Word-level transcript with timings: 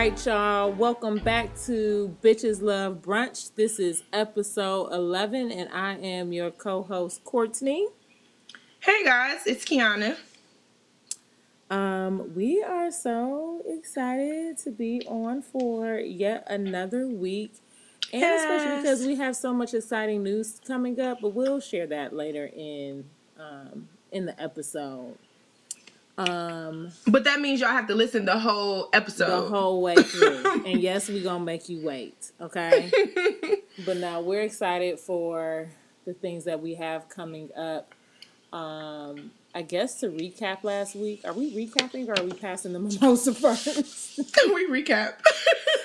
right, 0.00 0.24
y'all. 0.24 0.72
Welcome 0.72 1.18
back 1.18 1.54
to 1.66 2.16
Bitches 2.22 2.62
Love 2.62 3.02
Brunch. 3.02 3.54
This 3.54 3.78
is 3.78 4.02
episode 4.14 4.94
11, 4.94 5.52
and 5.52 5.68
I 5.74 5.96
am 5.96 6.32
your 6.32 6.50
co 6.50 6.82
host, 6.82 7.22
Courtney. 7.22 7.86
Hey 8.78 9.04
guys, 9.04 9.40
it's 9.44 9.62
Kiana. 9.62 10.16
Um, 11.68 12.34
we 12.34 12.62
are 12.62 12.90
so 12.90 13.60
excited 13.66 14.56
to 14.64 14.70
be 14.70 15.02
on 15.06 15.42
for 15.42 15.98
yet 15.98 16.46
another 16.46 17.06
week. 17.06 17.52
And 18.10 18.22
yes. 18.22 18.40
especially 18.40 18.76
because 18.80 19.06
we 19.06 19.16
have 19.16 19.36
so 19.36 19.52
much 19.52 19.74
exciting 19.74 20.22
news 20.22 20.62
coming 20.66 20.98
up, 20.98 21.18
but 21.20 21.34
we'll 21.34 21.60
share 21.60 21.86
that 21.88 22.16
later 22.16 22.50
in 22.56 23.04
um, 23.38 23.90
in 24.10 24.24
the 24.24 24.42
episode. 24.42 25.18
Um, 26.28 26.92
but 27.06 27.24
that 27.24 27.40
means 27.40 27.60
y'all 27.60 27.70
have 27.70 27.86
to 27.86 27.94
listen 27.94 28.26
the 28.26 28.38
whole 28.38 28.90
episode, 28.92 29.44
the 29.44 29.48
whole 29.48 29.80
way 29.80 29.94
through. 29.94 30.64
and 30.66 30.78
yes, 30.80 31.08
we're 31.08 31.22
gonna 31.22 31.42
make 31.42 31.70
you 31.70 31.80
wait, 31.82 32.32
okay? 32.38 32.90
but 33.86 33.96
now 33.96 34.20
we're 34.20 34.42
excited 34.42 35.00
for 35.00 35.68
the 36.04 36.12
things 36.12 36.44
that 36.44 36.60
we 36.60 36.74
have 36.74 37.08
coming 37.08 37.48
up. 37.56 37.94
Um, 38.52 39.30
I 39.54 39.62
guess 39.62 40.00
to 40.00 40.08
recap 40.08 40.62
last 40.62 40.94
week, 40.94 41.22
are 41.24 41.32
we 41.32 41.54
recapping 41.54 42.06
or 42.08 42.20
are 42.20 42.24
we 42.24 42.32
passing 42.32 42.74
the 42.74 42.80
mimosa 42.80 43.32
first? 43.34 44.18
we 44.18 44.68
recap. 44.68 45.14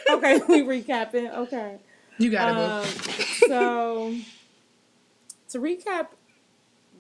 okay, 0.09 0.41
we 0.49 0.63
recapping. 0.63 1.33
Okay, 1.33 1.77
you 2.17 2.29
got 2.29 2.49
it. 2.49 2.57
Um, 2.57 2.85
so 3.47 4.15
to 5.49 5.59
recap 5.59 6.07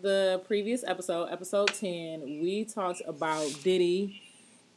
the 0.05 0.39
previous 0.45 0.83
episode, 0.83 1.29
episode 1.31 1.73
10, 1.73 2.21
we 2.39 2.63
talked 2.63 3.01
about 3.07 3.49
Diddy 3.63 4.21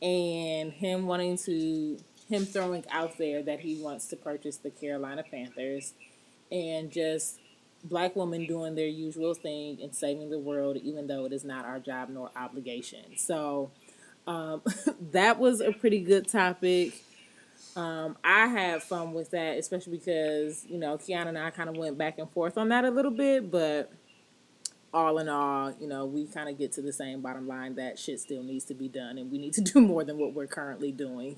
and 0.00 0.72
him 0.72 1.06
wanting 1.06 1.36
to, 1.36 1.98
him 2.30 2.46
throwing 2.46 2.82
out 2.90 3.18
there 3.18 3.42
that 3.42 3.60
he 3.60 3.76
wants 3.76 4.06
to 4.06 4.16
purchase 4.16 4.56
the 4.56 4.70
Carolina 4.70 5.22
Panthers 5.30 5.92
and 6.50 6.90
just 6.90 7.40
black 7.84 8.16
women 8.16 8.46
doing 8.46 8.74
their 8.74 8.86
usual 8.86 9.34
thing 9.34 9.78
and 9.82 9.94
saving 9.94 10.30
the 10.30 10.38
world, 10.38 10.78
even 10.78 11.06
though 11.06 11.26
it 11.26 11.34
is 11.34 11.44
not 11.44 11.66
our 11.66 11.78
job 11.78 12.08
nor 12.08 12.30
obligation. 12.34 13.18
So 13.18 13.70
um, 14.26 14.62
that 15.12 15.38
was 15.38 15.60
a 15.60 15.72
pretty 15.72 16.00
good 16.00 16.26
topic. 16.26 16.94
Um, 17.76 18.16
I 18.24 18.46
had 18.46 18.82
fun 18.82 19.12
with 19.12 19.32
that, 19.32 19.58
especially 19.58 19.98
because, 19.98 20.64
you 20.64 20.78
know, 20.78 20.96
Kiana 20.96 21.28
and 21.28 21.38
I 21.38 21.50
kind 21.50 21.68
of 21.68 21.76
went 21.76 21.98
back 21.98 22.18
and 22.18 22.30
forth 22.30 22.56
on 22.56 22.70
that 22.70 22.86
a 22.86 22.90
little 22.90 23.10
bit, 23.10 23.50
but 23.50 23.92
all 24.92 25.18
in 25.18 25.28
all, 25.28 25.74
you 25.78 25.86
know, 25.86 26.06
we 26.06 26.26
kind 26.26 26.48
of 26.48 26.58
get 26.58 26.72
to 26.72 26.82
the 26.82 26.92
same 26.92 27.20
bottom 27.20 27.46
line 27.46 27.74
that 27.76 27.98
shit 27.98 28.20
still 28.20 28.42
needs 28.42 28.64
to 28.66 28.74
be 28.74 28.88
done 28.88 29.18
and 29.18 29.30
we 29.30 29.38
need 29.38 29.52
to 29.54 29.60
do 29.72 29.80
more 29.80 30.04
than 30.04 30.18
what 30.18 30.34
we're 30.34 30.46
currently 30.46 30.92
doing. 30.92 31.36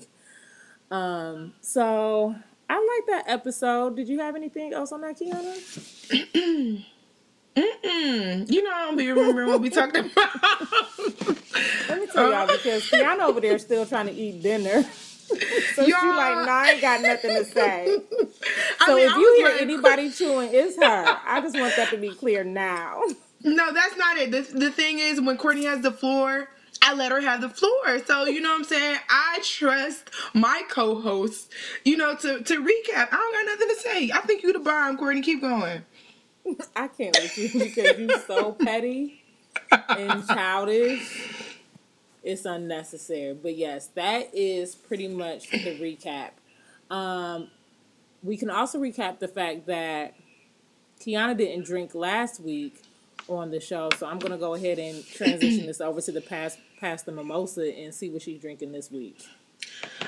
Um, 0.89 1.53
so 1.61 2.35
I 2.69 2.75
like 2.75 3.07
that 3.07 3.31
episode. 3.31 3.95
Did 3.95 4.07
you 4.07 4.19
have 4.19 4.35
anything 4.35 4.73
else 4.73 4.91
on 4.91 5.01
that, 5.01 5.17
Kiana? 5.19 6.83
Mm-mm. 7.55 8.49
You 8.49 8.63
know, 8.63 8.71
I 8.71 8.85
don't 8.85 8.97
be 8.97 9.09
remembering 9.09 9.49
what 9.49 9.61
we 9.61 9.69
talked 9.69 9.97
about. 9.97 10.15
Let 11.89 11.99
me 11.99 12.07
tell 12.07 12.31
y'all 12.31 12.47
because 12.47 12.83
Kiana 12.89 13.21
over 13.21 13.41
there 13.41 13.59
still 13.59 13.85
trying 13.85 14.07
to 14.07 14.13
eat 14.13 14.41
dinner. 14.41 14.83
so 15.75 15.85
she 15.85 15.93
like, 15.93 16.45
nah, 16.45 16.51
I 16.51 16.71
ain't 16.71 16.81
got 16.81 17.01
nothing 17.01 17.35
to 17.35 17.45
say. 17.45 17.99
So 18.85 18.93
I 18.93 18.95
mean, 18.95 19.09
if 19.09 19.15
you 19.15 19.35
hear 19.37 19.51
like... 19.51 19.61
anybody 19.61 20.11
chewing, 20.11 20.49
it's 20.53 20.77
her. 20.77 21.19
I 21.25 21.41
just 21.41 21.57
want 21.57 21.75
that 21.75 21.89
to 21.89 21.97
be 21.97 22.13
clear 22.13 22.43
now. 22.43 23.01
No, 23.43 23.73
that's 23.73 23.97
not 23.97 24.17
it. 24.17 24.31
The, 24.31 24.41
the 24.41 24.71
thing 24.71 24.99
is, 24.99 25.19
when 25.19 25.37
Courtney 25.37 25.65
has 25.65 25.81
the 25.81 25.91
floor, 25.91 26.49
I 26.81 26.93
let 26.93 27.11
her 27.11 27.21
have 27.21 27.41
the 27.41 27.49
floor. 27.49 27.99
So, 28.05 28.25
you 28.25 28.41
know 28.41 28.49
what 28.49 28.59
I'm 28.59 28.63
saying? 28.63 28.99
I 29.09 29.39
trust 29.43 30.09
my 30.33 30.63
co 30.69 30.99
host, 30.99 31.51
you 31.83 31.97
know, 31.97 32.15
to, 32.15 32.41
to 32.41 32.55
recap. 32.61 33.07
I 33.11 33.15
don't 33.15 33.33
got 33.33 33.45
nothing 33.45 33.75
to 33.75 33.81
say. 33.81 34.11
I 34.13 34.21
think 34.21 34.43
you 34.43 34.53
the 34.53 34.59
bomb, 34.59 34.97
Courtney. 34.97 35.21
Keep 35.21 35.41
going. 35.41 35.83
I 36.75 36.87
can't 36.87 37.17
with 37.21 37.37
you 37.37 37.59
because 37.59 37.97
you're 37.97 38.19
so 38.19 38.53
petty 38.53 39.23
and 39.89 40.27
childish. 40.27 41.47
It's 42.23 42.45
unnecessary. 42.45 43.33
But 43.33 43.57
yes, 43.57 43.87
that 43.95 44.29
is 44.33 44.75
pretty 44.75 45.07
much 45.07 45.49
the 45.49 45.79
recap. 45.79 46.31
Um, 46.93 47.49
we 48.23 48.37
can 48.37 48.49
also 48.49 48.79
recap 48.79 49.19
the 49.19 49.27
fact 49.27 49.65
that 49.67 50.13
Kiana 50.99 51.35
didn't 51.35 51.65
drink 51.65 51.95
last 51.95 52.39
week 52.39 52.83
on 53.37 53.51
the 53.51 53.59
show. 53.59 53.89
So 53.97 54.07
I'm 54.07 54.19
gonna 54.19 54.37
go 54.37 54.55
ahead 54.55 54.79
and 54.79 55.05
transition 55.05 55.65
this 55.65 55.81
over 55.81 56.01
to 56.01 56.11
the 56.11 56.21
past 56.21 56.59
past 56.79 57.05
the 57.05 57.11
mimosa 57.11 57.75
and 57.77 57.93
see 57.93 58.09
what 58.09 58.21
she's 58.21 58.41
drinking 58.41 58.71
this 58.71 58.91
week. 58.91 59.23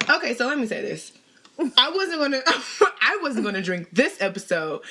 Okay, 0.10 0.34
so 0.34 0.48
let 0.48 0.58
me 0.58 0.68
say 0.68 0.82
this. 0.82 1.12
I 1.78 1.92
wasn't 1.92 2.20
gonna 2.20 2.42
I 3.02 3.20
wasn't 3.22 3.46
gonna 3.46 3.62
drink 3.62 3.90
this 3.92 4.22
episode. 4.22 4.82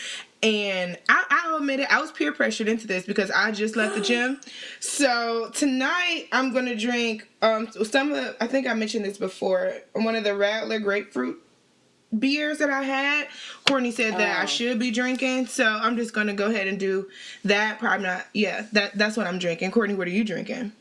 And 0.42 0.98
I, 1.08 1.24
I'll 1.30 1.56
admit 1.58 1.80
it, 1.80 1.92
I 1.92 2.00
was 2.00 2.10
peer 2.10 2.32
pressured 2.32 2.66
into 2.66 2.88
this 2.88 3.04
because 3.04 3.30
I 3.30 3.52
just 3.52 3.76
left 3.76 3.94
the 3.94 4.00
gym. 4.02 4.40
So 4.80 5.50
tonight 5.50 6.26
I'm 6.32 6.52
gonna 6.52 6.76
drink 6.76 7.28
um 7.42 7.68
some 7.84 8.12
of 8.12 8.16
the, 8.16 8.36
I 8.40 8.46
think 8.46 8.66
I 8.66 8.74
mentioned 8.74 9.04
this 9.04 9.18
before, 9.18 9.72
one 9.92 10.16
of 10.16 10.24
the 10.24 10.30
Radler 10.30 10.82
grapefruit 10.82 11.42
beers 12.18 12.58
that 12.58 12.70
I 12.70 12.82
had. 12.82 13.28
Courtney 13.66 13.90
said 13.90 14.14
that 14.14 14.38
oh. 14.38 14.42
I 14.42 14.44
should 14.44 14.78
be 14.78 14.90
drinking, 14.90 15.46
so 15.46 15.64
I'm 15.64 15.96
just 15.96 16.12
gonna 16.12 16.34
go 16.34 16.46
ahead 16.46 16.66
and 16.66 16.78
do 16.78 17.08
that. 17.44 17.78
Probably 17.78 18.06
not. 18.06 18.26
Yeah, 18.32 18.66
that 18.72 18.96
that's 18.96 19.16
what 19.16 19.26
I'm 19.26 19.38
drinking. 19.38 19.70
Courtney, 19.70 19.94
what 19.94 20.06
are 20.06 20.10
you 20.10 20.24
drinking? 20.24 20.72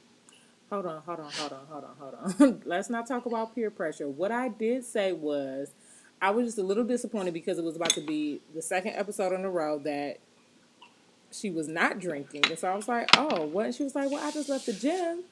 Hold 0.69 0.85
on, 0.85 1.01
hold 1.05 1.19
on, 1.19 1.31
hold 1.31 1.51
on, 1.51 1.65
hold 1.69 1.83
on, 1.83 1.95
hold 1.99 2.41
on. 2.41 2.61
Let's 2.65 2.89
not 2.89 3.05
talk 3.05 3.25
about 3.25 3.53
peer 3.53 3.69
pressure. 3.69 4.07
What 4.07 4.31
I 4.31 4.47
did 4.47 4.85
say 4.85 5.11
was 5.11 5.73
I 6.21 6.29
was 6.29 6.45
just 6.45 6.57
a 6.59 6.63
little 6.63 6.83
disappointed 6.83 7.33
because 7.33 7.57
it 7.57 7.63
was 7.63 7.75
about 7.75 7.89
to 7.91 8.01
be 8.01 8.39
the 8.53 8.61
second 8.61 8.93
episode 8.95 9.33
in 9.33 9.43
a 9.43 9.49
row 9.49 9.79
that 9.79 10.19
she 11.31 11.49
was 11.49 11.67
not 11.67 11.99
drinking. 11.99 12.43
And 12.47 12.57
so 12.57 12.71
I 12.71 12.75
was 12.75 12.87
like, 12.87 13.09
oh, 13.17 13.45
what? 13.47 13.65
And 13.67 13.75
she 13.75 13.83
was 13.83 13.95
like, 13.95 14.11
well, 14.11 14.25
I 14.25 14.31
just 14.31 14.47
left 14.47 14.65
the 14.65 14.73
gym. 14.73 15.23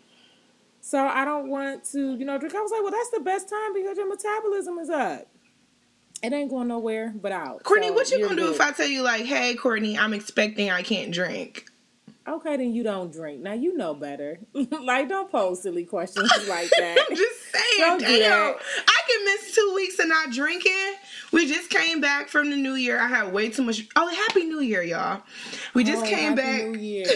So 0.82 1.06
I 1.06 1.26
don't 1.26 1.50
want 1.50 1.84
to, 1.92 2.16
you 2.16 2.26
know, 2.26 2.38
drink. 2.38 2.56
I 2.56 2.62
was 2.62 2.72
like, 2.72 2.82
well, 2.82 2.92
that's 2.92 3.10
the 3.12 3.20
best 3.20 3.50
time 3.50 3.74
because 3.74 3.98
your 3.98 4.10
metabolism 4.10 4.78
is 4.80 4.90
up. 4.90 5.28
It 6.22 6.34
ain't 6.34 6.50
going 6.50 6.68
nowhere 6.68 7.14
but 7.16 7.32
out. 7.32 7.64
Courtney, 7.64 7.88
so 7.88 7.94
what 7.94 8.12
you 8.12 8.20
gonna 8.20 8.36
good. 8.36 8.48
do 8.48 8.52
if 8.52 8.62
I 8.62 8.72
tell 8.72 8.88
you 8.88 9.04
like, 9.04 9.26
hey, 9.26 9.56
Courtney, 9.56 9.98
I'm 9.98 10.14
expecting 10.14 10.70
I 10.70 10.82
can't 10.82 11.14
drink? 11.14 11.66
Okay, 12.28 12.58
then 12.58 12.74
you 12.74 12.84
don't 12.84 13.12
drink. 13.12 13.42
Now 13.42 13.54
you 13.54 13.76
know 13.76 13.96
better. 13.96 14.38
like, 14.54 15.10
don't 15.10 15.32
pose 15.32 15.64
silly 15.64 15.86
questions 15.86 16.32
like 16.48 16.70
that. 16.78 17.06
I'm 17.10 17.16
just 17.16 17.52
saying, 17.52 17.80
don't 17.80 18.02
damn. 18.02 18.56
I 18.88 19.02
can 19.08 19.26
miss 19.26 19.56
two 19.56 19.72
weeks 19.76 19.98
of 19.98 20.08
not 20.08 20.32
drinking. 20.32 20.94
We 21.32 21.48
just 21.48 21.70
came 21.70 22.02
back 22.02 22.28
from 22.28 22.52
the 22.52 22.56
new 22.56 22.76
year. 22.76 23.00
I 23.00 23.08
had 23.08 23.34
way 23.34 23.50
too 23.50 23.64
much. 23.64 23.88
Oh, 23.96 24.08
happy 24.08 24.46
New 24.46 24.60
Year, 24.60 24.84
y'all. 24.84 25.24
We 25.74 25.84
just 25.84 26.04
oh, 26.04 26.08
came 26.08 26.36
back. 26.36 26.66
New 26.66 26.78
Year. 26.78 27.08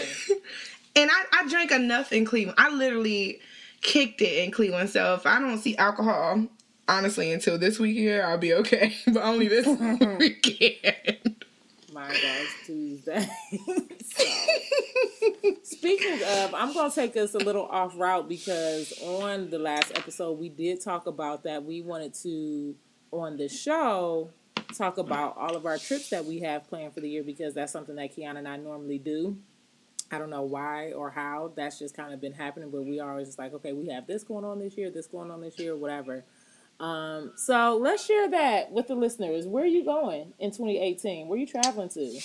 and 0.96 1.10
I, 1.10 1.24
I 1.32 1.48
drank 1.48 1.70
enough 1.70 2.12
in 2.12 2.24
Cleveland. 2.24 2.58
I 2.58 2.70
literally 2.70 3.40
kicked 3.82 4.20
it 4.20 4.42
in 4.42 4.50
Cleveland. 4.50 4.90
So 4.90 5.14
if 5.14 5.26
I 5.26 5.38
don't 5.38 5.58
see 5.58 5.76
alcohol 5.76 6.46
honestly, 6.88 7.32
until 7.32 7.58
this 7.58 7.78
week 7.78 7.96
here, 7.96 8.24
I'll 8.24 8.38
be 8.38 8.54
okay. 8.54 8.94
but 9.06 9.22
only 9.22 9.48
this 9.48 9.66
weekend. 10.18 11.44
My 11.92 12.08
gosh, 12.08 12.56
Tuesday. 12.66 13.28
so, 14.04 14.24
speaking 15.62 16.20
of, 16.22 16.54
I'm 16.54 16.74
going 16.74 16.90
to 16.90 16.94
take 16.94 17.16
us 17.16 17.34
a 17.34 17.38
little 17.38 17.66
off 17.66 17.96
route 17.96 18.28
because 18.28 18.92
on 19.00 19.50
the 19.50 19.58
last 19.58 19.92
episode, 19.96 20.38
we 20.38 20.48
did 20.48 20.80
talk 20.80 21.06
about 21.06 21.44
that. 21.44 21.64
We 21.64 21.82
wanted 21.82 22.14
to, 22.14 22.74
on 23.12 23.36
the 23.36 23.48
show, 23.48 24.30
talk 24.76 24.98
about 24.98 25.36
all 25.36 25.54
of 25.54 25.66
our 25.66 25.78
trips 25.78 26.10
that 26.10 26.24
we 26.24 26.40
have 26.40 26.68
planned 26.68 26.94
for 26.94 27.00
the 27.00 27.08
year 27.08 27.22
because 27.22 27.54
that's 27.54 27.72
something 27.72 27.94
that 27.94 28.16
Kiana 28.16 28.38
and 28.38 28.48
I 28.48 28.56
normally 28.56 28.98
do. 28.98 29.38
I 30.10 30.18
don't 30.18 30.30
know 30.30 30.42
why 30.42 30.92
or 30.92 31.10
how 31.10 31.52
that's 31.56 31.78
just 31.78 31.96
kind 31.96 32.12
of 32.12 32.20
been 32.20 32.32
happening, 32.32 32.70
but 32.70 32.84
we 32.84 33.00
are 33.00 33.10
always 33.10 33.28
just 33.28 33.38
like, 33.38 33.54
okay, 33.54 33.72
we 33.72 33.88
have 33.88 34.06
this 34.06 34.22
going 34.22 34.44
on 34.44 34.58
this 34.58 34.76
year, 34.76 34.90
this 34.90 35.06
going 35.06 35.30
on 35.30 35.40
this 35.40 35.58
year, 35.58 35.76
whatever. 35.76 36.24
Um, 36.80 37.32
so 37.36 37.78
let's 37.80 38.04
share 38.04 38.30
that 38.30 38.72
with 38.72 38.88
the 38.88 38.94
listeners. 38.94 39.46
Where 39.46 39.64
are 39.64 39.68
you 39.68 39.84
going 39.84 40.32
in 40.38 40.50
2018? 40.50 41.28
Where 41.28 41.36
are 41.36 41.40
you 41.40 41.46
traveling 41.46 41.88
to? 41.90 42.20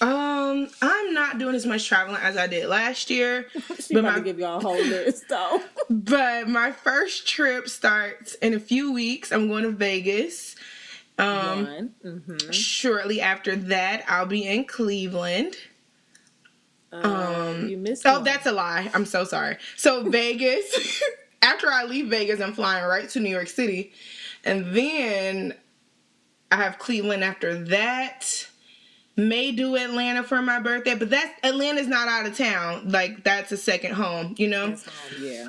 Um, 0.00 0.68
I'm 0.82 1.14
not 1.14 1.38
doing 1.38 1.54
as 1.54 1.64
much 1.64 1.88
traveling 1.88 2.20
as 2.20 2.36
I 2.36 2.46
did 2.46 2.68
last 2.68 3.08
year. 3.08 3.46
she 3.80 3.94
but 3.94 4.04
my, 4.04 4.20
give 4.20 4.38
y'all 4.38 4.58
a 4.58 4.60
whole 4.60 4.76
list 4.76 5.24
though. 5.28 5.62
but 5.90 6.48
my 6.48 6.72
first 6.72 7.26
trip 7.26 7.68
starts 7.68 8.34
in 8.34 8.52
a 8.52 8.60
few 8.60 8.92
weeks. 8.92 9.32
I'm 9.32 9.48
going 9.48 9.62
to 9.62 9.70
Vegas. 9.70 10.56
Um, 11.18 11.92
mm-hmm. 12.04 12.50
shortly 12.50 13.22
after 13.22 13.56
that, 13.56 14.04
I'll 14.06 14.26
be 14.26 14.46
in 14.46 14.66
Cleveland. 14.66 15.56
Uh, 16.92 17.52
um, 17.54 17.68
you 17.68 17.78
missed. 17.78 18.06
Oh, 18.06 18.14
one. 18.14 18.24
that's 18.24 18.44
a 18.44 18.52
lie. 18.52 18.90
I'm 18.92 19.06
so 19.06 19.24
sorry. 19.24 19.56
So 19.76 20.08
Vegas 20.10 21.02
after 21.42 21.70
I 21.70 21.84
leave 21.84 22.08
Vegas, 22.08 22.40
I'm 22.40 22.52
flying 22.52 22.84
right 22.84 23.08
to 23.10 23.20
New 23.20 23.30
York 23.30 23.48
City. 23.48 23.92
And 24.44 24.74
then 24.74 25.54
I 26.50 26.56
have 26.56 26.78
Cleveland 26.78 27.24
after 27.24 27.64
that. 27.64 28.48
May 29.18 29.50
do 29.50 29.76
Atlanta 29.76 30.22
for 30.22 30.42
my 30.42 30.60
birthday, 30.60 30.94
but 30.94 31.08
that's 31.08 31.32
Atlanta's 31.42 31.88
not 31.88 32.06
out 32.06 32.26
of 32.26 32.36
town. 32.36 32.90
Like 32.90 33.24
that's 33.24 33.50
a 33.50 33.56
second 33.56 33.94
home, 33.94 34.34
you 34.36 34.48
know? 34.48 34.76
yeah. 35.20 35.48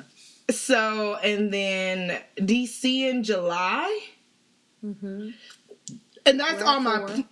So 0.50 1.16
and 1.16 1.52
then 1.52 2.18
DC 2.36 3.10
in 3.10 3.22
July. 3.22 4.00
Mm-hmm. 4.84 5.30
And 6.24 6.40
that's 6.40 6.62
all 6.62 6.80
my. 6.80 7.24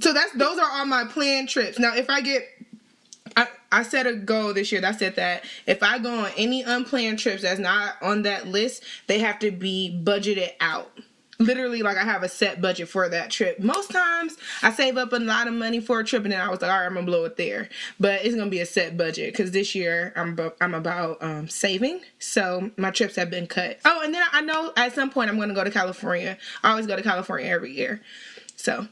So 0.00 0.12
that's 0.12 0.32
those 0.32 0.58
are 0.58 0.70
all 0.70 0.86
my 0.86 1.04
planned 1.04 1.48
trips. 1.48 1.78
Now, 1.78 1.94
if 1.94 2.08
I 2.08 2.20
get 2.20 2.44
I, 3.70 3.80
I 3.80 3.82
set 3.82 4.06
a 4.06 4.14
goal 4.14 4.54
this 4.54 4.72
year. 4.72 4.80
That 4.80 4.98
said 4.98 5.16
that 5.16 5.44
if 5.66 5.82
I 5.82 5.98
go 5.98 6.24
on 6.24 6.30
any 6.36 6.62
unplanned 6.62 7.18
trips 7.18 7.42
that's 7.42 7.60
not 7.60 7.94
on 8.02 8.22
that 8.22 8.46
list, 8.46 8.84
they 9.06 9.18
have 9.20 9.38
to 9.40 9.50
be 9.50 10.00
budgeted 10.04 10.52
out. 10.60 10.90
Literally, 11.40 11.82
like 11.82 11.96
I 11.96 12.02
have 12.02 12.24
a 12.24 12.28
set 12.28 12.60
budget 12.60 12.88
for 12.88 13.08
that 13.08 13.30
trip. 13.30 13.60
Most 13.60 13.92
times 13.92 14.36
I 14.60 14.72
save 14.72 14.96
up 14.96 15.12
a 15.12 15.18
lot 15.18 15.46
of 15.46 15.54
money 15.54 15.78
for 15.78 16.00
a 16.00 16.04
trip, 16.04 16.24
and 16.24 16.32
then 16.32 16.40
I 16.40 16.48
was 16.48 16.60
like, 16.60 16.70
all 16.70 16.78
right, 16.78 16.86
I'm 16.86 16.94
gonna 16.94 17.06
blow 17.06 17.24
it 17.26 17.36
there. 17.36 17.68
But 18.00 18.24
it's 18.24 18.34
gonna 18.34 18.50
be 18.50 18.58
a 18.58 18.66
set 18.66 18.96
budget 18.96 19.32
because 19.32 19.52
this 19.52 19.72
year 19.72 20.12
I'm 20.16 20.36
I'm 20.60 20.74
about 20.74 21.22
um, 21.22 21.48
saving, 21.48 22.00
so 22.18 22.72
my 22.76 22.90
trips 22.90 23.14
have 23.14 23.30
been 23.30 23.46
cut. 23.46 23.78
Oh, 23.84 24.00
and 24.02 24.12
then 24.12 24.24
I 24.32 24.40
know 24.40 24.72
at 24.76 24.94
some 24.94 25.10
point 25.10 25.30
I'm 25.30 25.38
gonna 25.38 25.54
go 25.54 25.62
to 25.62 25.70
California. 25.70 26.36
I 26.64 26.70
always 26.70 26.88
go 26.88 26.96
to 26.96 27.02
California 27.02 27.46
every 27.48 27.70
year, 27.72 28.00
so 28.56 28.88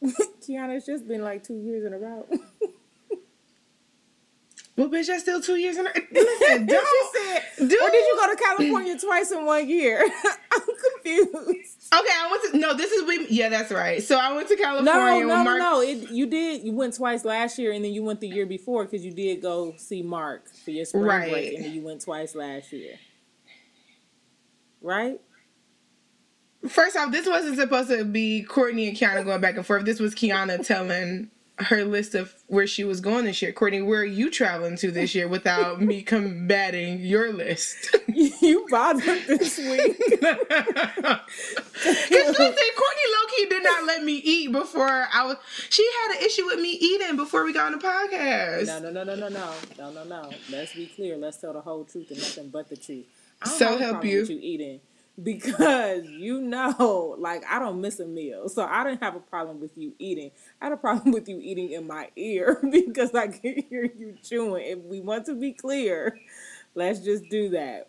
Kiana, 0.04 0.76
it's 0.76 0.86
just 0.86 1.08
been 1.08 1.22
like 1.22 1.42
two 1.42 1.56
years 1.56 1.84
in 1.84 1.92
a 1.92 1.98
row. 1.98 2.26
well, 4.76 4.90
bitch, 4.90 5.06
that's 5.06 5.22
still 5.22 5.40
two 5.40 5.56
years 5.56 5.78
in 5.78 5.86
row. 5.86 5.90
Listen, 6.12 6.66
don't. 6.66 6.86
said, 7.14 7.68
dude. 7.68 7.80
Or 7.80 7.90
did 7.90 8.06
you 8.06 8.18
go 8.20 8.30
to 8.30 8.36
California 8.36 8.98
twice 9.00 9.30
in 9.30 9.46
one 9.46 9.66
year? 9.68 10.02
I'm 10.52 10.60
confused. 10.60 11.88
Okay, 11.94 12.12
I 12.12 12.28
went 12.30 12.52
to 12.52 12.58
no. 12.58 12.74
This 12.74 12.92
is 12.92 13.08
we. 13.08 13.26
Yeah, 13.28 13.48
that's 13.48 13.72
right. 13.72 14.02
So 14.02 14.18
I 14.18 14.34
went 14.34 14.48
to 14.48 14.56
California. 14.56 15.26
No, 15.26 15.34
no, 15.34 15.44
Mark, 15.44 15.58
no. 15.58 15.80
It, 15.80 16.10
you 16.10 16.26
did. 16.26 16.62
You 16.62 16.72
went 16.72 16.94
twice 16.94 17.24
last 17.24 17.58
year, 17.58 17.72
and 17.72 17.82
then 17.82 17.92
you 17.92 18.02
went 18.02 18.20
the 18.20 18.28
year 18.28 18.44
before 18.44 18.84
because 18.84 19.02
you 19.02 19.12
did 19.12 19.40
go 19.40 19.74
see 19.78 20.02
Mark 20.02 20.46
for 20.64 20.72
your 20.72 20.84
spring 20.84 21.04
right. 21.04 21.30
break, 21.30 21.54
and 21.54 21.64
then 21.64 21.72
you 21.72 21.82
went 21.82 22.02
twice 22.02 22.34
last 22.34 22.70
year. 22.72 22.98
Right? 24.82 25.20
First 26.68 26.96
off, 26.96 27.12
this 27.12 27.26
wasn't 27.26 27.56
supposed 27.56 27.88
to 27.88 28.04
be 28.04 28.42
Courtney 28.42 28.88
and 28.88 28.96
Kiana 28.96 29.24
going 29.24 29.40
back 29.40 29.56
and 29.56 29.64
forth. 29.64 29.84
This 29.84 30.00
was 30.00 30.14
Kiana 30.14 30.64
telling 30.66 31.30
her 31.58 31.84
list 31.84 32.14
of 32.14 32.34
where 32.48 32.66
she 32.66 32.84
was 32.84 33.00
going 33.00 33.24
this 33.24 33.40
year. 33.40 33.52
Courtney, 33.52 33.80
where 33.80 34.00
are 34.00 34.04
you 34.04 34.30
traveling 34.30 34.76
to 34.76 34.90
this 34.90 35.14
year 35.14 35.26
without 35.26 35.80
me 35.80 36.02
combating 36.06 37.00
your 37.00 37.32
list? 37.32 37.96
you 38.08 38.66
bothered 38.70 39.22
this 39.26 39.58
week. 39.58 39.96
Because 41.76 42.38
listen, 42.38 42.68
Courtney 42.76 43.02
Loki 43.20 43.48
did 43.50 43.62
not 43.62 43.84
let 43.84 44.02
me 44.02 44.14
eat 44.14 44.50
before 44.50 45.06
I 45.12 45.24
was. 45.24 45.36
She 45.68 45.86
had 46.02 46.16
an 46.16 46.24
issue 46.24 46.46
with 46.46 46.58
me 46.58 46.70
eating 46.72 47.16
before 47.16 47.44
we 47.44 47.52
got 47.52 47.72
on 47.72 47.78
the 47.78 47.86
podcast. 47.86 48.66
No, 48.66 48.90
no, 48.90 48.90
no, 48.90 49.04
no, 49.04 49.14
no, 49.14 49.28
no, 49.28 49.52
no, 49.78 49.92
no, 49.92 50.04
no. 50.04 50.30
Let's 50.50 50.74
be 50.74 50.86
clear. 50.86 51.16
Let's 51.16 51.36
tell 51.36 51.52
the 51.52 51.60
whole 51.60 51.84
truth 51.84 52.10
and 52.10 52.18
nothing 52.18 52.48
but 52.48 52.68
the 52.68 52.76
truth. 52.76 53.04
so 53.44 53.76
help 53.76 54.04
you. 54.04 54.24
you 54.24 54.38
eating 54.40 54.80
because 55.22 56.06
you 56.06 56.40
know, 56.40 57.16
like 57.18 57.42
I 57.50 57.58
don't 57.58 57.80
miss 57.80 58.00
a 58.00 58.06
meal. 58.06 58.48
So 58.48 58.64
I 58.64 58.84
didn't 58.84 59.02
have 59.02 59.16
a 59.16 59.20
problem 59.20 59.60
with 59.60 59.76
you 59.76 59.94
eating. 59.98 60.30
I 60.60 60.66
had 60.66 60.72
a 60.72 60.76
problem 60.76 61.12
with 61.12 61.28
you 61.28 61.40
eating 61.40 61.70
in 61.70 61.86
my 61.86 62.10
ear 62.16 62.60
because 62.70 63.14
I 63.14 63.28
can 63.28 63.62
hear 63.68 63.84
you 63.84 64.16
chewing. 64.22 64.66
If 64.66 64.78
we 64.80 65.00
want 65.00 65.26
to 65.26 65.34
be 65.34 65.52
clear, 65.52 66.18
let's 66.74 67.00
just 67.00 67.28
do 67.30 67.50
that. 67.50 67.88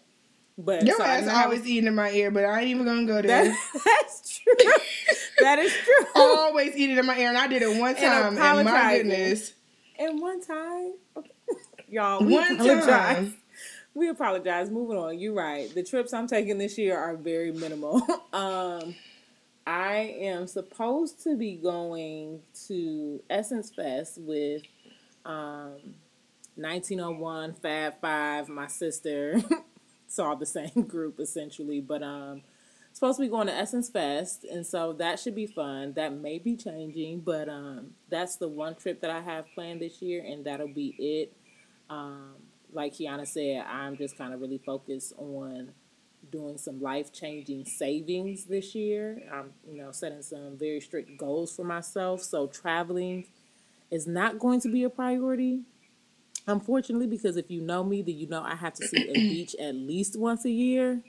But 0.60 0.86
your 0.86 0.98
so 0.98 1.04
ass 1.04 1.28
I 1.28 1.44
always 1.44 1.68
eating 1.68 1.86
in 1.86 1.94
my 1.94 2.10
ear, 2.12 2.32
but 2.32 2.44
I 2.44 2.62
ain't 2.62 2.70
even 2.70 2.86
gonna 2.86 3.06
go 3.06 3.22
there. 3.22 3.44
That, 3.44 3.82
that's 3.86 4.40
true. 4.40 4.54
that 5.42 5.60
is 5.60 5.72
true. 5.72 6.08
always 6.16 6.76
eating 6.76 6.98
in 6.98 7.06
my 7.06 7.20
ear, 7.20 7.30
and 7.30 7.38
I 7.38 7.46
did 7.46 7.62
it 7.62 7.80
one 7.80 7.96
time. 7.96 8.38
And, 8.38 8.40
and 8.40 8.66
my 8.66 8.98
goodness. 8.98 9.54
And 10.00 10.20
one 10.20 10.42
time, 10.42 10.94
y'all, 11.88 12.24
one 12.24 12.56
apologize. 12.56 12.88
time 12.88 13.38
we 13.98 14.10
apologize. 14.10 14.70
Moving 14.70 14.98
on. 14.98 15.20
You're 15.20 15.34
right. 15.34 15.74
The 15.74 15.84
trips 15.84 16.14
I'm 16.14 16.28
taking 16.28 16.60
this 16.60 16.78
year 16.78 16.96
are 16.96 17.16
very 17.16 17.52
minimal. 17.52 18.02
um, 18.34 18.96
I 19.66 20.16
am 20.20 20.46
supposed 20.46 21.24
to 21.24 21.36
be 21.36 21.56
going 21.56 22.42
to 22.68 23.22
Essence 23.30 23.72
Fest 23.72 24.20
with 24.22 24.62
um, 25.26 25.96
1901, 26.56 27.56
Fab 27.56 28.00
Five, 28.00 28.48
my 28.50 28.68
sister. 28.68 29.42
it's 30.06 30.20
all 30.20 30.36
the 30.36 30.46
same 30.46 30.84
group 30.88 31.20
essentially, 31.20 31.82
but 31.82 32.04
um, 32.04 32.44
supposed 32.94 33.18
to 33.18 33.24
be 33.24 33.30
going 33.30 33.48
to 33.48 33.54
Essence 33.54 33.90
Fest, 33.90 34.46
and 34.46 34.66
so 34.66 34.94
that 34.94 35.20
should 35.20 35.36
be 35.36 35.48
fun. 35.48 35.94
That 35.94 36.14
may 36.14 36.38
be 36.38 36.56
changing, 36.56 37.22
but 37.22 37.50
um, 37.50 37.96
that's 38.10 38.36
the 38.36 38.48
one 38.48 38.76
trip 38.76 39.02
that 39.02 39.10
I 39.10 39.22
have 39.22 39.46
planned 39.56 39.82
this 39.82 40.04
year, 40.04 40.24
and 40.24 40.46
that'll 40.46 40.68
be 40.68 40.96
it. 41.00 41.34
Um, 41.90 42.36
like 42.74 42.94
Kiana 42.94 43.28
said, 43.28 43.66
I'm 43.68 43.98
just 43.98 44.18
kind 44.18 44.34
of 44.34 44.42
really 44.42 44.60
focused 44.60 45.14
on 45.18 45.72
doing 46.31 46.58
some 46.58 46.81
life 46.81 47.14
changing 47.14 47.66
savings 47.66 48.46
this 48.46 48.75
year. 48.75 49.22
I'm, 49.31 49.54
you 49.69 49.81
know, 49.81 49.92
setting 49.92 50.22
some 50.22 50.58
very 50.58 50.80
strict 50.81 51.18
goals 51.18 51.56
for 51.56 51.64
myself. 51.64 52.22
So 52.22 52.48
traveling 52.48 53.25
is 53.92 54.08
not 54.08 54.40
going 54.40 54.62
to 54.62 54.69
be 54.69 54.84
a 54.84 54.90
priority. 54.90 55.62
Unfortunately, 56.48 57.08
because 57.08 57.38
if 57.38 57.52
you 57.52 57.62
know 57.62 57.84
me, 57.84 58.02
then 58.02 58.18
you 58.18 58.28
know 58.28 58.42
I 58.42 58.56
have 58.56 58.74
to 58.75 58.88
see 58.88 59.10
a 59.10 59.14
beach 59.14 59.56
at 59.60 59.75
least 59.75 60.18
once 60.19 60.46
a 60.46 60.50
year. 60.50 61.02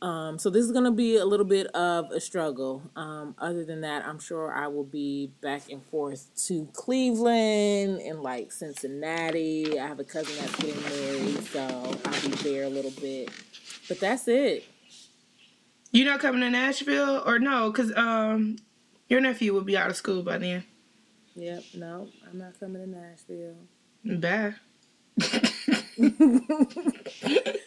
Um, 0.00 0.38
so 0.38 0.48
this 0.48 0.64
is 0.64 0.70
going 0.70 0.84
to 0.84 0.92
be 0.92 1.16
a 1.16 1.24
little 1.24 1.46
bit 1.46 1.66
of 1.68 2.12
a 2.12 2.20
struggle. 2.20 2.82
Um, 2.94 3.34
other 3.38 3.64
than 3.64 3.80
that, 3.80 4.06
I'm 4.06 4.20
sure 4.20 4.52
I 4.52 4.68
will 4.68 4.84
be 4.84 5.32
back 5.40 5.70
and 5.70 5.84
forth 5.84 6.30
to 6.46 6.68
Cleveland 6.72 8.00
and 8.00 8.22
like 8.22 8.52
Cincinnati. 8.52 9.78
I 9.78 9.86
have 9.86 9.98
a 9.98 10.04
cousin 10.04 10.34
that's 10.38 10.54
getting 10.56 10.80
married, 10.82 11.42
so 11.46 11.98
I'll 12.04 12.22
be 12.22 12.28
there 12.42 12.64
a 12.64 12.68
little 12.68 12.92
bit. 12.92 13.30
But 13.88 13.98
that's 13.98 14.28
it. 14.28 14.64
You're 15.90 16.06
not 16.06 16.20
coming 16.20 16.42
to 16.42 16.50
Nashville 16.50 17.22
or 17.26 17.38
no? 17.38 17.72
Cause 17.72 17.90
um, 17.96 18.58
your 19.08 19.20
nephew 19.20 19.52
will 19.52 19.62
be 19.62 19.76
out 19.76 19.90
of 19.90 19.96
school 19.96 20.22
by 20.22 20.38
then. 20.38 20.62
Yep. 21.34 21.64
No, 21.74 22.08
I'm 22.28 22.38
not 22.38 22.60
coming 22.60 22.82
to 22.82 22.88
Nashville. 22.88 23.56
Bye. 24.04 24.54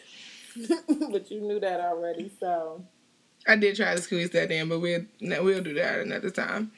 but 1.10 1.30
you 1.30 1.40
knew 1.40 1.60
that 1.60 1.80
already, 1.80 2.30
so. 2.38 2.84
I 3.46 3.56
did 3.56 3.76
try 3.76 3.94
to 3.94 4.00
squeeze 4.00 4.30
that 4.30 4.50
in, 4.50 4.68
but 4.68 4.80
we'll 4.80 5.04
we'll 5.20 5.62
do 5.62 5.74
that 5.74 6.00
another 6.00 6.30
time. 6.30 6.72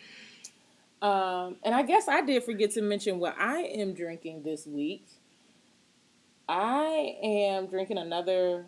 Um, 1.03 1.57
and 1.63 1.75
I 1.75 1.83
guess 1.83 2.09
I 2.09 2.23
did 2.23 2.43
forget 2.45 2.71
to 2.73 2.83
mention 2.83 3.19
what 3.19 3.37
I 3.39 3.59
am 3.59 3.93
drinking 3.93 4.43
this 4.43 4.67
week. 4.67 5.07
I 6.49 7.17
am 7.23 7.67
drinking 7.67 7.99
another 7.99 8.67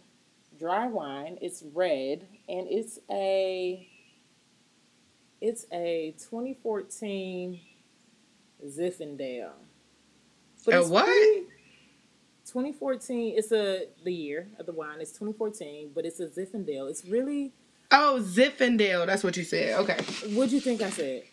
dry 0.59 0.87
wine. 0.87 1.39
It's 1.41 1.63
red, 1.73 2.27
and 2.49 2.67
it's 2.69 2.99
a 3.11 3.89
it's 5.41 5.67
a 5.73 6.15
2014 6.19 7.61
Zinfandel. 8.67 9.51
But 10.65 10.75
a 10.75 10.83
what? 10.83 11.05
Pretty, 11.07 11.47
2014. 12.57 13.35
It's 13.37 13.53
a 13.53 13.85
the 14.03 14.13
year 14.13 14.49
of 14.59 14.65
the 14.65 14.73
wine. 14.73 14.99
It's 15.01 15.13
2014, 15.13 15.91
but 15.95 16.07
it's 16.07 16.21
a 16.21 16.27
Zinfandel. 16.27 16.89
It's 16.89 17.05
really 17.05 17.53
oh 17.91 18.19
Zinfandel. 18.23 19.05
That's 19.05 19.23
what 19.23 19.37
you 19.37 19.45
said. 19.45 19.79
Okay. 19.81 19.99
What'd 20.35 20.53
you 20.53 20.61
think 20.61 20.81
I 20.81 20.89
said? 20.89 21.25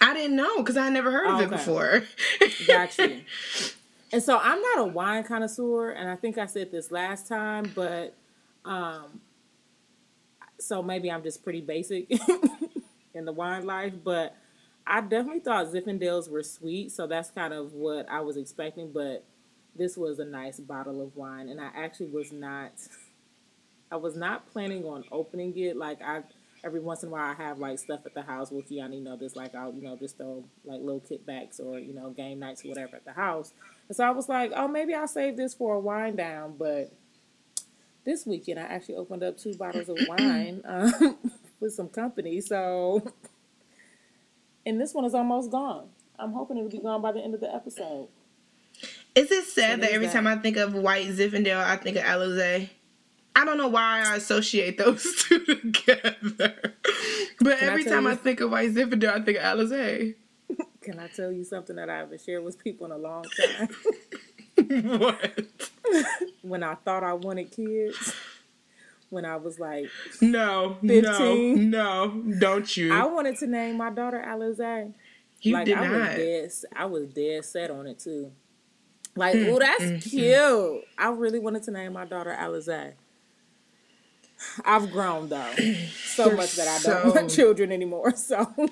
I 0.00 0.12
didn't 0.12 0.34
know 0.34 0.58
because 0.58 0.76
I 0.76 0.88
never 0.88 1.12
heard 1.12 1.28
of 1.28 1.36
okay. 1.36 1.44
it 1.44 1.50
before. 1.50 2.02
Got 2.66 2.98
you. 2.98 3.20
And 4.14 4.22
so 4.22 4.36
I'm 4.36 4.60
not 4.60 4.80
a 4.80 4.84
wine 4.84 5.24
connoisseur, 5.24 5.92
and 5.92 6.06
I 6.06 6.16
think 6.16 6.36
I 6.36 6.44
said 6.44 6.70
this 6.70 6.90
last 6.90 7.26
time, 7.26 7.72
but 7.74 8.14
um, 8.62 9.22
so 10.60 10.82
maybe 10.82 11.10
I'm 11.10 11.22
just 11.22 11.42
pretty 11.42 11.62
basic 11.62 12.10
in 13.14 13.24
the 13.24 13.32
wine 13.32 13.64
life, 13.64 13.94
but 14.04 14.36
I 14.86 15.00
definitely 15.00 15.40
thought 15.40 15.64
Zinfandels 15.68 16.30
were 16.30 16.42
sweet, 16.42 16.92
so 16.92 17.06
that's 17.06 17.30
kind 17.30 17.54
of 17.54 17.72
what 17.72 18.06
I 18.10 18.20
was 18.20 18.36
expecting, 18.36 18.92
but 18.92 19.24
this 19.76 19.96
was 19.96 20.18
a 20.18 20.24
nice 20.24 20.60
bottle 20.60 21.00
of 21.00 21.16
wine, 21.16 21.48
and 21.48 21.60
I 21.60 21.70
actually 21.74 22.08
was 22.08 22.32
not. 22.32 22.72
I 23.90 23.96
was 23.96 24.16
not 24.16 24.50
planning 24.52 24.84
on 24.84 25.04
opening 25.12 25.56
it. 25.58 25.76
Like 25.76 26.00
I, 26.02 26.22
every 26.64 26.80
once 26.80 27.02
in 27.02 27.08
a 27.08 27.12
while, 27.12 27.30
I 27.30 27.34
have 27.34 27.58
like 27.58 27.78
stuff 27.78 28.00
at 28.06 28.14
the 28.14 28.22
house 28.22 28.50
with 28.50 28.68
Kiana. 28.70 28.94
You 28.94 29.02
know, 29.02 29.16
this 29.16 29.36
like 29.36 29.54
I'll 29.54 29.72
you 29.72 29.82
know 29.82 29.96
just 29.96 30.16
throw 30.16 30.44
like 30.64 30.80
little 30.80 31.00
kickbacks 31.00 31.60
or 31.60 31.78
you 31.78 31.94
know 31.94 32.10
game 32.10 32.38
nights 32.38 32.64
or 32.64 32.68
whatever 32.68 32.96
at 32.96 33.04
the 33.04 33.12
house. 33.12 33.52
And 33.88 33.96
so 33.96 34.04
I 34.04 34.10
was 34.10 34.28
like, 34.28 34.52
oh, 34.54 34.68
maybe 34.68 34.94
I'll 34.94 35.08
save 35.08 35.36
this 35.36 35.54
for 35.54 35.74
a 35.74 35.80
wine 35.80 36.16
down. 36.16 36.56
But 36.58 36.92
this 38.04 38.26
weekend, 38.26 38.58
I 38.58 38.64
actually 38.64 38.96
opened 38.96 39.22
up 39.22 39.38
two 39.38 39.54
bottles 39.54 39.88
of 39.88 39.98
wine 40.08 40.62
um, 40.64 41.18
with 41.60 41.74
some 41.74 41.88
company. 41.88 42.40
So, 42.40 43.12
and 44.66 44.80
this 44.80 44.94
one 44.94 45.04
is 45.04 45.14
almost 45.14 45.50
gone. 45.50 45.88
I'm 46.18 46.32
hoping 46.32 46.56
it'll 46.58 46.70
be 46.70 46.78
gone 46.78 47.02
by 47.02 47.12
the 47.12 47.20
end 47.20 47.34
of 47.34 47.40
the 47.40 47.52
episode. 47.52 48.08
Is 49.14 49.30
it 49.30 49.44
sad 49.44 49.80
that 49.82 49.92
every 49.92 50.06
that? 50.06 50.12
time 50.12 50.26
I 50.26 50.36
think 50.36 50.56
of 50.56 50.74
white 50.74 51.06
Zinfandel, 51.08 51.56
I 51.62 51.76
think 51.76 51.96
of 51.96 52.02
Alizé? 52.04 52.70
I 53.36 53.44
don't 53.44 53.58
know 53.58 53.68
why 53.68 54.02
I 54.06 54.16
associate 54.16 54.78
those 54.78 55.02
two 55.28 55.44
together. 55.44 56.54
But 57.40 57.58
Can 57.58 57.68
every 57.68 57.86
I 57.86 57.88
time 57.90 58.04
you? 58.04 58.10
I 58.10 58.14
think 58.16 58.40
of 58.40 58.50
white 58.50 58.70
Zinfandel, 58.74 59.12
I 59.12 59.20
think 59.22 59.38
of 59.38 59.44
Alizé. 59.44 60.14
Can 60.82 60.98
I 60.98 61.08
tell 61.08 61.30
you 61.30 61.44
something 61.44 61.76
that 61.76 61.88
I 61.90 61.98
haven't 61.98 62.20
shared 62.22 62.42
with 62.44 62.58
people 62.58 62.86
in 62.86 62.92
a 62.92 62.96
long 62.98 63.24
time? 63.24 63.68
what? 64.98 65.42
when 66.42 66.62
I 66.62 66.74
thought 66.74 67.04
I 67.04 67.12
wanted 67.14 67.50
kids, 67.50 68.14
when 69.10 69.24
I 69.24 69.36
was 69.36 69.58
like 69.60 69.86
No, 70.20 70.76
15. 70.80 71.70
no, 71.70 72.08
no, 72.08 72.22
don't 72.38 72.76
you? 72.76 72.92
I 72.94 73.04
wanted 73.06 73.36
to 73.38 73.46
name 73.46 73.76
my 73.76 73.90
daughter 73.90 74.22
Alize. 74.26 74.92
you 75.42 75.52
like 75.54 75.66
did 75.66 75.76
I 75.78 75.86
not. 75.86 76.08
was 76.08 76.16
dead 76.16 76.50
I 76.76 76.84
was 76.86 77.06
dead 77.08 77.44
set 77.44 77.70
on 77.70 77.86
it 77.86 77.98
too. 77.98 78.32
Like, 79.14 79.34
oh, 79.36 79.58
that's 79.58 79.84
mm, 79.84 80.02
cute. 80.10 80.84
I 80.96 81.10
really 81.10 81.38
wanted 81.38 81.62
to 81.64 81.70
name 81.70 81.92
my 81.92 82.04
daughter 82.04 82.34
Alize. 82.38 82.94
I've 84.64 84.90
grown 84.90 85.28
though, 85.28 85.52
so 86.04 86.26
You're 86.26 86.36
much 86.36 86.56
that 86.56 86.66
I 86.66 86.78
don't 86.82 87.14
want 87.14 87.30
children 87.30 87.72
anymore. 87.72 88.12
So 88.16 88.52
we 88.56 88.66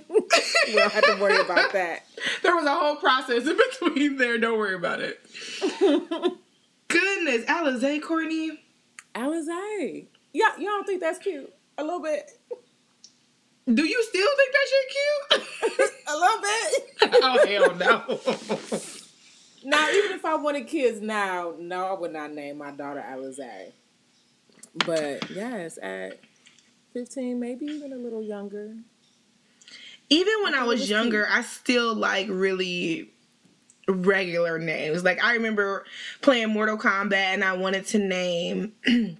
don't 0.75 0.93
have 0.93 1.05
to 1.05 1.19
worry 1.21 1.41
about 1.41 1.73
that. 1.73 2.05
There 2.43 2.55
was 2.57 2.65
a 2.67 2.75
whole 2.75 2.97
process 2.97 3.47
in 3.47 3.57
between 3.57 4.17
there. 4.17 4.37
Don't 4.39 4.59
worry 4.59 4.75
about 4.75 5.01
it. 5.01 5.21
Goodness, 6.89 7.45
Alizé, 7.47 8.03
Courtney. 8.03 8.61
Alize, 9.15 10.07
yeah, 10.33 10.51
you 10.59 10.67
don't 10.67 10.87
think 10.87 11.01
that's 11.01 11.19
cute? 11.19 11.53
A 11.79 11.85
little 11.85 12.01
bit, 12.03 12.31
Do 13.73 13.85
you 13.85 14.03
still 14.05 14.29
think 14.37 14.53
that 14.53 14.67
shit 14.71 14.89
cute? 14.91 15.91
a 16.09 16.15
little 16.17 16.41
bit. 16.43 17.21
oh 17.23 17.47
hell 17.47 17.75
no. 17.77 19.00
Now, 19.63 19.91
even 19.91 20.13
if 20.13 20.25
I 20.25 20.37
wanted 20.37 20.67
kids 20.67 21.01
now, 21.01 21.55
no, 21.59 21.85
I 21.85 21.93
would 21.93 22.13
not 22.13 22.33
name 22.33 22.59
my 22.59 22.71
daughter 22.71 23.05
Alize. 23.07 23.73
But 24.87 25.31
yes, 25.31 25.79
at 25.83 26.19
fifteen, 26.93 27.41
maybe 27.41 27.67
even 27.67 27.93
a 27.93 27.97
little 27.97 28.23
younger. 28.23 28.75
Even 30.09 30.35
when 30.43 30.55
I 30.55 30.65
it 30.65 30.69
was 30.69 30.81
was 30.81 30.91
younger, 30.91 31.27
I 31.29 31.43
still 31.43 31.95
like 31.95 32.29
really 32.31 33.11
regular 33.89 34.59
names. 34.59 35.05
Like 35.05 35.23
I 35.23 35.35
remember 35.35 35.85
playing 36.23 36.51
Mortal 36.51 36.79
Kombat 36.79 37.13
and 37.13 37.45
I 37.45 37.53
wanted 37.55 37.87
to 37.89 37.99
name 37.99 38.73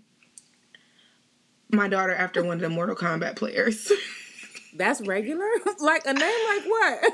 my 1.71 1.89
daughter 1.89 2.15
after 2.15 2.43
one 2.43 2.57
of 2.57 2.61
the 2.61 2.69
Mortal 2.69 2.97
Kombat 2.97 3.37
players. 3.37 3.91
That's 4.75 5.01
regular? 5.01 5.49
like 5.81 6.07
a 6.07 6.13
name 6.13 6.47
like 6.49 6.65
what? 6.65 7.03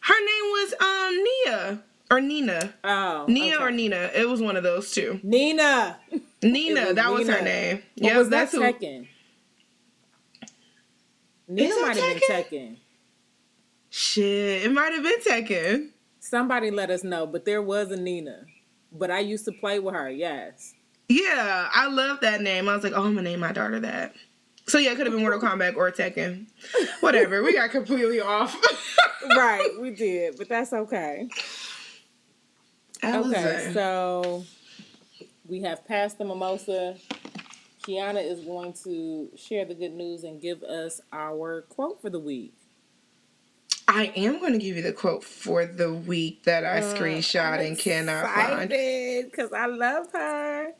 Her 0.00 0.20
name 0.20 0.44
was 0.52 0.74
um 0.80 1.24
Nia 1.24 1.82
or 2.10 2.20
Nina. 2.20 2.74
oh. 2.84 3.26
Nia 3.28 3.56
okay. 3.56 3.64
or 3.64 3.70
Nina. 3.70 4.10
It 4.14 4.28
was 4.28 4.40
one 4.40 4.56
of 4.56 4.62
those 4.62 4.90
two. 4.92 5.20
Nina. 5.22 5.98
Nina, 6.42 6.86
was 6.86 6.94
that 6.94 7.10
was 7.10 7.28
her 7.28 7.42
name. 7.42 7.82
What 7.98 8.10
Yeah, 8.12 8.18
was 8.18 8.28
that's 8.28 8.52
that 8.52 8.76
who. 8.80 9.06
Nina 11.48 11.74
might 11.80 11.96
have 11.96 12.04
been 12.04 12.18
Tekken? 12.18 12.50
Tekken. 12.50 12.76
Shit, 13.90 14.64
it 14.64 14.72
might 14.72 14.92
have 14.92 15.02
been 15.02 15.20
Tekken. 15.20 15.90
Somebody 16.20 16.70
let 16.70 16.90
us 16.90 17.02
know, 17.02 17.26
but 17.26 17.44
there 17.44 17.62
was 17.62 17.90
a 17.90 17.96
Nina. 17.96 18.44
But 18.92 19.10
I 19.10 19.20
used 19.20 19.44
to 19.46 19.52
play 19.52 19.78
with 19.78 19.94
her, 19.94 20.10
yes. 20.10 20.74
Yeah, 21.08 21.68
I 21.72 21.88
love 21.88 22.20
that 22.20 22.42
name. 22.42 22.68
I 22.68 22.74
was 22.74 22.84
like, 22.84 22.92
oh, 22.94 23.02
I'm 23.04 23.14
gonna 23.14 23.22
name 23.22 23.40
my 23.40 23.52
daughter 23.52 23.80
that. 23.80 24.14
So 24.66 24.76
yeah, 24.76 24.92
it 24.92 24.96
could 24.96 25.06
have 25.06 25.14
been 25.14 25.22
Mortal 25.22 25.40
Kombat 25.40 25.76
or 25.76 25.90
Tekken. 25.90 26.46
Whatever. 27.00 27.42
We 27.42 27.54
got 27.54 27.70
completely 27.70 28.20
off. 28.20 28.54
right, 29.30 29.70
we 29.80 29.90
did, 29.90 30.36
but 30.36 30.48
that's 30.50 30.72
okay. 30.74 31.28
Okay, 33.04 33.70
so 33.72 34.44
we 35.46 35.62
have 35.62 35.86
passed 35.86 36.18
the 36.18 36.24
mimosa. 36.24 36.96
Kiana 37.82 38.22
is 38.22 38.40
going 38.40 38.74
to 38.84 39.30
share 39.36 39.64
the 39.64 39.74
good 39.74 39.92
news 39.92 40.24
and 40.24 40.40
give 40.40 40.62
us 40.62 41.00
our 41.12 41.62
quote 41.62 42.02
for 42.02 42.10
the 42.10 42.18
week. 42.18 42.54
I 43.86 44.12
am 44.16 44.38
going 44.40 44.52
to 44.52 44.58
give 44.58 44.76
you 44.76 44.82
the 44.82 44.92
quote 44.92 45.24
for 45.24 45.64
the 45.64 45.94
week 45.94 46.42
that 46.42 46.64
I 46.64 46.80
screenshot 46.80 47.66
and 47.66 47.78
cannot 47.78 48.26
find. 48.26 48.68
because 48.68 49.52
I 49.52 49.64
love 49.64 50.12
her. 50.12 50.72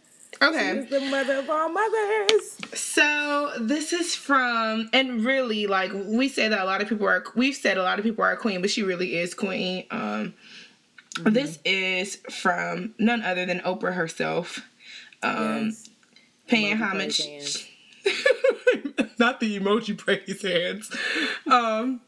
Okay. 0.43 0.81
She's 0.83 0.91
the 0.91 1.01
mother 1.01 1.39
of 1.39 1.49
all 1.49 1.71
mothers. 1.71 2.59
So 2.75 3.53
this 3.61 3.95
is 3.95 4.15
from, 4.15 4.91
and 4.93 5.25
really, 5.25 5.67
like 5.67 5.91
we 5.95 6.29
say 6.29 6.49
that 6.49 6.61
a 6.61 6.65
lot 6.65 6.83
of 6.83 6.89
people 6.89 7.09
are. 7.09 7.25
We've 7.35 7.57
said 7.57 7.79
a 7.79 7.83
lot 7.83 7.99
of 7.99 8.05
people 8.05 8.23
are 8.23 8.37
queen, 8.37 8.61
but 8.61 8.69
she 8.71 8.83
really 8.83 9.17
is 9.17 9.33
queen. 9.33 9.85
Um, 9.91 10.35
this 11.25 11.59
is 11.65 12.17
from 12.31 12.95
none 12.99 13.23
other 13.23 13.45
than 13.47 13.61
Oprah 13.61 13.95
herself, 13.95 14.61
um, 15.23 15.67
Yes. 15.67 15.89
paying 16.47 16.77
homage. 16.77 17.21
Not 19.19 19.41
the 19.41 19.59
emoji 19.59 19.97
praise 19.99 20.43
hands. 20.43 20.91
Um, 21.47 22.01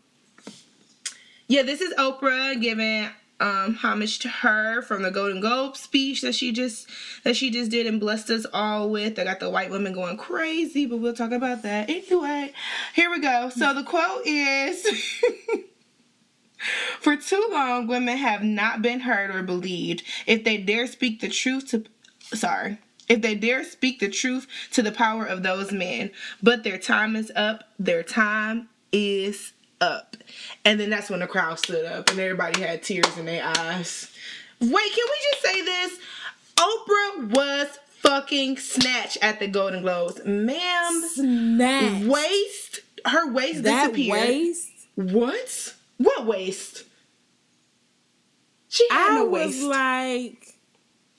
yeah, 1.48 1.62
this 1.62 1.80
is 1.80 1.92
Oprah 1.94 2.60
giving 2.60 3.08
um, 3.40 3.74
homage 3.74 4.18
to 4.20 4.28
her 4.28 4.82
from 4.82 5.02
the 5.02 5.10
Golden 5.10 5.40
Globe 5.40 5.76
speech 5.76 6.20
that 6.22 6.34
she 6.34 6.52
just 6.52 6.88
that 7.24 7.36
she 7.36 7.50
just 7.50 7.70
did 7.70 7.86
and 7.86 7.98
blessed 7.98 8.30
us 8.30 8.46
all 8.52 8.90
with. 8.90 9.18
I 9.18 9.24
got 9.24 9.40
the 9.40 9.50
white 9.50 9.70
women 9.70 9.92
going 9.92 10.16
crazy, 10.16 10.86
but 10.86 10.98
we'll 10.98 11.14
talk 11.14 11.32
about 11.32 11.62
that 11.62 11.90
anyway. 11.90 12.52
Here 12.94 13.10
we 13.10 13.18
go. 13.20 13.50
So 13.50 13.74
the 13.74 13.82
quote 13.82 14.22
is. 14.26 14.86
For 17.00 17.16
too 17.16 17.48
long, 17.50 17.86
women 17.86 18.16
have 18.18 18.42
not 18.42 18.82
been 18.82 19.00
heard 19.00 19.34
or 19.34 19.42
believed. 19.42 20.02
If 20.26 20.44
they 20.44 20.58
dare 20.58 20.86
speak 20.86 21.20
the 21.20 21.28
truth 21.28 21.68
to, 21.68 21.84
sorry, 22.36 22.78
if 23.08 23.22
they 23.22 23.34
dare 23.34 23.64
speak 23.64 23.98
the 24.00 24.08
truth 24.08 24.46
to 24.72 24.82
the 24.82 24.92
power 24.92 25.24
of 25.24 25.42
those 25.42 25.72
men, 25.72 26.10
but 26.42 26.62
their 26.62 26.78
time 26.78 27.16
is 27.16 27.32
up. 27.34 27.64
Their 27.78 28.02
time 28.02 28.68
is 28.92 29.52
up. 29.80 30.16
And 30.64 30.78
then 30.78 30.90
that's 30.90 31.10
when 31.10 31.20
the 31.20 31.26
crowd 31.26 31.58
stood 31.58 31.84
up 31.86 32.10
and 32.10 32.20
everybody 32.20 32.60
had 32.60 32.82
tears 32.82 33.16
in 33.18 33.26
their 33.26 33.44
eyes. 33.44 34.10
Wait, 34.60 34.70
can 34.70 35.06
we 35.08 35.18
just 35.32 35.42
say 35.42 35.62
this? 35.62 35.98
Oprah 36.56 37.30
was 37.30 37.78
fucking 38.00 38.58
snatched 38.58 39.18
at 39.22 39.40
the 39.40 39.46
Golden 39.48 39.82
Globes, 39.82 40.20
ma'am. 40.24 41.02
Snatch. 41.14 42.04
Waist, 42.04 42.80
her 43.06 43.32
waist 43.32 43.62
that 43.62 43.92
disappeared. 43.92 44.28
waist. 44.28 44.70
What? 44.96 45.74
What 46.00 46.24
waist? 46.24 46.84
She 48.68 48.86
had 48.90 49.10
I 49.10 49.14
no 49.16 49.26
was 49.26 49.62
like, 49.62 50.54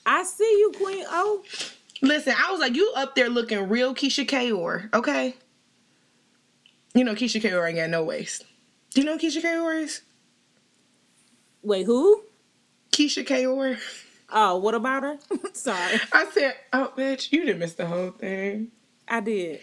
I 0.07 0.23
see 0.23 0.43
you, 0.43 0.71
Queen 0.75 1.05
O. 1.07 1.43
Listen, 2.01 2.33
I 2.35 2.50
was 2.50 2.59
like, 2.59 2.75
you 2.75 2.91
up 2.95 3.13
there 3.13 3.29
looking 3.29 3.69
real 3.69 3.93
Keyshia 3.93 4.27
Ka'oir, 4.27 4.89
okay? 4.91 5.35
You 6.95 7.03
know 7.03 7.13
Keyshia 7.13 7.43
Ka'oir 7.43 7.67
ain't 7.67 7.77
got 7.77 7.91
no 7.91 8.03
waist. 8.03 8.43
Do 8.89 9.01
you 9.01 9.05
know 9.05 9.17
who 9.17 9.19
Keyshia 9.19 9.43
Ka'oir 9.43 9.75
is? 9.75 10.01
Wait, 11.61 11.85
who? 11.85 12.23
Keyshia 12.91 13.23
Ka'oir. 13.23 13.77
Oh, 14.31 14.57
what 14.57 14.73
about 14.73 15.03
her? 15.03 15.19
Sorry, 15.53 16.00
I 16.11 16.25
said, 16.33 16.55
oh 16.73 16.91
bitch, 16.97 17.31
you 17.31 17.41
didn't 17.45 17.59
miss 17.59 17.73
the 17.73 17.85
whole 17.85 18.09
thing. 18.09 18.69
I 19.07 19.19
did. 19.19 19.59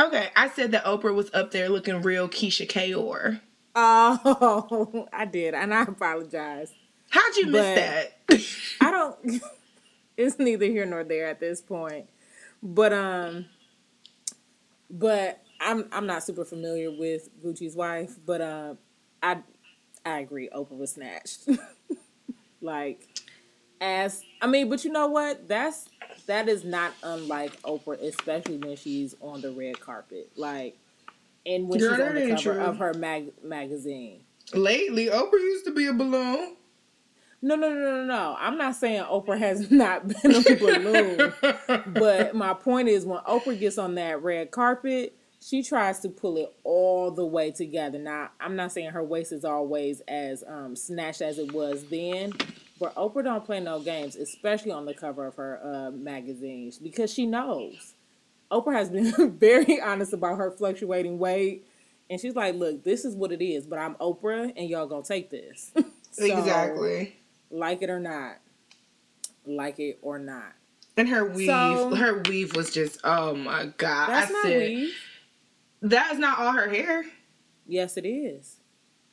Okay, 0.00 0.28
I 0.36 0.48
said 0.48 0.70
that 0.70 0.84
Oprah 0.84 1.12
was 1.12 1.28
up 1.34 1.50
there 1.50 1.68
looking 1.68 2.02
real 2.02 2.28
Keyshia 2.28 2.68
Ka'oir. 2.68 3.40
Oh, 3.80 5.06
I 5.12 5.24
did, 5.24 5.54
and 5.54 5.72
I 5.72 5.82
apologize. 5.82 6.72
How'd 7.10 7.36
you 7.36 7.46
miss 7.46 7.78
that? 7.78 8.18
I 8.80 8.90
don't. 8.90 9.40
it's 10.16 10.36
neither 10.38 10.66
here 10.66 10.84
nor 10.84 11.04
there 11.04 11.28
at 11.28 11.38
this 11.38 11.60
point. 11.60 12.06
But 12.60 12.92
um, 12.92 13.46
but 14.90 15.40
I'm 15.60 15.88
I'm 15.92 16.06
not 16.06 16.24
super 16.24 16.44
familiar 16.44 16.90
with 16.90 17.28
Gucci's 17.40 17.76
wife, 17.76 18.16
but 18.26 18.40
um, 18.40 18.78
I 19.22 19.38
I 20.04 20.18
agree. 20.18 20.48
Oprah 20.48 20.76
was 20.76 20.92
snatched. 20.92 21.48
like, 22.60 23.06
as 23.80 24.24
I 24.42 24.48
mean, 24.48 24.68
but 24.68 24.84
you 24.84 24.90
know 24.90 25.06
what? 25.06 25.46
That's 25.46 25.88
that 26.26 26.48
is 26.48 26.64
not 26.64 26.94
unlike 27.04 27.62
Oprah, 27.62 28.02
especially 28.02 28.58
when 28.58 28.76
she's 28.76 29.14
on 29.20 29.40
the 29.40 29.52
red 29.52 29.78
carpet, 29.78 30.32
like, 30.34 30.76
and 31.48 31.68
when 31.68 31.80
Girl, 31.80 31.94
she's 31.96 32.00
on 32.00 32.14
the 32.14 32.28
cover 32.28 32.42
true. 32.42 32.60
of 32.60 32.78
her 32.78 32.94
mag- 32.94 33.32
magazine. 33.42 34.24
Lately, 34.54 35.06
Oprah 35.06 35.32
used 35.32 35.64
to 35.66 35.72
be 35.72 35.86
a 35.86 35.92
balloon. 35.92 36.56
No, 37.40 37.54
no, 37.54 37.72
no, 37.72 37.80
no, 37.80 38.04
no. 38.04 38.36
I'm 38.38 38.58
not 38.58 38.74
saying 38.74 39.02
Oprah 39.04 39.38
has 39.38 39.70
not 39.70 40.08
been 40.08 40.34
a 40.34 40.56
balloon. 40.56 41.32
But 41.86 42.34
my 42.34 42.54
point 42.54 42.88
is, 42.88 43.04
when 43.06 43.20
Oprah 43.20 43.58
gets 43.58 43.78
on 43.78 43.94
that 43.96 44.22
red 44.22 44.50
carpet, 44.50 45.16
she 45.40 45.62
tries 45.62 46.00
to 46.00 46.08
pull 46.08 46.36
it 46.38 46.52
all 46.64 47.10
the 47.10 47.24
way 47.24 47.50
together. 47.52 47.98
Now, 47.98 48.30
I'm 48.40 48.56
not 48.56 48.72
saying 48.72 48.90
her 48.90 49.04
waist 49.04 49.32
is 49.32 49.44
always 49.44 50.00
as 50.08 50.42
um, 50.46 50.74
snatched 50.74 51.20
as 51.20 51.38
it 51.38 51.52
was 51.52 51.84
then, 51.84 52.32
but 52.80 52.94
Oprah 52.96 53.22
don't 53.22 53.44
play 53.44 53.60
no 53.60 53.80
games, 53.80 54.16
especially 54.16 54.72
on 54.72 54.84
the 54.84 54.94
cover 54.94 55.26
of 55.26 55.36
her 55.36 55.60
uh, 55.62 55.90
magazines, 55.92 56.78
because 56.78 57.12
she 57.12 57.26
knows. 57.26 57.94
Oprah 58.50 58.72
has 58.74 58.90
been 58.90 59.30
very 59.38 59.80
honest 59.80 60.12
about 60.12 60.38
her 60.38 60.50
fluctuating 60.50 61.18
weight, 61.18 61.66
and 62.10 62.20
she's 62.20 62.34
like, 62.34 62.54
"Look, 62.54 62.82
this 62.84 63.04
is 63.04 63.14
what 63.14 63.32
it 63.32 63.44
is, 63.44 63.66
but 63.66 63.78
I'm 63.78 63.94
Oprah, 63.96 64.52
and 64.56 64.68
y'all 64.68 64.86
gonna 64.86 65.02
take 65.02 65.30
this." 65.30 65.72
So, 66.10 66.24
exactly. 66.24 67.14
like 67.50 67.82
it 67.82 67.90
or 67.90 68.00
not, 68.00 68.38
like 69.46 69.78
it 69.78 69.98
or 70.02 70.18
not. 70.18 70.52
And 70.96 71.08
her 71.10 71.24
weave, 71.26 71.46
So- 71.46 71.94
her 71.94 72.22
weave 72.22 72.56
was 72.56 72.72
just, 72.72 72.98
oh 73.04 73.34
my 73.36 73.66
god! 73.76 74.08
That's 74.08 74.30
I 74.30 74.32
not 74.32 74.42
said, 74.42 74.58
weave. 74.68 74.94
That 75.82 76.12
is 76.14 76.18
not 76.18 76.38
all 76.40 76.52
her 76.52 76.68
hair. 76.68 77.04
Yes, 77.66 77.96
it 77.98 78.06
is. 78.06 78.56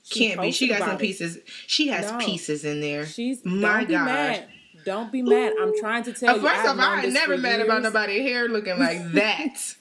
She 0.03 0.29
Can't 0.29 0.41
be. 0.41 0.51
She 0.51 0.67
got 0.67 0.79
some 0.79 0.91
it. 0.91 0.99
pieces. 0.99 1.37
She 1.67 1.89
has 1.89 2.11
No. 2.11 2.17
pieces 2.17 2.63
in 2.65 2.79
there. 2.81 3.05
She's 3.05 3.43
My 3.45 3.83
God. 3.83 4.45
Don't 4.85 5.11
be 5.11 5.21
mad. 5.21 5.53
I'm 5.59 5.73
trying 5.79 6.03
to 6.03 6.13
tell 6.13 6.29
Uh, 6.31 6.35
you. 6.35 6.41
First 6.41 6.61
I've 6.65 6.79
off, 6.79 7.03
I 7.03 7.05
never 7.07 7.37
mad 7.37 7.59
about 7.61 7.81
nobody 7.83 8.21
hair 8.21 8.47
looking 8.47 8.79
like 8.79 9.11
that. 9.13 9.75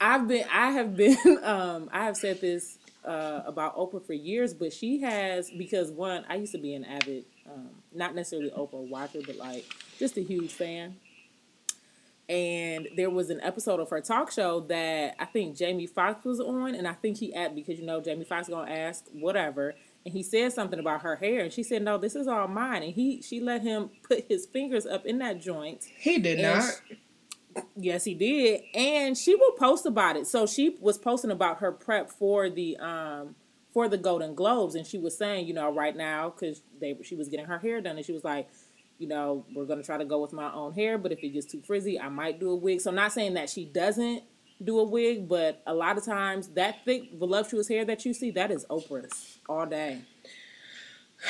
I've 0.00 0.26
been 0.28 0.44
I 0.52 0.70
have 0.70 0.96
been 0.96 1.16
um 1.42 1.90
I 1.92 2.04
have 2.04 2.16
said 2.16 2.40
this 2.40 2.78
uh 3.04 3.42
about 3.46 3.76
Oprah 3.76 4.04
for 4.04 4.12
years, 4.14 4.54
but 4.54 4.72
she 4.72 5.00
has 5.00 5.50
because 5.50 5.90
one, 5.90 6.24
I 6.28 6.36
used 6.36 6.52
to 6.52 6.58
be 6.58 6.74
an 6.74 6.84
avid 6.84 7.24
um 7.46 7.70
not 7.92 8.14
necessarily 8.14 8.50
Oprah 8.50 8.88
watcher, 8.88 9.20
but 9.26 9.36
like 9.36 9.64
just 9.98 10.16
a 10.16 10.22
huge 10.22 10.52
fan. 10.52 10.96
And 12.26 12.88
there 12.96 13.10
was 13.10 13.28
an 13.28 13.40
episode 13.42 13.80
of 13.80 13.90
her 13.90 14.00
talk 14.00 14.30
show 14.32 14.60
that 14.60 15.14
I 15.18 15.26
think 15.26 15.56
Jamie 15.56 15.86
Foxx 15.86 16.24
was 16.24 16.40
on, 16.40 16.74
and 16.74 16.88
I 16.88 16.94
think 16.94 17.18
he 17.18 17.34
asked 17.34 17.54
because 17.54 17.78
you 17.78 17.84
know 17.84 18.00
Jamie 18.00 18.24
Foxx 18.24 18.48
gonna 18.48 18.70
ask 18.70 19.04
whatever, 19.12 19.74
and 20.04 20.12
he 20.12 20.22
said 20.22 20.52
something 20.52 20.78
about 20.78 21.02
her 21.02 21.16
hair, 21.16 21.40
and 21.40 21.52
she 21.52 21.62
said, 21.62 21.82
"No, 21.82 21.98
this 21.98 22.14
is 22.14 22.26
all 22.26 22.46
mine." 22.48 22.82
And 22.82 22.92
he 22.92 23.22
she 23.22 23.40
let 23.40 23.62
him 23.62 23.90
put 24.02 24.26
his 24.28 24.46
fingers 24.46 24.86
up 24.86 25.06
in 25.06 25.18
that 25.18 25.40
joint, 25.40 25.84
he 25.96 26.18
did 26.18 26.40
not. 26.40 26.80
Yes, 27.76 28.04
he 28.04 28.14
did. 28.14 28.62
And 28.74 29.16
she 29.16 29.34
will 29.34 29.52
post 29.52 29.86
about 29.86 30.16
it. 30.16 30.26
So 30.26 30.46
she 30.46 30.76
was 30.80 30.98
posting 30.98 31.30
about 31.30 31.60
her 31.60 31.72
prep 31.72 32.10
for 32.10 32.50
the 32.50 32.76
um 32.78 33.36
for 33.72 33.88
the 33.88 33.98
Golden 33.98 34.34
Globes 34.34 34.74
and 34.74 34.86
she 34.86 34.98
was 34.98 35.16
saying, 35.16 35.46
you 35.46 35.54
know, 35.54 35.72
right 35.72 35.96
now 35.96 36.30
cuz 36.30 36.62
they 36.80 36.96
she 37.02 37.16
was 37.16 37.28
getting 37.28 37.46
her 37.46 37.58
hair 37.58 37.80
done 37.80 37.96
and 37.96 38.04
she 38.04 38.12
was 38.12 38.24
like, 38.24 38.48
you 38.98 39.08
know, 39.08 39.44
we're 39.54 39.64
going 39.64 39.80
to 39.80 39.84
try 39.84 39.98
to 39.98 40.04
go 40.04 40.20
with 40.20 40.32
my 40.32 40.52
own 40.52 40.72
hair, 40.72 40.96
but 40.98 41.10
if 41.10 41.22
it 41.22 41.30
gets 41.30 41.46
too 41.46 41.60
frizzy, 41.60 41.98
I 41.98 42.08
might 42.08 42.38
do 42.38 42.50
a 42.50 42.56
wig. 42.56 42.80
So 42.80 42.90
I'm 42.90 42.96
not 42.96 43.12
saying 43.12 43.34
that 43.34 43.50
she 43.50 43.64
doesn't 43.64 44.22
do 44.62 44.78
a 44.78 44.84
wig, 44.84 45.28
but 45.28 45.62
a 45.66 45.74
lot 45.74 45.98
of 45.98 46.04
times 46.04 46.48
that 46.48 46.84
thick 46.84 47.10
voluptuous 47.14 47.68
hair 47.68 47.84
that 47.84 48.04
you 48.04 48.14
see, 48.14 48.30
that 48.32 48.50
is 48.50 48.64
Oprah's 48.70 49.38
all 49.48 49.66
day. 49.66 50.00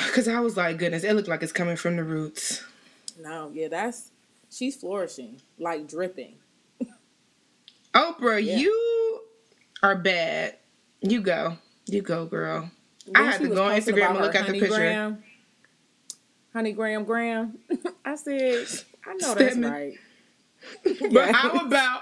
Because 0.07 0.27
I 0.27 0.41
was 0.41 0.57
like, 0.57 0.77
goodness, 0.77 1.05
it 1.05 1.13
looked 1.13 1.29
like 1.29 1.41
it's 1.41 1.53
coming 1.53 1.77
from 1.77 1.95
the 1.95 2.03
roots. 2.03 2.63
No, 3.17 3.49
yeah, 3.53 3.69
that's 3.69 4.11
she's 4.51 4.75
flourishing, 4.75 5.39
like 5.57 5.87
dripping. 5.87 6.35
Oprah, 7.95 8.43
Yeah. 8.43 8.57
you 8.57 9.21
are 9.81 9.95
bad. 9.95 10.57
You 11.01 11.21
go. 11.21 11.57
You 11.85 12.01
go, 12.01 12.25
girl. 12.25 12.69
I 13.15 13.21
Then 13.21 13.31
had 13.31 13.41
to 13.41 13.47
go 13.49 13.63
on 13.65 13.71
Instagram 13.79 14.09
and 14.11 14.19
look 14.19 14.35
at 14.35 14.47
the 14.47 14.53
picture. 14.53 14.67
Graham. 14.69 15.23
Honey 16.51 16.73
Graham 16.73 17.03
Graham. 17.05 17.59
I 18.05 18.15
said, 18.15 18.67
I 19.05 19.13
know 19.13 19.17
that's 19.35 19.51
Stedman. 19.53 19.71
right. 19.71 19.93
But 21.11 21.31
how 21.33 21.51
about 21.51 22.01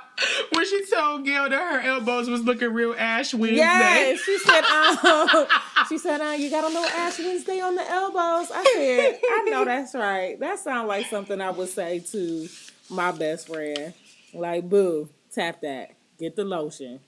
when 0.52 0.66
she 0.66 0.86
told 0.86 1.26
Gail 1.26 1.50
that 1.50 1.72
her 1.74 1.80
elbows 1.80 2.30
was 2.30 2.42
looking 2.44 2.74
real 2.74 2.96
Ash 2.98 3.34
Wednesday? 3.34 3.58
Yes, 3.58 4.22
she 4.22 4.38
said, 4.40 4.64
um, 4.66 5.48
she 5.90 5.98
said, 5.98 6.22
uh, 6.22 6.32
you 6.32 6.50
got 6.50 6.64
a 6.64 6.68
little 6.68 6.86
Ash 6.86 7.20
Wednesday 7.20 7.60
on 7.60 7.76
the 7.76 7.90
elbows. 7.90 8.52
I 8.54 8.64
said, 8.74 9.20
I 9.24 9.50
know 9.50 9.66
that's 9.66 9.96
right. 9.96 10.40
That 10.40 10.60
sounds 10.60 10.88
like 10.88 11.08
something 11.08 11.40
I 11.42 11.52
would 11.52 11.70
say 11.70 12.00
to 12.00 12.48
my 12.90 13.12
best 13.12 13.48
friend. 13.48 13.94
Like, 14.34 14.70
boo, 14.70 15.10
tap 15.32 15.62
that. 15.62 15.92
Get 16.20 16.36
the 16.36 16.46
lotion. 16.46 17.00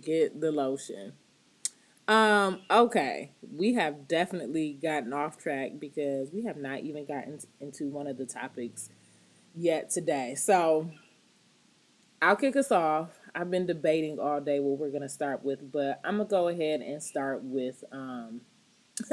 Get 0.00 0.40
the 0.40 0.52
lotion. 0.52 1.12
Um, 2.10 2.60
okay. 2.70 3.30
We 3.56 3.74
have 3.74 4.08
definitely 4.08 4.72
gotten 4.82 5.12
off 5.12 5.38
track 5.38 5.72
because 5.78 6.32
we 6.32 6.44
have 6.44 6.56
not 6.56 6.80
even 6.80 7.04
gotten 7.04 7.38
into 7.60 7.88
one 7.88 8.06
of 8.08 8.18
the 8.18 8.26
topics 8.26 8.90
yet 9.54 9.90
today. 9.90 10.34
So 10.34 10.90
I'll 12.22 12.36
kick 12.36 12.56
us 12.56 12.70
off. 12.70 13.10
I've 13.34 13.50
been 13.50 13.66
debating 13.66 14.18
all 14.18 14.40
day 14.40 14.60
what 14.60 14.78
we're 14.78 14.90
gonna 14.90 15.08
start 15.08 15.44
with, 15.44 15.70
but 15.72 16.00
I'm 16.04 16.18
gonna 16.18 16.28
go 16.28 16.48
ahead 16.48 16.80
and 16.80 17.02
start 17.02 17.42
with 17.42 17.84
um 17.92 18.40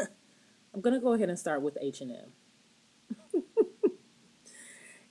I'm 0.73 0.81
gonna 0.81 0.99
go 0.99 1.13
ahead 1.13 1.29
and 1.29 1.39
start 1.39 1.61
with 1.61 1.77
H 1.81 2.01
and 2.01 2.11
M. 2.11 3.43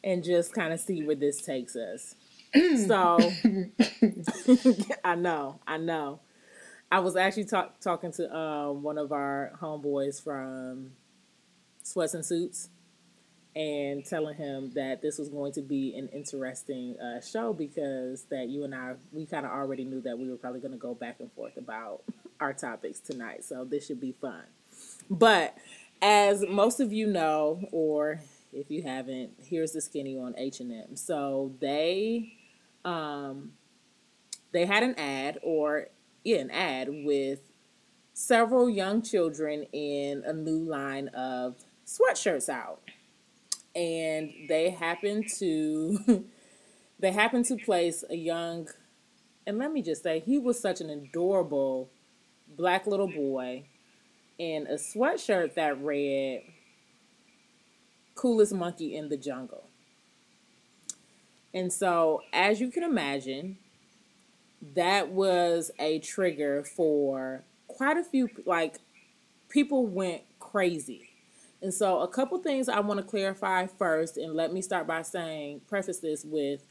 And 0.05 0.23
just 0.23 0.55
kind 0.55 0.73
of 0.73 0.79
see 0.79 1.03
where 1.03 1.17
this 1.17 1.43
takes 1.43 1.75
us. 1.75 2.15
so 2.87 3.19
I 5.05 5.17
know, 5.17 5.59
I 5.67 5.79
know. 5.79 6.21
I 6.93 7.01
was 7.01 7.17
actually 7.17 7.47
talk, 7.47 7.81
talking 7.81 8.13
to 8.13 8.33
um, 8.37 8.85
one 8.85 8.99
of 8.99 9.11
our 9.11 9.51
homeboys 9.61 10.23
from 10.23 10.93
Sweats 11.83 12.15
and 12.15 12.25
Suits 12.25 12.69
and 13.57 14.05
telling 14.05 14.37
him 14.37 14.71
that 14.75 15.01
this 15.01 15.19
was 15.19 15.31
going 15.31 15.51
to 15.51 15.63
be 15.63 15.97
an 15.97 16.09
interesting 16.13 16.95
uh, 17.01 17.23
show 17.23 17.55
because 17.55 18.25
that 18.25 18.49
you 18.49 18.65
and 18.65 18.75
I 18.75 18.97
we 19.13 19.25
kind 19.25 19.47
of 19.47 19.53
already 19.53 19.85
knew 19.85 20.03
that 20.03 20.19
we 20.19 20.31
were 20.31 20.37
probably 20.37 20.61
going 20.61 20.73
to 20.73 20.79
go 20.79 20.95
back 20.95 21.17
and 21.21 21.33
forth 21.33 21.57
about 21.57 22.03
our 22.39 22.53
topics 22.53 23.01
tonight. 23.01 23.45
So 23.45 23.65
this 23.65 23.87
should 23.87 24.01
be 24.01 24.13
fun. 24.13 24.43
But 25.09 25.57
as 26.03 26.45
most 26.47 26.81
of 26.81 26.93
you 26.93 27.07
know, 27.07 27.67
or 27.73 28.21
if 28.53 28.71
you 28.71 28.83
haven't, 28.83 29.31
here's 29.43 29.73
the 29.73 29.81
skinny 29.81 30.19
on 30.19 30.35
H 30.37 30.61
and 30.61 30.71
M. 30.71 30.95
So 30.95 31.55
they 31.59 32.35
um, 32.85 33.53
they 34.53 34.67
had 34.67 34.83
an 34.83 34.95
ad 34.99 35.39
or 35.43 35.89
yeah, 36.25 36.39
an 36.41 36.51
ad 36.51 36.89
with 36.91 37.41
several 38.13 38.69
young 38.69 39.01
children 39.01 39.65
in 39.73 40.25
a 40.27 40.35
new 40.35 40.59
line 40.59 41.09
of 41.09 41.57
sweatshirts 41.87 42.51
out 42.51 42.81
and 43.77 44.33
they 44.49 44.71
happened 44.71 45.29
to 45.39 46.25
they 46.99 47.13
happened 47.13 47.45
to 47.45 47.57
place 47.57 48.03
a 48.09 48.17
young 48.17 48.67
and 49.47 49.59
let 49.59 49.71
me 49.71 49.83
just 49.83 50.03
say 50.03 50.19
he 50.19 50.39
was 50.39 50.59
such 50.59 50.81
an 50.81 50.91
adorable 50.91 51.89
black 52.57 52.87
little 52.87 53.07
boy 53.07 53.65
in 54.39 54.67
a 54.67 54.75
sweatshirt 54.75 55.55
that 55.55 55.81
read 55.81 56.43
coolest 58.15 58.55
monkey 58.55 58.97
in 58.97 59.09
the 59.09 59.17
jungle. 59.17 59.69
And 61.55 61.73
so 61.73 62.23
as 62.33 62.61
you 62.61 62.71
can 62.71 62.83
imagine 62.83 63.59
that 64.75 65.11
was 65.11 65.71
a 65.79 66.01
trigger 66.01 66.65
for 66.65 67.45
quite 67.69 67.97
a 67.97 68.05
few 68.05 68.29
like 68.47 68.77
people 69.49 69.87
went 69.87 70.23
crazy 70.41 71.06
and 71.63 71.73
so, 71.73 72.01
a 72.01 72.09
couple 72.09 72.39
things 72.39 72.69
I 72.69 72.81
want 72.81 73.01
to 73.01 73.07
clarify 73.07 73.67
first, 73.67 74.17
and 74.17 74.35
let 74.35 74.53
me 74.53 74.61
start 74.61 74.87
by 74.87 75.03
saying, 75.03 75.63
preface 75.67 76.01
this 76.01 76.25
with 76.25 76.67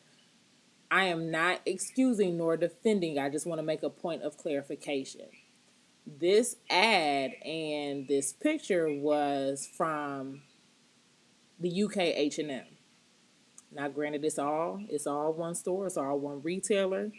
I 0.91 1.05
am 1.05 1.31
not 1.31 1.61
excusing 1.65 2.37
nor 2.37 2.55
defending. 2.57 3.17
I 3.17 3.29
just 3.29 3.47
want 3.47 3.59
to 3.59 3.63
make 3.63 3.83
a 3.83 3.89
point 3.89 4.21
of 4.21 4.37
clarification. 4.37 5.27
This 6.05 6.57
ad 6.69 7.31
and 7.43 8.07
this 8.07 8.31
picture 8.31 8.93
was 8.93 9.67
from 9.75 10.43
the 11.59 11.83
UK 11.83 11.97
H&M. 11.97 12.65
Now, 13.71 13.87
granted, 13.87 14.23
it's 14.23 14.37
all 14.37 14.79
it's 14.87 15.07
all 15.07 15.33
one 15.33 15.55
store, 15.55 15.87
it's 15.87 15.97
all 15.97 16.19
one 16.19 16.41
retailer. 16.43 17.11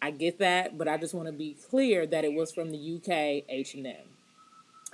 I 0.00 0.10
get 0.10 0.38
that, 0.38 0.76
but 0.76 0.88
I 0.88 0.96
just 0.96 1.14
want 1.14 1.28
to 1.28 1.32
be 1.32 1.56
clear 1.70 2.06
that 2.06 2.24
it 2.24 2.32
was 2.32 2.52
from 2.52 2.70
the 2.70 2.96
UK 2.96 3.44
H&M. 3.48 4.13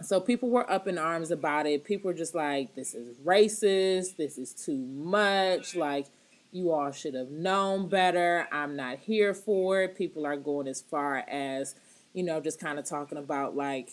So 0.03 0.21
people 0.21 0.49
were 0.49 0.71
up 0.71 0.89
in 0.89 0.99
arms 0.99 1.31
about 1.31 1.67
it. 1.67 1.85
People 1.85 2.09
were 2.09 2.17
just 2.17 2.35
like, 2.35 2.75
this 2.75 2.95
is 2.95 3.17
racist. 3.19 4.17
This 4.17 4.39
is 4.39 4.53
too 4.53 4.77
much. 4.77 5.77
Like, 5.77 6.07
you 6.53 6.73
all 6.73 6.91
should 6.91 7.15
have 7.15 7.31
known 7.31 7.89
better. 7.89 8.49
I'm 8.51 8.77
not 8.77 8.99
here 8.99 9.35
for 9.35 9.83
it. 9.83 9.97
People 9.97 10.27
are 10.27 10.37
going 10.37 10.69
as 10.69 10.81
far 10.81 11.19
as, 11.29 11.75
you 12.13 12.23
know, 12.23 12.41
just 12.41 12.59
kind 12.59 12.79
of 12.79 12.85
talking 12.85 13.19
about 13.19 13.57
like, 13.57 13.91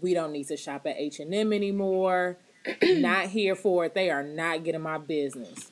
we 0.00 0.14
don't 0.14 0.32
need 0.32 0.48
to 0.48 0.56
shop 0.56 0.86
at 0.86 0.96
H&M 0.96 1.52
anymore. 1.52 2.38
not 2.82 3.26
here 3.26 3.54
for 3.54 3.84
it. 3.84 3.94
They 3.94 4.10
are 4.10 4.22
not 4.22 4.64
getting 4.64 4.80
my 4.80 4.98
business. 4.98 5.70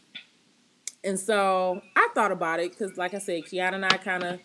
And 1.05 1.18
so 1.18 1.83
I 1.94 2.09
thought 2.14 2.33
about 2.33 2.61
it 2.61 2.70
because, 2.70 2.96
like 2.96 3.14
I 3.14 3.18
said, 3.18 3.44
Kiana 3.44 3.75
and 3.75 3.85
I 3.85 3.96
kind 3.96 4.25
of 4.25 4.40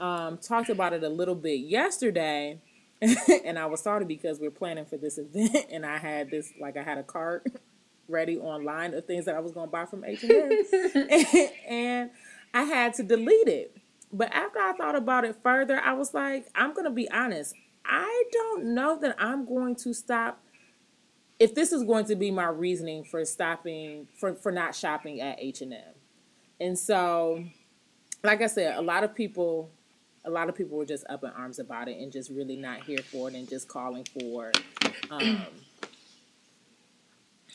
um, 0.00 0.38
talked 0.38 0.70
about 0.70 0.92
it 0.92 1.02
a 1.02 1.08
little 1.08 1.34
bit 1.34 1.60
yesterday. 1.60 2.58
and 3.44 3.58
I 3.58 3.66
was 3.66 3.80
sorry 3.80 4.04
because 4.04 4.40
we're 4.40 4.50
planning 4.50 4.84
for 4.84 4.96
this 4.96 5.18
event, 5.18 5.66
and 5.70 5.86
I 5.86 5.98
had 5.98 6.30
this 6.30 6.52
like 6.60 6.76
I 6.76 6.82
had 6.82 6.98
a 6.98 7.02
cart 7.02 7.46
ready 8.08 8.38
online 8.38 8.94
of 8.94 9.06
things 9.06 9.26
that 9.26 9.34
I 9.34 9.40
was 9.40 9.52
going 9.52 9.68
to 9.68 9.70
buy 9.70 9.84
from 9.84 10.04
H 10.04 10.24
and 10.24 10.32
M, 10.32 11.48
and 11.68 12.10
I 12.54 12.62
had 12.62 12.94
to 12.94 13.02
delete 13.02 13.48
it. 13.48 13.76
But 14.12 14.32
after 14.32 14.58
I 14.58 14.72
thought 14.72 14.96
about 14.96 15.24
it 15.24 15.36
further, 15.42 15.78
I 15.78 15.92
was 15.92 16.14
like, 16.14 16.46
I'm 16.54 16.72
going 16.72 16.86
to 16.86 16.90
be 16.90 17.10
honest. 17.10 17.54
I 17.84 18.24
don't 18.32 18.74
know 18.74 18.98
that 19.00 19.14
I'm 19.18 19.44
going 19.44 19.76
to 19.76 19.92
stop. 19.92 20.42
If 21.38 21.54
this 21.54 21.72
is 21.72 21.84
going 21.84 22.06
to 22.06 22.16
be 22.16 22.30
my 22.30 22.48
reasoning 22.48 23.04
for 23.04 23.24
stopping 23.24 24.08
for 24.16 24.34
for 24.34 24.50
not 24.50 24.74
shopping 24.74 25.20
at 25.20 25.38
H 25.38 25.60
and 25.60 25.72
M, 25.72 25.80
and 26.58 26.76
so, 26.76 27.44
like 28.24 28.42
I 28.42 28.48
said, 28.48 28.76
a 28.76 28.82
lot 28.82 29.04
of 29.04 29.14
people 29.14 29.70
a 30.24 30.30
lot 30.30 30.48
of 30.48 30.54
people 30.54 30.76
were 30.76 30.84
just 30.84 31.04
up 31.08 31.24
in 31.24 31.30
arms 31.30 31.58
about 31.58 31.88
it 31.88 31.98
and 31.98 32.12
just 32.12 32.30
really 32.30 32.56
not 32.56 32.82
here 32.84 32.98
for 32.98 33.28
it 33.28 33.34
and 33.34 33.48
just 33.48 33.68
calling 33.68 34.04
for 34.04 34.52
um, 35.10 35.42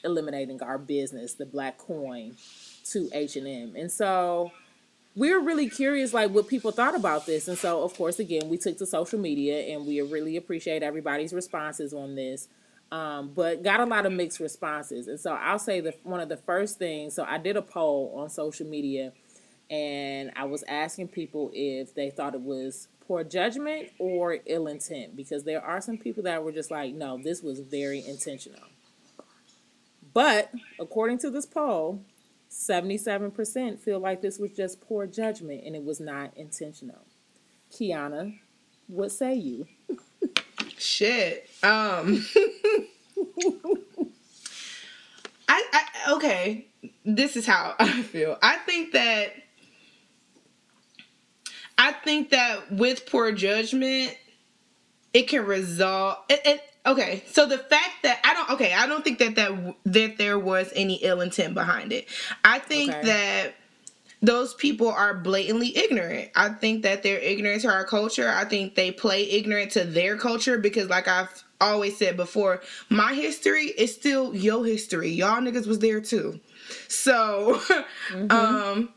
eliminating 0.04 0.62
our 0.62 0.78
business, 0.78 1.34
the 1.34 1.46
black 1.46 1.78
coin, 1.78 2.36
to 2.86 3.10
H 3.14 3.36
and 3.36 3.48
M. 3.48 3.76
And 3.76 3.92
so 3.92 4.52
we 5.16 5.32
are 5.32 5.40
really 5.40 5.70
curious, 5.70 6.14
like 6.14 6.32
what 6.32 6.48
people 6.48 6.72
thought 6.72 6.96
about 6.96 7.26
this. 7.26 7.48
And 7.48 7.58
so, 7.58 7.84
of 7.84 7.94
course, 7.96 8.20
again, 8.20 8.50
we 8.50 8.58
took 8.58 8.78
to 8.80 8.86
social 8.86 9.20
media 9.20 9.74
and 9.74 9.86
we 9.86 10.02
really 10.02 10.38
appreciate 10.38 10.84
everybody's 10.84 11.34
responses 11.34 11.94
on 11.94 12.16
this. 12.16 12.48
Um, 12.92 13.32
but 13.34 13.64
got 13.64 13.80
a 13.80 13.86
lot 13.86 14.06
of 14.06 14.12
mixed 14.12 14.40
responses. 14.40 15.08
And 15.08 15.20
so 15.20 15.34
I'll 15.34 15.58
say 15.58 15.80
that 15.82 16.00
one 16.04 16.20
of 16.20 16.30
the 16.30 16.38
first 16.38 16.78
things, 16.78 17.16
so 17.16 17.26
I 17.28 17.40
did 17.40 17.58
a 17.58 17.62
poll 17.62 18.14
on 18.16 18.30
social 18.30 18.68
media 18.68 19.14
and 19.74 20.32
I 20.36 20.44
was 20.44 20.64
asking 20.68 21.08
people 21.08 21.50
if 21.52 21.96
they 21.96 22.12
thought 22.12 22.36
it 22.36 22.42
was 22.42 22.90
poor 23.08 23.24
judgment 23.24 23.90
or 23.98 24.38
ill 24.46 24.68
intent 24.68 25.16
because 25.16 25.46
there 25.46 25.66
are 25.66 25.82
some 25.82 25.98
people 25.98 26.22
that 26.24 26.44
were 26.44 26.52
just 26.52 26.70
like, 26.70 26.94
no, 26.94 27.18
this 27.18 27.42
was 27.42 27.60
very 27.60 28.06
intentional. 28.06 28.62
But 30.14 30.52
according 30.80 31.18
to 31.20 31.32
this 31.32 31.48
poll, 31.48 32.04
77% 32.52 33.80
feel 33.80 33.98
like 33.98 34.22
this 34.22 34.38
was 34.38 34.52
just 34.52 34.80
poor 34.80 35.08
judgment 35.08 35.64
and 35.66 35.76
it 35.76 35.84
was 35.84 36.00
not 36.00 36.38
intentional. 36.38 37.02
Kiana, 37.72 38.38
what 38.86 39.12
say 39.12 39.34
you? 39.34 39.66
Shit. 40.78 41.50
Um 41.64 42.24
I, 45.50 45.64
I 45.74 46.14
okay. 46.14 46.68
This 47.04 47.36
is 47.36 47.48
how 47.48 47.74
I 47.80 48.04
feel. 48.04 48.38
I 48.44 48.58
think 48.58 48.92
that 48.92 49.34
I 51.78 51.92
think 51.92 52.30
that 52.32 52.72
with 52.72 53.06
poor 53.06 53.32
judgment, 53.32 54.16
it 55.14 55.28
can 55.28 55.46
result. 55.46 56.20
It, 56.30 56.42
it, 56.46 56.62
okay, 56.86 57.24
so 57.28 57.46
the 57.46 57.58
fact 57.58 58.04
that 58.04 58.20
I 58.24 58.34
don't. 58.34 58.50
Okay, 58.52 58.74
I 58.74 58.88
don't 58.88 59.04
think 59.04 59.20
that 59.20 59.36
that 59.36 59.76
that 59.86 60.18
there 60.18 60.40
was 60.40 60.72
any 60.76 60.96
ill 60.96 61.22
intent 61.22 61.54
behind 61.54 61.92
it. 61.94 62.08
I 62.44 62.60
think 62.60 62.92
okay. 62.92 63.02
that 63.04 63.54
those 64.22 64.54
people 64.54 64.88
are 64.88 65.14
blatantly 65.14 65.76
ignorant. 65.78 66.32
I 66.36 66.50
think 66.50 66.84
that 66.84 67.04
they're 67.04 67.20
ignorant 67.20 67.62
to 67.64 67.70
our 67.70 67.84
culture. 67.84 68.30
I 68.30 68.46
think 68.46 68.74
they 68.74 68.92
play 68.92 69.30
ignorant 69.30 69.72
to 69.72 69.84
their 69.84 70.18
culture 70.18 70.58
because, 70.58 70.90
like 70.90 71.08
I've 71.08 71.44
always 71.60 71.98
said 71.98 72.16
before, 72.18 72.62
my 72.90 73.14
history 73.14 73.66
is 73.66 73.94
still 73.94 74.34
your 74.36 74.66
history. 74.66 75.10
Y'all 75.10 75.42
niggas 75.42 75.68
was 75.68 75.80
there 75.80 76.02
too. 76.02 76.40
So, 76.88 77.62
mm-hmm. 78.10 78.32
um, 78.32 78.94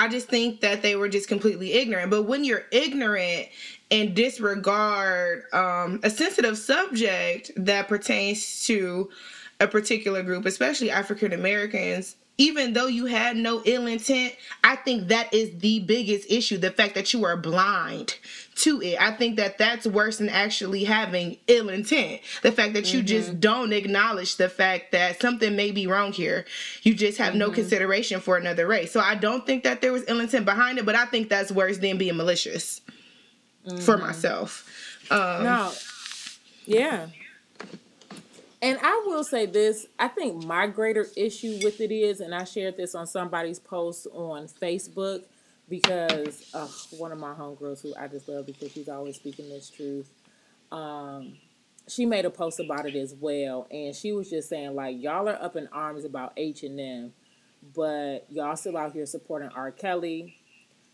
I 0.00 0.08
just 0.08 0.28
think 0.28 0.62
that 0.62 0.80
they 0.80 0.96
were 0.96 1.10
just 1.10 1.28
completely 1.28 1.74
ignorant. 1.74 2.10
But 2.10 2.22
when 2.22 2.42
you're 2.42 2.64
ignorant 2.70 3.48
and 3.90 4.14
disregard 4.14 5.42
um, 5.52 6.00
a 6.02 6.08
sensitive 6.08 6.56
subject 6.56 7.50
that 7.56 7.86
pertains 7.86 8.64
to 8.64 9.10
a 9.60 9.68
particular 9.68 10.22
group, 10.22 10.46
especially 10.46 10.90
African 10.90 11.34
Americans, 11.34 12.16
even 12.38 12.72
though 12.72 12.86
you 12.86 13.04
had 13.04 13.36
no 13.36 13.60
ill 13.66 13.86
intent, 13.86 14.34
I 14.64 14.76
think 14.76 15.08
that 15.08 15.34
is 15.34 15.50
the 15.58 15.80
biggest 15.80 16.30
issue 16.30 16.56
the 16.56 16.70
fact 16.70 16.94
that 16.94 17.12
you 17.12 17.26
are 17.26 17.36
blind 17.36 18.16
to 18.60 18.80
it. 18.82 19.00
I 19.00 19.12
think 19.12 19.36
that 19.36 19.58
that's 19.58 19.86
worse 19.86 20.18
than 20.18 20.28
actually 20.28 20.84
having 20.84 21.38
ill 21.46 21.68
intent. 21.68 22.20
The 22.42 22.52
fact 22.52 22.74
that 22.74 22.92
you 22.92 23.00
mm-hmm. 23.00 23.06
just 23.06 23.40
don't 23.40 23.72
acknowledge 23.72 24.36
the 24.36 24.48
fact 24.48 24.92
that 24.92 25.20
something 25.20 25.56
may 25.56 25.70
be 25.70 25.86
wrong 25.86 26.12
here. 26.12 26.44
You 26.82 26.94
just 26.94 27.18
have 27.18 27.30
mm-hmm. 27.30 27.38
no 27.38 27.50
consideration 27.50 28.20
for 28.20 28.36
another 28.36 28.66
race. 28.66 28.92
So 28.92 29.00
I 29.00 29.14
don't 29.14 29.46
think 29.46 29.64
that 29.64 29.80
there 29.80 29.92
was 29.92 30.04
ill 30.08 30.20
intent 30.20 30.44
behind 30.44 30.78
it, 30.78 30.86
but 30.86 30.94
I 30.94 31.06
think 31.06 31.28
that's 31.28 31.50
worse 31.50 31.78
than 31.78 31.98
being 31.98 32.16
malicious 32.16 32.80
mm-hmm. 33.66 33.78
for 33.78 33.96
myself. 33.96 34.66
Um, 35.10 35.44
no. 35.44 35.72
Yeah. 36.66 37.06
And 38.62 38.78
I 38.82 39.02
will 39.06 39.24
say 39.24 39.46
this 39.46 39.86
I 39.98 40.08
think 40.08 40.44
my 40.44 40.66
greater 40.66 41.06
issue 41.16 41.58
with 41.62 41.80
it 41.80 41.90
is, 41.90 42.20
and 42.20 42.34
I 42.34 42.44
shared 42.44 42.76
this 42.76 42.94
on 42.94 43.06
somebody's 43.06 43.58
post 43.58 44.06
on 44.12 44.46
Facebook 44.46 45.24
because 45.70 46.44
uh, 46.52 46.66
one 46.98 47.12
of 47.12 47.18
my 47.18 47.32
homegirls 47.32 47.80
who 47.80 47.94
I 47.98 48.08
just 48.08 48.28
love 48.28 48.44
because 48.44 48.72
she's 48.72 48.88
always 48.88 49.16
speaking 49.16 49.48
this 49.48 49.70
truth. 49.70 50.10
Um, 50.70 51.36
she 51.88 52.04
made 52.04 52.24
a 52.24 52.30
post 52.30 52.60
about 52.60 52.86
it 52.86 52.96
as 52.96 53.14
well, 53.14 53.66
and 53.70 53.94
she 53.94 54.12
was 54.12 54.28
just 54.28 54.48
saying 54.48 54.74
like 54.74 55.00
y'all 55.00 55.28
are 55.28 55.40
up 55.40 55.56
in 55.56 55.68
arms 55.68 56.04
about 56.04 56.32
H 56.36 56.64
and 56.64 56.78
M, 56.78 57.12
but 57.74 58.26
y'all 58.28 58.56
still 58.56 58.76
out 58.76 58.92
here 58.92 59.06
supporting 59.06 59.48
R. 59.50 59.70
Kelly. 59.70 60.36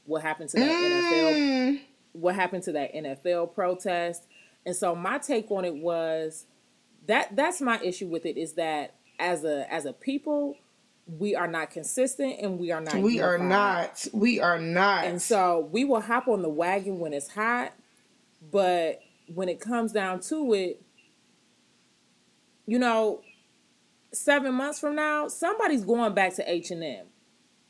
What 0.05 0.23
happened 0.23 0.51
to 0.51 0.61
that 0.61 0.71
mm. 0.71 1.73
NFL? 1.73 1.81
What 2.12 2.35
happened 2.35 2.62
to 2.65 2.73
that 2.73 2.95
NFL 2.95 3.55
protest? 3.55 4.23
And 4.65 4.77
so 4.77 4.95
my 4.95 5.19
take 5.19 5.51
on 5.51 5.65
it 5.65 5.75
was 5.75 6.45
that 7.07 7.35
that's 7.35 7.61
my 7.61 7.81
issue 7.81 8.07
with 8.07 8.27
it 8.27 8.37
is 8.37 8.55
that 8.55 8.95
as 9.19 9.45
a 9.45 9.73
as 9.73 9.87
a 9.87 9.93
people 9.93 10.57
we 11.07 11.35
are 11.35 11.47
not 11.47 11.71
consistent 11.71 12.37
and 12.40 12.59
we 12.59 12.73
are 12.73 12.81
not 12.81 12.95
we 12.97 13.14
unified. 13.14 13.29
are 13.29 13.38
not 13.38 14.07
we 14.12 14.40
are 14.40 14.59
not 14.59 15.05
and 15.05 15.23
so 15.23 15.69
we 15.71 15.85
will 15.85 16.01
hop 16.01 16.27
on 16.27 16.42
the 16.42 16.49
wagon 16.49 16.99
when 16.99 17.12
it's 17.12 17.29
hot 17.29 17.73
but 18.51 19.01
when 19.33 19.49
it 19.49 19.61
comes 19.61 19.92
down 19.92 20.19
to 20.19 20.53
it 20.53 20.83
you 22.66 22.79
know 22.79 23.21
seven 24.12 24.53
months 24.53 24.81
from 24.81 24.97
now 24.97 25.29
somebody's 25.29 25.85
going 25.85 26.12
back 26.12 26.35
to 26.35 26.51
h&m 26.51 27.07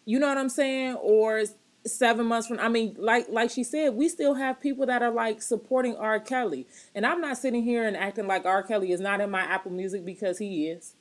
you 0.06 0.18
know 0.18 0.28
what 0.28 0.38
i'm 0.38 0.48
saying 0.48 0.94
or 0.94 1.44
seven 1.86 2.26
months 2.26 2.48
from 2.48 2.58
I 2.58 2.68
mean, 2.68 2.96
like 2.98 3.26
like 3.28 3.50
she 3.50 3.64
said, 3.64 3.94
we 3.94 4.08
still 4.08 4.34
have 4.34 4.60
people 4.60 4.86
that 4.86 5.02
are 5.02 5.10
like 5.10 5.40
supporting 5.40 5.96
R. 5.96 6.18
Kelly. 6.20 6.66
And 6.94 7.06
I'm 7.06 7.20
not 7.20 7.38
sitting 7.38 7.62
here 7.62 7.86
and 7.86 7.96
acting 7.96 8.26
like 8.26 8.44
R. 8.44 8.62
Kelly 8.62 8.92
is 8.92 9.00
not 9.00 9.20
in 9.20 9.30
my 9.30 9.42
Apple 9.42 9.70
Music 9.70 10.04
because 10.04 10.38
he 10.38 10.66
is. 10.68 10.94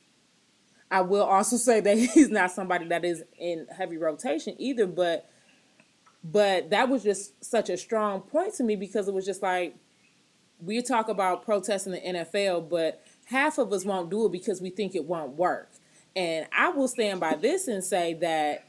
I 0.91 1.01
will 1.01 1.23
also 1.23 1.57
say 1.57 1.81
that 1.81 1.97
he's 2.13 2.29
not 2.29 2.51
somebody 2.51 2.87
that 2.87 3.05
is 3.05 3.23
in 3.37 3.67
heavy 3.75 3.97
rotation 3.97 4.55
either, 4.57 4.87
but 4.87 5.29
but 6.23 6.71
that 6.71 6.89
was 6.89 7.03
just 7.03 7.43
such 7.43 7.69
a 7.69 7.77
strong 7.77 8.21
point 8.21 8.55
to 8.55 8.63
me 8.63 8.75
because 8.75 9.07
it 9.07 9.13
was 9.13 9.25
just 9.25 9.43
like 9.43 9.75
we 10.59 10.81
talk 10.81 11.09
about 11.09 11.45
protesting 11.45 11.91
the 11.91 11.99
NFL, 11.99 12.69
but 12.69 13.03
half 13.25 13.57
of 13.57 13.71
us 13.73 13.85
won't 13.85 14.09
do 14.09 14.25
it 14.25 14.31
because 14.31 14.61
we 14.61 14.69
think 14.69 14.95
it 14.95 15.05
won't 15.05 15.33
work. 15.33 15.69
And 16.15 16.47
I 16.57 16.69
will 16.69 16.87
stand 16.87 17.19
by 17.19 17.35
this 17.35 17.67
and 17.67 17.83
say 17.83 18.13
that 18.15 18.65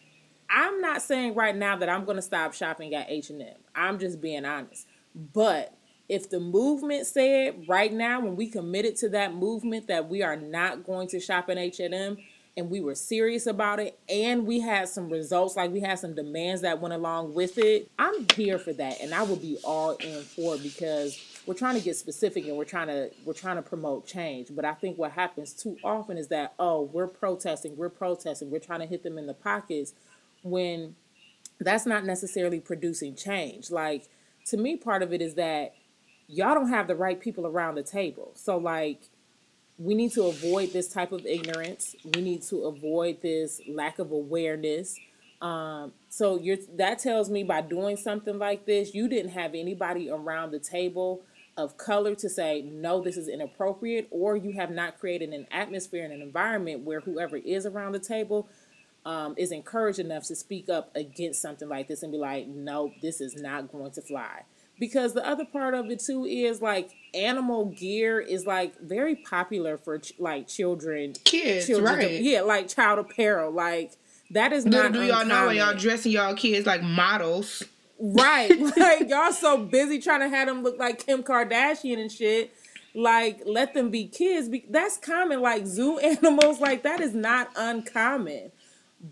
I'm 0.50 0.80
not 0.80 1.00
saying 1.02 1.34
right 1.34 1.56
now 1.56 1.76
that 1.76 1.88
I'm 1.88 2.04
going 2.04 2.16
to 2.16 2.22
stop 2.22 2.52
shopping 2.54 2.94
at 2.94 3.08
H&M. 3.08 3.56
I'm 3.74 3.98
just 3.98 4.20
being 4.20 4.44
honest. 4.44 4.86
But 5.14 5.72
if 6.08 6.30
the 6.30 6.40
movement 6.40 7.06
said 7.06 7.64
right 7.68 7.92
now 7.92 8.20
when 8.20 8.36
we 8.36 8.48
committed 8.48 8.96
to 8.96 9.08
that 9.10 9.34
movement 9.34 9.88
that 9.88 10.08
we 10.08 10.22
are 10.22 10.36
not 10.36 10.84
going 10.84 11.08
to 11.08 11.20
shop 11.20 11.48
in 11.48 11.58
H&M 11.58 12.16
and 12.58 12.70
we 12.70 12.80
were 12.80 12.94
serious 12.94 13.46
about 13.46 13.78
it 13.78 13.98
and 14.08 14.46
we 14.46 14.60
had 14.60 14.88
some 14.88 15.10
results 15.10 15.56
like 15.56 15.70
we 15.70 15.80
had 15.80 15.98
some 15.98 16.14
demands 16.14 16.62
that 16.62 16.80
went 16.80 16.94
along 16.94 17.34
with 17.34 17.58
it, 17.58 17.90
I'm 17.98 18.26
here 18.34 18.58
for 18.58 18.72
that 18.74 19.00
and 19.00 19.12
I 19.12 19.22
will 19.22 19.36
be 19.36 19.58
all 19.62 19.92
in 19.96 20.22
for 20.22 20.56
because 20.56 21.20
we're 21.46 21.54
trying 21.54 21.76
to 21.76 21.82
get 21.82 21.96
specific 21.96 22.46
and 22.46 22.56
we're 22.56 22.64
trying 22.64 22.88
to 22.88 23.10
we're 23.24 23.34
trying 23.34 23.56
to 23.56 23.62
promote 23.62 24.06
change. 24.06 24.48
But 24.50 24.64
I 24.64 24.72
think 24.72 24.96
what 24.98 25.12
happens 25.12 25.52
too 25.52 25.76
often 25.84 26.16
is 26.16 26.28
that 26.28 26.54
oh, 26.58 26.82
we're 26.82 27.08
protesting, 27.08 27.76
we're 27.76 27.90
protesting, 27.90 28.50
we're 28.50 28.58
trying 28.58 28.80
to 28.80 28.86
hit 28.86 29.02
them 29.02 29.18
in 29.18 29.26
the 29.26 29.34
pockets 29.34 29.92
when 30.42 30.96
that's 31.60 31.86
not 31.86 32.04
necessarily 32.04 32.60
producing 32.60 33.14
change. 33.14 33.70
Like 33.70 34.08
to 34.46 34.56
me, 34.56 34.76
part 34.76 35.02
of 35.02 35.12
it 35.12 35.20
is 35.20 35.34
that 35.34 35.74
y'all 36.28 36.54
don't 36.54 36.68
have 36.68 36.88
the 36.88 36.94
right 36.94 37.20
people 37.20 37.46
around 37.46 37.76
the 37.76 37.82
table. 37.82 38.32
So 38.34 38.56
like 38.56 39.00
we 39.78 39.94
need 39.94 40.12
to 40.12 40.24
avoid 40.24 40.72
this 40.72 40.88
type 40.88 41.12
of 41.12 41.26
ignorance. 41.26 41.94
We 42.04 42.22
need 42.22 42.42
to 42.44 42.64
avoid 42.64 43.20
this 43.20 43.60
lack 43.68 43.98
of 43.98 44.10
awareness. 44.10 44.98
Um, 45.42 45.92
so 46.08 46.38
you're 46.38 46.56
that 46.76 46.98
tells 46.98 47.28
me 47.28 47.44
by 47.44 47.60
doing 47.60 47.96
something 47.96 48.38
like 48.38 48.64
this, 48.66 48.94
you 48.94 49.08
didn't 49.08 49.32
have 49.32 49.54
anybody 49.54 50.08
around 50.10 50.52
the 50.52 50.58
table 50.58 51.22
of 51.56 51.78
color 51.78 52.14
to 52.14 52.28
say 52.28 52.60
no 52.60 53.02
this 53.02 53.16
is 53.16 53.28
inappropriate 53.28 54.06
or 54.10 54.36
you 54.36 54.52
have 54.52 54.70
not 54.70 54.98
created 55.00 55.30
an 55.30 55.46
atmosphere 55.50 56.04
and 56.04 56.12
an 56.12 56.20
environment 56.20 56.82
where 56.82 57.00
whoever 57.00 57.38
is 57.38 57.64
around 57.64 57.92
the 57.92 57.98
table 57.98 58.46
um, 59.06 59.34
is 59.38 59.52
encouraged 59.52 59.98
enough 59.98 60.24
to 60.24 60.34
speak 60.34 60.68
up 60.68 60.90
against 60.94 61.40
something 61.40 61.68
like 61.68 61.88
this 61.88 62.02
and 62.02 62.12
be 62.12 62.18
like, 62.18 62.46
no, 62.48 62.92
this 63.00 63.20
is 63.20 63.36
not 63.36 63.70
going 63.70 63.92
to 63.92 64.02
fly. 64.02 64.42
Because 64.78 65.14
the 65.14 65.26
other 65.26 65.44
part 65.44 65.74
of 65.74 65.90
it 65.90 66.00
too 66.00 66.26
is 66.26 66.60
like 66.60 66.90
animal 67.14 67.66
gear 67.66 68.20
is 68.20 68.44
like 68.44 68.78
very 68.80 69.16
popular 69.16 69.78
for 69.78 69.98
ch- 69.98 70.12
like 70.18 70.46
children, 70.48 71.14
kids, 71.24 71.66
children, 71.66 71.94
right? 71.96 72.20
yeah, 72.20 72.42
like 72.42 72.68
child 72.68 72.98
apparel. 72.98 73.50
Like 73.50 73.92
that 74.30 74.52
is 74.52 74.66
not. 74.66 74.92
Do 74.92 75.02
y'all 75.02 75.24
know 75.24 75.50
y'all 75.50 75.74
dressing 75.74 76.12
y'all 76.12 76.34
kids 76.34 76.66
like 76.66 76.82
models? 76.82 77.62
Right, 77.98 78.50
like 78.76 79.08
y'all 79.08 79.32
so 79.32 79.56
busy 79.56 79.98
trying 79.98 80.20
to 80.20 80.28
have 80.28 80.48
them 80.48 80.62
look 80.62 80.78
like 80.78 81.06
Kim 81.06 81.22
Kardashian 81.22 81.98
and 81.98 82.12
shit 82.12 82.52
like 82.96 83.42
let 83.44 83.74
them 83.74 83.90
be 83.90 84.06
kids 84.08 84.48
that's 84.70 84.96
common 84.96 85.42
like 85.42 85.66
zoo 85.66 85.98
animals 86.22 86.60
like 86.60 86.82
that 86.82 86.98
is 87.00 87.14
not 87.14 87.50
uncommon 87.54 88.50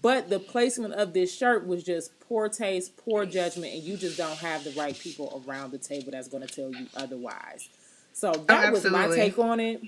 but 0.02 0.30
the 0.30 0.38
placement 0.38 0.94
of 0.94 1.12
this 1.12 1.36
shirt 1.36 1.66
was 1.66 1.84
just 1.84 2.18
poor 2.20 2.48
taste, 2.48 2.96
poor 2.96 3.26
judgment, 3.26 3.74
and 3.74 3.82
you 3.82 3.96
just 3.96 4.16
don't 4.16 4.38
have 4.38 4.64
the 4.64 4.70
right 4.70 4.98
people 4.98 5.42
around 5.46 5.72
the 5.72 5.78
table 5.78 6.10
that's 6.10 6.28
going 6.28 6.46
to 6.46 6.52
tell 6.52 6.70
you 6.70 6.86
otherwise. 6.96 7.68
So 8.12 8.32
that 8.32 8.68
oh, 8.68 8.72
was 8.72 8.84
my 8.84 9.08
take 9.08 9.38
on 9.38 9.60
it. 9.60 9.82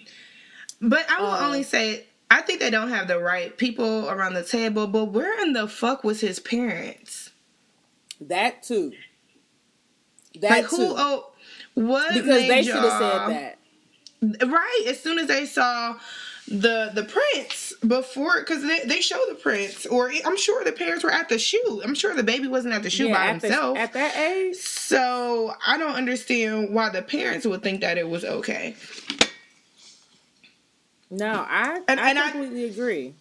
But 0.81 1.07
I 1.11 1.23
will 1.23 1.31
um, 1.31 1.45
only 1.45 1.63
say 1.63 2.07
I 2.31 2.43
think 2.43 2.61
they 2.61 2.71
don't 2.71 2.91
have 2.91 3.09
the 3.09 3.19
right 3.19 3.57
people 3.57 4.09
around 4.09 4.35
the 4.35 4.45
table. 4.45 4.87
But 4.87 5.07
where 5.07 5.41
in 5.43 5.53
the 5.53 5.69
fuck 5.69 6.05
was 6.05 6.21
his 6.21 6.39
parents? 6.39 7.31
That 8.21 8.63
too. 8.63 8.93
That 10.41 10.51
like 10.51 10.65
who? 10.67 10.77
Too. 10.77 10.95
Oh, 10.97 11.33
what? 11.75 12.13
Because 12.13 12.49
they 12.49 12.63
should 12.63 12.75
have 12.75 13.29
said 13.31 13.57
that. 14.21 14.49
right 14.49 14.85
as 14.89 15.01
soon 15.01 15.19
as 15.19 15.29
they 15.29 15.47
saw 15.47 15.99
the 16.49 16.91
the 16.95 17.05
prints 17.05 17.66
before 17.87 18.41
because 18.41 18.63
they, 18.63 18.81
they 18.87 19.01
show 19.01 19.23
the 19.29 19.35
prints 19.35 19.87
or 19.87 20.11
i'm 20.25 20.37
sure 20.37 20.63
the 20.65 20.73
parents 20.73 21.03
were 21.05 21.11
at 21.11 21.29
the 21.29 21.39
shoot 21.39 21.81
i'm 21.85 21.95
sure 21.95 22.15
the 22.15 22.23
baby 22.23 22.47
wasn't 22.49 22.73
at 22.73 22.83
the 22.83 22.91
shoot 22.91 23.09
Yeah, 23.09 23.15
by 23.15 23.27
at, 23.27 23.41
the- 23.41 23.47
himself 23.49 23.79
at 23.79 23.93
that 23.95 24.17
age. 24.17 24.57
so 24.57 25.53
i 25.67 25.77
don't 25.79 25.95
understand 25.95 26.73
why 26.75 26.89
the 26.91 27.03
parents 27.03 27.47
would 27.47 27.63
think 27.63 27.81
that 27.83 27.99
it 27.99 28.09
was 28.09 28.25
okay 28.25 28.75
No, 31.11 31.47
I 31.49 31.81
And- 31.87 32.01
I 32.01 32.11
and 32.11 32.19
I- 32.19 32.31
completely 32.31 32.65
agree. 32.65 33.15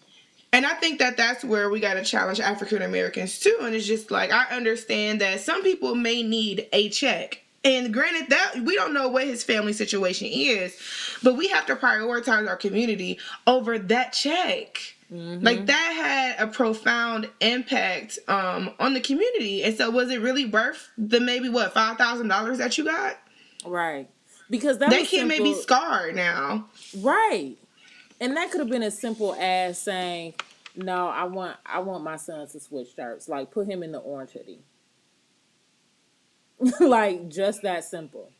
And 0.52 0.65
I 0.65 0.74
think 0.76 1.00
that 1.00 1.18
that's 1.18 1.44
where 1.44 1.70
we 1.70 1.80
got 1.80 1.96
to 1.96 2.04
challenge 2.04 2.39
African 2.39 2.82
Americans 2.82 3.39
too. 3.39 3.58
And 3.62 3.76
it's 3.76 3.86
just 3.86 4.10
like, 4.10 4.32
I 4.32 4.46
understand 4.56 5.20
that 5.22 5.41
some 5.41 5.62
people 5.63 5.96
may 5.96 6.24
need 6.24 6.68
a 6.72 6.89
check. 6.89 7.41
And 7.65 7.91
granted, 7.91 8.30
that 8.30 8.62
we 8.63 8.75
don't 8.75 8.93
know 8.93 9.10
what 9.10 9.25
his 9.25 9.43
family 9.43 9.73
situation 9.73 10.28
is, 10.32 10.80
but 11.23 11.36
we 11.36 11.47
have 11.47 11.65
to 11.65 11.75
prioritize 11.75 12.47
our 12.47 12.56
community 12.56 13.19
over 13.47 13.80
that 13.80 14.13
check. 14.13 14.95
Like 15.10 15.67
that 15.67 16.36
had 16.38 16.47
a 16.47 16.51
profound 16.51 17.30
impact 17.39 18.19
um, 18.28 18.71
on 18.80 18.93
the 18.93 18.99
community. 18.99 19.63
And 19.63 19.78
so, 19.78 19.89
was 19.89 20.10
it 20.12 20.19
really 20.19 20.45
worth 20.45 20.89
the 20.97 21.19
maybe 21.19 21.47
what 21.47 21.73
five 21.73 21.97
thousand 21.97 22.28
dollars 22.28 22.58
that 22.58 22.78
you 22.78 22.86
got? 22.86 23.17
Right. 23.65 24.10
Because 24.49 24.80
that 24.80 24.89
was 24.89 25.08
kid 25.08 25.28
may 25.28 25.39
be 25.39 25.54
scarred 25.54 26.15
now. 26.15 26.67
Right. 26.99 27.56
And 28.19 28.36
that 28.36 28.51
could 28.51 28.60
have 28.60 28.69
been 28.69 28.84
as 28.84 28.99
simple 28.99 29.36
as 29.39 29.80
saying, 29.80 30.36
"No, 30.75 31.08
I 31.08 31.25
want 31.25 31.58
I 31.65 31.80
want 31.80 32.04
my 32.04 32.17
son 32.17 32.47
to 32.47 32.60
switch 32.60 32.95
shirts. 32.95 33.30
Like 33.30 33.51
put 33.51 33.67
him 33.67 33.84
in 33.84 33.91
the 33.91 33.99
orange 33.99 34.32
hoodie." 34.32 34.60
like 36.80 37.30
just 37.30 37.62
that 37.63 37.84
simple. 37.84 38.32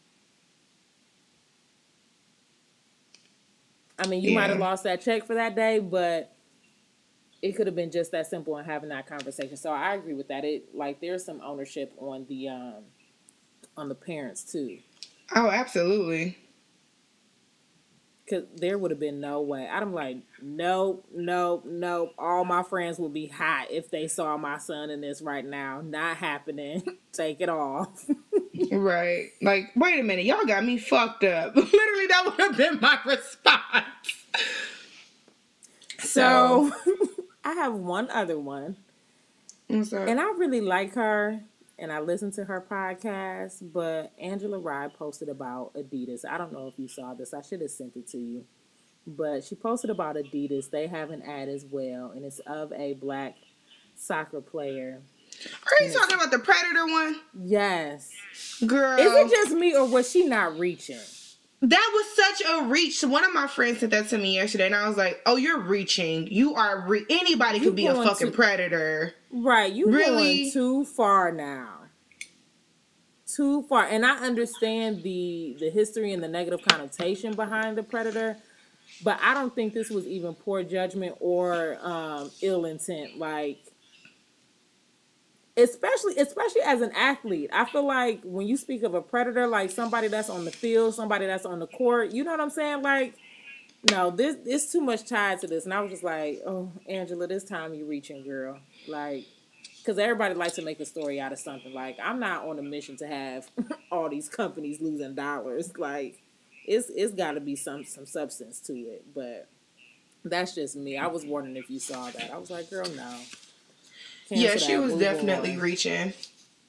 I 3.98 4.08
mean, 4.08 4.24
you 4.24 4.32
might 4.32 4.50
have 4.50 4.60
Yeah. 4.60 4.66
lost 4.66 4.84
that 4.84 5.02
check 5.02 5.26
for 5.26 5.36
that 5.36 5.56
day, 5.56 5.80
but 5.80 6.36
it 7.42 7.54
could 7.56 7.68
have 7.68 7.76
been 7.76 7.92
just 7.92 8.12
that 8.12 8.28
simple 8.28 8.58
in 8.58 8.66
having 8.66 8.90
that 8.90 9.08
conversation. 9.08 9.56
So 9.58 9.72
I 9.72 9.96
agree 9.96 10.14
with 10.14 10.28
that. 10.30 10.44
It 10.44 10.76
like 10.76 11.00
there's 11.00 11.24
some 11.24 11.42
ownership 11.42 11.94
on 11.98 12.26
the 12.28 12.50
um 12.50 12.84
on 13.78 13.90
the 13.90 13.96
parents 13.96 14.44
too. 14.44 14.80
Oh, 15.36 15.50
absolutely. 15.50 16.38
Cause 18.28 18.44
there 18.56 18.80
would 18.80 18.90
have 18.90 19.00
been 19.00 19.20
no 19.20 19.42
way. 19.42 19.68
I'm 19.68 19.94
like, 19.94 20.18
nope, 20.42 21.08
nope, 21.14 21.64
nope. 21.64 22.14
All 22.18 22.44
my 22.44 22.64
friends 22.64 22.98
would 22.98 23.14
be 23.14 23.28
hot 23.28 23.68
if 23.70 23.92
they 23.92 24.08
saw 24.08 24.36
my 24.36 24.58
son 24.58 24.90
in 24.90 25.02
this 25.02 25.22
right 25.22 25.46
now. 25.46 25.82
Not 25.82 26.18
happening. 26.18 26.82
Take 27.14 27.40
it 27.42 27.50
off. 27.50 28.06
Right. 28.72 29.30
Like, 29.42 29.72
wait 29.76 30.00
a 30.00 30.04
minute, 30.04 30.26
y'all 30.26 30.46
got 30.46 30.64
me 30.64 30.78
fucked 30.78 31.24
up. 31.24 31.56
Literally, 31.56 32.08
that 32.08 32.24
would 32.26 32.40
have 32.40 32.58
been 32.58 32.80
my 32.80 32.98
response. 33.06 33.86
so 36.00 36.72
I 37.44 37.54
have 37.54 37.74
one 37.74 38.10
other 38.10 38.40
one. 38.40 38.78
And 39.68 40.20
I 40.20 40.32
really 40.38 40.62
like 40.62 40.96
her 40.96 41.42
and 41.78 41.92
I 41.92 42.00
listened 42.00 42.34
to 42.34 42.46
her 42.46 42.66
podcast, 42.70 43.58
but 43.74 44.12
Angela 44.20 44.60
Rye 44.60 44.88
posted 44.88 45.30
about 45.30 45.74
Adidas. 45.76 46.26
I 46.30 46.38
don't 46.38 46.54
know 46.54 46.68
if 46.68 46.80
you 46.80 46.88
saw 46.88 47.14
this. 47.14 47.34
I 47.34 47.42
should 47.42 47.62
have 47.62 47.72
sent 47.72 47.96
it 47.96 48.08
to 48.10 48.18
you. 48.18 48.46
But 49.08 49.44
she 49.44 49.56
posted 49.56 49.90
about 49.90 50.16
Adidas. 50.16 50.70
They 50.72 50.88
have 50.88 51.12
an 51.12 51.22
ad 51.22 51.48
as 51.50 51.66
well, 51.70 52.12
and 52.16 52.26
it's 52.26 52.40
of 52.40 52.72
a 52.74 52.94
black 52.94 53.36
soccer 53.96 54.42
player. 54.42 55.02
Are 55.46 55.86
you 55.86 55.92
talking 55.94 56.16
about 56.16 56.32
the 56.32 56.40
Predator 56.40 56.86
one? 56.88 57.20
Yes. 57.44 58.10
Girl. 58.66 58.98
Is 58.98 59.14
it 59.14 59.30
just 59.30 59.52
me 59.56 59.76
or 59.76 59.86
was 59.86 60.10
she 60.10 60.26
not 60.26 60.58
reaching? 60.58 61.00
that 61.62 61.92
was 61.94 62.06
such 62.16 62.48
a 62.48 62.64
reach. 62.66 63.02
One 63.04 63.24
of 63.24 63.34
my 63.34 63.48
friends 63.48 63.80
sent 63.80 63.92
that 63.92 64.10
to 64.10 64.18
me 64.18 64.36
yesterday, 64.36 64.68
and 64.68 64.76
I 64.76 64.88
was 64.88 64.98
like, 64.98 65.22
oh, 65.26 65.36
you're 65.36 65.60
reaching. 65.60 66.28
You 66.28 66.54
are, 66.56 66.86
re- 66.88 67.06
anybody 67.10 67.60
You 67.60 67.66
could 67.66 67.76
be 67.76 67.88
a 67.88 67.96
fucking 67.96 68.28
to- 68.28 68.34
predator. 68.34 69.14
Right, 69.36 69.74
you 69.74 69.92
Really? 69.92 70.38
going 70.38 70.52
too 70.52 70.86
far 70.86 71.30
now. 71.32 71.80
Too 73.28 73.64
far, 73.64 73.84
and 73.86 74.06
I 74.06 74.18
understand 74.20 75.04
the 75.04 75.58
the 75.60 75.70
history 75.70 76.14
and 76.14 76.24
the 76.24 76.28
negative 76.30 76.62
connotation 76.66 77.34
behind 77.34 77.78
the 77.78 77.84
predator, 77.84 78.38
but 79.04 79.20
I 79.22 79.34
don't 79.34 79.54
think 79.54 79.74
this 79.74 79.90
was 79.90 80.06
even 80.08 80.36
poor 80.36 80.64
judgment 80.64 81.18
or 81.20 81.78
um, 81.82 82.32
ill 82.42 82.64
intent. 82.64 83.18
Like, 83.18 83.60
especially 85.58 86.16
especially 86.18 86.62
as 86.62 86.80
an 86.80 86.92
athlete, 86.96 87.50
I 87.52 87.66
feel 87.66 87.86
like 87.86 88.22
when 88.24 88.48
you 88.48 88.56
speak 88.56 88.84
of 88.84 88.94
a 88.94 89.02
predator, 89.02 89.48
like 89.48 89.70
somebody 89.70 90.08
that's 90.08 90.30
on 90.30 90.46
the 90.46 90.52
field, 90.52 90.96
somebody 90.96 91.26
that's 91.26 91.46
on 91.46 91.60
the 91.60 91.68
court, 91.68 92.12
you 92.12 92.24
know 92.24 92.32
what 92.32 92.40
I'm 92.40 92.50
saying? 92.52 92.84
Like, 92.84 93.16
no, 93.92 94.12
this 94.12 94.38
it's 94.46 94.72
too 94.72 94.82
much 94.82 95.06
tied 95.10 95.42
to 95.42 95.48
this, 95.48 95.66
and 95.66 95.74
I 95.74 95.82
was 95.82 95.92
just 95.92 96.04
like, 96.04 96.42
oh, 96.46 96.72
Angela, 96.88 97.28
this 97.28 97.44
time 97.44 97.74
you 97.74 97.86
reaching, 97.86 98.24
girl, 98.24 98.60
like. 98.88 99.26
Because 99.78 100.00
everybody 100.00 100.34
likes 100.34 100.56
to 100.56 100.64
make 100.64 100.80
a 100.80 100.86
story 100.86 101.20
out 101.20 101.32
of 101.32 101.38
something. 101.38 101.72
Like 101.72 101.98
I'm 102.04 102.20
not 102.20 102.48
on 102.48 102.58
a 102.58 102.64
mission 102.64 102.98
to 102.98 103.08
have 103.08 103.48
all 103.92 104.10
these 104.10 104.28
companies 104.28 104.82
losing 104.82 105.14
dollars. 105.14 105.78
Like 105.78 106.20
it's 106.66 106.90
it's 106.90 107.14
got 107.14 107.34
to 107.34 107.40
be 107.40 107.56
some 107.56 107.84
some 107.84 108.06
substance 108.08 108.60
to 108.62 108.74
it. 108.74 109.06
But 109.14 109.48
that's 110.24 110.56
just 110.56 110.76
me. 110.76 110.98
I 110.98 111.08
was 111.08 111.24
wondering 111.26 111.56
if 111.56 111.70
you 111.70 111.80
saw 111.80 112.10
that. 112.10 112.32
I 112.32 112.38
was 112.38 112.50
like, 112.50 112.70
girl, 112.70 112.88
no. 112.96 113.16
Cancel 114.28 114.38
yeah, 114.44 114.56
she 114.58 114.76
was 114.76 114.96
definitely 114.96 115.54
on. 115.54 115.60
reaching. 115.60 116.14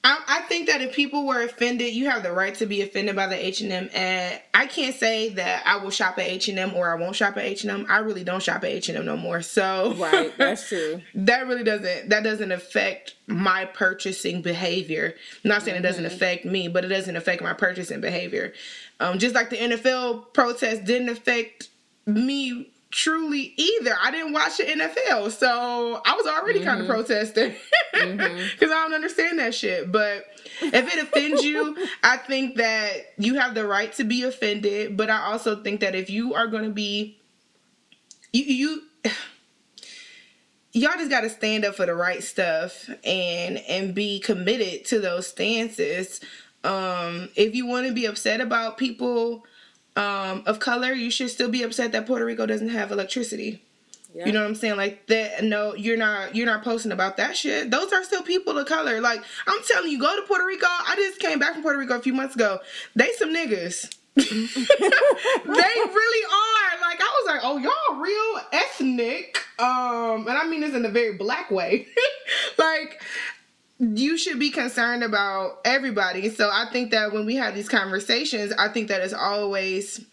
I, 0.09 0.21
I 0.25 0.41
think 0.43 0.67
that 0.67 0.79
if 0.81 0.95
people 0.95 1.27
were 1.27 1.41
offended, 1.41 1.93
you 1.93 2.09
have 2.09 2.23
the 2.23 2.31
right 2.31 2.55
to 2.55 2.65
be 2.65 2.81
offended 2.81 3.17
by 3.17 3.27
the 3.27 3.45
H 3.45 3.59
and 3.59 3.73
M 3.73 3.89
ad. 3.93 4.41
I 4.53 4.65
can't 4.65 4.95
say 4.95 5.29
that 5.33 5.63
I 5.65 5.83
will 5.83 5.89
shop 5.89 6.17
at 6.17 6.27
H 6.27 6.47
and 6.47 6.57
M 6.57 6.73
or 6.75 6.89
I 6.89 6.95
won't 6.95 7.17
shop 7.17 7.35
at 7.35 7.43
H 7.43 7.63
and 7.65 7.71
M. 7.71 7.85
I 7.89 7.97
really 7.97 8.23
don't 8.23 8.41
shop 8.41 8.63
at 8.63 8.69
H 8.69 8.87
and 8.87 8.97
M 8.97 9.05
no 9.05 9.17
more. 9.17 9.41
So 9.41 9.95
Right, 9.97 10.31
that's 10.37 10.65
true. 10.69 11.01
that 11.13 11.45
really 11.47 11.65
doesn't 11.65 12.07
that 12.07 12.23
doesn't 12.23 12.53
affect 12.53 13.15
my 13.27 13.65
purchasing 13.65 14.41
behavior. 14.41 15.13
I'm 15.43 15.49
not 15.49 15.63
saying 15.63 15.75
it 15.77 15.81
doesn't 15.81 16.05
affect 16.05 16.45
me, 16.45 16.69
but 16.69 16.85
it 16.85 16.87
doesn't 16.87 17.17
affect 17.17 17.41
my 17.41 17.51
purchasing 17.51 17.99
behavior. 17.99 18.53
Um, 19.01 19.19
just 19.19 19.35
like 19.35 19.49
the 19.49 19.57
NFL 19.57 20.31
protest 20.33 20.85
didn't 20.85 21.09
affect 21.09 21.67
me 22.05 22.71
truly 22.91 23.53
either. 23.57 23.95
I 24.01 24.11
didn't 24.11 24.33
watch 24.33 24.57
the 24.57 24.63
NFL, 24.63 25.31
so 25.31 26.01
I 26.05 26.15
was 26.15 26.25
already 26.25 26.63
kind 26.63 26.81
of 26.81 26.87
protesting 26.87 27.53
because 27.93 28.71
I 28.71 28.83
don't 28.83 28.93
understand 28.93 29.39
that 29.39 29.53
shit. 29.53 29.91
But 29.91 30.25
if 30.61 30.93
it 30.93 31.03
offends 31.03 31.43
you, 31.43 31.77
I 32.03 32.17
think 32.17 32.55
that 32.57 32.91
you 33.17 33.35
have 33.35 33.55
the 33.55 33.65
right 33.67 33.91
to 33.93 34.03
be 34.03 34.23
offended. 34.23 34.97
But 34.97 35.09
I 35.09 35.31
also 35.31 35.61
think 35.61 35.81
that 35.81 35.95
if 35.95 36.09
you 36.09 36.33
are 36.33 36.47
going 36.47 36.63
to 36.63 36.69
be, 36.69 37.19
you 38.33 38.43
you 38.43 38.81
y'all 40.73 40.97
just 40.97 41.09
got 41.09 41.21
to 41.21 41.29
stand 41.29 41.65
up 41.65 41.75
for 41.75 41.85
the 41.85 41.95
right 41.95 42.23
stuff 42.23 42.89
and 43.03 43.57
and 43.57 43.93
be 43.93 44.19
committed 44.19 44.85
to 44.85 44.99
those 44.99 45.27
stances 45.27 46.19
um 46.63 47.29
if 47.35 47.55
you 47.55 47.65
want 47.65 47.87
to 47.87 47.93
be 47.93 48.05
upset 48.05 48.41
about 48.41 48.77
people 48.77 49.43
um 49.97 50.43
of 50.45 50.59
color 50.59 50.93
you 50.93 51.11
should 51.11 51.29
still 51.29 51.49
be 51.49 51.63
upset 51.63 51.91
that 51.91 52.05
puerto 52.05 52.25
rico 52.25 52.45
doesn't 52.45 52.69
have 52.69 52.91
electricity 52.91 53.61
Yeah. 54.13 54.27
you 54.27 54.31
know 54.31 54.41
what 54.41 54.47
i'm 54.47 54.55
saying 54.55 54.77
like 54.77 55.07
that 55.07 55.43
no 55.43 55.73
you're 55.75 55.97
not 55.97 56.35
you're 56.35 56.45
not 56.45 56.63
posting 56.63 56.91
about 56.91 57.17
that 57.17 57.35
shit 57.35 57.71
those 57.71 57.91
are 57.91 58.03
still 58.03 58.21
people 58.23 58.57
of 58.57 58.67
color 58.67 59.01
like 59.01 59.21
i'm 59.47 59.59
telling 59.67 59.91
you 59.91 59.99
go 59.99 60.15
to 60.15 60.21
puerto 60.27 60.45
rico 60.45 60.67
i 60.69 60.95
just 60.95 61.19
came 61.19 61.39
back 61.39 61.53
from 61.53 61.63
puerto 61.63 61.79
rico 61.79 61.97
a 61.97 62.01
few 62.01 62.13
months 62.13 62.35
ago 62.35 62.59
they 62.95 63.11
some 63.17 63.33
niggas 63.33 63.93
they 64.17 64.23
really 64.23 66.25
are. 66.25 66.81
Like 66.81 66.99
I 66.99 67.21
was 67.21 67.25
like, 67.27 67.41
oh 67.43 67.57
y'all 67.59 67.99
real 67.99 68.41
ethnic. 68.51 69.37
Um, 69.59 70.27
and 70.27 70.35
I 70.37 70.47
mean 70.47 70.61
this 70.61 70.73
in 70.73 70.83
a 70.85 70.89
very 70.89 71.15
black 71.17 71.51
way. 71.51 71.85
like 72.57 72.99
you 73.79 74.17
should 74.17 74.39
be 74.39 74.49
concerned 74.49 75.03
about 75.03 75.59
everybody. 75.65 76.29
So 76.29 76.49
I 76.51 76.65
think 76.71 76.91
that 76.91 77.11
when 77.13 77.25
we 77.25 77.35
have 77.35 77.55
these 77.55 77.69
conversations, 77.69 78.51
I 78.57 78.69
think 78.69 78.87
that 78.89 79.01
it's 79.01 79.13
always 79.13 80.05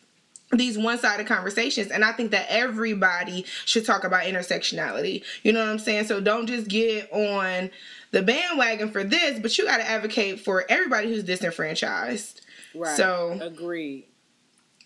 these 0.53 0.79
one-sided 0.79 1.27
conversations 1.27 1.91
and 1.91 2.05
i 2.05 2.13
think 2.13 2.31
that 2.31 2.47
everybody 2.49 3.45
should 3.65 3.85
talk 3.85 4.05
about 4.05 4.23
intersectionality 4.23 5.25
you 5.43 5.53
know 5.53 5.59
what 5.59 5.69
i'm 5.69 5.81
saying 5.81 6.05
so 6.05 6.21
don't 6.21 6.47
just 6.47 6.69
get 6.69 7.11
on 7.13 7.69
the 8.13 8.23
bandwagon 8.23 8.89
for 8.89 9.03
this 9.03 9.41
but 9.41 9.57
you 9.59 9.65
got 9.65 9.79
to 9.79 9.89
advocate 9.89 10.39
for 10.39 10.65
everybody 10.69 11.09
who's 11.09 11.25
disenfranchised 11.25 12.43
Right. 12.75 12.97
So- 12.97 13.39
agreed. 13.41 14.07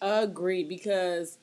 Agreed. 0.01 0.69
Because 0.69 1.39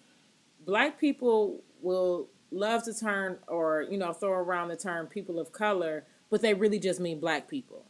black 0.65 0.99
people 0.99 1.63
will 1.81 2.29
love 2.51 2.83
to 2.85 2.93
turn 2.93 3.37
or, 3.47 3.85
you 3.89 3.97
know, 3.97 4.13
throw 4.13 4.31
around 4.31 4.69
the 4.69 4.77
term 4.77 5.07
people 5.07 5.39
of 5.39 5.51
color, 5.51 6.05
but 6.29 6.41
they 6.41 6.53
really 6.53 6.79
just 6.79 6.99
mean 6.99 7.19
black 7.19 7.47
people. 7.47 7.85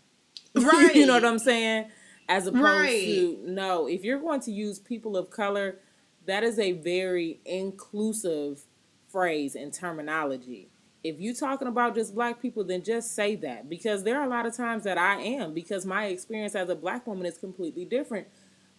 right 0.55 0.95
you 0.95 1.05
know 1.05 1.13
what 1.13 1.25
I'm 1.25 1.39
saying? 1.39 1.89
As 2.27 2.47
opposed 2.47 2.63
Right. 2.63 3.03
to 3.05 3.39
no, 3.45 3.87
if 3.87 4.03
you're 4.03 4.19
going 4.19 4.41
to 4.41 4.51
use 4.51 4.79
people 4.79 5.15
of 5.17 5.29
color, 5.29 5.79
that 6.25 6.43
is 6.43 6.57
a 6.57 6.71
very 6.73 7.39
inclusive 7.45 8.63
phrase 9.11 9.55
and 9.55 9.71
terminology. 9.73 10.69
If 11.03 11.19
you're 11.19 11.35
talking 11.35 11.67
about 11.67 11.93
just 11.93 12.15
black 12.15 12.41
people, 12.41 12.63
then 12.63 12.83
just 12.83 13.13
say 13.13 13.35
that 13.37 13.69
because 13.69 14.03
there 14.03 14.19
are 14.19 14.25
a 14.25 14.29
lot 14.29 14.47
of 14.47 14.57
times 14.57 14.83
that 14.85 14.97
I 14.97 15.21
am 15.21 15.53
because 15.53 15.85
my 15.85 16.05
experience 16.07 16.55
as 16.55 16.67
a 16.69 16.75
black 16.75 17.05
woman 17.05 17.27
is 17.27 17.37
completely 17.37 17.85
different 17.85 18.27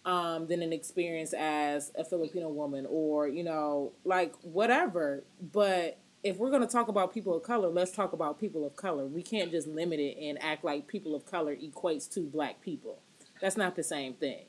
um, 0.03 0.47
than 0.47 0.61
an 0.61 0.73
experience 0.73 1.33
as 1.33 1.91
a 1.97 2.03
Filipino 2.03 2.49
woman 2.49 2.85
or, 2.89 3.29
you 3.29 3.43
know, 3.45 3.93
like 4.03 4.35
whatever. 4.41 5.23
But 5.53 5.97
if 6.23 6.37
we're 6.37 6.49
going 6.49 6.61
to 6.61 6.67
talk 6.67 6.87
about 6.87 7.13
people 7.13 7.35
of 7.35 7.43
color, 7.43 7.67
let's 7.67 7.91
talk 7.91 8.13
about 8.13 8.39
people 8.39 8.65
of 8.65 8.75
color. 8.75 9.05
We 9.05 9.21
can't 9.23 9.51
just 9.51 9.67
limit 9.67 9.99
it 9.99 10.17
and 10.21 10.41
act 10.41 10.63
like 10.63 10.87
people 10.87 11.15
of 11.15 11.25
color 11.25 11.55
equates 11.55 12.11
to 12.13 12.21
black 12.21 12.61
people. 12.61 12.99
That's 13.41 13.57
not 13.57 13.75
the 13.75 13.83
same 13.83 14.13
thing 14.13 14.45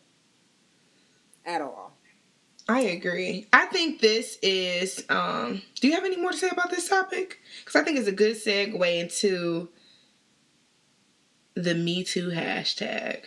at 1.44 1.61
all. 1.61 1.92
I 2.68 2.81
agree. 2.81 3.46
I 3.52 3.66
think 3.66 4.00
this 4.00 4.38
is. 4.42 5.04
Um, 5.09 5.62
do 5.81 5.88
you 5.88 5.94
have 5.94 6.04
any 6.04 6.16
more 6.16 6.33
to 6.33 6.37
say 6.37 6.48
about 6.50 6.70
this 6.70 6.88
topic? 6.88 7.38
Because 7.61 7.81
I 7.81 7.85
think 7.85 7.98
it's 7.98 8.09
a 8.09 8.12
good 8.12 8.37
segue 8.37 9.00
into 9.00 9.70
the 11.54 11.74
Me 11.74 12.04
Too 12.04 12.28
hashtag. 12.28 13.24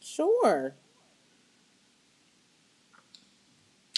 Sure. 0.00 0.74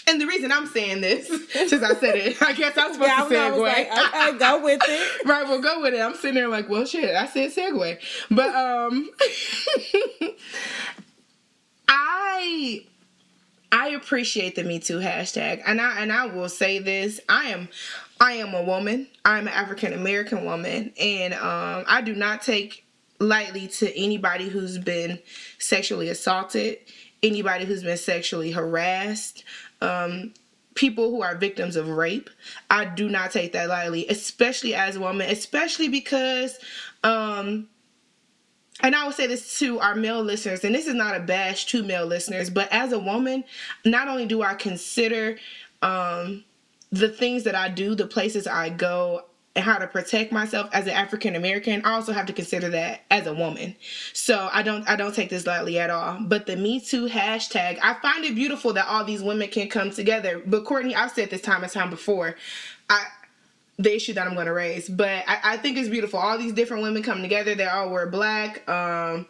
And 0.06 0.20
the 0.20 0.26
reason 0.26 0.52
I'm 0.52 0.66
saying 0.66 1.00
this, 1.00 1.26
since 1.50 1.82
I 1.82 1.94
said 1.94 2.16
it, 2.16 2.42
I 2.42 2.52
guess 2.52 2.76
I'm 2.76 2.92
supposed 2.92 3.10
Yeah, 3.10 3.28
to 3.28 3.38
I 3.38 3.50
was 3.50 3.58
segue. 3.60 3.62
like, 3.62 3.90
okay, 3.92 4.38
go 4.38 4.62
with 4.62 4.80
it. 4.86 5.26
right, 5.26 5.48
we'll 5.48 5.62
go 5.62 5.80
with 5.80 5.94
it. 5.94 6.00
I'm 6.00 6.14
sitting 6.14 6.34
there 6.34 6.48
like, 6.48 6.68
well, 6.68 6.84
shit, 6.84 7.14
I 7.14 7.26
said 7.26 7.50
segue, 7.52 7.98
but 8.30 8.54
um, 8.54 9.10
I 11.88 12.84
I 13.72 13.88
appreciate 13.88 14.54
the 14.56 14.64
Me 14.64 14.78
Too 14.78 14.98
hashtag, 14.98 15.62
and 15.66 15.80
I 15.80 16.00
and 16.00 16.12
I 16.12 16.26
will 16.26 16.48
say 16.48 16.78
this: 16.78 17.20
I 17.28 17.46
am 17.46 17.68
I 18.20 18.34
am 18.34 18.54
a 18.54 18.62
woman. 18.62 19.08
I'm 19.24 19.46
an 19.48 19.54
African 19.54 19.92
American 19.92 20.44
woman, 20.44 20.92
and 21.00 21.34
um, 21.34 21.84
I 21.88 22.00
do 22.04 22.14
not 22.14 22.42
take 22.42 22.84
lightly 23.20 23.68
to 23.68 23.96
anybody 23.98 24.48
who's 24.48 24.78
been 24.78 25.18
sexually 25.58 26.08
assaulted, 26.08 26.78
anybody 27.22 27.64
who's 27.64 27.82
been 27.82 27.96
sexually 27.96 28.50
harassed. 28.52 29.44
Um, 29.84 30.32
people 30.74 31.10
who 31.10 31.22
are 31.22 31.36
victims 31.36 31.76
of 31.76 31.88
rape. 31.88 32.28
I 32.68 32.84
do 32.84 33.08
not 33.08 33.30
take 33.30 33.52
that 33.52 33.68
lightly, 33.68 34.06
especially 34.08 34.74
as 34.74 34.96
a 34.96 35.00
woman, 35.00 35.30
especially 35.30 35.88
because 35.88 36.58
um 37.02 37.68
and 38.80 38.94
I 38.96 39.06
would 39.06 39.14
say 39.14 39.28
this 39.28 39.58
to 39.60 39.78
our 39.78 39.94
male 39.94 40.20
listeners, 40.22 40.64
and 40.64 40.74
this 40.74 40.88
is 40.88 40.94
not 40.94 41.16
a 41.16 41.20
bash 41.20 41.66
to 41.66 41.84
male 41.84 42.06
listeners, 42.06 42.50
but 42.50 42.68
as 42.72 42.92
a 42.92 42.98
woman, 42.98 43.44
not 43.84 44.08
only 44.08 44.26
do 44.26 44.42
I 44.42 44.54
consider 44.54 45.38
um 45.82 46.44
the 46.90 47.08
things 47.08 47.44
that 47.44 47.54
I 47.54 47.68
do, 47.68 47.94
the 47.94 48.06
places 48.06 48.46
I 48.46 48.70
go, 48.70 49.26
and 49.56 49.64
how 49.64 49.78
to 49.78 49.86
protect 49.86 50.32
myself 50.32 50.68
as 50.72 50.86
an 50.86 50.92
African 50.92 51.36
American, 51.36 51.82
I 51.84 51.92
also 51.92 52.12
have 52.12 52.26
to 52.26 52.32
consider 52.32 52.70
that 52.70 53.02
as 53.10 53.26
a 53.26 53.34
woman. 53.34 53.76
So 54.12 54.48
I 54.52 54.62
don't 54.62 54.88
I 54.88 54.96
don't 54.96 55.14
take 55.14 55.30
this 55.30 55.46
lightly 55.46 55.78
at 55.78 55.90
all. 55.90 56.18
But 56.20 56.46
the 56.46 56.56
Me 56.56 56.80
Too 56.80 57.08
hashtag, 57.08 57.78
I 57.82 57.94
find 57.94 58.24
it 58.24 58.34
beautiful 58.34 58.72
that 58.72 58.86
all 58.88 59.04
these 59.04 59.22
women 59.22 59.48
can 59.48 59.68
come 59.68 59.90
together. 59.90 60.42
But 60.44 60.64
Courtney, 60.64 60.94
I've 60.94 61.12
said 61.12 61.30
this 61.30 61.40
time 61.40 61.62
and 61.62 61.72
time 61.72 61.90
before, 61.90 62.34
I 62.90 63.04
the 63.78 63.94
issue 63.94 64.12
that 64.14 64.26
I'm 64.26 64.34
gonna 64.34 64.52
raise. 64.52 64.88
But 64.88 65.24
I, 65.28 65.40
I 65.44 65.56
think 65.56 65.76
it's 65.78 65.88
beautiful. 65.88 66.18
All 66.18 66.38
these 66.38 66.52
different 66.52 66.82
women 66.82 67.02
come 67.02 67.22
together, 67.22 67.54
they 67.54 67.66
all 67.66 67.90
wear 67.90 68.06
black. 68.08 68.68
Um 68.68 69.26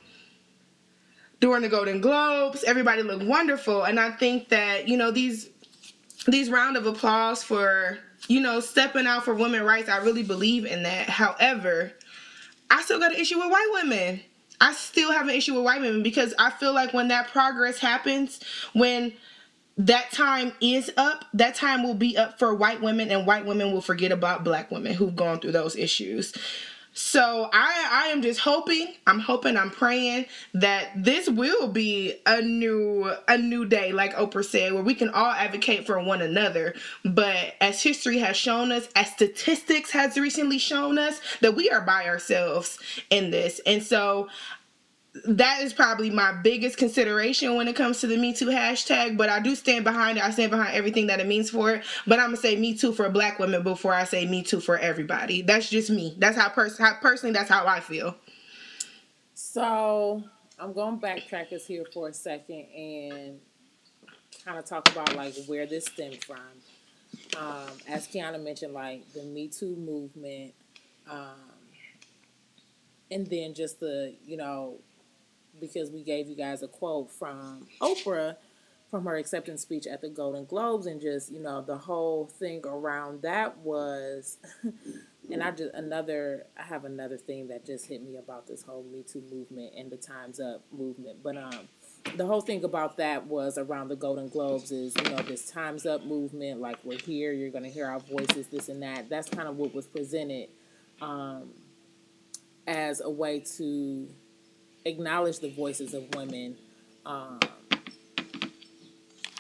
during 1.41 1.61
the 1.61 1.69
Golden 1.69 2.01
Globes, 2.01 2.65
everybody 2.65 3.03
looked 3.03 3.25
wonderful. 3.25 3.83
And 3.83 4.01
I 4.01 4.13
think 4.13 4.49
that, 4.49 4.89
you 4.89 4.97
know, 4.97 5.11
these 5.11 5.51
these 6.27 6.49
round 6.49 6.79
of 6.79 6.87
applause 6.87 7.43
for 7.43 7.99
you 8.29 8.41
know 8.41 8.61
stepping 8.61 9.07
out 9.07 9.25
for 9.25 9.35
women 9.35 9.63
rights 9.63 9.89
i 9.89 9.99
really 9.99 10.23
believe 10.23 10.65
in 10.65 10.83
that. 10.83 11.09
However 11.09 11.93
i 12.71 12.83
still 12.83 12.99
got 12.99 13.15
an 13.15 13.21
issue 13.21 13.39
with 13.39 13.51
white 13.51 13.71
women. 13.73 14.21
I 14.61 14.73
still 14.73 15.13
have 15.13 15.29
an 15.29 15.35
issue 15.35 15.55
with 15.55 15.65
white 15.65 15.81
women 15.81 16.03
because 16.03 16.35
i 16.39 16.51
feel 16.51 16.73
like 16.73 16.93
when 16.95 17.09
that 17.09 17.29
progress 17.29 17.79
happens 17.79 18.41
when 18.73 19.13
that 19.77 20.13
time 20.13 20.53
is 20.61 20.91
up 20.97 21.25
that 21.35 21.55
time 21.55 21.83
will 21.83 21.95
be 21.95 22.17
up 22.17 22.39
for 22.39 22.55
white 22.55 22.81
women 22.81 23.11
and 23.11 23.27
white 23.27 23.45
women 23.45 23.73
will 23.73 23.81
forget 23.81 24.13
about 24.13 24.45
black 24.45 24.71
women 24.71 24.95
who've 24.95 25.17
gone 25.17 25.41
through 25.41 25.53
those 25.53 25.75
issues 25.77 26.33
so 26.95 27.51
I 27.53 27.89
I 27.91 28.07
am 28.09 28.23
just 28.23 28.39
hoping, 28.41 28.95
I'm 29.07 29.19
hoping, 29.19 29.57
I'm 29.57 29.71
praying 29.71 30.27
that 30.55 30.91
this 30.97 31.29
will 31.29 31.67
be 31.67 32.15
a 32.25 32.41
new 32.41 33.13
a 33.27 33.37
new 33.37 33.65
day, 33.65 33.91
like 33.91 34.15
Oprah 34.15 34.45
said, 34.45 34.73
where 34.73 34.83
we 34.83 34.95
can 34.95 35.09
all 35.11 35.33
advocate 35.33 35.87
for 35.87 35.99
one 35.99 36.23
another. 36.23 36.75
But 37.05 37.55
as 37.61 37.83
history 37.83 38.19
has 38.19 38.37
shown 38.37 38.71
us, 38.71 38.89
as 38.95 39.11
statistics 39.11 39.91
has 39.91 40.17
recently 40.17 40.59
shown 40.59 40.97
us, 40.97 41.21
that 41.41 41.57
we 41.57 41.69
are 41.69 41.81
by 41.81 42.07
ourselves 42.07 42.79
in 43.11 43.33
this. 43.33 43.61
And 43.67 43.83
so 43.83 44.29
that 45.27 45.63
is 45.63 45.73
probably 45.73 46.11
my 46.11 46.33
biggest 46.33 46.77
consideration 46.77 47.55
when 47.55 47.69
it 47.69 47.77
comes 47.77 48.01
to 48.01 48.07
the 48.07 48.17
Me 48.17 48.35
Too 48.35 48.47
hashtag. 48.47 49.17
But 49.17 49.29
I 49.29 49.41
do 49.41 49.55
stand 49.55 49.85
behind 49.85 50.19
it. 50.19 50.25
I 50.25 50.31
stand 50.31 50.51
behind 50.51 50.75
everything 50.75 51.07
that 51.07 51.21
it 51.21 51.27
means 51.27 51.51
for 51.51 51.71
it. 51.71 51.85
But 52.07 52.19
I'm 52.19 52.27
gonna 52.27 52.37
say 52.37 52.57
Me 52.57 52.77
Too 52.77 52.93
for 52.93 53.09
Black 53.09 53.39
women 53.39 53.63
before 53.63 53.95
I 53.95 54.05
say 54.05 54.27
Me 54.27 54.43
Too 54.43 54.61
for 54.61 54.77
everybody. 54.77 55.43
That's 55.43 55.71
just 55.71 55.89
me. 55.91 56.15
That's 56.19 56.37
how, 56.37 56.49
pers- 56.49 56.79
how 56.79 56.95
personally 57.01 57.33
that's 57.33 57.49
how 57.49 57.67
I 57.67 57.81
feel. 57.81 58.17
So 59.35 60.25
I'm 60.59 60.73
going 60.73 60.99
backtrack 60.99 61.53
us 61.53 61.67
here 61.67 61.85
for 61.93 62.09
a 62.09 62.13
second 62.13 62.67
and 62.77 63.39
kind 64.45 64.59
of 64.59 64.65
talk 64.65 64.91
about 64.91 65.15
like 65.15 65.35
where 65.47 65.67
this 65.67 65.87
stemmed 65.87 66.25
from. 66.25 66.39
Um, 67.39 67.71
as 67.89 68.09
Kiana 68.09 68.43
mentioned, 68.43 68.75
like 68.75 69.13
the 69.13 69.23
Me 69.23 69.47
Too 69.47 69.77
movement, 69.77 70.53
um, 71.09 71.37
and 73.13 73.27
then 73.29 73.55
just 73.55 73.79
the 73.79 74.13
you 74.27 74.37
know 74.37 74.79
because 75.67 75.91
we 75.91 76.03
gave 76.03 76.29
you 76.29 76.37
guys 76.37 76.63
a 76.63 76.69
quote 76.69 77.11
from 77.11 77.67
Oprah 77.81 78.37
from 78.91 79.07
her 79.07 79.17
acceptance 79.17 79.63
speech 79.63 79.87
at 79.87 80.01
the 80.01 80.09
Golden 80.09 80.45
Globes, 80.45 80.87
and 80.87 81.01
just 81.01 81.33
you 81.33 81.41
know 81.41 81.63
the 81.63 81.77
whole 81.77 82.27
thing 82.27 82.63
around 82.65 83.23
that 83.23 83.59
was. 83.59 84.39
And 85.31 85.43
I 85.43 85.51
just 85.53 85.75
another 85.75 86.47
I 86.59 86.65
have 86.65 86.85
another 86.85 87.17
thing 87.17 87.49
that 87.49 87.65
just 87.65 87.87
hit 87.87 88.03
me 88.03 88.17
about 88.17 88.47
this 88.47 88.63
whole 88.63 88.85
Me 88.85 89.03
Too 89.03 89.23
movement 89.31 89.73
and 89.77 89.91
the 89.91 89.97
Times 89.97 90.39
Up 90.39 90.63
movement. 90.71 91.23
But 91.23 91.37
um 91.37 91.69
the 92.17 92.27
whole 92.27 92.43
thing 92.43 92.63
about 92.65 92.99
that 92.99 93.27
was 93.27 93.57
around 93.57 93.89
the 93.89 93.97
Golden 93.97 94.29
Globes 94.29 94.71
is, 94.71 94.95
you 95.03 95.11
know, 95.11 95.23
this 95.23 95.51
Times 95.51 95.87
Up 95.87 96.05
movement, 96.05 96.61
like 96.61 96.79
we're 96.85 96.99
here, 96.99 97.33
you're 97.33 97.51
gonna 97.51 97.69
hear 97.71 97.87
our 97.87 98.01
voices, 98.01 98.49
this 98.49 98.69
and 98.69 98.83
that. 98.83 99.09
That's 99.09 99.29
kind 99.29 99.49
of 99.49 99.57
what 99.57 99.75
was 99.75 99.87
presented 99.87 100.49
um 101.01 101.51
as 102.67 103.01
a 103.01 103.11
way 103.11 103.41
to 103.57 104.09
acknowledge 104.85 105.41
the 105.41 105.51
voices 105.51 105.95
of 105.95 106.15
women. 106.15 106.57
Um 107.05 107.41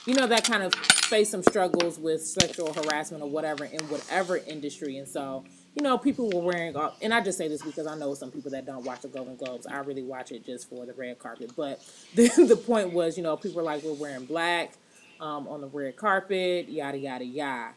you 0.06 0.14
know, 0.14 0.26
that 0.26 0.44
kind 0.44 0.62
of 0.62 0.74
face 0.74 1.30
some 1.30 1.42
struggles 1.42 1.98
with 1.98 2.22
sexual 2.22 2.72
harassment 2.72 3.22
or 3.22 3.30
whatever 3.30 3.64
in 3.64 3.80
whatever 3.88 4.36
industry. 4.36 4.98
And 4.98 5.08
so, 5.08 5.44
you 5.74 5.82
know, 5.82 5.96
people 5.96 6.30
were 6.30 6.40
wearing, 6.40 6.76
and 7.02 7.14
I 7.14 7.22
just 7.22 7.38
say 7.38 7.48
this 7.48 7.62
because 7.62 7.86
I 7.86 7.96
know 7.96 8.14
some 8.14 8.30
people 8.30 8.50
that 8.50 8.66
don't 8.66 8.84
watch 8.84 9.00
the 9.00 9.08
Golden 9.08 9.36
Globes. 9.36 9.66
I 9.66 9.78
really 9.78 10.02
watch 10.02 10.30
it 10.30 10.44
just 10.44 10.68
for 10.68 10.84
the 10.84 10.92
red 10.92 11.18
carpet. 11.18 11.52
But 11.56 11.80
the, 12.14 12.28
the 12.46 12.56
point 12.56 12.92
was, 12.92 13.16
you 13.16 13.22
know, 13.22 13.36
people 13.36 13.56
were 13.56 13.62
like, 13.62 13.82
we're 13.82 13.94
wearing 13.94 14.26
black 14.26 14.74
um, 15.20 15.48
on 15.48 15.60
the 15.60 15.68
red 15.68 15.96
carpet, 15.96 16.68
yada, 16.68 16.98
yada, 16.98 17.24
yada. 17.24 17.72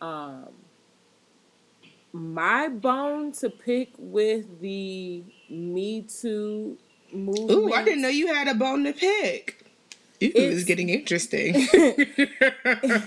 Um, 0.00 0.48
my 2.12 2.68
bone 2.68 3.32
to 3.32 3.48
pick 3.48 3.90
with 3.98 4.60
the 4.60 5.22
Me 5.48 6.02
Too 6.02 6.76
movement. 7.12 7.50
Ooh, 7.50 7.72
I 7.72 7.82
didn't 7.84 8.02
know 8.02 8.08
you 8.08 8.28
had 8.32 8.48
a 8.48 8.54
bone 8.54 8.84
to 8.84 8.92
pick. 8.92 9.64
Ooh, 10.22 10.26
It's- 10.26 10.54
it's 10.56 10.64
getting 10.64 10.88
interesting. 10.88 11.66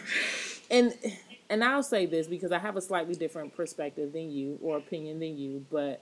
and 0.71 0.93
and 1.49 1.63
I'll 1.63 1.83
say 1.83 2.05
this 2.05 2.27
because 2.27 2.51
I 2.51 2.59
have 2.59 2.75
a 2.77 2.81
slightly 2.81 3.13
different 3.15 3.55
perspective 3.55 4.13
than 4.13 4.31
you 4.31 4.57
or 4.61 4.77
opinion 4.77 5.19
than 5.19 5.37
you, 5.37 5.65
but 5.69 6.01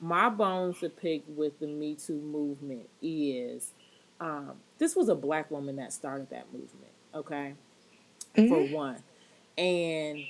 my 0.00 0.28
bones 0.28 0.80
to 0.80 0.88
pick 0.90 1.22
with 1.28 1.58
the 1.58 1.66
Me 1.66 1.94
Too 1.94 2.20
movement 2.20 2.88
is 3.00 3.72
um, 4.20 4.52
this 4.78 4.94
was 4.94 5.08
a 5.08 5.14
black 5.14 5.50
woman 5.50 5.76
that 5.76 5.92
started 5.92 6.28
that 6.30 6.52
movement, 6.52 6.92
okay? 7.14 7.54
For 8.34 8.66
one. 8.68 9.02
And 9.56 10.24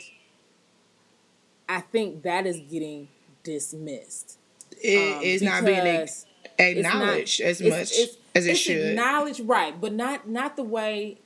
I 1.68 1.81
think 1.81 2.23
that 2.23 2.47
is 2.47 2.61
getting 2.61 3.09
dismissed. 3.43 4.39
It 4.83 5.16
um, 5.16 5.23
is 5.23 5.43
not 5.43 5.64
being 5.64 5.85
ac- 6.61 6.79
it's 6.79 6.83
not- 6.85 6.95
acknowledged 7.03 7.41
as 7.41 7.61
it's- 7.61 7.79
much 7.79 7.99
it's- 7.99 8.17
as 8.35 8.47
it 8.47 8.57
should. 8.57 8.91
Acknowledged, 8.91 9.41
right, 9.41 9.79
but 9.81 9.93
not 9.93 10.29
not 10.29 10.57
the 10.57 10.63
way, 10.63 11.19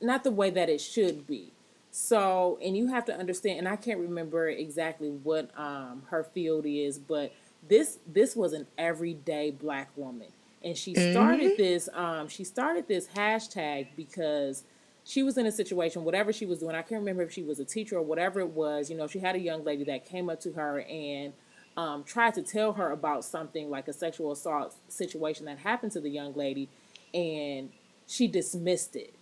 not 0.00 0.24
the 0.24 0.30
way 0.30 0.50
that 0.50 0.68
it 0.68 0.80
should 0.80 1.26
be. 1.26 1.52
So, 1.90 2.58
and 2.62 2.76
you 2.76 2.88
have 2.88 3.04
to 3.06 3.14
understand, 3.16 3.58
and 3.60 3.68
I 3.68 3.76
can't 3.76 3.98
remember 3.98 4.48
exactly 4.48 5.08
what 5.08 5.50
um, 5.58 6.02
her 6.10 6.22
field 6.24 6.64
is, 6.66 6.98
but 6.98 7.32
this 7.68 7.98
this 8.06 8.36
was 8.36 8.52
an 8.52 8.66
everyday 8.76 9.50
black 9.50 9.90
woman, 9.96 10.28
and 10.62 10.76
she 10.76 10.94
started 10.94 11.56
this 11.56 11.88
um, 11.94 12.28
she 12.28 12.44
started 12.44 12.86
this 12.88 13.08
hashtag 13.08 13.88
because 13.96 14.64
she 15.04 15.22
was 15.22 15.38
in 15.38 15.46
a 15.46 15.52
situation, 15.52 16.04
whatever 16.04 16.32
she 16.32 16.44
was 16.44 16.58
doing. 16.58 16.74
I 16.76 16.82
can't 16.82 17.00
remember 17.00 17.22
if 17.22 17.32
she 17.32 17.42
was 17.42 17.58
a 17.58 17.64
teacher 17.64 17.96
or 17.96 18.02
whatever 18.02 18.40
it 18.40 18.50
was. 18.50 18.90
You 18.90 18.96
know, 18.96 19.06
she 19.06 19.18
had 19.20 19.34
a 19.34 19.40
young 19.40 19.64
lady 19.64 19.82
that 19.84 20.04
came 20.04 20.28
up 20.28 20.40
to 20.42 20.52
her 20.52 20.80
and 20.82 21.32
um, 21.78 22.02
tried 22.02 22.34
to 22.34 22.42
tell 22.42 22.72
her 22.72 22.90
about 22.90 23.24
something 23.24 23.70
like 23.70 23.86
a 23.86 23.92
sexual 23.92 24.32
assault 24.32 24.74
situation 24.88 25.46
that 25.46 25.58
happened 25.58 25.92
to 25.92 26.00
the 26.00 26.10
young 26.10 26.34
lady, 26.34 26.68
and 27.14 27.70
she 28.08 28.26
dismissed 28.26 28.96
it. 28.96 29.14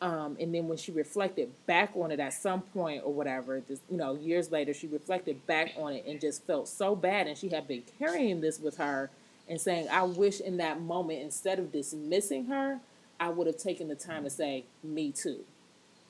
Um, 0.00 0.36
and 0.40 0.52
then 0.52 0.66
when 0.66 0.76
she 0.76 0.90
reflected 0.90 1.52
back 1.66 1.92
on 1.94 2.10
it 2.10 2.18
at 2.18 2.32
some 2.32 2.62
point 2.62 3.02
or 3.04 3.12
whatever, 3.12 3.60
just, 3.60 3.82
you 3.88 3.96
know, 3.96 4.16
years 4.16 4.50
later, 4.50 4.74
she 4.74 4.88
reflected 4.88 5.46
back 5.46 5.72
on 5.78 5.92
it 5.92 6.04
and 6.04 6.20
just 6.20 6.44
felt 6.46 6.66
so 6.66 6.96
bad. 6.96 7.28
And 7.28 7.38
she 7.38 7.48
had 7.48 7.68
been 7.68 7.84
carrying 8.00 8.40
this 8.40 8.58
with 8.58 8.76
her 8.78 9.10
and 9.48 9.60
saying, 9.60 9.88
I 9.88 10.02
wish 10.02 10.40
in 10.40 10.56
that 10.56 10.80
moment, 10.80 11.22
instead 11.22 11.60
of 11.60 11.70
dismissing 11.70 12.46
her, 12.46 12.80
I 13.20 13.28
would 13.28 13.46
have 13.46 13.56
taken 13.56 13.86
the 13.86 13.94
time 13.94 14.24
to 14.24 14.30
say, 14.30 14.64
Me 14.82 15.12
too. 15.12 15.44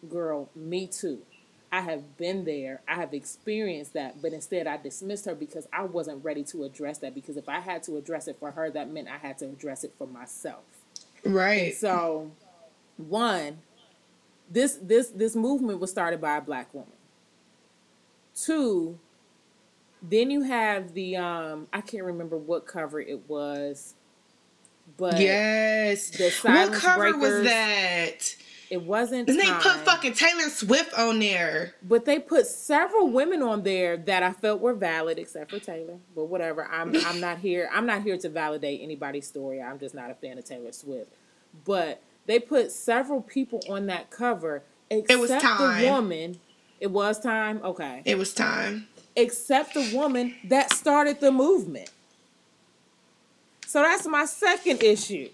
Girl, 0.08 0.48
me 0.54 0.86
too. 0.86 1.20
I 1.70 1.82
have 1.82 2.16
been 2.16 2.44
there. 2.44 2.80
I 2.88 2.94
have 2.94 3.12
experienced 3.12 3.92
that, 3.92 4.22
but 4.22 4.32
instead 4.32 4.66
I 4.66 4.78
dismissed 4.78 5.26
her 5.26 5.34
because 5.34 5.68
I 5.72 5.84
wasn't 5.84 6.24
ready 6.24 6.42
to 6.44 6.64
address 6.64 6.98
that. 6.98 7.14
Because 7.14 7.36
if 7.36 7.48
I 7.48 7.60
had 7.60 7.82
to 7.84 7.96
address 7.96 8.26
it 8.26 8.36
for 8.38 8.52
her, 8.52 8.70
that 8.70 8.90
meant 8.90 9.08
I 9.08 9.18
had 9.18 9.38
to 9.38 9.46
address 9.46 9.84
it 9.84 9.92
for 9.98 10.06
myself. 10.06 10.62
Right. 11.24 11.74
So, 11.76 12.30
one, 12.96 13.58
this 14.50 14.78
this 14.80 15.08
this 15.08 15.36
movement 15.36 15.80
was 15.80 15.90
started 15.90 16.20
by 16.20 16.38
a 16.38 16.40
black 16.40 16.72
woman. 16.72 16.92
Two, 18.34 18.98
then 20.00 20.30
you 20.30 20.42
have 20.42 20.94
the 20.94 21.16
um 21.16 21.68
I 21.72 21.80
can't 21.82 22.04
remember 22.04 22.36
what 22.36 22.66
cover 22.66 23.00
it 23.00 23.28
was, 23.28 23.94
but 24.96 25.20
yes, 25.20 26.10
the 26.10 26.30
what 26.48 26.72
cover 26.72 27.16
was 27.16 27.42
that? 27.44 28.36
It 28.70 28.82
wasn't. 28.82 29.28
And 29.28 29.38
they 29.38 29.50
put 29.50 29.76
fucking 29.84 30.12
Taylor 30.12 30.48
Swift 30.50 30.92
on 30.94 31.20
there. 31.20 31.74
But 31.82 32.04
they 32.04 32.18
put 32.18 32.46
several 32.46 33.08
women 33.08 33.42
on 33.42 33.62
there 33.62 33.96
that 33.96 34.22
I 34.22 34.32
felt 34.32 34.60
were 34.60 34.74
valid, 34.74 35.18
except 35.18 35.50
for 35.50 35.58
Taylor. 35.58 35.98
But 36.14 36.24
whatever. 36.24 36.66
I'm 36.66 36.94
I'm 37.06 37.20
not 37.20 37.38
here. 37.38 37.68
I'm 37.72 37.86
not 37.86 38.02
here 38.02 38.18
to 38.18 38.28
validate 38.28 38.80
anybody's 38.82 39.26
story. 39.26 39.62
I'm 39.62 39.78
just 39.78 39.94
not 39.94 40.10
a 40.10 40.14
fan 40.14 40.38
of 40.38 40.44
Taylor 40.44 40.72
Swift. 40.72 41.10
But 41.64 42.02
they 42.26 42.38
put 42.38 42.70
several 42.70 43.22
people 43.22 43.60
on 43.70 43.86
that 43.86 44.10
cover, 44.10 44.62
except 44.90 45.20
was 45.20 45.30
time. 45.30 45.82
the 45.82 45.90
woman. 45.90 46.40
It 46.80 46.90
was 46.90 47.18
time. 47.18 47.60
Okay. 47.64 48.02
It 48.04 48.18
was 48.18 48.34
time. 48.34 48.86
Except 49.16 49.74
the 49.74 49.90
woman 49.94 50.34
that 50.44 50.72
started 50.72 51.20
the 51.20 51.32
movement. 51.32 51.90
So 53.66 53.82
that's 53.82 54.06
my 54.06 54.26
second 54.26 54.82
issue. 54.82 55.30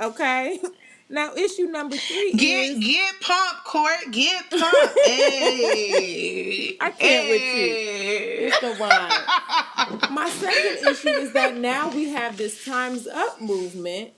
Okay. 0.00 0.60
Now 1.10 1.34
issue 1.34 1.64
number 1.64 1.96
three 1.96 2.32
Get 2.34 2.70
is 2.70 2.78
get 2.78 3.20
pumped, 3.20 3.64
Court. 3.64 3.98
Get 4.12 4.48
pumped. 4.48 4.98
hey. 5.04 6.76
I 6.80 6.90
can't 6.90 7.28
with 7.28 7.42
you. 7.42 8.46
It's 8.46 8.60
the 8.60 8.76
wine. 8.78 10.10
My 10.14 10.30
second 10.30 10.88
issue 10.88 11.08
is 11.08 11.32
that 11.32 11.56
now 11.56 11.90
we 11.90 12.10
have 12.10 12.36
this 12.36 12.64
times 12.64 13.08
up 13.08 13.40
movement 13.40 14.12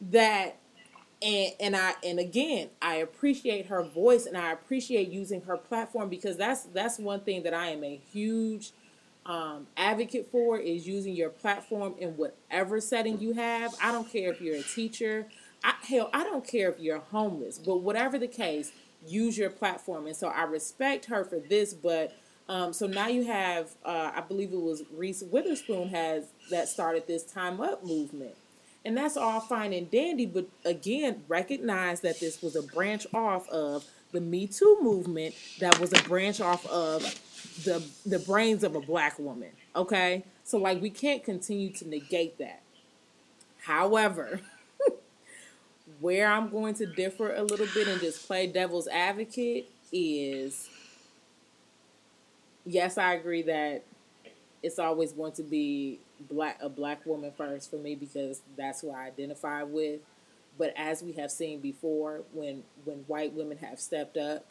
that 0.00 0.58
and 1.20 1.52
and 1.58 1.76
I 1.76 1.94
and 2.04 2.20
again 2.20 2.68
I 2.80 2.96
appreciate 2.96 3.66
her 3.66 3.82
voice 3.82 4.26
and 4.26 4.36
I 4.36 4.52
appreciate 4.52 5.08
using 5.08 5.40
her 5.42 5.56
platform 5.56 6.08
because 6.08 6.36
that's 6.36 6.62
that's 6.72 7.00
one 7.00 7.20
thing 7.20 7.42
that 7.42 7.54
I 7.54 7.70
am 7.70 7.82
a 7.82 8.00
huge 8.12 8.70
um, 9.26 9.66
advocate 9.76 10.30
for 10.30 10.58
is 10.58 10.86
using 10.86 11.14
your 11.14 11.30
platform 11.30 11.94
in 11.98 12.16
whatever 12.16 12.80
setting 12.80 13.20
you 13.20 13.34
have. 13.34 13.74
I 13.82 13.92
don't 13.92 14.10
care 14.10 14.30
if 14.30 14.40
you're 14.40 14.56
a 14.56 14.62
teacher. 14.62 15.26
I, 15.64 15.74
hell, 15.82 16.10
I 16.12 16.24
don't 16.24 16.46
care 16.46 16.70
if 16.70 16.78
you're 16.78 16.98
homeless, 16.98 17.58
but 17.58 17.78
whatever 17.78 18.18
the 18.18 18.28
case, 18.28 18.72
use 19.06 19.36
your 19.36 19.50
platform. 19.50 20.06
And 20.06 20.16
so 20.16 20.28
I 20.28 20.42
respect 20.44 21.06
her 21.06 21.24
for 21.24 21.38
this, 21.38 21.74
but 21.74 22.16
um, 22.48 22.72
so 22.72 22.86
now 22.86 23.08
you 23.08 23.24
have, 23.24 23.70
uh, 23.84 24.12
I 24.14 24.20
believe 24.22 24.52
it 24.52 24.60
was 24.60 24.82
Reese 24.92 25.22
Witherspoon 25.22 25.88
has 25.88 26.24
that 26.50 26.68
started 26.68 27.06
this 27.06 27.24
time 27.24 27.60
up 27.60 27.84
movement. 27.84 28.34
And 28.84 28.96
that's 28.96 29.16
all 29.16 29.40
fine 29.40 29.72
and 29.72 29.90
dandy, 29.90 30.24
but 30.24 30.46
again, 30.64 31.22
recognize 31.28 32.00
that 32.00 32.20
this 32.20 32.40
was 32.40 32.56
a 32.56 32.62
branch 32.62 33.06
off 33.12 33.48
of 33.50 33.84
the 34.12 34.20
Me 34.20 34.46
Too 34.46 34.78
movement 34.80 35.34
that 35.60 35.78
was 35.78 35.92
a 35.92 36.02
branch 36.04 36.40
off 36.40 36.64
of 36.66 37.02
the 37.64 37.84
the 38.06 38.18
brains 38.18 38.64
of 38.64 38.74
a 38.74 38.80
black 38.80 39.18
woman. 39.18 39.50
Okay? 39.76 40.24
So 40.44 40.58
like 40.58 40.80
we 40.80 40.90
can't 40.90 41.22
continue 41.22 41.70
to 41.74 41.88
negate 41.88 42.38
that. 42.38 42.62
However, 43.64 44.40
where 46.00 46.30
I'm 46.30 46.50
going 46.50 46.74
to 46.74 46.86
differ 46.86 47.34
a 47.34 47.42
little 47.42 47.66
bit 47.74 47.88
and 47.88 48.00
just 48.00 48.26
play 48.26 48.46
devil's 48.46 48.88
advocate 48.88 49.70
is 49.92 50.68
yes, 52.64 52.98
I 52.98 53.14
agree 53.14 53.42
that 53.42 53.84
it's 54.62 54.78
always 54.78 55.12
going 55.12 55.32
to 55.32 55.42
be 55.42 56.00
black 56.28 56.58
a 56.60 56.68
black 56.68 57.04
woman 57.06 57.30
first 57.36 57.70
for 57.70 57.76
me 57.76 57.94
because 57.94 58.42
that's 58.56 58.80
who 58.80 58.90
I 58.90 59.06
identify 59.06 59.62
with. 59.62 60.00
But 60.58 60.74
as 60.76 61.02
we 61.02 61.12
have 61.12 61.30
seen 61.30 61.60
before, 61.60 62.22
when 62.32 62.64
when 62.84 62.98
white 63.06 63.32
women 63.32 63.58
have 63.58 63.80
stepped 63.80 64.16
up, 64.16 64.46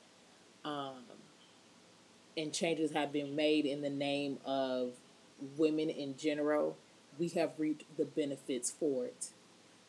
um, 0.66 1.04
and 2.38 2.54
changes 2.54 2.92
have 2.92 3.12
been 3.12 3.36
made 3.36 3.66
in 3.66 3.82
the 3.82 3.90
name 3.90 4.38
of 4.46 4.92
women 5.58 5.90
in 5.90 6.16
general, 6.18 6.78
we 7.20 7.30
have 7.30 7.52
reaped 7.58 7.84
the 7.98 8.06
benefits 8.06 8.72
for 8.72 9.06
it. 9.06 9.30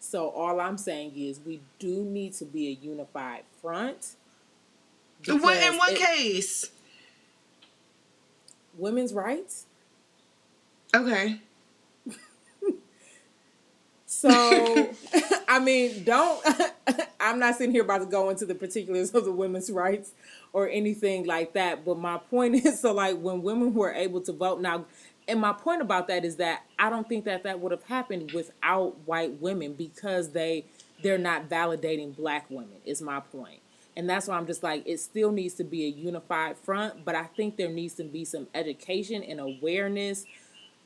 So 0.01 0.29
all 0.31 0.61
I'm 0.61 0.79
saying 0.79 1.13
is 1.17 1.41
we 1.45 1.61
do 1.79 2.05
need 2.05 2.35
to 2.35 2.45
be 2.45 2.69
a 2.69 2.71
unified 2.73 3.43
front. 3.61 4.15
What 5.27 5.57
in 5.63 5.77
what 5.77 5.93
it- 5.93 5.99
case? 5.99 6.71
Women's 8.77 9.13
rights. 9.13 9.67
Okay. 10.95 11.41
So, 14.07 14.31
I 15.49 15.59
mean, 15.59 16.05
don't. 16.05 16.45
I'm 17.21 17.39
not 17.39 17.57
sitting 17.57 17.73
here 17.73 17.83
about 17.83 17.99
to 17.99 18.07
go 18.07 18.31
into 18.31 18.47
the 18.47 18.55
particulars 18.55 19.15
of 19.15 19.25
the 19.25 19.33
women's 19.33 19.71
rights 19.71 20.13
or 20.53 20.69
anything 20.69 21.27
like 21.27 21.53
that. 21.55 21.85
But 21.85 21.99
my 21.99 22.19
point 22.19 22.55
is, 22.65 22.81
so 22.81 22.93
like 22.93 23.19
when 23.19 23.43
women 23.43 23.75
were 23.75 23.93
able 23.93 24.21
to 24.23 24.33
vote 24.33 24.61
now, 24.61 24.87
and 25.29 25.41
my 25.41 25.53
point 25.53 25.83
about 25.83 26.09
that 26.09 26.25
is 26.25 26.37
that 26.37 26.65
I 26.79 26.91
don't 26.91 27.09
think 27.09 27.25
that 27.27 27.45
that 27.45 27.61
would 27.61 27.71
have 27.71 27.85
happened 27.85 28.33
without 28.33 28.97
white 29.07 29.41
women 29.41 29.75
because 29.75 30.31
they 30.31 30.65
they're 31.03 31.19
not 31.19 31.49
validating 31.49 32.17
black 32.17 32.47
women. 32.51 32.79
Is 32.85 33.03
my 33.03 33.21
point. 33.21 33.61
And 33.97 34.09
that's 34.09 34.29
why 34.29 34.37
I'm 34.37 34.47
just 34.47 34.63
like, 34.63 34.85
it 34.87 35.01
still 35.01 35.33
needs 35.33 35.55
to 35.55 35.65
be 35.65 35.85
a 35.85 35.89
unified 35.89 36.57
front, 36.57 37.05
but 37.05 37.17
I 37.17 37.25
think 37.25 37.57
there 37.57 37.69
needs 37.69 37.95
to 37.95 38.05
be 38.05 38.25
some 38.25 38.47
education 38.55 39.25
and 39.25 39.41
awareness 39.41 40.25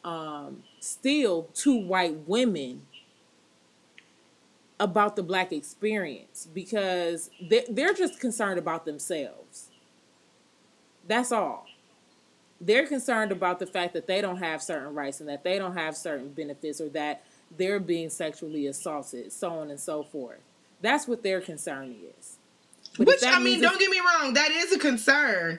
um, 0.03 0.63
still 0.81 1.51
to 1.57 1.79
white 1.79 2.27
women 2.27 2.87
about 4.81 5.15
the 5.15 5.23
black 5.23 5.53
experience 5.53 6.49
because 6.55 7.31
they, 7.41 7.67
they're 7.69 7.93
just 7.93 8.19
concerned 8.19 8.59
about 8.59 8.87
themselves. 8.87 9.69
That's 11.07 11.33
all. 11.33 11.67
They're 12.65 12.87
concerned 12.87 13.33
about 13.33 13.59
the 13.59 13.67
fact 13.67 13.93
that 13.95 14.07
they 14.07 14.21
don't 14.21 14.37
have 14.39 14.63
certain 14.63 14.95
rights 14.95 15.19
and 15.21 15.29
that 15.29 15.43
they 15.43 15.59
don't 15.59 15.75
have 15.75 15.97
certain 15.97 16.29
benefits 16.33 16.81
or 16.81 16.89
that 16.91 17.25
they're 17.59 17.81
being 17.81 18.09
sexually 18.09 18.67
assaulted, 18.69 19.33
so 19.33 19.51
on 19.51 19.71
and 19.71 19.81
so 19.81 20.05
forth. 20.05 20.39
That's 20.81 21.09
what 21.09 21.23
their 21.25 21.41
concern 21.41 21.95
is. 22.19 22.37
But 22.97 23.07
Which 23.09 23.25
I 23.25 23.39
mean, 23.41 23.61
don't 23.61 23.79
get 23.81 23.91
me 23.91 23.99
wrong, 24.01 24.35
that 24.35 24.51
is 24.53 24.73
a 24.73 24.79
concern. 24.79 25.59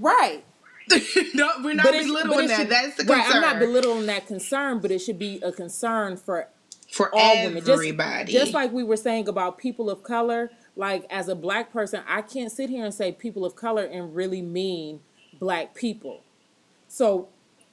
right. 0.00 0.44
no, 1.34 1.50
we're 1.62 1.72
not 1.74 1.84
But 1.84 1.92
belittling 1.92 2.48
that. 2.48 2.58
should- 2.58 2.68
That's 2.68 2.96
the 2.96 3.04
right, 3.04 3.22
concern 3.24 3.42
I'm 3.44 3.50
not 3.52 3.58
belittling 3.58 4.04
that 4.06 4.26
concern, 4.26 4.80
but 4.80 4.90
it 4.90 4.98
should 4.98 5.18
be 5.18 5.40
a 5.42 5.50
concern 5.52 6.16
for 6.18 6.48
for 6.92 7.12
all 7.14 7.36
women. 7.44 7.60
Just- 7.60 7.70
everybody. 7.70 8.32
Just, 8.32 8.52
like 8.52 8.70
we 8.70 8.84
were 8.84 8.96
saying 8.98 9.26
about 9.28 9.56
people 9.56 9.88
of 9.88 10.02
color, 10.02 10.50
like 10.76 11.06
as 11.10 11.28
a 11.28 11.34
black 11.34 11.72
person, 11.72 12.02
I 12.06 12.20
can't 12.22 12.52
sit 12.52 12.68
here 12.70 12.84
and 12.84 12.92
say 12.92 13.12
people 13.12 13.44
of 13.46 13.56
color 13.56 13.84
and 13.84 14.14
really 14.14 14.42
mean 14.42 15.00
black 15.44 15.74
people. 15.74 16.22
So 16.88 17.28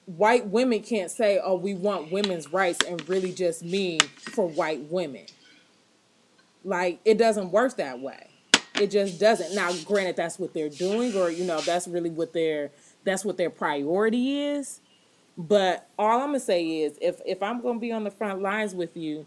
white 0.06 0.48
women 0.48 0.82
can't 0.82 1.10
say, 1.10 1.40
oh, 1.42 1.56
we 1.56 1.74
want 1.74 2.12
women's 2.12 2.52
rights 2.52 2.80
and 2.86 3.08
really 3.08 3.32
just 3.32 3.64
mean 3.64 4.02
for 4.02 4.46
white 4.46 4.92
women. 4.92 5.26
Like 6.66 7.00
it 7.06 7.18
doesn't 7.18 7.54
work 7.54 7.78
that 7.78 8.02
way. 8.02 8.28
It 8.76 8.92
just 8.92 9.22
doesn't. 9.22 9.56
Now, 9.56 9.72
granted, 9.86 10.18
that's 10.18 10.38
what 10.38 10.54
they're 10.54 10.68
doing, 10.68 11.16
or 11.16 11.32
you 11.32 11.46
know, 11.46 11.62
that's 11.62 11.88
really 11.88 12.10
what 12.10 12.34
their 12.34 12.72
that's 13.06 13.24
what 13.24 13.38
their 13.38 13.50
priority 13.50 14.42
is. 14.42 14.82
But 15.38 15.88
all 15.98 16.20
I'm 16.20 16.28
gonna 16.28 16.42
say 16.42 16.82
is, 16.82 16.98
if 17.02 17.22
if 17.26 17.42
I'm 17.42 17.62
gonna 17.62 17.80
be 17.80 17.94
on 17.94 18.04
the 18.04 18.12
front 18.12 18.42
lines 18.42 18.76
with 18.76 18.98
you, 18.98 19.26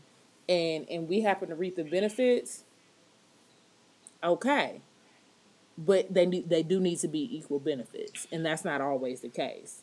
and 0.51 0.87
and 0.91 1.09
we 1.09 1.23
happen 1.23 1.49
to 1.49 1.55
reap 1.55 1.77
the 1.77 1.85
benefits, 1.85 2.65
okay. 4.23 4.83
But 5.77 6.13
they 6.15 6.25
need, 6.27 6.49
they 6.49 6.63
do 6.63 6.79
need 6.79 6.99
to 7.01 7.09
be 7.09 7.37
equal 7.37 7.59
benefits, 7.59 8.29
and 8.31 8.47
that's 8.47 8.65
not 8.65 8.81
always 8.81 9.21
the 9.21 9.29
case. 9.29 9.83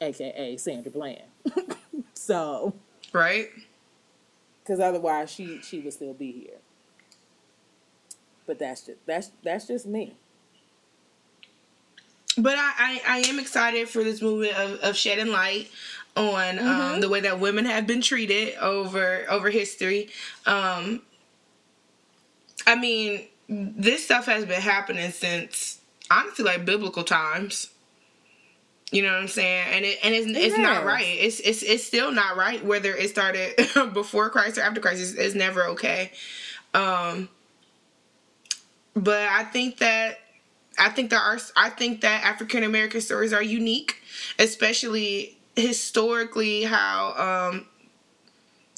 AKA 0.00 0.56
Sandra 0.56 0.90
Bland. 0.90 1.22
so, 2.14 2.74
right? 3.12 3.48
because 4.62 4.80
otherwise 4.80 5.30
she 5.30 5.60
she 5.62 5.78
would 5.80 5.92
still 5.92 6.14
be 6.14 6.32
here. 6.32 6.58
But 8.46 8.58
that's 8.58 8.82
just 8.82 8.98
that's 9.06 9.30
that's 9.42 9.66
just 9.66 9.86
me. 9.86 10.16
But 12.38 12.56
I, 12.58 12.72
I, 12.78 13.02
I 13.06 13.18
am 13.28 13.38
excited 13.38 13.88
for 13.88 14.04
this 14.04 14.20
movement 14.20 14.54
of, 14.58 14.78
of 14.80 14.96
shedding 14.96 15.28
light 15.32 15.70
on 16.16 16.56
Mm-hmm. 16.56 16.66
um, 16.66 17.00
the 17.00 17.08
way 17.10 17.20
that 17.20 17.40
women 17.40 17.64
have 17.66 17.86
been 17.86 18.00
treated 18.00 18.54
over 18.56 19.24
over 19.30 19.50
history. 19.50 20.08
Um, 20.46 21.02
I 22.66 22.74
mean, 22.74 23.26
this 23.48 24.04
stuff 24.04 24.26
has 24.26 24.44
been 24.44 24.60
happening 24.60 25.10
since 25.10 25.80
honestly 26.10 26.44
like 26.44 26.64
biblical 26.64 27.04
times. 27.04 27.70
You 28.92 29.02
know 29.02 29.12
what 29.12 29.22
I'm 29.22 29.28
saying? 29.28 29.66
And 29.72 29.84
it 29.84 29.98
and 30.04 30.14
it's, 30.14 30.26
it 30.26 30.36
it's 30.36 30.58
not 30.58 30.84
right. 30.84 31.04
It's 31.06 31.40
it's 31.40 31.62
it's 31.62 31.84
still 31.84 32.12
not 32.12 32.36
right 32.36 32.64
whether 32.64 32.94
it 32.94 33.10
started 33.10 33.54
before 33.92 34.30
Christ 34.30 34.58
or 34.58 34.62
after 34.62 34.80
Christ. 34.80 35.02
It's, 35.02 35.12
it's 35.12 35.34
never 35.34 35.64
okay. 35.68 36.12
Um 36.72 37.28
but 38.94 39.28
I 39.28 39.44
think 39.44 39.78
that 39.78 40.18
I 40.78 40.88
think 40.90 41.10
that 41.10 41.20
our 41.20 41.38
I 41.56 41.70
think 41.70 42.00
that 42.02 42.24
African 42.24 42.62
American 42.62 43.00
stories 43.00 43.32
are 43.32 43.42
unique, 43.42 43.96
especially 44.38 45.36
historically 45.56 46.62
how 46.62 47.50
um 47.52 47.66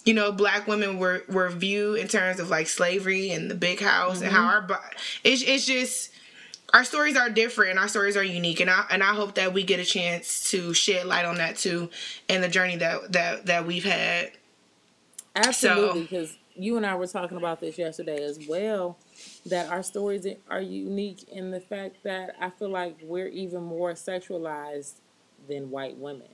you 0.05 0.15
know 0.15 0.33
black 0.33 0.67
women 0.67 0.99
were 0.99 1.23
were 1.29 1.51
viewed 1.51 1.99
in 1.99 2.09
terms 2.09 2.41
of 2.41 2.49
like 2.51 2.67
slavery 2.67 3.31
and 3.31 3.51
the 3.51 3.55
big 3.55 3.81
house 3.81 4.17
mm-hmm. 4.17 4.27
and 4.27 4.33
how 4.33 4.45
our 4.45 4.81
it's 5.25 5.43
it's 5.43 5.67
just 5.67 6.11
our 6.73 6.85
stories 6.85 7.17
are 7.17 7.31
different 7.31 7.71
and 7.71 7.79
our 7.79 7.89
stories 7.89 8.17
are 8.17 8.23
unique 8.23 8.61
and 8.61 8.71
I 8.71 8.85
and 8.91 9.03
I 9.03 9.15
hope 9.15 9.35
that 9.37 9.53
we 9.53 9.63
get 9.63 9.81
a 9.81 9.85
chance 9.85 10.51
to 10.51 10.75
shed 10.75 11.07
light 11.07 11.25
on 11.25 11.37
that 11.37 11.57
too 11.57 11.91
and 12.29 12.43
the 12.43 12.49
journey 12.49 12.77
that 12.77 13.13
that 13.13 13.47
that 13.47 13.67
we've 13.67 13.85
had. 13.85 14.33
Absolutely, 15.35 16.03
because 16.03 16.31
so, 16.31 16.37
you 16.57 16.77
and 16.77 16.85
I 16.85 16.97
were 16.97 17.07
talking 17.07 17.37
about 17.37 17.61
this 17.61 17.79
yesterday 17.79 18.23
as 18.25 18.41
well. 18.49 18.99
That 19.47 19.71
our 19.71 19.83
stories 19.83 20.27
are 20.51 20.61
unique 20.61 21.29
in 21.29 21.51
the 21.51 21.61
fact 21.61 22.03
that 22.05 22.35
I 22.41 22.51
feel 22.51 22.71
like 22.71 22.97
we're 23.03 23.29
even 23.29 23.63
more 23.63 23.93
sexualized 23.93 24.95
than 25.49 25.71
white 25.71 25.97
women. 25.97 26.29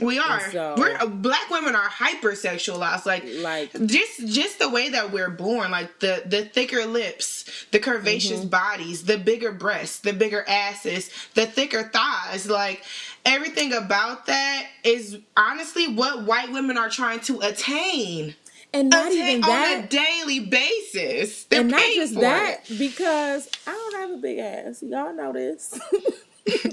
We 0.00 0.18
are. 0.18 0.50
So, 0.50 0.74
we're 0.78 0.96
uh, 0.96 1.06
black 1.06 1.50
women 1.50 1.76
are 1.76 1.88
hypersexualized. 1.88 3.04
Like, 3.04 3.24
like 3.40 3.72
just 3.86 4.26
just 4.26 4.58
the 4.58 4.70
way 4.70 4.88
that 4.88 5.12
we're 5.12 5.28
born. 5.28 5.70
Like 5.70 6.00
the 6.00 6.22
the 6.24 6.46
thicker 6.46 6.86
lips, 6.86 7.66
the 7.72 7.78
curvaceous 7.78 8.38
mm-hmm. 8.38 8.48
bodies, 8.48 9.04
the 9.04 9.18
bigger 9.18 9.52
breasts, 9.52 10.00
the 10.00 10.14
bigger 10.14 10.44
asses, 10.48 11.10
the 11.34 11.44
thicker 11.44 11.90
thighs. 11.92 12.48
Like 12.48 12.84
everything 13.26 13.74
about 13.74 14.26
that 14.26 14.66
is 14.82 15.18
honestly 15.36 15.94
what 15.94 16.24
white 16.24 16.50
women 16.50 16.78
are 16.78 16.88
trying 16.88 17.20
to 17.20 17.40
attain. 17.40 18.34
And 18.72 18.88
not 18.88 19.08
attain 19.08 19.28
even 19.28 19.40
that 19.42 19.76
on 19.76 19.84
a 19.84 19.86
daily 19.88 20.40
basis. 20.40 21.44
They're 21.44 21.60
and 21.60 21.70
not 21.70 21.82
just 21.94 22.18
that, 22.18 22.70
it. 22.70 22.78
because 22.78 23.46
I 23.66 23.72
don't 23.72 24.00
have 24.00 24.10
a 24.18 24.22
big 24.22 24.38
ass. 24.38 24.82
Y'all 24.82 25.12
know 25.12 25.34
this. 25.34 25.78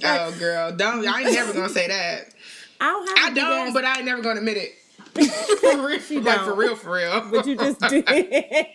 oh 0.04 0.36
girl, 0.40 0.76
don't 0.76 1.08
I 1.08 1.22
ain't 1.22 1.34
never 1.34 1.54
gonna 1.54 1.70
say 1.70 1.88
that. 1.88 2.30
I 2.80 2.86
don't 2.86 3.18
have. 3.18 3.32
I 3.32 3.34
don't, 3.34 3.68
ass. 3.68 3.74
but 3.74 3.86
I 3.86 3.98
ain't 3.98 4.06
never 4.06 4.22
gonna 4.22 4.40
admit 4.40 4.58
it. 4.58 4.76
for 5.60 5.88
real, 5.88 6.00
she 6.00 6.20
like 6.20 6.42
for 6.42 6.54
real, 6.54 6.76
for 6.76 6.94
real. 6.94 7.22
But 7.32 7.46
you 7.46 7.56
just 7.56 7.80
did. 7.90 8.68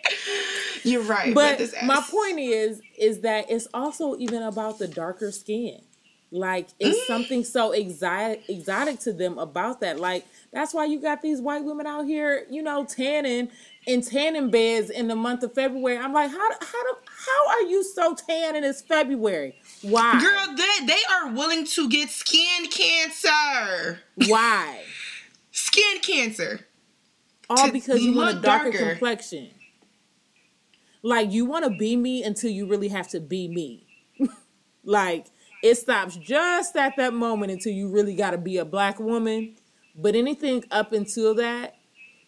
You're 0.83 1.03
right. 1.03 1.33
But, 1.33 1.61
my 1.83 2.03
point 2.09 2.39
is, 2.39 2.81
is 2.97 3.21
that 3.21 3.49
it's 3.49 3.67
also 3.73 4.15
even 4.17 4.43
about 4.43 4.77
the 4.77 4.87
darker 4.87 5.31
skin. 5.31 5.81
Like 6.31 6.67
it's 6.79 6.99
mm. 6.99 7.05
something 7.05 7.43
so 7.43 7.71
exotic, 7.71 8.43
exotic 8.49 8.99
to 9.01 9.13
them 9.13 9.37
about 9.37 9.79
that. 9.81 9.99
Like 9.99 10.25
that's 10.51 10.73
why 10.73 10.85
you 10.85 10.99
got 10.99 11.21
these 11.21 11.39
white 11.39 11.63
women 11.63 11.87
out 11.87 12.05
here, 12.05 12.45
you 12.49 12.61
know, 12.61 12.83
tanning 12.83 13.49
in 13.85 14.01
tanning 14.01 14.49
beds 14.49 14.89
in 14.89 15.07
the 15.07 15.15
month 15.15 15.43
of 15.43 15.53
February. 15.53 15.97
I'm 15.97 16.13
like, 16.13 16.31
how 16.31 16.51
how 16.51 16.83
how 17.05 17.49
are 17.49 17.61
you 17.61 17.83
so 17.83 18.15
tan 18.15 18.55
and 18.55 18.65
it's 18.65 18.81
February? 18.81 19.55
Why? 19.81 20.19
Girl, 20.19 20.55
they 20.55 20.85
they 20.85 21.01
are 21.13 21.31
willing 21.31 21.65
to 21.65 21.89
get 21.89 22.09
skin 22.09 22.67
cancer. 22.69 23.99
Why? 24.27 24.81
skin 25.51 25.99
cancer. 26.01 26.67
All 27.49 27.71
because 27.71 28.01
you 28.01 28.15
want 28.15 28.37
a 28.37 28.41
darker, 28.41 28.71
darker 28.71 28.89
complexion. 28.89 29.49
Like 31.03 31.31
you 31.31 31.45
want 31.45 31.65
to 31.65 31.69
be 31.69 31.95
me 31.95 32.23
until 32.23 32.49
you 32.49 32.65
really 32.65 32.87
have 32.87 33.07
to 33.09 33.19
be 33.19 33.47
me. 33.47 33.85
like 34.83 35.27
it 35.61 35.75
stops 35.75 36.15
just 36.15 36.75
at 36.75 36.95
that 36.97 37.13
moment 37.13 37.51
until 37.51 37.73
you 37.73 37.89
really 37.89 38.15
got 38.15 38.31
to 38.31 38.37
be 38.37 38.57
a 38.57 38.65
black 38.65 38.99
woman. 38.99 39.55
But 39.95 40.15
anything 40.15 40.63
up 40.71 40.93
until 40.93 41.35
that, 41.35 41.75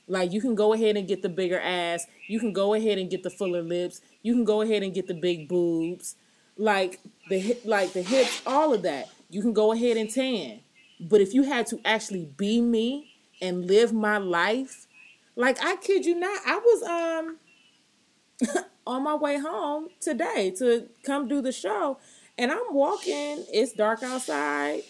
like 0.07 0.31
you 0.31 0.41
can 0.41 0.55
go 0.55 0.73
ahead 0.73 0.95
and 0.95 1.07
get 1.07 1.21
the 1.21 1.29
bigger 1.29 1.59
ass, 1.59 2.05
you 2.27 2.39
can 2.39 2.53
go 2.53 2.73
ahead 2.73 2.97
and 2.97 3.09
get 3.09 3.23
the 3.23 3.29
fuller 3.29 3.61
lips, 3.61 4.01
you 4.21 4.33
can 4.33 4.43
go 4.43 4.61
ahead 4.61 4.83
and 4.83 4.93
get 4.93 5.07
the 5.07 5.13
big 5.13 5.49
boobs, 5.49 6.15
like 6.57 6.99
the 7.29 7.57
like 7.65 7.93
the 7.93 8.01
hips, 8.01 8.41
all 8.45 8.73
of 8.73 8.83
that. 8.83 9.09
You 9.29 9.41
can 9.41 9.53
go 9.53 9.71
ahead 9.71 9.97
and 9.97 10.09
tan. 10.09 10.61
But 10.99 11.21
if 11.21 11.33
you 11.33 11.43
had 11.43 11.67
to 11.67 11.79
actually 11.85 12.25
be 12.37 12.61
me 12.61 13.13
and 13.41 13.67
live 13.67 13.93
my 13.93 14.17
life, 14.17 14.87
like 15.35 15.63
I 15.63 15.75
kid 15.75 16.05
you 16.05 16.15
not, 16.15 16.41
I 16.45 16.57
was 16.57 16.83
um 16.83 18.63
on 18.87 19.03
my 19.03 19.15
way 19.15 19.37
home 19.37 19.89
today 19.99 20.51
to 20.57 20.87
come 21.03 21.27
do 21.27 21.41
the 21.41 21.51
show 21.51 21.97
and 22.37 22.51
I'm 22.51 22.71
walking, 22.73 23.45
it's 23.51 23.73
dark 23.73 24.03
outside, 24.03 24.83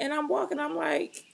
and 0.00 0.12
I'm 0.12 0.28
walking, 0.28 0.58
I'm 0.58 0.74
like, 0.74 1.24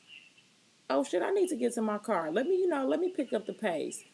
oh 0.90 1.02
shit, 1.04 1.22
I 1.22 1.30
need 1.30 1.48
to 1.48 1.56
get 1.56 1.74
to 1.74 1.82
my 1.82 1.98
car. 1.98 2.30
Let 2.30 2.46
me, 2.46 2.56
you 2.56 2.68
know, 2.68 2.86
let 2.86 3.00
me 3.00 3.08
pick 3.08 3.32
up 3.32 3.46
the 3.46 3.54
pace. 3.54 4.04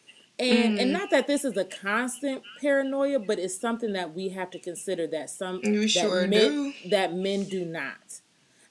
And 0.40 0.78
mm. 0.78 0.82
and 0.82 0.92
not 0.92 1.10
that 1.10 1.26
this 1.26 1.44
is 1.44 1.56
a 1.58 1.64
constant 1.64 2.42
paranoia, 2.60 3.18
but 3.18 3.38
it's 3.38 3.60
something 3.60 3.92
that 3.92 4.14
we 4.14 4.30
have 4.30 4.50
to 4.52 4.58
consider 4.58 5.06
that 5.08 5.28
some 5.28 5.60
you 5.62 5.82
that 5.82 5.88
sure 5.88 6.26
men, 6.26 6.74
do. 6.82 6.88
that 6.88 7.12
men 7.12 7.44
do 7.44 7.66
not. 7.66 8.20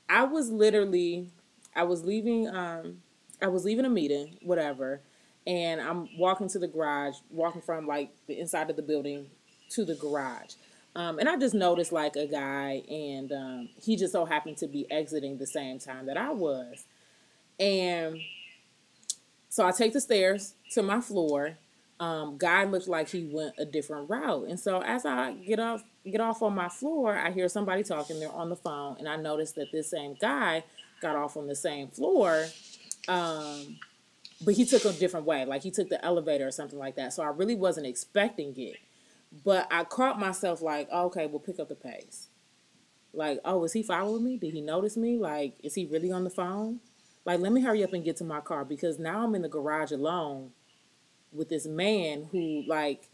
I 0.10 0.24
was 0.24 0.50
literally 0.50 1.30
I 1.76 1.84
was 1.84 2.04
leaving 2.04 2.48
um 2.48 3.02
I 3.40 3.48
was 3.48 3.66
leaving 3.66 3.86
a 3.86 3.90
meeting, 3.90 4.38
whatever, 4.42 5.02
and 5.46 5.80
I'm 5.80 6.10
walking 6.18 6.50
to 6.50 6.60
the 6.60 6.68
garage, 6.68 7.18
walking 7.30 7.62
from 7.62 7.86
like 7.86 8.12
the 8.26 8.40
inside 8.40 8.72
of 8.72 8.76
the 8.76 8.82
building 8.82 9.28
to 9.70 9.86
the 9.86 9.96
garage. 9.96 10.56
Um, 10.96 11.20
and 11.20 11.30
I 11.30 11.38
just 11.38 11.54
noticed 11.54 11.92
like 11.92 12.16
a 12.16 12.26
guy, 12.26 12.82
and 12.90 13.32
um, 13.32 13.70
he 13.80 13.96
just 13.96 14.12
so 14.12 14.26
happened 14.26 14.58
to 14.58 14.68
be 14.68 14.90
exiting 14.92 15.38
the 15.38 15.46
same 15.46 15.78
time 15.78 16.08
that 16.08 16.18
I 16.18 16.32
was. 16.32 16.86
And 17.60 18.20
so 19.50 19.66
I 19.66 19.72
take 19.72 19.94
the 19.94 20.02
stairs 20.02 20.54
to 20.72 20.84
my 20.84 21.02
floor. 21.02 21.58
Um, 22.00 22.38
guy 22.38 22.64
looked 22.64 22.88
like 22.88 23.10
he 23.10 23.30
went 23.34 23.56
a 23.58 23.66
different 23.66 24.10
route. 24.10 24.48
And 24.48 24.58
so 24.58 24.82
as 24.82 25.06
I 25.06 25.34
get 25.34 25.60
off 25.60 25.84
get 26.06 26.22
off 26.22 26.42
on 26.42 26.56
my 26.56 26.70
floor, 26.70 27.18
I 27.18 27.32
hear 27.32 27.50
somebody 27.50 27.84
talking. 27.84 28.20
They're 28.20 28.32
on 28.32 28.50
the 28.50 28.56
phone, 28.56 28.96
and 29.00 29.08
I 29.08 29.18
notice 29.18 29.52
that 29.54 29.72
this 29.72 29.90
same 29.90 30.16
guy 30.20 30.64
got 31.02 31.16
off 31.16 31.36
on 31.36 31.48
the 31.48 31.56
same 31.56 31.90
floor. 31.90 32.46
Um, 33.08 33.80
but 34.42 34.54
he 34.54 34.66
took 34.66 34.86
a 34.86 34.94
different 34.94 35.26
way, 35.26 35.46
like 35.46 35.64
he 35.64 35.72
took 35.72 35.90
the 35.90 36.04
elevator 36.04 36.48
or 36.48 36.52
something 36.52 36.80
like 36.80 36.96
that. 36.96 37.14
So 37.14 37.24
I 37.24 37.28
really 37.28 37.56
wasn't 37.56 37.88
expecting 37.88 38.54
it. 38.58 38.78
But 39.44 39.68
I 39.72 39.84
caught 39.84 40.20
myself 40.20 40.62
like, 40.62 40.88
oh, 40.92 41.06
okay, 41.08 41.28
we'll 41.28 41.40
pick 41.40 41.60
up 41.60 41.70
the 41.70 41.76
pace. 41.76 42.30
Like, 43.14 43.40
oh, 43.44 43.64
is 43.64 43.74
he 43.74 43.84
following 43.84 44.24
me? 44.24 44.38
Did 44.38 44.54
he 44.54 44.62
notice 44.62 44.96
me? 44.96 45.18
Like, 45.18 45.56
is 45.64 45.76
he 45.76 45.86
really 45.86 46.12
on 46.12 46.24
the 46.24 46.30
phone? 46.30 46.80
Like, 47.30 47.42
let 47.42 47.52
me 47.52 47.62
hurry 47.62 47.84
up 47.84 47.94
and 47.94 48.04
get 48.04 48.18
to 48.18 48.24
my 48.24 48.40
car 48.40 48.66
because 48.66 48.98
now 48.98 49.24
I'm 49.24 49.36
in 49.36 49.44
the 49.44 49.50
garage 49.50 49.92
alone 49.92 50.50
with 51.32 51.48
this 51.48 51.68
man 51.68 52.28
who, 52.32 52.64
like, 52.66 53.08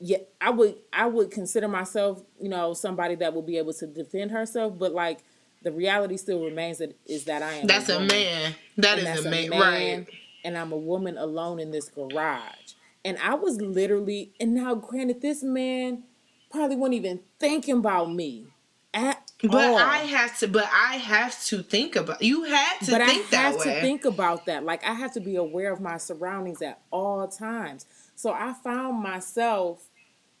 yeah, 0.00 0.16
I 0.40 0.50
would 0.50 0.74
I 0.92 1.06
would 1.06 1.30
consider 1.30 1.68
myself, 1.68 2.24
you 2.40 2.48
know, 2.48 2.74
somebody 2.74 3.14
that 3.14 3.34
will 3.34 3.42
be 3.42 3.56
able 3.56 3.72
to 3.74 3.86
defend 3.86 4.32
herself, 4.32 4.80
but 4.80 4.90
like 4.90 5.20
the 5.62 5.70
reality 5.70 6.16
still 6.16 6.42
remains 6.42 6.78
that 6.78 6.96
is 7.06 7.26
that 7.26 7.40
I 7.40 7.52
am. 7.52 7.68
That's 7.68 7.88
a, 7.88 7.98
a 7.98 8.00
man. 8.00 8.56
That 8.78 8.98
is 8.98 9.26
a 9.26 9.30
man, 9.30 9.50
man, 9.50 9.60
right? 9.60 10.06
And 10.44 10.58
I'm 10.58 10.72
a 10.72 10.76
woman 10.76 11.16
alone 11.16 11.60
in 11.60 11.70
this 11.70 11.88
garage, 11.88 12.72
and 13.04 13.16
I 13.22 13.34
was 13.34 13.60
literally. 13.60 14.32
And 14.40 14.54
now, 14.54 14.74
granted, 14.74 15.22
this 15.22 15.44
man 15.44 16.02
probably 16.50 16.74
wasn't 16.74 16.94
even 16.94 17.20
thinking 17.38 17.76
about 17.76 18.12
me 18.12 18.48
at 18.94 19.32
but 19.42 19.54
oh. 19.54 19.76
I 19.76 19.98
have 19.98 20.38
to. 20.38 20.48
But 20.48 20.68
I 20.72 20.96
have 20.96 21.42
to 21.46 21.62
think 21.62 21.96
about. 21.96 22.22
You 22.22 22.44
had 22.44 22.78
to 22.84 22.92
but 22.92 23.06
think 23.06 23.32
I 23.32 23.36
have 23.36 23.62
to 23.62 23.80
think 23.80 24.04
about 24.04 24.46
that. 24.46 24.64
Like 24.64 24.84
I 24.84 24.92
have 24.92 25.12
to 25.14 25.20
be 25.20 25.34
aware 25.36 25.72
of 25.72 25.80
my 25.80 25.96
surroundings 25.96 26.62
at 26.62 26.80
all 26.92 27.26
times. 27.26 27.86
So 28.14 28.32
I 28.32 28.52
found 28.52 29.02
myself, 29.02 29.88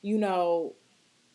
you 0.02 0.18
know, 0.18 0.74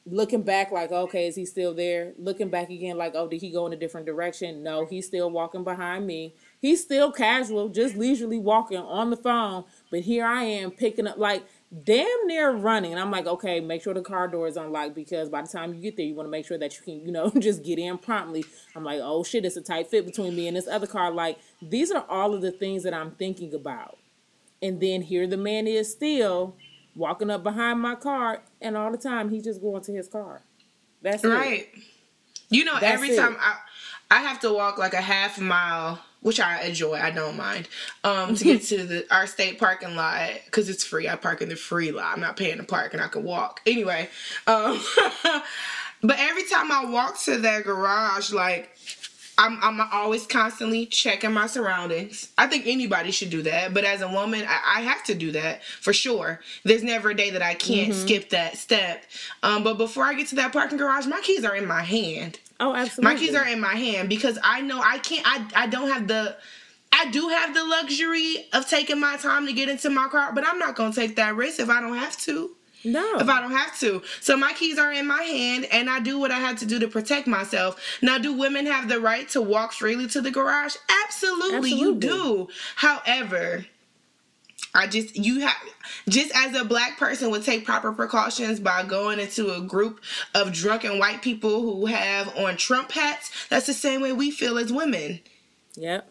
looking 0.06 0.44
back 0.44 0.72
like, 0.72 0.92
okay, 0.92 1.28
is 1.28 1.36
he 1.36 1.46
still 1.46 1.74
there? 1.74 2.14
Looking 2.18 2.50
back 2.50 2.70
again 2.70 2.98
like, 2.98 3.14
oh, 3.16 3.28
did 3.28 3.42
he 3.42 3.52
go 3.52 3.68
in 3.68 3.74
a 3.74 3.76
different 3.76 4.06
direction? 4.06 4.64
No, 4.64 4.86
he's 4.86 5.06
still 5.06 5.30
walking 5.30 5.66
behind 5.66 6.08
me. 6.08 6.36
He's 6.62 6.82
still 6.82 7.12
casual, 7.12 7.68
just 7.68 7.96
leisurely 7.96 8.40
walking 8.40 8.78
on 8.78 9.10
the 9.10 9.18
phone. 9.18 9.66
But 9.92 10.02
here 10.02 10.26
I 10.26 10.44
am 10.44 10.72
picking 10.72 11.08
up 11.08 11.18
like 11.18 11.44
damn 11.84 12.28
near 12.28 12.52
running. 12.52 12.92
And 12.92 13.02
I'm 13.02 13.12
like, 13.12 13.28
okay, 13.28 13.60
make 13.60 13.84
sure 13.84 13.94
the 13.94 14.02
car 14.02 14.28
door 14.28 14.48
is 14.48 14.58
unlocked 14.58 14.96
because 14.96 15.30
by 15.30 15.42
the 15.42 15.48
time 15.48 15.74
you 15.74 15.82
get 15.82 15.98
there, 15.98 16.06
you 16.06 16.16
want 16.16 16.28
to 16.28 16.32
make 16.32 16.46
sure 16.46 16.58
that 16.58 16.76
you 16.78 16.84
can, 16.84 17.06
you 17.06 17.12
know, 17.12 17.30
just 17.40 17.64
get 17.64 17.80
in 17.80 17.98
promptly. 17.98 18.46
I'm 18.76 18.84
like, 18.84 19.00
oh 19.02 19.24
shit, 19.24 19.46
it's 19.46 19.58
a 19.58 19.62
tight 19.62 19.90
fit 19.90 20.06
between 20.06 20.36
me 20.36 20.48
and 20.48 20.56
this 20.56 20.68
other 20.68 20.88
car. 20.88 21.12
Like, 21.12 21.40
these 21.62 21.92
are 21.92 22.06
all 22.10 22.34
of 22.34 22.42
the 22.42 22.52
things 22.52 22.84
that 22.84 22.94
I'm 22.94 23.12
thinking 23.12 23.54
about. 23.54 23.98
And 24.62 24.80
then 24.80 25.02
here 25.02 25.28
the 25.28 25.38
man 25.38 25.68
is 25.68 25.92
still 25.92 26.56
walking 26.96 27.30
up 27.30 27.44
behind 27.44 27.80
my 27.80 27.96
car, 27.96 28.42
and 28.60 28.76
all 28.76 28.92
the 28.92 28.98
time 28.98 29.30
he's 29.30 29.44
just 29.44 29.62
going 29.62 29.84
to 29.84 29.94
his 29.94 30.08
car. 30.08 30.42
That's 31.02 31.24
right. 31.24 31.68
It. 31.74 31.84
You 32.50 32.66
know, 32.66 32.80
That's 32.80 32.86
every 32.86 33.10
it. 33.10 33.18
time 33.18 33.36
I 33.40 33.58
I 34.10 34.22
have 34.22 34.40
to 34.42 34.52
walk 34.54 34.78
like 34.78 34.94
a 34.94 35.02
half 35.02 35.40
mile, 35.40 36.00
which 36.28 36.42
I 36.42 36.64
enjoy. 36.64 36.96
I 36.96 37.10
don't 37.10 37.38
mind. 37.38 37.70
Um, 38.04 38.36
to 38.36 38.44
get 38.44 38.62
to 38.64 38.84
the 38.84 39.08
our 39.10 39.26
state 39.26 39.58
parking 39.58 39.96
lot 39.96 40.32
because 40.46 40.68
it's 40.68 40.84
free. 40.84 41.08
I 41.08 41.16
park 41.16 41.42
in 41.42 41.48
the 41.48 41.56
free 41.56 41.92
lot. 41.92 42.14
I'm 42.14 42.20
not 42.20 42.36
paying 42.36 42.58
to 42.58 42.64
park, 42.64 42.94
and 42.94 43.02
I 43.02 43.08
can 43.08 43.24
walk 43.24 43.62
anyway. 43.66 44.10
Um, 44.46 44.78
but 46.04 46.18
every 46.20 46.44
time 46.44 46.70
I 46.70 46.86
walk 46.86 47.18
to 47.24 47.38
that 47.38 47.64
garage, 47.64 48.32
like. 48.32 48.70
I'm, 49.40 49.60
I'm 49.62 49.80
always 49.94 50.26
constantly 50.26 50.88
checking 50.88 51.32
my 51.32 51.46
surroundings. 51.46 52.32
I 52.40 52.48
think 52.48 52.66
anybody 52.66 53.12
should 53.12 53.30
do 53.30 53.44
that, 53.44 53.72
but 53.72 53.84
as 53.84 54.02
a 54.02 54.08
woman, 54.08 54.44
I, 54.48 54.78
I 54.78 54.82
have 54.82 55.04
to 55.04 55.14
do 55.14 55.32
that 55.34 55.64
for 55.64 55.94
sure. 55.94 56.40
There's 56.64 56.82
never 56.82 57.12
a 57.12 57.16
day 57.16 57.30
that 57.30 57.44
I 57.44 57.54
can't 57.54 57.94
skip 57.94 58.32
that 58.32 58.58
step. 58.58 59.04
Um, 59.44 59.64
but 59.64 59.78
before 59.78 60.06
I 60.06 60.16
get 60.16 60.26
to 60.30 60.36
that 60.38 60.54
parking 60.54 60.80
garage, 60.80 61.06
my 61.06 61.22
keys 61.22 61.46
are 61.46 61.56
in 61.56 61.68
my 61.68 61.84
hand. 61.84 62.40
Oh, 62.60 62.74
absolutely. 62.74 63.14
My 63.14 63.20
keys 63.20 63.36
are 63.36 63.48
in 63.48 63.60
my 63.60 63.76
hand 63.76 64.10
because 64.10 64.40
I 64.44 64.62
know 64.62 64.80
I 64.82 64.98
can't. 65.00 65.24
I 65.26 65.64
I 65.64 65.68
don't 65.68 65.90
have 65.90 66.08
the. 66.08 66.36
I 66.92 67.10
do 67.12 67.28
have 67.28 67.54
the 67.54 67.64
luxury 67.64 68.46
of 68.54 68.68
taking 68.68 69.00
my 69.00 69.18
time 69.18 69.46
to 69.46 69.54
get 69.54 69.70
into 69.70 69.90
my 69.90 70.08
car, 70.08 70.32
but 70.34 70.48
I'm 70.48 70.58
not 70.58 70.76
gonna 70.76 70.94
take 70.94 71.16
that 71.18 71.36
risk 71.36 71.60
if 71.60 71.70
I 71.70 71.82
don't 71.82 71.98
have 71.98 72.18
to. 72.22 72.56
no. 72.86 73.18
If 73.20 73.28
I 73.30 73.42
don't 73.42 73.52
have 73.52 73.78
to, 73.80 74.02
so 74.22 74.38
my 74.38 74.54
keys 74.54 74.80
are 74.80 74.92
in 74.94 75.06
my 75.06 75.22
hand, 75.22 75.66
and 75.72 75.90
I 75.90 76.00
do 76.00 76.18
what 76.18 76.32
I 76.32 76.40
have 76.40 76.58
to 76.60 76.66
do 76.66 76.80
to 76.80 76.88
protect 76.88 77.28
myself. 77.28 77.80
Now, 78.02 78.18
do 78.18 78.34
women 78.34 78.66
have 78.66 78.88
the 78.88 79.00
right 79.00 79.28
to 79.30 79.42
walk 79.42 79.74
freely 79.74 80.08
to 80.08 80.22
the 80.22 80.32
garage? 80.32 80.76
Absolutely, 81.06 81.74
you 81.74 81.96
do. 81.96 82.48
However, 82.78 83.66
I 84.78 84.86
just 84.88 85.16
you 85.16 85.40
have 85.42 85.56
just 86.08 86.32
as 86.36 86.56
a 86.56 86.64
black 86.64 86.98
person 86.98 87.32
would 87.32 87.44
take 87.44 87.66
proper 87.66 87.92
precautions 87.92 88.60
by 88.60 88.84
going 88.84 89.20
into 89.20 89.54
a 89.54 89.62
group 89.62 90.02
of 90.36 90.54
drunken 90.54 91.00
white 91.00 91.22
people 91.22 91.62
who 91.62 91.88
have 91.88 92.28
on 92.38 92.58
Trump 92.58 92.92
hats. 92.92 93.32
That's 93.50 93.66
the 93.66 93.74
same 93.74 94.02
way 94.02 94.14
we 94.14 94.30
feel 94.32 94.58
as 94.58 94.72
women. 94.72 95.20
Yep. 95.76 96.10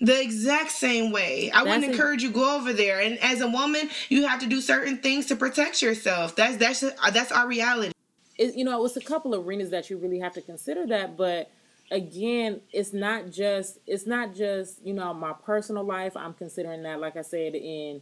The 0.00 0.20
exact 0.20 0.70
same 0.70 1.12
way. 1.12 1.50
I 1.52 1.62
wouldn't 1.62 1.82
That's 1.82 1.88
a- 1.88 1.92
encourage 1.92 2.22
you 2.22 2.30
go 2.30 2.56
over 2.56 2.72
there. 2.72 3.00
And 3.00 3.18
as 3.20 3.40
a 3.40 3.48
woman, 3.48 3.90
you 4.08 4.26
have 4.26 4.40
to 4.40 4.46
do 4.46 4.60
certain 4.60 4.98
things 4.98 5.26
to 5.26 5.36
protect 5.36 5.82
yourself. 5.82 6.36
That's 6.36 6.56
that's 6.56 6.80
that's 7.12 7.32
our 7.32 7.46
reality. 7.48 7.92
it, 8.38 8.54
you 8.54 8.64
know, 8.64 8.84
it's 8.84 8.96
a 8.96 9.00
couple 9.00 9.34
of 9.34 9.46
arenas 9.46 9.70
that 9.70 9.90
you 9.90 9.96
really 9.98 10.18
have 10.20 10.34
to 10.34 10.42
consider 10.42 10.86
that, 10.88 11.16
but 11.16 11.50
again, 11.90 12.60
it's 12.72 12.92
not 12.92 13.30
just 13.30 13.78
it's 13.86 14.06
not 14.06 14.34
just, 14.34 14.84
you 14.84 14.94
know, 14.94 15.12
my 15.14 15.32
personal 15.32 15.84
life. 15.84 16.16
I'm 16.16 16.34
considering 16.34 16.82
that 16.82 17.00
like 17.00 17.16
I 17.16 17.22
said 17.22 17.54
in 17.54 18.00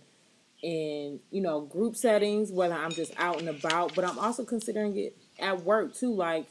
in, 0.63 1.21
you 1.31 1.41
know, 1.41 1.63
group 1.63 1.97
settings, 1.97 2.53
whether 2.53 2.75
I'm 2.75 2.93
just 2.93 3.13
out 3.19 3.41
and 3.41 3.49
about, 3.49 3.95
but 3.95 4.05
I'm 4.05 4.19
also 4.19 4.45
considering 4.45 4.97
it 4.97 5.17
at 5.39 5.65
work 5.65 5.95
too 5.95 6.15
like 6.15 6.47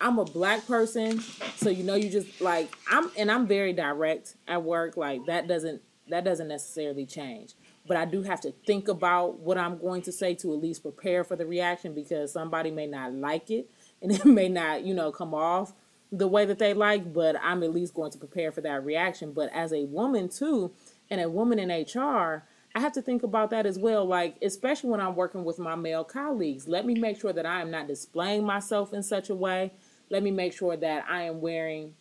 I'm 0.00 0.18
a 0.18 0.24
black 0.24 0.64
person, 0.66 1.20
so 1.56 1.70
you 1.70 1.82
know 1.82 1.96
you 1.96 2.08
just 2.08 2.40
like 2.40 2.72
I'm 2.90 3.10
and 3.16 3.30
I'm 3.30 3.46
very 3.46 3.72
direct 3.72 4.36
at 4.46 4.62
work. 4.62 4.96
Like 4.96 5.26
that 5.26 5.48
doesn't 5.48 5.82
that 6.08 6.24
doesn't 6.24 6.48
necessarily 6.48 7.06
change. 7.06 7.54
But 7.86 7.96
I 7.96 8.04
do 8.04 8.22
have 8.22 8.40
to 8.42 8.52
think 8.66 8.88
about 8.88 9.40
what 9.40 9.56
I'm 9.56 9.78
going 9.78 10.02
to 10.02 10.12
say 10.12 10.34
to 10.36 10.52
at 10.52 10.60
least 10.60 10.82
prepare 10.82 11.24
for 11.24 11.36
the 11.36 11.46
reaction 11.46 11.94
because 11.94 12.32
somebody 12.32 12.70
may 12.70 12.86
not 12.86 13.14
like 13.14 13.50
it 13.50 13.70
and 14.02 14.12
it 14.14 14.26
may 14.26 14.48
not, 14.48 14.84
you 14.84 14.94
know, 14.94 15.10
come 15.10 15.34
off 15.34 15.72
the 16.10 16.28
way 16.28 16.44
that 16.46 16.58
they 16.58 16.74
like, 16.74 17.12
but 17.12 17.36
I'm 17.42 17.62
at 17.62 17.72
least 17.72 17.94
going 17.94 18.10
to 18.12 18.18
prepare 18.18 18.52
for 18.52 18.60
that 18.62 18.84
reaction. 18.84 19.32
But 19.32 19.52
as 19.52 19.72
a 19.72 19.84
woman 19.84 20.28
too, 20.28 20.72
and 21.10 21.20
a 21.20 21.28
woman 21.28 21.58
in 21.58 21.70
HR, 21.70 22.44
I 22.74 22.80
have 22.80 22.92
to 22.92 23.02
think 23.02 23.22
about 23.22 23.50
that 23.50 23.66
as 23.66 23.78
well. 23.78 24.04
Like, 24.04 24.36
especially 24.42 24.90
when 24.90 25.00
I'm 25.00 25.16
working 25.16 25.44
with 25.44 25.58
my 25.58 25.74
male 25.74 26.04
colleagues, 26.04 26.68
let 26.68 26.86
me 26.86 26.94
make 26.94 27.20
sure 27.20 27.32
that 27.32 27.46
I 27.46 27.60
am 27.60 27.70
not 27.70 27.88
displaying 27.88 28.44
myself 28.44 28.92
in 28.92 29.02
such 29.02 29.30
a 29.30 29.34
way. 29.34 29.72
Let 30.10 30.22
me 30.22 30.30
make 30.30 30.52
sure 30.52 30.76
that 30.76 31.04
I 31.08 31.22
am 31.22 31.40
wearing 31.40 31.94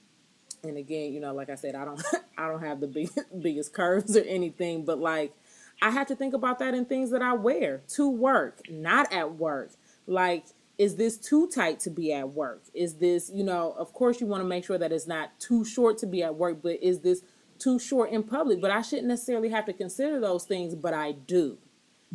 and 0.64 0.78
again, 0.78 1.14
you 1.14 1.20
know, 1.20 1.34
like 1.34 1.50
I 1.50 1.56
said, 1.56 1.76
I 1.76 1.86
don't 1.86 2.02
I 2.38 2.48
don't 2.48 2.62
have 2.62 2.80
the 2.80 2.88
big, 2.88 3.10
biggest 3.42 3.74
curves 3.74 4.16
or 4.16 4.22
anything, 4.22 4.86
but 4.86 5.00
like 5.00 5.34
I 5.82 5.92
have 5.92 6.08
to 6.08 6.16
think 6.16 6.34
about 6.34 6.60
that 6.60 6.74
in 6.74 6.86
things 6.86 7.12
that 7.12 7.22
I 7.22 7.34
wear 7.34 7.82
to 7.90 8.10
work, 8.10 8.62
not 8.70 9.12
at 9.14 9.36
work. 9.36 9.72
Like 10.08 10.46
is 10.78 10.96
this 10.96 11.18
too 11.18 11.48
tight 11.48 11.80
to 11.82 11.90
be 11.90 12.14
at 12.14 12.34
work? 12.34 12.64
Is 12.74 12.96
this, 12.96 13.32
you 13.34 13.44
know, 13.44 13.74
of 13.78 13.94
course 13.94 14.22
you 14.22 14.28
want 14.28 14.42
to 14.42 14.48
make 14.48 14.64
sure 14.64 14.78
that 14.78 14.92
it's 14.92 15.08
not 15.08 15.40
too 15.40 15.66
short 15.66 15.98
to 16.00 16.06
be 16.06 16.24
at 16.24 16.36
work, 16.36 16.62
but 16.62 16.82
is 16.82 17.00
this 17.00 17.24
too 17.58 17.80
short 17.80 18.12
in 18.12 18.24
public? 18.24 18.62
But 18.62 18.72
I 18.72 18.82
shouldn't 18.82 19.08
necessarily 19.08 19.50
have 19.50 19.66
to 19.66 19.74
consider 19.74 20.20
those 20.20 20.44
things, 20.44 20.76
but 20.76 20.94
I 20.94 21.14
do. 21.14 21.58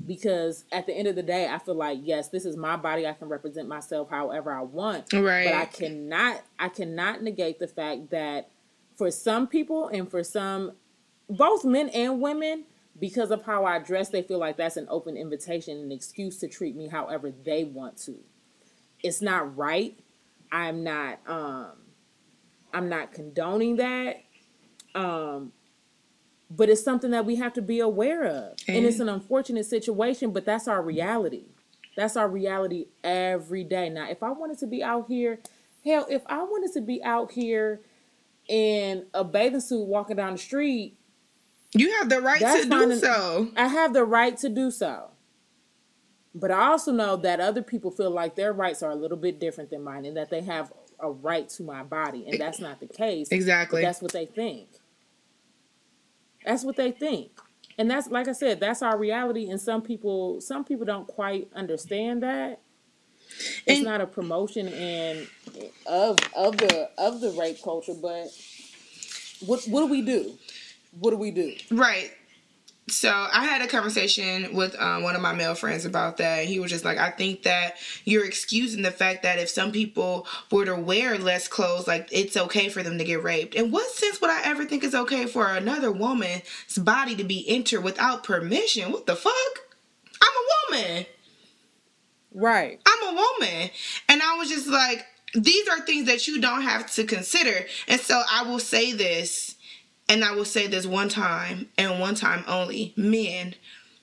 Because 0.06 0.64
at 0.72 0.86
the 0.86 0.94
end 0.94 1.06
of 1.06 1.16
the 1.16 1.22
day, 1.22 1.48
I 1.48 1.58
feel 1.58 1.74
like 1.74 1.98
yes, 2.02 2.28
this 2.28 2.46
is 2.46 2.56
my 2.56 2.76
body. 2.76 3.06
I 3.06 3.12
can 3.12 3.28
represent 3.28 3.68
myself 3.68 4.08
however 4.08 4.50
I 4.50 4.62
want. 4.62 5.12
Right. 5.12 5.44
But 5.44 5.54
I 5.54 5.64
cannot 5.66 6.42
I 6.58 6.68
cannot 6.70 7.22
negate 7.22 7.58
the 7.58 7.68
fact 7.68 8.10
that 8.10 8.48
for 8.96 9.10
some 9.10 9.46
people 9.46 9.88
and 9.88 10.10
for 10.10 10.24
some 10.24 10.72
both 11.28 11.64
men 11.66 11.90
and 11.90 12.22
women, 12.22 12.64
because 12.98 13.30
of 13.30 13.44
how 13.44 13.66
I 13.66 13.80
dress, 13.80 14.08
they 14.08 14.22
feel 14.22 14.38
like 14.38 14.56
that's 14.56 14.78
an 14.78 14.86
open 14.88 15.16
invitation, 15.16 15.76
an 15.78 15.92
excuse 15.92 16.38
to 16.38 16.48
treat 16.48 16.74
me 16.74 16.88
however 16.88 17.30
they 17.30 17.64
want 17.64 17.98
to. 17.98 18.18
It's 19.02 19.20
not 19.22 19.56
right. 19.56 19.98
I'm 20.50 20.84
not 20.84 21.18
um 21.26 21.72
I'm 22.72 22.88
not 22.88 23.12
condoning 23.12 23.76
that. 23.76 24.22
Um 24.94 25.52
but 26.50 26.68
it's 26.68 26.82
something 26.84 27.12
that 27.12 27.24
we 27.24 27.36
have 27.36 27.54
to 27.54 27.62
be 27.62 27.80
aware 27.80 28.24
of. 28.24 28.58
And 28.68 28.84
it's 28.84 29.00
an 29.00 29.08
unfortunate 29.08 29.64
situation, 29.64 30.32
but 30.32 30.44
that's 30.44 30.68
our 30.68 30.82
reality. 30.82 31.44
That's 31.96 32.14
our 32.16 32.28
reality 32.28 32.86
every 33.02 33.64
day. 33.64 33.88
Now, 33.88 34.08
if 34.10 34.22
I 34.22 34.30
wanted 34.30 34.58
to 34.58 34.66
be 34.66 34.82
out 34.82 35.06
here, 35.08 35.40
hell, 35.84 36.06
if 36.10 36.22
I 36.26 36.42
wanted 36.42 36.72
to 36.74 36.82
be 36.82 37.02
out 37.02 37.32
here 37.32 37.80
in 38.48 39.06
a 39.14 39.24
bathing 39.24 39.60
suit 39.60 39.86
walking 39.86 40.16
down 40.16 40.32
the 40.32 40.38
street, 40.38 40.98
You 41.74 41.90
have 41.98 42.10
the 42.10 42.20
right 42.20 42.38
to 42.40 42.68
do 42.68 42.90
and- 42.90 43.00
so. 43.00 43.48
I 43.56 43.68
have 43.68 43.94
the 43.94 44.04
right 44.04 44.36
to 44.38 44.50
do 44.50 44.70
so. 44.70 45.11
But 46.34 46.50
I 46.50 46.68
also 46.68 46.92
know 46.92 47.16
that 47.16 47.40
other 47.40 47.62
people 47.62 47.90
feel 47.90 48.10
like 48.10 48.36
their 48.36 48.52
rights 48.52 48.82
are 48.82 48.90
a 48.90 48.94
little 48.94 49.18
bit 49.18 49.38
different 49.38 49.70
than 49.70 49.82
mine 49.82 50.04
and 50.06 50.16
that 50.16 50.30
they 50.30 50.40
have 50.42 50.72
a 50.98 51.10
right 51.10 51.48
to 51.50 51.62
my 51.62 51.82
body. 51.82 52.26
And 52.28 52.40
that's 52.40 52.58
not 52.60 52.80
the 52.80 52.86
case. 52.86 53.28
Exactly. 53.30 53.82
that's 53.82 54.00
what 54.00 54.12
they 54.12 54.26
think. 54.26 54.68
That's 56.44 56.64
what 56.64 56.76
they 56.76 56.90
think. 56.90 57.32
And 57.78 57.90
that's 57.90 58.08
like 58.08 58.28
I 58.28 58.32
said, 58.32 58.60
that's 58.60 58.82
our 58.82 58.98
reality. 58.98 59.48
And 59.50 59.60
some 59.60 59.82
people 59.82 60.40
some 60.40 60.64
people 60.64 60.84
don't 60.86 61.06
quite 61.06 61.48
understand 61.54 62.22
that. 62.22 62.60
It's 63.66 63.78
And- 63.78 63.84
not 63.84 64.00
a 64.00 64.06
promotion 64.06 64.68
and 64.68 65.26
of 65.86 66.16
of 66.36 66.56
the 66.58 66.90
of 66.98 67.20
the 67.20 67.30
rape 67.30 67.62
culture, 67.62 67.94
but 67.94 68.28
what 69.44 69.64
what 69.66 69.80
do 69.80 69.86
we 69.86 70.02
do? 70.02 70.38
What 70.98 71.10
do 71.10 71.16
we 71.16 71.30
do? 71.30 71.54
Right. 71.70 72.10
So 72.88 73.10
I 73.10 73.44
had 73.44 73.62
a 73.62 73.68
conversation 73.68 74.54
with 74.54 74.78
um, 74.80 75.04
one 75.04 75.14
of 75.14 75.22
my 75.22 75.32
male 75.32 75.54
friends 75.54 75.84
about 75.84 76.16
that. 76.16 76.46
He 76.46 76.58
was 76.58 76.70
just 76.70 76.84
like, 76.84 76.98
I 76.98 77.10
think 77.10 77.44
that 77.44 77.76
you're 78.04 78.24
excusing 78.24 78.82
the 78.82 78.90
fact 78.90 79.22
that 79.22 79.38
if 79.38 79.48
some 79.48 79.70
people 79.70 80.26
were 80.50 80.64
to 80.64 80.74
wear 80.74 81.16
less 81.16 81.46
clothes, 81.46 81.86
like 81.86 82.08
it's 82.10 82.36
okay 82.36 82.68
for 82.68 82.82
them 82.82 82.98
to 82.98 83.04
get 83.04 83.22
raped. 83.22 83.54
In 83.54 83.70
what 83.70 83.88
sense 83.92 84.20
would 84.20 84.30
I 84.30 84.42
ever 84.44 84.64
think 84.64 84.82
it's 84.82 84.96
okay 84.96 85.26
for 85.26 85.46
another 85.46 85.92
woman's 85.92 86.42
body 86.76 87.14
to 87.16 87.24
be 87.24 87.48
entered 87.48 87.82
without 87.82 88.24
permission? 88.24 88.90
What 88.90 89.06
the 89.06 89.16
fuck? 89.16 89.32
I'm 90.20 90.32
a 90.32 90.76
woman. 90.76 91.06
Right. 92.34 92.80
I'm 92.84 93.14
a 93.14 93.14
woman. 93.14 93.70
And 94.08 94.22
I 94.22 94.36
was 94.38 94.48
just 94.48 94.66
like, 94.66 95.06
these 95.34 95.68
are 95.68 95.80
things 95.80 96.06
that 96.06 96.26
you 96.26 96.40
don't 96.40 96.62
have 96.62 96.90
to 96.92 97.04
consider. 97.04 97.64
And 97.88 98.00
so 98.00 98.22
I 98.30 98.42
will 98.42 98.58
say 98.58 98.92
this, 98.92 99.56
and 100.08 100.24
I 100.24 100.32
will 100.32 100.44
say 100.44 100.66
this 100.66 100.86
one 100.86 101.08
time 101.08 101.68
and 101.78 102.00
one 102.00 102.14
time 102.14 102.44
only. 102.46 102.92
Men, 102.96 103.54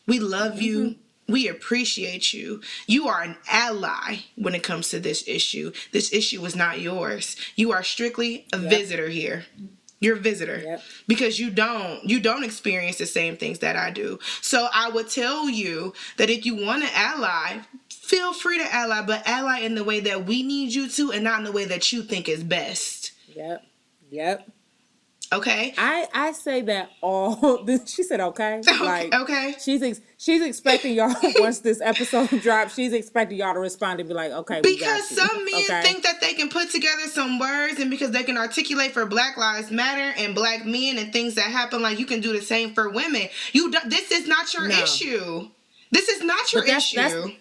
we 0.07 0.19
love 0.19 0.61
you. 0.61 0.79
Mm-hmm. 0.79 1.33
We 1.33 1.47
appreciate 1.47 2.33
you. 2.33 2.61
You 2.87 3.07
are 3.07 3.21
an 3.21 3.37
ally 3.47 4.21
when 4.35 4.55
it 4.55 4.63
comes 4.63 4.89
to 4.89 4.99
this 4.99 5.23
issue. 5.27 5.71
This 5.91 6.11
issue 6.11 6.43
is 6.43 6.55
not 6.55 6.79
yours. 6.79 7.35
You 7.55 7.71
are 7.71 7.83
strictly 7.83 8.47
a 8.51 8.57
visitor 8.57 9.09
here. 9.09 9.45
You're 9.99 10.15
a 10.15 10.19
visitor 10.19 10.61
Yep. 10.63 10.81
because 11.07 11.39
you 11.39 11.49
don't 11.51 12.03
you 12.05 12.19
don't 12.21 12.43
experience 12.45 12.97
the 12.97 13.05
same 13.05 13.35
things 13.37 13.59
that 13.59 13.75
I 13.75 13.91
do. 13.91 14.17
So 14.41 14.69
I 14.73 14.89
would 14.89 15.09
tell 15.09 15.49
you 15.49 15.93
that 16.17 16.29
if 16.29 16.45
you 16.45 16.55
want 16.55 16.83
to 16.83 16.97
ally, 16.97 17.59
feel 17.89 18.33
free 18.33 18.57
to 18.59 18.73
ally, 18.73 19.01
but 19.05 19.27
ally 19.27 19.59
in 19.59 19.75
the 19.75 19.83
way 19.83 19.99
that 19.99 20.25
we 20.25 20.41
need 20.41 20.73
you 20.73 20.87
to 20.89 21.11
and 21.11 21.23
not 21.23 21.39
in 21.39 21.43
the 21.43 21.51
way 21.51 21.65
that 21.65 21.91
you 21.91 22.01
think 22.01 22.27
is 22.29 22.43
best. 22.43 23.11
Yep. 23.35 23.63
Yep. 24.09 24.49
Okay? 25.31 25.75
I 25.77 26.07
I 26.13 26.31
say 26.31 26.61
that 26.61 26.89
all. 27.01 27.65
She 27.85 28.01
said 28.03 28.19
okay. 28.29 28.61
Like 28.81 29.13
okay. 29.13 29.55
she's 29.63 29.81
ex, 29.83 30.01
she's 30.17 30.41
expecting 30.41 30.93
y'all 30.93 31.13
once 31.39 31.59
this 31.59 31.81
episode 31.81 32.29
drops. 32.41 32.73
She's 32.73 32.93
expecting 32.93 33.37
y'all 33.37 33.53
to 33.53 33.59
respond 33.59 33.99
and 33.99 34.09
be 34.09 34.15
like, 34.15 34.31
okay, 34.31 34.61
Because 34.63 35.07
some 35.09 35.45
men 35.45 35.63
okay? 35.63 35.81
think 35.83 36.03
that 36.03 36.19
they 36.19 36.33
can 36.33 36.49
put 36.49 36.71
together 36.71 37.03
some 37.07 37.37
words 37.37 37.79
and 37.79 37.91
because 37.91 38.09
they 38.11 38.23
can 38.23 38.37
articulate 38.37 38.91
for 38.91 39.05
Black 39.05 39.37
Lives 39.37 39.69
Matter 39.69 40.13
and 40.17 40.33
black 40.33 40.65
men 40.65 40.97
and 40.97 41.13
things 41.13 41.35
that 41.35 41.51
happen, 41.51 41.81
like 41.83 41.99
you 41.99 42.05
can 42.07 42.21
do 42.21 42.33
the 42.33 42.41
same 42.41 42.73
for 42.73 42.89
women. 42.89 43.27
You 43.53 43.71
this 43.85 44.11
is 44.11 44.27
not 44.27 44.51
your 44.53 44.67
No. 44.67 44.81
issue. 44.81 45.49
This 45.91 46.09
is 46.09 46.23
not 46.23 46.51
your 46.53 46.63
that's- 46.63 46.85
issue. 46.93 46.95
that's- 46.97 47.31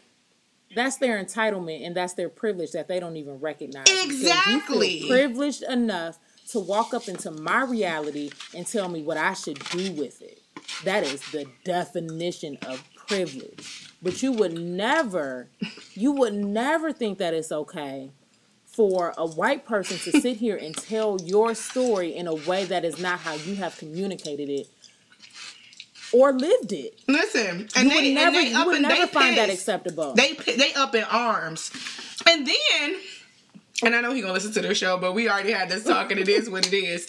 that's 0.74 0.96
their 0.98 1.22
entitlement 1.24 1.84
and 1.86 1.96
that's 1.96 2.12
their 2.12 2.28
privilege 2.28 2.72
that 2.72 2.88
they 2.88 3.00
don't 3.00 3.16
even 3.16 3.40
recognize. 3.40 3.84
Because 3.84 4.06
you 4.20 4.26
feel 4.26 4.28
Exactly. 4.58 5.04
privileged 5.08 5.62
enough 5.62 6.18
to 6.50 6.60
walk 6.60 6.94
up 6.94 7.08
into 7.08 7.30
my 7.30 7.64
reality 7.64 8.30
and 8.54 8.66
tell 8.66 8.88
me 8.88 9.02
what 9.02 9.16
I 9.16 9.34
should 9.34 9.58
do 9.70 9.92
with 9.92 10.22
it. 10.22 10.42
That 10.84 11.04
is 11.04 11.20
the 11.30 11.46
definition 11.64 12.58
of 12.66 12.82
privilege. 13.06 13.90
But 14.02 14.22
you 14.22 14.32
would 14.32 14.58
never, 14.58 15.48
you 15.94 16.12
would 16.12 16.34
never 16.34 16.92
think 16.92 17.18
that 17.18 17.34
it's 17.34 17.50
okay 17.50 18.10
for 18.66 19.12
a 19.18 19.26
white 19.26 19.66
person 19.66 19.98
to 19.98 20.20
sit 20.20 20.36
here 20.36 20.56
and 20.56 20.76
tell 20.76 21.18
your 21.24 21.54
story 21.54 22.14
in 22.14 22.26
a 22.28 22.34
way 22.34 22.64
that 22.64 22.84
is 22.84 23.00
not 23.00 23.18
how 23.18 23.34
you 23.34 23.56
have 23.56 23.76
communicated 23.76 24.48
it 24.48 24.68
or 26.12 26.32
lived 26.32 26.72
it. 26.72 27.00
Listen, 27.08 27.68
and 27.76 27.88
You 27.88 27.88
they, 27.88 27.94
would 27.94 28.04
and 28.04 28.14
never, 28.14 28.36
they 28.36 28.50
you 28.50 28.66
would 28.66 28.82
never 28.82 29.06
find 29.08 29.36
that 29.36 29.50
acceptable. 29.50 30.14
They 30.14 30.34
they 30.34 30.72
up 30.74 30.94
in 30.94 31.04
arms, 31.04 31.70
and 32.28 32.46
then, 32.46 32.96
and 33.82 33.94
I 33.94 34.00
know 34.00 34.12
he 34.12 34.20
gonna 34.20 34.32
listen 34.32 34.52
to 34.52 34.60
the 34.60 34.74
show, 34.74 34.96
but 34.98 35.12
we 35.14 35.28
already 35.28 35.52
had 35.52 35.68
this 35.68 35.84
talk, 35.84 36.10
and 36.10 36.18
it 36.18 36.28
is 36.28 36.50
what 36.50 36.66
it 36.66 36.72
is. 36.74 37.06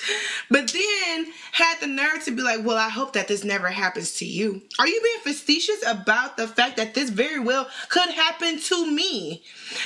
But 0.50 0.72
then 0.72 1.28
had 1.52 1.80
the 1.80 1.88
nerve 1.88 2.24
to 2.26 2.32
be 2.32 2.42
like, 2.42 2.64
"Well, 2.64 2.78
I 2.78 2.90
hope 2.90 3.14
that 3.14 3.28
this 3.28 3.44
never 3.44 3.68
happens 3.68 4.14
to 4.16 4.26
you." 4.26 4.62
Are 4.78 4.88
you 4.88 5.02
being 5.02 5.36
facetious 5.36 5.84
about 5.86 6.38
the 6.38 6.48
fact 6.48 6.78
that 6.78 6.94
this 6.94 7.10
very 7.10 7.40
well 7.40 7.68
could 7.90 8.10
happen 8.10 8.60
to 8.62 8.92
me? 8.92 9.44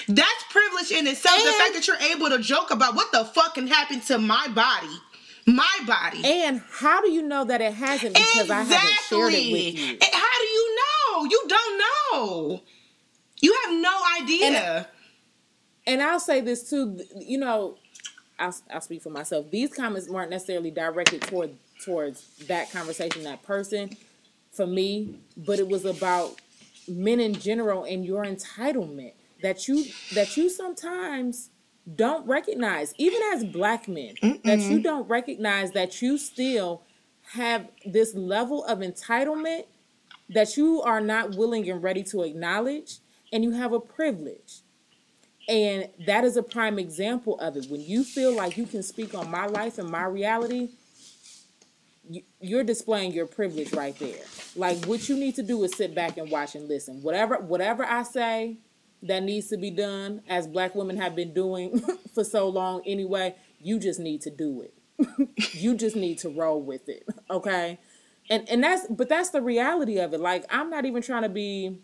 That's 0.08 0.44
privilege 0.50 0.92
in 0.92 1.08
itself. 1.08 1.42
the 1.44 1.52
fact 1.54 1.74
that 1.76 1.88
you're 1.88 2.12
able 2.16 2.30
to 2.30 2.40
joke 2.40 2.72
about 2.72 2.96
what 2.96 3.12
the 3.12 3.26
fuck 3.26 3.56
can 3.56 3.68
happen 3.68 4.02
to 4.02 4.18
my 4.18 4.48
body, 4.50 5.00
my 5.46 5.80
body. 5.86 6.22
and 6.26 6.62
how 6.70 7.02
do 7.02 7.10
you 7.12 7.22
know 7.22 7.44
that 7.46 7.62
it 7.62 7.74
hasn't 7.74 8.16
because 8.16 8.50
I 8.50 8.64
haven't 8.64 9.00
shared 9.10 9.34
it 9.34 9.52
with 9.52 9.80
you? 9.80 9.92
And 9.94 10.04
How 10.14 10.38
do 10.40 10.46
you 10.46 10.76
know? 10.76 11.26
You 11.26 11.44
don't 11.48 11.78
know. 12.14 12.62
You 13.42 13.54
have 13.66 13.74
no 13.74 14.00
idea. 14.22 14.46
and 14.48 14.86
I'll 16.02 16.20
say 16.20 16.42
this 16.42 16.70
too. 16.70 17.00
You 17.16 17.38
know, 17.38 17.78
I'll, 18.40 18.56
I'll 18.72 18.82
speak 18.82 19.02
for 19.02 19.10
myself. 19.10 19.52
These 19.52 19.74
comments 19.74 20.10
weren't 20.10 20.30
necessarily 20.30 20.72
directed 20.72 21.22
toward 21.22 21.56
towards 21.84 22.38
that 22.48 22.72
conversation, 22.72 23.24
that 23.24 23.44
person, 23.44 23.98
for 24.52 24.66
me, 24.66 25.16
but 25.36 25.60
it 25.60 25.68
was 25.68 25.86
about 25.86 26.40
men 26.88 27.20
in 27.20 27.34
general 27.34 27.84
and 27.84 28.06
your 28.06 28.24
entitlement 28.24 29.14
that 29.42 29.68
you 29.68 29.86
that 30.14 30.38
you 30.38 30.50
sometimes 30.50 31.50
don't 31.96 32.26
recognize, 32.26 32.94
even 32.98 33.22
as 33.34 33.44
black 33.44 33.88
men, 33.90 34.16
that 34.46 34.60
you 34.62 34.82
don't 34.82 35.08
recognize 35.10 35.72
that 35.74 36.02
you 36.02 36.18
still 36.18 36.82
have 37.34 37.68
this 37.86 38.16
level 38.16 38.64
of 38.66 38.80
entitlement 38.80 39.66
that 40.30 40.56
you 40.56 40.82
are 40.82 41.02
not 41.02 41.36
willing 41.36 41.70
and 41.70 41.84
ready 41.84 42.04
to 42.04 42.24
acknowledge, 42.24 43.00
and 43.34 43.44
you 43.44 43.52
have 43.52 43.74
a 43.74 43.80
privilege. 43.80 44.63
And 45.48 45.90
that 46.06 46.24
is 46.24 46.38
a 46.38 46.44
prime 46.44 46.80
example 46.80 47.38
of 47.40 47.58
it. 47.58 47.68
When 47.70 47.82
you 47.82 48.04
feel 48.04 48.34
like 48.36 48.58
you 48.58 48.66
can 48.66 48.82
speak 48.82 49.14
on 49.14 49.30
my 49.30 49.46
life 49.46 49.78
and 49.78 49.90
my 49.90 50.06
reality, 50.06 50.70
you, 52.10 52.22
you're 52.40 52.64
displaying 52.64 53.12
your 53.14 53.26
privilege 53.26 53.74
right 53.74 53.98
there. 54.00 54.24
Like 54.56 54.86
what 54.86 55.10
you 55.10 55.18
need 55.18 55.36
to 55.36 55.44
do 55.44 55.64
is 55.64 55.76
sit 55.76 55.94
back 55.94 56.18
and 56.18 56.30
watch 56.30 56.56
and 56.56 56.68
listen. 56.68 57.02
Whatever 57.02 57.38
whatever 57.38 57.84
I 57.84 58.04
say 58.04 58.58
that 59.04 59.24
needs 59.24 59.48
to 59.48 59.58
be 59.58 59.70
done, 59.70 60.22
as 60.30 60.48
black 60.48 60.76
women 60.76 60.98
have 60.98 61.16
been 61.16 61.34
doing 61.34 61.82
for 62.14 62.24
so 62.24 62.48
long 62.48 62.82
anyway, 62.86 63.36
you 63.60 63.80
just 63.80 64.00
need 64.00 64.22
to 64.22 64.30
do 64.30 64.62
it. 64.62 64.74
you 65.54 65.76
just 65.76 65.96
need 65.96 66.20
to 66.20 66.30
roll 66.30 66.62
with 66.62 66.88
it. 66.88 67.06
Okay? 67.30 67.80
And 68.30 68.48
and 68.50 68.64
that's 68.64 68.88
but 68.88 69.10
that's 69.10 69.32
the 69.32 69.42
reality 69.42 70.00
of 70.00 70.14
it. 70.14 70.20
Like 70.20 70.46
I'm 70.50 70.70
not 70.70 70.86
even 70.86 71.02
trying 71.02 71.24
to 71.24 71.30
be 71.30 71.80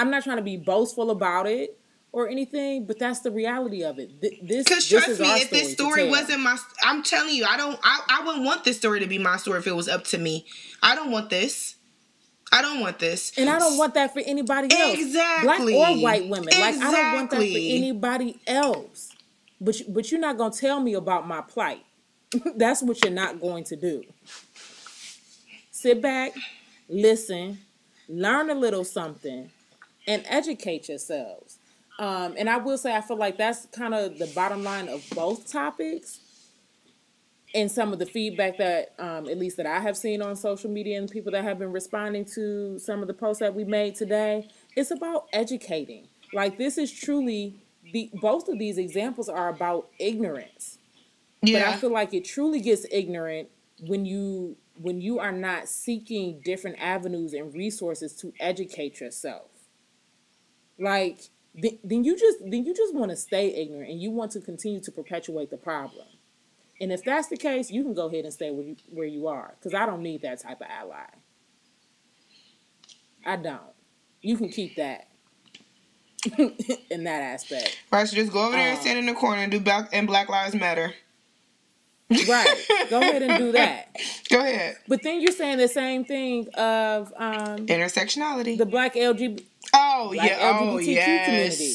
I'm 0.00 0.10
not 0.10 0.24
trying 0.24 0.38
to 0.38 0.42
be 0.42 0.56
boastful 0.56 1.10
about 1.10 1.46
it 1.46 1.78
or 2.12 2.28
anything, 2.28 2.86
but 2.86 2.98
that's 2.98 3.20
the 3.20 3.30
reality 3.30 3.84
of 3.84 3.98
it. 3.98 4.20
Th- 4.20 4.40
This, 4.42 4.64
Because 4.64 4.88
this 4.88 4.88
trust 4.88 5.08
is 5.08 5.20
me, 5.20 5.30
our 5.30 5.36
if 5.36 5.50
this 5.50 5.68
to 5.68 5.72
story 5.74 6.02
tell. 6.02 6.10
wasn't 6.10 6.40
my, 6.40 6.56
I'm 6.84 7.02
telling 7.02 7.34
you, 7.34 7.44
I 7.44 7.56
don't, 7.56 7.78
I, 7.82 8.00
I 8.20 8.26
wouldn't 8.26 8.44
want 8.44 8.64
this 8.64 8.76
story 8.78 9.00
to 9.00 9.06
be 9.06 9.18
my 9.18 9.36
story 9.36 9.58
if 9.58 9.66
it 9.66 9.76
was 9.76 9.88
up 9.88 10.04
to 10.06 10.18
me. 10.18 10.46
I 10.82 10.94
don't 10.94 11.10
want 11.10 11.30
this. 11.30 11.76
I 12.52 12.62
don't 12.62 12.80
want 12.80 12.98
this. 12.98 13.32
And 13.38 13.48
I 13.48 13.58
don't 13.60 13.76
want 13.76 13.94
that 13.94 14.12
for 14.12 14.20
anybody 14.26 14.74
else. 14.76 14.98
Exactly. 14.98 15.72
Black 15.74 15.90
or 15.90 16.02
white 16.02 16.28
women. 16.28 16.46
Like 16.46 16.76
I 16.78 16.90
don't 16.90 17.14
want 17.14 17.30
that 17.30 17.36
for 17.36 17.42
anybody 17.44 18.40
else. 18.46 19.10
But 19.60 19.78
you, 19.78 19.86
but 19.88 20.10
you're 20.10 20.20
not 20.20 20.36
going 20.36 20.50
to 20.50 20.58
tell 20.58 20.80
me 20.80 20.94
about 20.94 21.28
my 21.28 21.42
plight. 21.42 21.84
That's 22.56 22.82
what 22.82 23.04
you're 23.04 23.12
not 23.12 23.40
going 23.40 23.62
to 23.64 23.76
do. 23.76 24.02
Sit 25.70 26.02
back, 26.02 26.32
listen, 26.88 27.58
learn 28.08 28.50
a 28.50 28.54
little 28.54 28.84
something, 28.84 29.50
and 30.10 30.24
educate 30.26 30.88
yourselves. 30.88 31.58
Um, 32.00 32.34
and 32.36 32.50
I 32.50 32.56
will 32.56 32.76
say, 32.78 32.96
I 32.96 33.00
feel 33.00 33.16
like 33.16 33.38
that's 33.38 33.66
kind 33.66 33.94
of 33.94 34.18
the 34.18 34.26
bottom 34.34 34.64
line 34.64 34.88
of 34.88 35.08
both 35.14 35.50
topics. 35.50 36.18
And 37.54 37.70
some 37.70 37.92
of 37.92 38.00
the 38.00 38.06
feedback 38.06 38.58
that, 38.58 38.94
um, 38.98 39.28
at 39.28 39.38
least 39.38 39.56
that 39.58 39.66
I 39.66 39.78
have 39.78 39.96
seen 39.96 40.20
on 40.20 40.34
social 40.34 40.68
media 40.68 40.98
and 40.98 41.08
people 41.08 41.30
that 41.32 41.44
have 41.44 41.60
been 41.60 41.70
responding 41.70 42.24
to 42.36 42.78
some 42.80 43.02
of 43.02 43.06
the 43.06 43.14
posts 43.14 43.38
that 43.38 43.54
we 43.54 43.64
made 43.64 43.94
today, 43.94 44.48
it's 44.76 44.90
about 44.90 45.26
educating. 45.32 46.08
Like 46.32 46.58
this 46.58 46.76
is 46.76 46.92
truly 46.92 47.62
the 47.92 48.10
both 48.14 48.48
of 48.48 48.58
these 48.58 48.78
examples 48.78 49.28
are 49.28 49.48
about 49.48 49.88
ignorance. 50.00 50.78
Yeah. 51.42 51.60
But 51.60 51.68
I 51.68 51.76
feel 51.76 51.92
like 51.92 52.14
it 52.14 52.24
truly 52.24 52.60
gets 52.60 52.84
ignorant 52.90 53.48
when 53.86 54.04
you 54.04 54.56
when 54.76 55.00
you 55.00 55.18
are 55.20 55.32
not 55.32 55.68
seeking 55.68 56.40
different 56.44 56.78
avenues 56.80 57.32
and 57.32 57.54
resources 57.54 58.14
to 58.14 58.32
educate 58.40 59.00
yourself. 59.00 59.50
Like 60.80 61.20
th- 61.60 61.78
then 61.84 62.02
you 62.04 62.16
just 62.18 62.38
then 62.40 62.64
you 62.64 62.74
just 62.74 62.94
want 62.94 63.10
to 63.10 63.16
stay 63.16 63.48
ignorant 63.54 63.90
and 63.90 64.00
you 64.00 64.10
want 64.10 64.32
to 64.32 64.40
continue 64.40 64.80
to 64.80 64.90
perpetuate 64.90 65.50
the 65.50 65.56
problem. 65.58 66.06
And 66.80 66.90
if 66.90 67.04
that's 67.04 67.28
the 67.28 67.36
case, 67.36 67.70
you 67.70 67.82
can 67.82 67.92
go 67.94 68.06
ahead 68.08 68.24
and 68.24 68.32
stay 68.32 68.50
where 68.50 68.64
you 68.64 68.76
where 68.88 69.06
you 69.06 69.26
are 69.28 69.54
because 69.58 69.74
I 69.74 69.84
don't 69.86 70.02
need 70.02 70.22
that 70.22 70.40
type 70.40 70.60
of 70.62 70.66
ally. 70.70 71.04
I 73.24 73.36
don't. 73.36 73.60
You 74.22 74.36
can 74.36 74.48
keep 74.48 74.76
that 74.76 75.08
in 76.38 77.04
that 77.04 77.22
aspect. 77.22 77.78
Right, 77.90 78.06
so 78.08 78.16
just 78.16 78.32
go 78.32 78.42
over 78.46 78.52
there 78.52 78.68
and 78.70 78.78
Uh, 78.78 78.80
stand 78.80 78.98
in 78.98 79.06
the 79.06 79.14
corner 79.14 79.42
and 79.42 79.52
do 79.52 79.60
black 79.60 79.90
and 79.92 80.06
Black 80.06 80.28
Lives 80.28 80.54
Matter. 80.54 80.94
Right. 82.28 82.66
Go 82.90 82.98
ahead 83.00 83.22
and 83.22 83.38
do 83.38 83.52
that. 83.60 83.94
Go 84.30 84.40
ahead. 84.40 84.76
But 84.88 85.02
then 85.02 85.20
you're 85.20 85.32
saying 85.32 85.58
the 85.58 85.68
same 85.68 86.04
thing 86.04 86.48
of 86.54 87.12
um, 87.16 87.66
Intersectionality. 87.66 88.58
the 88.58 88.66
black 88.66 88.94
LGBT. 88.94 89.44
Oh 89.74 90.10
Black 90.12 90.28
yeah. 90.30 90.58
Oh 90.60 90.76
LGBTQ 90.76 90.86
yes. 90.86 91.24
community. 91.26 91.74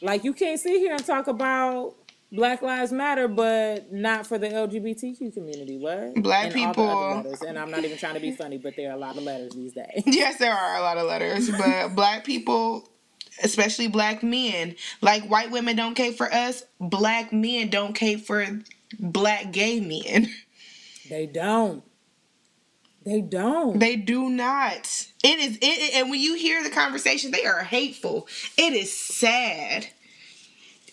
Like 0.00 0.24
you 0.24 0.32
can't 0.32 0.58
sit 0.58 0.78
here 0.78 0.94
and 0.94 1.04
talk 1.04 1.26
about 1.28 1.94
Black 2.32 2.62
Lives 2.62 2.92
Matter, 2.92 3.28
but 3.28 3.92
not 3.92 4.26
for 4.26 4.38
the 4.38 4.48
LGBTQ 4.48 5.34
community. 5.34 5.76
What? 5.78 6.14
Black 6.14 6.46
and 6.46 6.54
people- 6.54 7.26
And 7.46 7.58
I'm 7.58 7.70
not 7.70 7.84
even 7.84 7.98
trying 7.98 8.14
to 8.14 8.20
be 8.20 8.32
funny, 8.32 8.56
but 8.56 8.74
there 8.74 8.90
are 8.90 8.94
a 8.94 8.98
lot 8.98 9.16
of 9.18 9.22
letters 9.22 9.52
these 9.54 9.74
days. 9.74 10.02
Yes, 10.06 10.38
there 10.38 10.52
are 10.54 10.76
a 10.76 10.80
lot 10.80 10.96
of 10.96 11.06
letters, 11.06 11.50
but 11.50 11.88
black 11.94 12.24
people, 12.24 12.88
especially 13.44 13.86
black 13.88 14.22
men, 14.22 14.76
like 15.02 15.24
white 15.24 15.50
women 15.50 15.76
don't 15.76 15.94
care 15.94 16.12
for 16.12 16.32
us, 16.32 16.64
black 16.80 17.32
men 17.34 17.68
don't 17.68 17.92
care 17.94 18.16
for 18.18 18.46
black 18.98 19.52
gay 19.52 19.78
men. 19.80 20.28
They 21.10 21.26
don't. 21.26 21.84
They 23.04 23.20
don't. 23.20 23.78
They 23.78 23.96
do 23.96 24.28
not. 24.30 25.06
It 25.24 25.38
is 25.38 25.58
it, 25.60 25.94
and 25.94 26.10
when 26.10 26.20
you 26.20 26.34
hear 26.34 26.62
the 26.62 26.70
conversation, 26.70 27.30
they 27.30 27.44
are 27.44 27.62
hateful. 27.62 28.28
It 28.56 28.72
is 28.74 28.94
sad. 28.96 29.86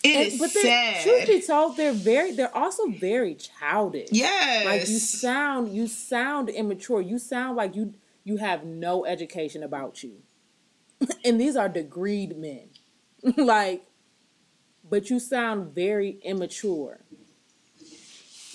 It 0.02 0.16
And- 0.16 0.26
is 0.28 0.38
but 0.38 0.52
they're, 0.54 1.02
truth 1.02 1.18
sad. 1.20 1.26
be 1.28 1.40
told, 1.42 1.76
they're 1.76 1.92
very. 1.92 2.32
They're 2.32 2.56
also 2.56 2.86
very 2.88 3.34
childish. 3.34 4.08
Yes. 4.12 4.64
like 4.64 4.88
you 4.88 4.98
sound 4.98 5.74
you 5.74 5.86
sound 5.86 6.48
immature 6.48 7.00
you 7.00 7.18
sound 7.18 7.56
like 7.56 7.76
you 7.76 7.94
you 8.24 8.38
have 8.38 8.64
no 8.64 9.04
education 9.04 9.62
about 9.62 10.02
you 10.02 10.22
and 11.24 11.40
these 11.40 11.54
are 11.56 11.68
degreed 11.68 12.36
men 12.36 12.70
like 13.36 13.84
but 14.88 15.10
you 15.10 15.18
sound 15.20 15.74
very 15.74 16.18
immature 16.24 17.00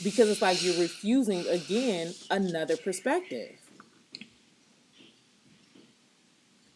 because 0.06 0.30
it's 0.30 0.42
like 0.42 0.64
you're 0.64 0.80
refusing 0.80 1.48
again 1.48 2.14
another 2.30 2.78
perspective. 2.78 3.60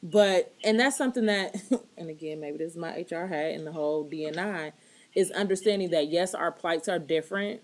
But 0.01 0.55
and 0.63 0.79
that's 0.79 0.97
something 0.97 1.27
that 1.27 1.55
and 1.97 2.09
again 2.09 2.39
maybe 2.39 2.57
this 2.57 2.71
is 2.71 2.77
my 2.77 3.05
hr 3.09 3.27
hat 3.27 3.51
and 3.51 3.67
the 3.67 3.71
whole 3.71 4.09
dni 4.09 4.71
is 5.13 5.29
understanding 5.31 5.91
that 5.91 6.07
yes 6.07 6.33
our 6.33 6.51
plights 6.51 6.87
are 6.87 6.97
different 6.97 7.61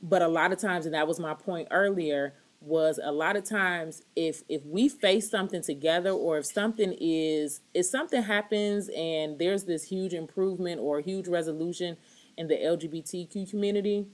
but 0.00 0.22
a 0.22 0.28
lot 0.28 0.52
of 0.52 0.58
times 0.58 0.86
and 0.86 0.94
that 0.94 1.08
was 1.08 1.18
my 1.18 1.34
point 1.34 1.66
earlier 1.72 2.34
was 2.60 3.00
a 3.02 3.10
lot 3.10 3.36
of 3.36 3.44
times 3.44 4.02
if 4.14 4.44
if 4.48 4.64
we 4.64 4.88
face 4.88 5.28
something 5.28 5.60
together 5.60 6.10
or 6.10 6.38
if 6.38 6.46
something 6.46 6.96
is 7.00 7.60
if 7.74 7.84
something 7.84 8.22
happens 8.22 8.88
and 8.96 9.38
there's 9.38 9.64
this 9.64 9.84
huge 9.84 10.14
improvement 10.14 10.80
or 10.80 11.00
huge 11.00 11.26
resolution 11.26 11.96
in 12.36 12.46
the 12.46 12.54
lgbtq 12.54 13.50
community 13.50 14.06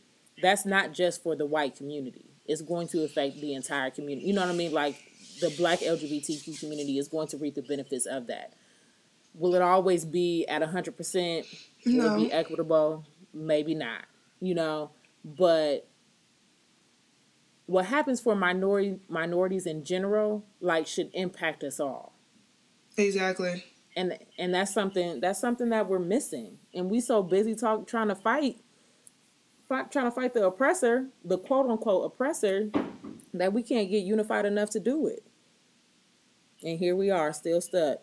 that's 0.43 0.65
not 0.67 0.93
just 0.93 1.23
for 1.23 1.35
the 1.37 1.47
white 1.47 1.77
community 1.77 2.27
it's 2.47 2.63
going 2.63 2.87
to 2.87 3.03
affect 3.05 3.41
the 3.41 3.55
entire 3.55 3.91
community 3.91 4.27
you 4.27 4.33
know 4.35 4.41
what 4.43 4.51
i 4.51 4.55
mean 4.55 4.73
like 4.73 4.97
the 5.41 5.51
black 5.59 5.81
LGBTQ 5.81 6.59
community 6.61 6.97
is 6.99 7.09
going 7.09 7.29
to 7.29 7.37
reap 7.37 7.57
the 7.57 7.61
benefits 7.63 8.07
of 8.07 8.27
that. 8.29 8.55
Will 9.35 9.55
it 9.55 9.61
always 9.61 10.07
be 10.07 10.47
at 10.47 10.63
100%? 10.63 11.45
Will 11.85 11.93
No. 11.93 12.15
it 12.15 12.17
be 12.17 12.33
equitable? 12.33 13.05
Maybe 13.35 13.75
not, 13.75 14.07
you 14.41 14.55
know, 14.55 14.93
but 15.23 15.87
what 17.67 17.85
happens 17.85 18.19
for 18.19 18.35
minority 18.35 18.99
minorities 19.11 19.67
in 19.67 19.85
general 19.85 20.43
like 20.63 20.87
should 20.87 21.11
impact 21.13 21.63
us 21.65 21.81
all 21.81 22.15
Exactly. 22.97 23.63
and 23.95 24.19
and 24.39 24.55
that's 24.55 24.73
something 24.73 25.21
that's 25.21 25.39
something 25.39 25.69
that 25.69 25.87
we're 25.87 25.99
missing 25.99 26.59
and 26.73 26.91
we 26.91 27.01
so 27.01 27.23
busy 27.23 27.55
talk 27.55 27.87
trying 27.87 28.09
to 28.09 28.15
fight, 28.15 28.57
fight 29.69 29.91
trying 29.91 30.07
to 30.07 30.11
fight 30.11 30.35
the 30.35 30.45
oppressor 30.47 31.07
the 31.25 31.39
quote 31.39 31.69
unquote 31.69 32.05
oppressor 32.05 32.71
that 33.35 33.53
we 33.53 33.63
can't 33.63 33.91
get 33.91 34.05
unified 34.05 34.47
enough 34.47 34.71
to 34.71 34.81
do 34.81 35.07
it. 35.07 35.23
And 36.63 36.79
here 36.79 36.97
we 36.97 37.11
are 37.11 37.33
still 37.33 37.61
stuck. 37.61 37.99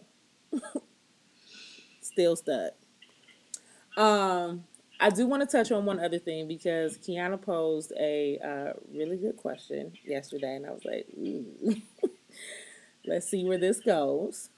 Still 2.02 2.36
stuck. 2.36 2.74
Um 3.98 4.66
i 5.00 5.10
do 5.10 5.26
want 5.26 5.42
to 5.42 5.58
touch 5.58 5.72
on 5.72 5.86
one 5.86 6.00
other 6.00 6.20
thing 6.20 6.48
because 6.48 6.98
kiana 7.00 7.42
posed 7.42 7.92
a 8.00 8.38
uh, 8.38 8.74
really 8.96 9.18
good 9.18 9.36
question 9.36 9.92
yesterday 10.06 10.56
and 10.56 10.66
i 10.68 10.70
was 10.70 10.86
like 10.86 11.08
let's 13.06 13.30
see 13.30 13.44
where 13.44 13.58
this 13.58 13.80
goes. 13.80 14.50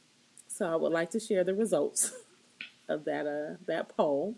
So 0.47 0.71
I 0.71 0.75
would 0.75 0.91
like 0.91 1.09
to 1.11 1.19
share 1.19 1.43
the 1.43 1.53
results 1.55 2.11
of 2.89 3.05
that 3.05 3.25
uh 3.25 3.57
that 3.67 3.95
poll. 3.95 4.35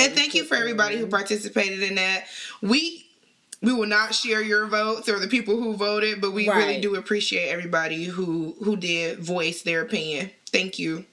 And 0.00 0.12
thank 0.12 0.34
you 0.34 0.44
for 0.44 0.54
everybody 0.56 0.96
who 0.96 1.06
participated 1.06 1.82
in 1.82 1.96
that. 1.96 2.24
We 2.62 3.06
we 3.62 3.72
will 3.72 3.86
not 3.86 4.14
share 4.14 4.42
your 4.42 4.66
votes 4.66 5.08
or 5.08 5.18
the 5.18 5.28
people 5.28 5.56
who 5.56 5.74
voted, 5.74 6.20
but 6.20 6.32
we 6.32 6.48
really 6.48 6.80
do 6.80 6.96
appreciate 6.96 7.48
everybody 7.48 8.04
who 8.04 8.54
who 8.62 8.76
did 8.76 9.18
voice 9.20 9.62
their 9.62 9.82
opinion. 9.82 10.30
Thank 10.50 10.78
you. 10.78 11.04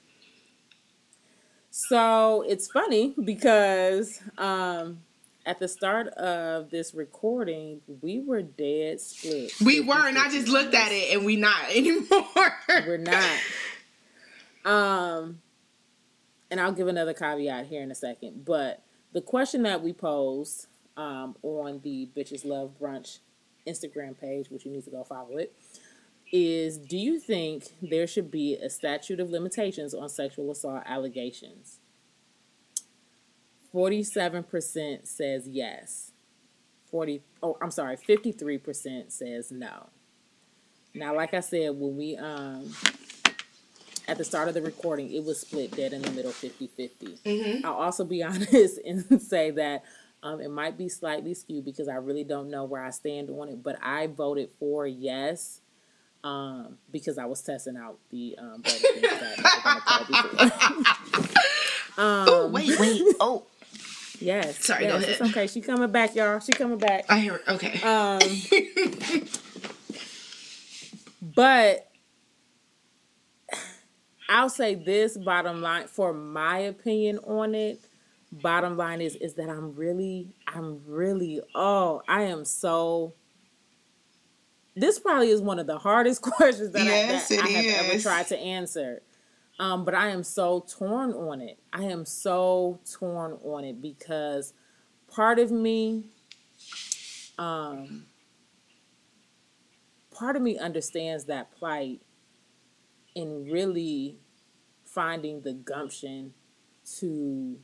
So 1.71 2.43
it's 2.47 2.67
funny 2.67 3.13
because 3.23 4.21
um 4.37 4.99
at 5.45 5.59
the 5.59 5.67
start 5.67 6.07
of 6.09 6.69
this 6.69 6.93
recording, 6.93 7.81
we 8.01 8.19
were 8.19 8.41
dead 8.41 9.01
split. 9.01 9.51
We 9.63 9.81
were, 9.81 10.07
and 10.07 10.17
I 10.17 10.29
just 10.29 10.47
looked 10.47 10.73
at 10.73 10.91
it, 10.91 11.13
and 11.13 11.25
we 11.25 11.35
not 11.35 11.65
anymore. 11.69 12.53
We're 12.69 12.97
not. 12.97 13.39
Um, 14.65 15.41
and 16.53 16.61
I'll 16.61 16.71
give 16.71 16.87
another 16.87 17.15
caveat 17.15 17.65
here 17.65 17.81
in 17.81 17.89
a 17.89 17.95
second. 17.95 18.45
But 18.45 18.83
the 19.11 19.21
question 19.21 19.63
that 19.63 19.81
we 19.81 19.91
posed 19.91 20.67
um, 20.95 21.35
on 21.41 21.81
the 21.83 22.07
Bitches 22.15 22.45
Love 22.45 22.75
Brunch 22.79 23.17
Instagram 23.67 24.15
page, 24.21 24.51
which 24.51 24.63
you 24.63 24.71
need 24.71 24.83
to 24.83 24.91
go 24.91 25.03
follow 25.03 25.37
it, 25.37 25.55
is 26.31 26.77
do 26.77 26.95
you 26.95 27.19
think 27.19 27.69
there 27.81 28.05
should 28.05 28.29
be 28.29 28.53
a 28.53 28.69
statute 28.69 29.19
of 29.19 29.31
limitations 29.31 29.95
on 29.95 30.07
sexual 30.09 30.51
assault 30.51 30.83
allegations? 30.85 31.79
47% 33.73 35.07
says 35.07 35.47
yes. 35.47 36.11
40 36.91 37.23
oh 37.41 37.57
I'm 37.63 37.71
sorry, 37.71 37.97
53% 37.97 39.11
says 39.11 39.51
no. 39.51 39.89
Now 40.93 41.15
like 41.15 41.33
I 41.33 41.39
said 41.39 41.69
when 41.71 41.97
we 41.97 42.15
um 42.15 42.71
at 44.07 44.17
the 44.17 44.23
start 44.23 44.47
of 44.47 44.53
the 44.53 44.61
recording 44.61 45.11
it 45.13 45.23
was 45.23 45.39
split 45.41 45.71
dead 45.75 45.93
in 45.93 46.01
the 46.01 46.11
middle 46.11 46.31
50-50. 46.31 47.63
I'll 47.63 47.73
also 47.73 48.03
be 48.05 48.21
honest 48.29 48.79
and 48.85 49.21
say 49.21 49.51
that 49.51 49.83
um, 50.21 50.39
it 50.39 50.49
might 50.49 50.77
be 50.77 50.87
slightly 50.89 51.33
skewed 51.33 51.65
because 51.65 51.87
I 51.89 51.95
really 51.95 52.23
don't 52.23 52.49
know 52.49 52.63
where 52.63 52.81
I 52.83 52.91
stand 52.91 53.29
on 53.29 53.49
it, 53.49 53.61
but 53.63 53.77
I 53.81 54.07
voted 54.07 54.49
for 54.59 54.87
yes 54.87 55.59
um, 56.23 56.77
because 56.91 57.17
I 57.17 57.25
was 57.25 57.41
testing 57.41 57.75
out 57.75 57.97
the 58.09 58.35
um, 58.37 58.63
voting 58.63 58.79
thing 58.81 59.01
'cause 59.03 59.21
I 59.21 59.25
had 59.25 59.37
never 59.43 59.61
done 59.63 59.77
a 59.77 59.81
poll 59.81 60.05
before. 61.11 61.33
oh 61.97 62.47
wait, 62.47 62.71
wait. 62.79 63.01
Oh, 63.19 63.43
yes, 64.21 64.63
Sorry, 64.65 64.85
go 64.87 64.95
ahead. 64.95 65.09
It's 65.09 65.21
okay. 65.21 65.47
She 65.47 65.59
coming 65.59 65.91
back, 65.91 66.15
y'all. 66.15 66.39
She 66.39 66.53
coming 66.53 66.77
back. 66.77 67.03
I 67.09 67.19
hear. 67.19 67.35
It. 67.35 67.41
Okay. 67.49 67.81
Um, 67.81 68.19
but 71.35 71.89
I'll 74.29 74.49
say 74.49 74.75
this 74.75 75.17
bottom 75.17 75.61
line 75.61 75.87
for 75.87 76.13
my 76.13 76.59
opinion 76.59 77.19
on 77.19 77.55
it. 77.55 77.87
Bottom 78.31 78.77
line 78.77 79.01
is 79.01 79.15
is 79.17 79.35
that 79.35 79.49
I'm 79.49 79.75
really, 79.75 80.27
I'm 80.47 80.81
really, 80.87 81.41
oh, 81.53 82.01
I 82.07 82.23
am 82.23 82.45
so. 82.45 83.13
This 84.75 84.97
probably 84.97 85.29
is 85.29 85.39
one 85.41 85.59
of 85.59 85.67
the 85.67 85.77
hardest 85.77 86.21
questions 86.23 86.71
that, 86.71 86.83
Yes, 86.83 87.31
I, 87.31 87.35
that 87.35 87.45
I 87.45 87.49
have 87.49 87.85
ever 87.85 87.99
tried 87.99 88.27
to 88.27 88.37
answer. 88.37 89.03
Um, 89.59 89.85
but 89.85 89.93
I 89.93 90.09
am 90.09 90.23
so 90.23 90.65
torn 90.67 91.11
on 91.13 91.41
it. 91.41 91.59
I 91.71 91.83
am 91.83 92.05
so 92.05 92.79
torn 92.91 93.37
on 93.43 93.63
it 93.63 93.81
because 93.81 94.53
part 95.07 95.37
of 95.37 95.51
me, 95.51 96.05
um, 97.37 98.07
part 100.11 100.35
of 100.35 100.41
me 100.41 100.57
understands 100.57 101.25
that 101.25 101.51
plight 101.51 102.01
in 103.15 103.49
really 103.51 104.17
finding 104.85 105.41
the 105.41 105.53
gumption 105.53 106.33
to 106.99 107.57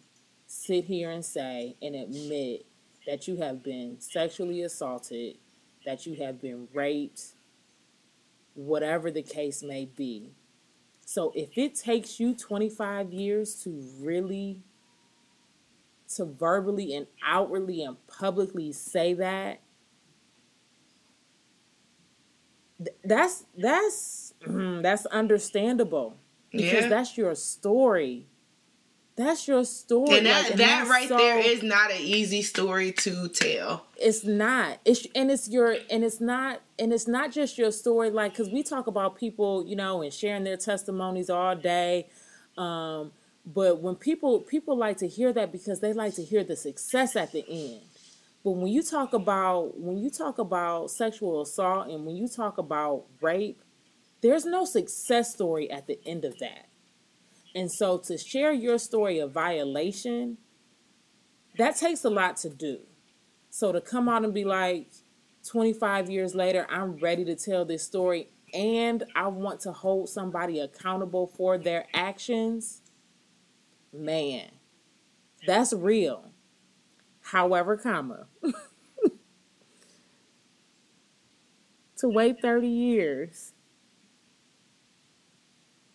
sit 0.48 0.86
here 0.86 1.12
and 1.12 1.24
say 1.24 1.76
and 1.82 1.96
admit 1.96 2.66
that 3.06 3.28
you 3.28 3.38
have 3.38 3.64
been 3.64 3.98
sexually 4.00 4.62
assaulted, 4.62 5.38
that 5.86 6.06
you 6.06 6.16
have 6.16 6.42
been 6.42 6.68
raped, 6.74 7.34
whatever 8.54 9.12
the 9.12 9.22
case 9.22 9.64
may 9.64 9.86
be. 9.86 10.32
So 11.06 11.32
if 11.36 11.58
it 11.58 11.76
takes 11.76 12.20
you 12.20 12.36
25 12.36 13.12
years 13.12 13.56
to 13.64 13.84
really 14.00 14.62
to 16.16 16.26
verbally 16.26 16.96
and 16.96 17.08
outwardly 17.26 17.84
and 17.84 17.96
publicly 18.08 18.72
say 18.72 19.14
that 19.14 19.60
th- 22.78 22.98
that's 23.04 23.46
that's 23.58 24.29
that's 24.46 25.06
understandable 25.08 26.18
because 26.52 26.84
Yeah. 26.84 26.88
that's 26.90 27.18
your 27.18 27.36
story 27.36 28.26
that's 29.16 29.50
your 29.50 29.66
story 29.66 30.18
and 30.20 30.26
that 30.28 30.44
like, 30.44 30.52
and 30.52 30.60
that 30.62 30.66
that's 30.80 30.90
right 30.90 31.08
so- 31.10 31.18
there 31.18 31.40
is 31.40 31.62
not 31.62 31.92
an 31.92 31.98
easy 32.00 32.42
story 32.42 32.94
to 32.94 33.28
tell. 33.28 33.86
it's 33.98 34.24
not 34.24 34.80
it's 34.86 35.06
and 35.14 35.30
it's 35.30 35.50
your 35.50 35.76
and 35.92 36.06
it's 36.06 36.22
not 36.22 36.62
and 36.80 36.94
it's 36.94 37.06
not 37.08 37.30
just 37.32 37.58
your 37.58 37.70
story 37.72 38.10
like 38.10 38.32
because 38.32 38.50
we 38.50 38.64
talk 38.64 38.88
about 38.88 39.18
people 39.18 39.66
you 39.68 39.76
know 39.76 40.02
and 40.02 40.14
sharing 40.14 40.46
their 40.46 40.56
testimonies 40.56 41.30
all 41.30 41.54
day 41.54 42.08
um 42.58 43.12
but 43.46 43.82
when 43.82 43.96
people 43.96 44.40
people 44.40 44.78
like 44.78 44.96
to 44.98 45.08
hear 45.08 45.34
that 45.34 45.52
because 45.52 45.82
they 45.82 45.92
like 45.92 46.14
to 46.16 46.24
hear 46.24 46.44
the 46.46 46.56
success 46.56 47.18
at 47.18 47.34
the 47.34 47.44
end 47.50 47.82
but 48.42 48.52
when 48.52 48.72
you 48.72 48.82
talk 48.82 49.12
about 49.14 49.78
when 49.78 49.98
you 49.98 50.10
talk 50.10 50.38
about 50.40 50.90
sexual 50.90 51.42
assault 51.42 51.90
and 51.90 52.06
when 52.06 52.16
you 52.16 52.28
talk 52.30 52.58
about 52.58 53.04
rape 53.22 53.62
there's 54.22 54.46
no 54.46 54.66
success 54.66 55.34
story 55.34 55.70
at 55.72 55.88
the 55.88 56.00
end 56.06 56.26
of 56.26 56.38
that 56.40 56.68
and 57.56 57.72
so 57.72 57.98
to 57.98 58.18
share 58.18 58.52
your 58.52 58.78
story 58.78 59.20
of 59.20 59.32
violation 59.32 60.38
that 61.58 61.76
takes 61.76 62.04
a 62.04 62.10
lot 62.10 62.38
to 62.38 62.50
do 62.50 62.80
so 63.50 63.72
to 63.72 63.82
come 63.82 64.08
out 64.08 64.24
and 64.24 64.34
be 64.34 64.46
like, 64.46 64.92
25 65.48 66.10
years 66.10 66.36
later, 66.36 66.68
I'm 66.70 66.98
ready 66.98 67.26
to 67.26 67.36
tell 67.36 67.66
this 67.66 67.84
story 67.84 68.30
and 68.54 69.04
I 69.16 69.28
want 69.28 69.60
to 69.62 69.72
hold 69.72 70.10
somebody 70.10 70.60
accountable 70.60 71.28
for 71.28 71.58
their 71.58 71.86
actions, 71.94 72.82
man, 73.94 74.50
that's 75.46 75.74
real. 75.74 76.32
However, 77.22 77.78
comma, 77.78 78.28
to 81.98 82.10
wait 82.10 82.42
30 82.42 82.68
years 82.68 83.54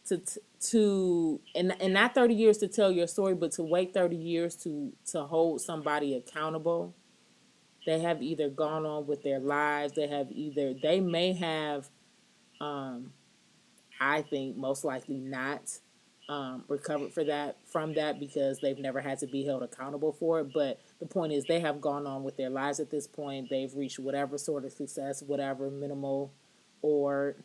to 0.07 0.20
to 0.70 1.40
and 1.55 1.74
and 1.80 1.94
not 1.94 2.14
30 2.14 2.34
years 2.34 2.59
to 2.59 2.68
tell 2.68 2.90
your 2.90 3.07
story 3.07 3.34
but 3.34 3.52
to 3.52 3.62
wait 3.62 3.92
30 3.94 4.16
years 4.16 4.57
to 4.57 4.92
to 5.12 5.24
hold 5.24 5.61
somebody 5.61 6.14
accountable. 6.14 6.94
They 7.86 8.00
have 8.00 8.22
either 8.22 8.48
gone 8.48 8.86
on 8.86 9.07
with 9.07 9.22
their 9.22 9.40
lives 9.40 9.94
they 9.94 10.09
have 10.09 10.28
either 10.30 10.74
they 10.74 11.00
may 11.00 11.34
have 11.34 11.88
um 12.61 13.12
i 14.00 14.22
think 14.22 14.57
most 14.57 14.84
likely 14.84 15.18
not 15.18 15.78
um 16.28 16.64
recovered 16.68 17.12
for 17.12 17.24
that 17.24 17.59
from 17.66 17.94
that 17.94 18.18
because 18.18 18.59
they've 18.61 18.78
never 18.78 19.00
had 19.00 19.18
to 19.18 19.26
be 19.26 19.44
held 19.44 19.62
accountable 19.62 20.12
for 20.12 20.40
it. 20.40 20.52
But 20.55 20.80
the 20.98 21.07
point 21.07 21.32
is 21.32 21.44
they 21.44 21.61
have 21.61 21.80
gone 21.80 22.07
on 22.07 22.22
with 22.22 22.36
their 22.36 22.50
lives 22.50 22.80
at 22.80 22.90
this 22.90 23.07
point. 23.07 23.48
They've 23.50 23.74
reached 23.74 23.98
whatever 23.98 24.38
sort 24.38 24.64
of 24.64 24.72
success 24.72 25.22
whatever 25.22 25.70
minimal 25.70 26.32
or 26.80 27.36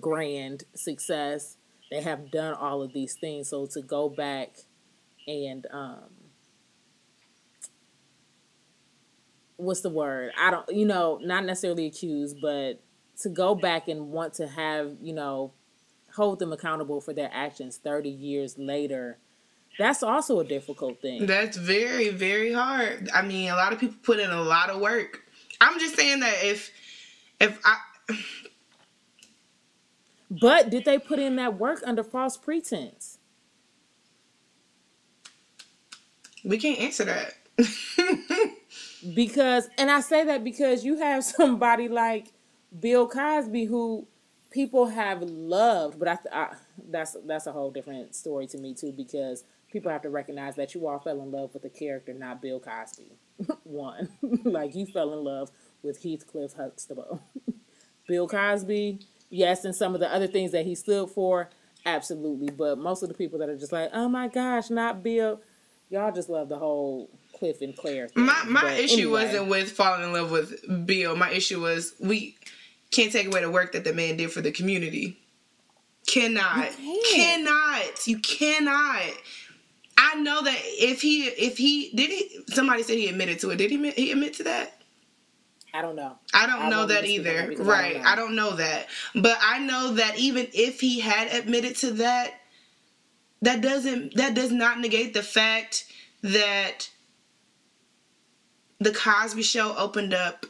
grand 0.00 0.64
success 0.74 1.56
they 1.90 2.00
have 2.00 2.30
done 2.30 2.54
all 2.54 2.82
of 2.82 2.92
these 2.92 3.14
things 3.14 3.48
so 3.48 3.66
to 3.66 3.80
go 3.82 4.08
back 4.08 4.50
and 5.26 5.66
um 5.70 6.04
what's 9.56 9.80
the 9.80 9.90
word 9.90 10.32
i 10.38 10.50
don't 10.50 10.68
you 10.70 10.84
know 10.84 11.18
not 11.22 11.44
necessarily 11.44 11.86
accuse 11.86 12.34
but 12.34 12.80
to 13.20 13.28
go 13.28 13.54
back 13.54 13.88
and 13.88 14.10
want 14.10 14.34
to 14.34 14.46
have 14.46 14.96
you 15.00 15.12
know 15.12 15.52
hold 16.16 16.38
them 16.38 16.52
accountable 16.52 17.00
for 17.00 17.12
their 17.12 17.30
actions 17.32 17.76
30 17.76 18.08
years 18.08 18.58
later 18.58 19.18
that's 19.78 20.02
also 20.02 20.40
a 20.40 20.44
difficult 20.44 21.00
thing 21.00 21.26
That's 21.26 21.56
very, 21.56 22.10
very 22.10 22.52
hard. 22.52 23.08
I 23.12 23.22
mean, 23.22 23.50
a 23.50 23.56
lot 23.56 23.72
of 23.72 23.80
people 23.80 23.96
put 24.02 24.20
in 24.20 24.30
a 24.30 24.42
lot 24.42 24.70
of 24.70 24.80
work. 24.80 25.22
I'm 25.60 25.78
just 25.80 25.96
saying 25.96 26.20
that 26.20 26.34
if 26.42 26.70
if 27.40 27.58
I 27.64 27.76
but 30.40 30.70
did 30.70 30.84
they 30.84 30.98
put 30.98 31.18
in 31.18 31.36
that 31.36 31.58
work 31.58 31.82
under 31.84 32.02
false 32.02 32.36
pretense? 32.36 33.18
We 36.44 36.58
can't 36.58 36.78
answer 36.78 37.04
that. 37.04 37.34
because 39.14 39.68
and 39.78 39.90
i 39.92 40.00
say 40.00 40.24
that 40.24 40.42
because 40.42 40.84
you 40.84 40.96
have 40.96 41.22
somebody 41.36 41.86
like 41.86 42.32
bill 42.80 43.06
cosby 43.06 43.64
who 43.64 44.08
people 44.50 44.86
have 44.86 45.22
loved 45.22 45.98
but 46.00 46.08
I, 46.08 46.18
I 46.32 46.54
that's 46.90 47.16
that's 47.26 47.46
a 47.46 47.52
whole 47.52 47.70
different 47.70 48.14
story 48.14 48.46
to 48.48 48.58
me 48.58 48.74
too 48.74 48.92
because 48.92 49.44
people 49.74 49.90
have 49.90 50.02
to 50.02 50.10
recognize 50.10 50.54
that 50.56 50.74
you 50.74 50.86
all 50.86 51.00
fell 51.00 51.20
in 51.20 51.32
love 51.32 51.52
with 51.52 51.62
the 51.62 51.68
character 51.68 52.14
not 52.14 52.40
bill 52.40 52.60
cosby. 52.60 53.12
One 53.64 54.08
like 54.44 54.74
you 54.74 54.86
fell 54.86 55.12
in 55.12 55.24
love 55.24 55.50
with 55.82 56.02
heathcliff 56.02 56.54
huxtable. 56.54 57.20
Bill 58.06 58.28
cosby 58.28 59.00
yes 59.34 59.64
and 59.64 59.74
some 59.74 59.94
of 59.94 60.00
the 60.00 60.12
other 60.12 60.26
things 60.26 60.52
that 60.52 60.64
he 60.64 60.74
stood 60.74 61.10
for 61.10 61.50
absolutely 61.86 62.50
but 62.50 62.78
most 62.78 63.02
of 63.02 63.08
the 63.08 63.14
people 63.14 63.38
that 63.38 63.48
are 63.48 63.56
just 63.56 63.72
like 63.72 63.90
oh 63.92 64.08
my 64.08 64.28
gosh 64.28 64.70
not 64.70 65.02
bill 65.02 65.40
y'all 65.90 66.12
just 66.12 66.28
love 66.28 66.48
the 66.48 66.58
whole 66.58 67.10
cliff 67.34 67.60
and 67.60 67.76
clair 67.76 68.08
thing. 68.08 68.24
My 68.24 68.42
my 68.46 68.62
But 68.62 68.78
issue 68.78 68.94
anyway. 68.94 69.24
wasn't 69.24 69.48
with 69.48 69.70
falling 69.72 70.04
in 70.04 70.12
love 70.12 70.30
with 70.30 70.86
Bill. 70.86 71.16
My 71.16 71.30
issue 71.30 71.60
was 71.60 71.94
we 72.00 72.36
can't 72.90 73.12
take 73.12 73.26
away 73.26 73.40
the 73.42 73.50
work 73.50 73.72
that 73.72 73.84
the 73.84 73.92
man 73.92 74.16
did 74.16 74.32
for 74.32 74.40
the 74.40 74.52
community. 74.52 75.18
Cannot. 76.06 76.70
Cannot. 77.12 78.06
You 78.06 78.18
cannot. 78.20 79.02
I 79.96 80.14
know 80.16 80.42
that 80.42 80.58
if 80.62 81.02
he 81.02 81.24
if 81.24 81.56
he 81.56 81.90
did 81.94 82.10
he 82.10 82.40
somebody 82.48 82.82
said 82.82 82.96
he 82.98 83.08
admitted 83.08 83.38
to 83.40 83.50
it. 83.50 83.56
Did 83.56 83.70
he 83.70 83.90
he 83.90 84.12
admit 84.12 84.34
to 84.34 84.44
that? 84.44 84.80
I 85.74 85.82
don't 85.82 85.96
know. 85.96 86.16
I 86.32 86.46
don't 86.46 86.62
I 86.62 86.70
know 86.70 86.86
that 86.86 87.04
even 87.04 87.24
speak 87.26 87.36
on 87.42 87.44
either. 87.44 87.48
because 87.48 87.68
I 87.68 87.82
don't 87.82 87.94
right. 87.94 88.02
know. 88.02 88.10
I 88.10 88.16
don't 88.16 88.36
know 88.36 88.56
that. 88.56 88.86
But 89.14 89.38
I 89.42 89.58
know 89.58 89.94
that 89.94 90.18
even 90.18 90.48
if 90.54 90.80
he 90.80 91.00
had 91.00 91.28
admitted 91.32 91.76
to 91.78 91.92
that, 91.94 92.34
that 93.42 93.60
doesn't 93.60 94.14
that 94.14 94.34
does 94.34 94.52
not 94.52 94.80
negate 94.80 95.14
the 95.14 95.22
fact 95.22 95.86
that 96.22 96.88
the 98.80 98.92
Cosby 98.92 99.42
show 99.42 99.74
opened 99.76 100.14
up 100.14 100.46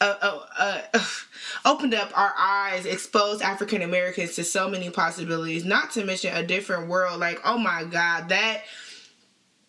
uh, 0.00 0.16
uh, 0.22 0.82
uh, 0.94 1.04
opened 1.66 1.94
up 1.94 2.16
our 2.18 2.34
eyes, 2.38 2.86
exposed 2.86 3.42
African 3.42 3.82
Americans 3.82 4.36
to 4.36 4.44
so 4.44 4.68
many 4.68 4.90
possibilities, 4.90 5.64
not 5.64 5.90
to 5.92 6.04
mention 6.04 6.34
a 6.34 6.42
different 6.42 6.88
world. 6.88 7.20
Like, 7.20 7.40
oh 7.44 7.58
my 7.58 7.84
God, 7.84 8.30
that 8.30 8.62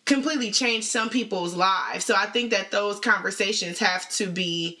completely 0.04 0.50
changed 0.50 0.88
some 0.88 1.08
people's 1.08 1.54
lives. 1.54 2.04
So 2.04 2.14
I 2.14 2.26
think 2.26 2.50
that 2.50 2.70
those 2.70 3.00
conversations 3.00 3.78
have 3.78 4.08
to 4.10 4.26
be. 4.26 4.78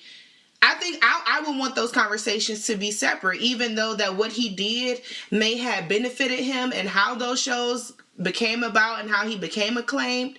I 0.64 0.74
think 0.74 0.98
I, 1.02 1.22
I 1.26 1.40
would 1.48 1.58
want 1.58 1.74
those 1.74 1.90
conversations 1.90 2.66
to 2.68 2.76
be 2.76 2.92
separate, 2.92 3.40
even 3.40 3.74
though 3.74 3.94
that 3.94 4.16
what 4.16 4.32
he 4.32 4.50
did 4.50 5.02
may 5.30 5.56
have 5.56 5.88
benefited 5.88 6.38
him 6.38 6.72
and 6.72 6.88
how 6.88 7.16
those 7.16 7.40
shows 7.40 7.92
became 8.20 8.62
about 8.62 9.00
and 9.00 9.10
how 9.10 9.26
he 9.26 9.36
became 9.36 9.76
acclaimed. 9.76 10.38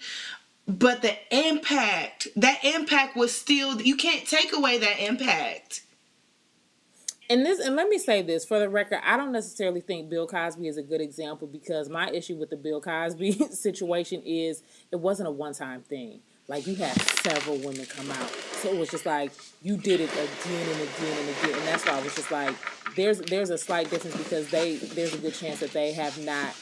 But 0.65 1.01
the 1.01 1.13
impact, 1.29 2.29
that 2.38 2.63
impact 2.63 3.17
was 3.17 3.36
still, 3.36 3.81
you 3.81 3.97
can't 3.97 4.25
take 4.25 4.55
away 4.55 4.77
that 4.77 4.99
impact. 4.99 5.81
And 7.30 7.45
this, 7.45 7.59
and 7.59 7.76
let 7.76 7.88
me 7.88 7.97
say 7.97 8.21
this 8.21 8.43
for 8.43 8.59
the 8.59 8.69
record, 8.69 8.99
I 9.03 9.15
don't 9.15 9.32
necessarily 9.32 9.82
think 9.82 10.09
Bill 10.09 10.28
Cosby 10.28 10.67
is 10.67 10.78
a 10.78 10.84
good 10.84 11.01
example 11.01 11.47
because 11.47 11.89
my 11.89 12.09
issue 12.09 12.36
with 12.36 12.49
the 12.49 12.57
Bill 12.57 12.82
Cosby 12.82 13.32
situation 13.51 14.21
is 14.26 14.61
it 14.91 14.97
wasn't 14.97 15.30
a 15.30 15.32
one-time 15.32 15.82
thing. 15.84 16.19
Like 16.49 16.67
you 16.67 16.76
had 16.76 16.99
several 17.01 17.57
women 17.57 17.86
come 17.86 18.11
out, 18.11 18.30
so 18.30 18.69
it 18.69 18.78
was 18.78 18.89
just 18.89 19.05
like 19.05 19.32
you 19.61 19.78
did 19.78 20.01
it 20.01 20.11
again 20.11 20.69
and 20.69 20.82
again 20.82 21.17
and 21.17 21.30
again, 21.30 21.57
and 21.57 21.67
that's 21.69 21.86
why 21.86 21.93
I 21.93 22.03
was 22.03 22.13
just 22.15 22.32
like, 22.32 22.53
there's 22.97 23.19
there's 23.19 23.49
a 23.49 23.57
slight 23.57 23.89
difference 23.89 24.17
because 24.17 24.49
they 24.49 24.76
there's 24.76 25.13
a 25.13 25.19
good 25.19 25.34
chance 25.34 25.61
that 25.61 25.71
they 25.71 25.93
have 25.93 26.21
not 26.26 26.53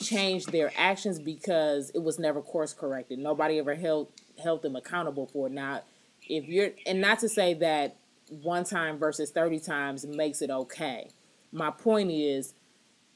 changed 0.00 0.52
their 0.52 0.72
actions 0.76 1.18
because 1.18 1.90
it 1.90 2.02
was 2.02 2.20
never 2.20 2.40
course 2.42 2.72
corrected. 2.72 3.18
Nobody 3.18 3.58
ever 3.58 3.74
held 3.74 4.06
held 4.40 4.62
them 4.62 4.76
accountable 4.76 5.26
for 5.26 5.48
it. 5.48 5.52
Now, 5.52 5.82
if 6.28 6.46
you're 6.48 6.70
and 6.86 7.00
not 7.00 7.18
to 7.18 7.28
say 7.28 7.54
that 7.54 7.96
one 8.28 8.64
time 8.64 8.98
versus 8.98 9.30
30 9.30 9.60
times 9.60 10.06
makes 10.06 10.42
it 10.42 10.50
okay. 10.50 11.10
My 11.52 11.70
point 11.70 12.10
is 12.10 12.54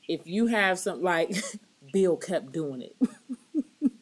if 0.09 0.26
you 0.26 0.46
have 0.46 0.78
some 0.78 1.02
like 1.02 1.34
Bill 1.92 2.16
kept 2.16 2.52
doing 2.52 2.82
it. 2.82 2.96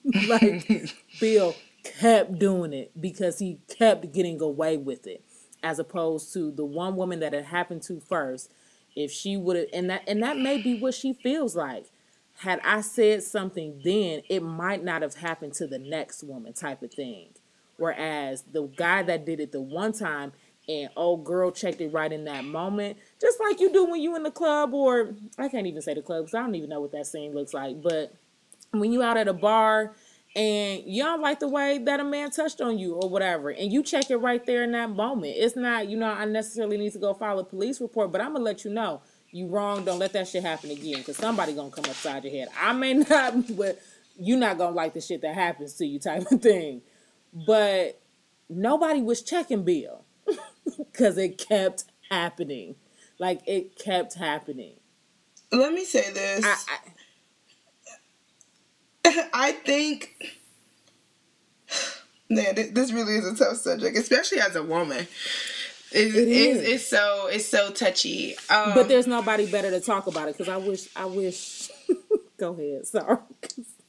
like 0.29 0.95
Bill 1.21 1.55
kept 1.85 2.39
doing 2.39 2.73
it 2.73 2.91
because 3.01 3.39
he 3.39 3.61
kept 3.69 4.13
getting 4.13 4.41
away 4.41 4.77
with 4.77 5.07
it 5.07 5.25
as 5.63 5.79
opposed 5.79 6.33
to 6.33 6.51
the 6.51 6.65
one 6.65 6.97
woman 6.97 7.21
that 7.21 7.35
it 7.35 7.47
happened 7.47 7.83
to 7.83 8.01
first 8.01 8.51
if 8.95 9.11
she 9.11 9.37
would 9.37 9.57
have 9.57 9.67
and 9.73 9.91
that 9.91 10.03
and 10.09 10.23
that 10.23 10.37
may 10.37 10.61
be 10.61 10.79
what 10.79 10.95
she 10.95 11.13
feels 11.13 11.55
like 11.55 11.87
had 12.39 12.61
I 12.65 12.83
said 12.83 13.23
something 13.23 13.81
then, 13.83 14.23
it 14.29 14.43
might 14.43 14.85
not 14.85 15.03
have 15.03 15.15
happened 15.15 15.55
to 15.55 15.67
the 15.67 15.79
next 15.79 16.23
woman 16.23 16.53
type 16.53 16.83
of 16.83 16.93
thing. 16.93 17.29
Whereas 17.79 18.43
the 18.53 18.65
guy 18.65 19.03
that 19.03 19.25
did 19.25 19.41
it 19.41 19.53
the 19.53 19.61
one 19.61 19.93
time 19.93 20.33
and 20.69 20.91
old 20.97 21.25
girl 21.25 21.51
checked 21.51 21.81
it 21.81 21.93
right 21.93 22.13
in 22.13 22.25
that 22.25 22.45
moment, 22.45 22.99
just 23.21 23.39
like 23.41 23.61
you 23.61 23.73
do 23.73 23.85
when 23.85 24.01
you 24.01 24.17
in 24.17 24.23
the 24.23 24.31
club 24.31 24.75
or 24.75 25.15
I 25.39 25.49
can't 25.49 25.67
even 25.67 25.83
say 25.83 25.95
the 25.95 26.03
club 26.03 26.25
because 26.25 26.35
I 26.35 26.41
don't 26.41 26.55
even 26.55 26.71
know 26.71 26.81
what 26.81 26.93
that 26.93 27.07
scene 27.07 27.35
looks 27.35 27.55
like. 27.55 27.81
But 27.83 28.15
when 28.73 28.93
you 28.93 29.03
out 29.03 29.17
at 29.17 29.29
a 29.29 29.33
bar 29.33 29.95
and 30.35 30.83
you 30.85 31.03
don't 31.03 31.23
like 31.23 31.41
the 31.41 31.49
way 31.49 31.79
that 31.79 32.01
a 32.01 32.05
man 32.05 32.31
touched 32.31 32.61
on 32.61 32.79
you 32.79 32.95
or 32.95 33.09
whatever, 33.09 33.51
and 33.51 33.73
you 33.73 33.83
check 33.83 34.11
it 34.11 34.17
right 34.17 34.45
there 34.45 34.65
in 34.65 34.73
that 34.73 34.91
moment. 34.91 35.35
It's 35.37 35.57
not, 35.57 35.89
you 35.89 35.97
know, 35.97 36.11
I 36.11 36.25
necessarily 36.25 36.77
need 36.77 36.93
to 36.93 36.99
go 36.99 37.15
file 37.15 37.39
a 37.39 37.45
police 37.45 37.81
report, 37.81 38.13
but 38.13 38.21
I'm 38.21 38.33
gonna 38.33 38.45
let 38.45 38.65
you 38.65 38.73
know 38.73 39.01
you 39.31 39.47
wrong. 39.47 39.85
Don't 39.85 39.99
let 39.99 40.13
that 40.15 40.29
shit 40.29 40.43
happen 40.43 40.71
again, 40.71 40.99
because 40.99 41.17
somebody 41.17 41.55
gonna 41.55 41.71
come 41.71 41.85
upside 41.87 42.25
your 42.25 42.33
head. 42.33 42.49
I 42.61 42.73
may 42.73 42.95
not, 43.11 43.57
but 43.57 43.81
you 44.19 44.37
not 44.37 44.59
gonna 44.59 44.75
like 44.75 44.95
the 44.95 45.01
shit 45.01 45.23
that 45.23 45.35
happens 45.35 45.75
to 45.75 45.87
you, 45.87 45.99
type 45.99 46.31
of 46.31 46.43
thing. 46.43 46.83
But 47.47 48.01
nobody 48.49 49.03
was 49.03 49.23
checking 49.23 49.65
Bill 49.65 50.06
because 50.79 51.19
it 51.19 51.39
kept 51.39 51.85
happening. 52.11 52.77
Like 53.19 53.41
it 53.47 53.77
kept 53.77 54.15
happening. 54.15 54.75
Let 55.53 55.73
me 55.73 55.85
say 55.85 56.11
this. 56.13 56.45
I, 56.45 56.57
I, 59.05 59.29
I 59.33 59.53
think, 59.53 60.15
man, 62.29 62.55
this 62.73 62.93
really 62.93 63.17
is 63.17 63.25
a 63.27 63.37
tough 63.37 63.57
subject, 63.59 63.97
especially 63.97 64.41
as 64.41 64.57
a 64.57 64.63
woman. 64.63 65.07
It, 65.93 66.15
It 66.15 66.29
it's, 66.29 66.69
it's 66.69 66.89
so 66.89 67.29
it's 67.31 67.47
so 67.47 67.71
touchy. 67.71 68.35
Um, 68.51 68.75
but 68.75 68.89
there's 68.89 69.07
nobody 69.07 69.51
better 69.51 69.71
to 69.71 69.81
talk 69.81 70.09
about 70.09 70.29
it 70.29 70.37
because 70.37 70.53
I 70.53 70.57
wish 70.57 70.89
I 70.97 71.05
wish. 71.07 71.71
Go 72.39 72.53
ahead. 72.53 72.87
Sorry. 72.87 73.17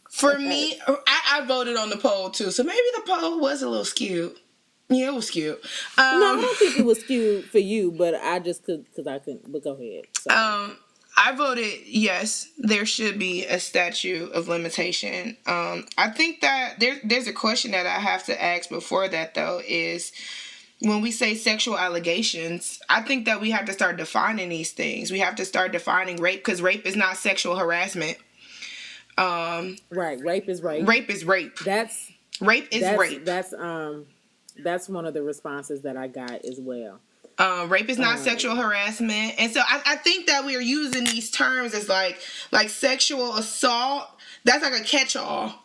for 0.10 0.38
me, 0.38 0.80
I, 0.88 1.22
I 1.42 1.46
voted 1.46 1.76
on 1.76 1.90
the 1.90 1.98
poll 1.98 2.30
too, 2.30 2.52
so 2.52 2.64
maybe 2.64 2.80
the 2.96 3.02
poll 3.06 3.40
was 3.42 3.62
a 3.62 3.68
little 3.68 3.84
skewed. 3.84 4.38
Yeah, 4.90 5.08
it 5.08 5.14
was 5.14 5.28
skewed. 5.28 5.58
Um, 5.98 6.20
No, 6.20 6.38
I 6.38 6.42
don't 6.42 6.58
think 6.58 6.80
it 6.80 6.86
was 6.86 7.00
skewed 7.02 7.46
for 7.46 7.60
you, 7.60 7.92
but 7.92 8.16
I 8.16 8.40
just 8.40 8.64
could 8.64 8.86
because 8.86 9.06
I 9.08 9.20
couldn't. 9.20 9.52
But 9.52 9.64
go 9.64 9.74
ahead. 9.74 10.06
Um, 10.30 10.78
I 11.18 11.34
voted 11.36 11.82
yes. 11.86 12.48
There 12.58 12.86
should 12.86 13.20
be 13.20 13.46
a 13.46 13.60
statute 13.60 14.32
of 14.32 14.48
limitation. 14.48 15.36
Um, 15.46 15.86
I 15.98 16.10
think 16.10 16.42
that 16.42 16.80
there 16.80 16.98
there's 17.04 17.28
a 17.28 17.34
question 17.34 17.72
that 17.72 17.86
I 17.86 18.00
have 18.00 18.26
to 18.26 18.42
ask 18.44 18.70
before 18.70 19.08
that 19.10 19.34
though 19.34 19.62
is 19.68 20.12
when 20.80 21.02
we 21.02 21.12
say 21.12 21.34
sexual 21.36 21.78
allegations, 21.78 22.80
I 22.88 23.02
think 23.02 23.26
that 23.26 23.42
we 23.42 23.52
have 23.52 23.66
to 23.66 23.74
start 23.74 23.98
defining 23.98 24.50
these 24.50 24.72
things. 24.72 25.12
We 25.12 25.20
have 25.20 25.36
to 25.36 25.46
start 25.46 25.72
defining 25.72 26.18
rape 26.18 26.40
because 26.46 26.62
rape 26.62 26.86
is 26.86 26.96
not 26.96 27.18
sexual 27.18 27.56
harassment. 27.58 28.18
Um, 29.18 29.78
right. 29.90 30.20
Rape 30.22 30.48
is 30.48 30.62
rape. 30.62 30.88
rape 30.88 31.10
is 31.10 31.26
rape. 31.26 31.58
That's 31.60 32.12
Rape 32.40 32.68
is 32.72 32.82
that's 32.82 33.00
rape. 33.00 33.26
that's 33.26 33.54
um 33.54 34.06
that's 34.64 34.90
one 34.90 35.06
of 35.06 35.14
the 35.14 35.24
responses 35.24 35.82
that 35.82 35.98
I 35.98 36.08
got 36.08 36.46
as 36.46 36.60
well. 36.60 37.00
Um, 37.40 37.70
rape 37.70 37.88
is 37.90 38.00
not 38.00 38.18
Um, 38.18 38.24
sexual 38.24 38.56
harassment, 38.56 39.36
and 39.38 39.52
so 39.54 39.60
I, 39.62 39.82
I 39.86 39.96
think 39.98 40.26
that 40.28 40.44
we 40.46 40.56
are 40.56 40.62
using 40.62 41.04
these 41.04 41.30
terms 41.30 41.74
as 41.76 41.88
like 41.88 42.20
like 42.52 42.70
sexual 42.70 43.36
assault. 43.38 44.10
That's 44.44 44.64
like 44.64 44.74
a 44.80 44.84
catch-all. 44.84 45.64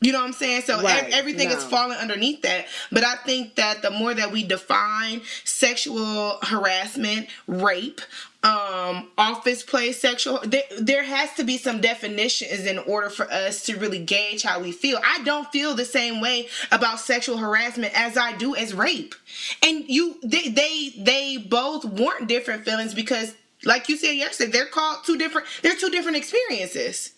You 0.00 0.12
know 0.12 0.20
what 0.20 0.26
I'm 0.26 0.32
saying? 0.32 0.62
So 0.62 0.80
Right, 0.80 1.04
ev- 1.06 1.12
everything 1.12 1.50
is 1.50 1.64
falling 1.64 1.98
underneath 1.98 2.42
that. 2.42 2.66
But 2.92 3.02
I 3.02 3.16
think 3.16 3.56
that 3.56 3.82
the 3.82 3.90
more 3.90 4.14
that 4.14 4.30
we 4.30 4.44
define 4.44 5.22
sexual 5.44 6.38
harassment, 6.42 7.26
rape, 7.48 8.00
um, 8.48 9.08
office 9.18 9.62
play 9.62 9.92
sexual, 9.92 10.40
there, 10.44 10.62
there 10.80 11.02
has 11.02 11.32
to 11.34 11.44
be 11.44 11.58
some 11.58 11.80
definitions 11.80 12.66
in 12.66 12.78
order 12.78 13.10
for 13.10 13.30
us 13.30 13.64
to 13.64 13.76
really 13.76 13.98
gauge 13.98 14.42
how 14.42 14.60
we 14.60 14.72
feel. 14.72 14.98
I 15.04 15.22
don't 15.24 15.50
feel 15.52 15.74
the 15.74 15.84
same 15.84 16.20
way 16.20 16.48
about 16.72 17.00
sexual 17.00 17.36
harassment 17.36 17.92
as 17.94 18.16
I 18.16 18.36
do 18.36 18.54
as 18.56 18.74
rape. 18.74 19.14
And 19.62 19.84
you, 19.88 20.16
they, 20.22 20.48
they, 20.48 20.94
they 20.98 21.36
both 21.36 21.84
warrant 21.84 22.28
different 22.28 22.64
feelings 22.64 22.94
because, 22.94 23.34
like 23.64 23.88
you 23.88 23.96
said 23.96 24.12
yesterday, 24.12 24.50
they're 24.50 24.66
called 24.66 25.04
two 25.04 25.18
different. 25.18 25.46
They're 25.62 25.76
two 25.76 25.90
different 25.90 26.16
experiences. 26.16 27.12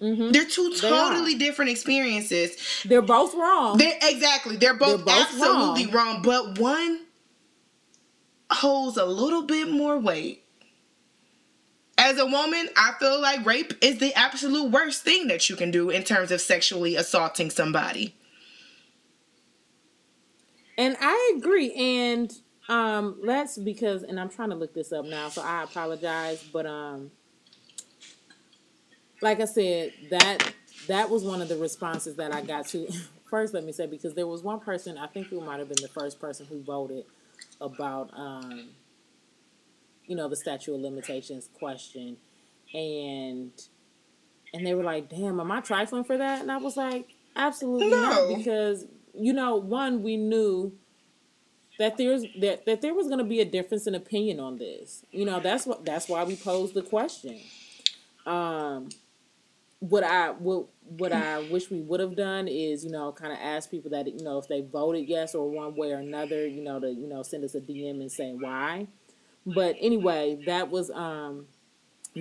They're 0.00 0.44
two 0.44 0.70
They 0.70 0.88
totally 0.88 1.34
different 1.34 1.70
experiences. 1.72 2.56
They're 2.84 3.02
both 3.02 3.34
wrong. 3.34 3.78
They're 3.78 3.98
exactly. 4.02 4.56
They're 4.56 4.74
both, 4.74 5.04
They're 5.04 5.16
both 5.16 5.28
absolutely 5.32 5.86
wrong. 5.86 6.22
but 6.22 6.58
one 6.58 7.00
holds 8.50 8.96
a 8.96 9.04
little 9.04 9.42
bit 9.42 9.70
more 9.70 9.98
weight. 9.98 10.44
As 11.96 12.18
a 12.18 12.26
woman, 12.26 12.68
I 12.76 12.92
feel 13.00 13.20
like 13.20 13.44
rape 13.44 13.72
is 13.82 13.98
the 13.98 14.14
absolute 14.14 14.70
worst 14.70 15.02
thing 15.02 15.26
that 15.28 15.50
you 15.50 15.56
can 15.56 15.70
do 15.70 15.90
in 15.90 16.04
terms 16.04 16.30
of 16.30 16.40
sexually 16.40 16.94
assaulting 16.94 17.50
somebody. 17.50 18.14
And 20.76 20.96
I 21.00 21.34
agree. 21.36 21.72
And 21.74 22.32
um 22.68 23.16
let's 23.22 23.58
because 23.58 24.02
and 24.04 24.20
I'm 24.20 24.28
trying 24.28 24.50
to 24.50 24.54
look 24.54 24.74
this 24.74 24.92
up 24.92 25.04
now, 25.04 25.28
so 25.28 25.42
I 25.42 25.64
apologize. 25.64 26.42
But 26.52 26.66
um 26.66 27.10
like 29.20 29.40
I 29.40 29.46
said, 29.46 29.92
that 30.10 30.52
that 30.86 31.10
was 31.10 31.24
one 31.24 31.42
of 31.42 31.48
the 31.48 31.56
responses 31.56 32.14
that 32.16 32.32
I 32.32 32.42
got 32.42 32.68
to 32.68 32.88
first 33.28 33.52
let 33.52 33.64
me 33.64 33.72
say 33.72 33.86
because 33.86 34.14
there 34.14 34.26
was 34.26 34.42
one 34.42 34.60
person, 34.60 34.96
I 34.96 35.08
think 35.08 35.26
who 35.26 35.40
might 35.40 35.58
have 35.58 35.68
been 35.68 35.82
the 35.82 35.88
first 35.88 36.20
person 36.20 36.46
who 36.46 36.62
voted 36.62 37.04
about 37.60 38.10
um 38.14 38.70
you 40.06 40.16
know, 40.16 40.28
the 40.28 40.36
statute 40.36 40.74
of 40.74 40.80
limitations 40.80 41.48
question. 41.58 42.16
And 42.74 43.52
and 44.54 44.66
they 44.66 44.74
were 44.74 44.82
like, 44.84 45.08
damn, 45.10 45.38
am 45.40 45.52
I 45.52 45.60
trifling 45.60 46.04
for 46.04 46.16
that? 46.16 46.40
And 46.40 46.50
I 46.50 46.56
was 46.56 46.76
like, 46.76 47.08
absolutely 47.36 47.90
No. 47.90 48.00
not 48.00 48.36
because 48.38 48.86
you 49.14 49.32
know, 49.32 49.56
one, 49.56 50.02
we 50.02 50.16
knew 50.16 50.72
that 51.78 51.96
there's 51.96 52.24
that, 52.40 52.64
that 52.66 52.80
there 52.82 52.94
was 52.94 53.06
going 53.06 53.18
to 53.18 53.24
be 53.24 53.40
a 53.40 53.44
difference 53.44 53.86
in 53.86 53.94
opinion 53.94 54.40
on 54.40 54.58
this. 54.58 55.04
You 55.10 55.24
know, 55.24 55.40
that's 55.40 55.66
what 55.66 55.84
that's 55.84 56.08
why 56.08 56.24
we 56.24 56.36
posed 56.36 56.74
the 56.74 56.82
question. 56.82 57.38
Um, 58.26 58.88
what 59.80 60.02
I 60.02 60.30
what 60.30 60.66
what 60.82 61.12
I 61.12 61.38
wish 61.50 61.70
we 61.70 61.80
would 61.80 62.00
have 62.00 62.16
done 62.16 62.48
is 62.48 62.84
you 62.84 62.90
know 62.90 63.12
kind 63.12 63.32
of 63.32 63.38
ask 63.40 63.70
people 63.70 63.90
that 63.90 64.06
you 64.06 64.24
know 64.24 64.38
if 64.38 64.48
they 64.48 64.60
voted 64.60 65.08
yes 65.08 65.34
or 65.34 65.48
one 65.48 65.76
way 65.76 65.92
or 65.92 65.98
another, 65.98 66.46
you 66.46 66.62
know 66.62 66.80
to 66.80 66.90
you 66.90 67.06
know 67.06 67.22
send 67.22 67.44
us 67.44 67.54
a 67.54 67.60
DM 67.60 68.00
and 68.00 68.10
say 68.10 68.32
why. 68.32 68.88
But 69.46 69.76
anyway, 69.80 70.42
that 70.46 70.70
was 70.70 70.90
um 70.90 71.46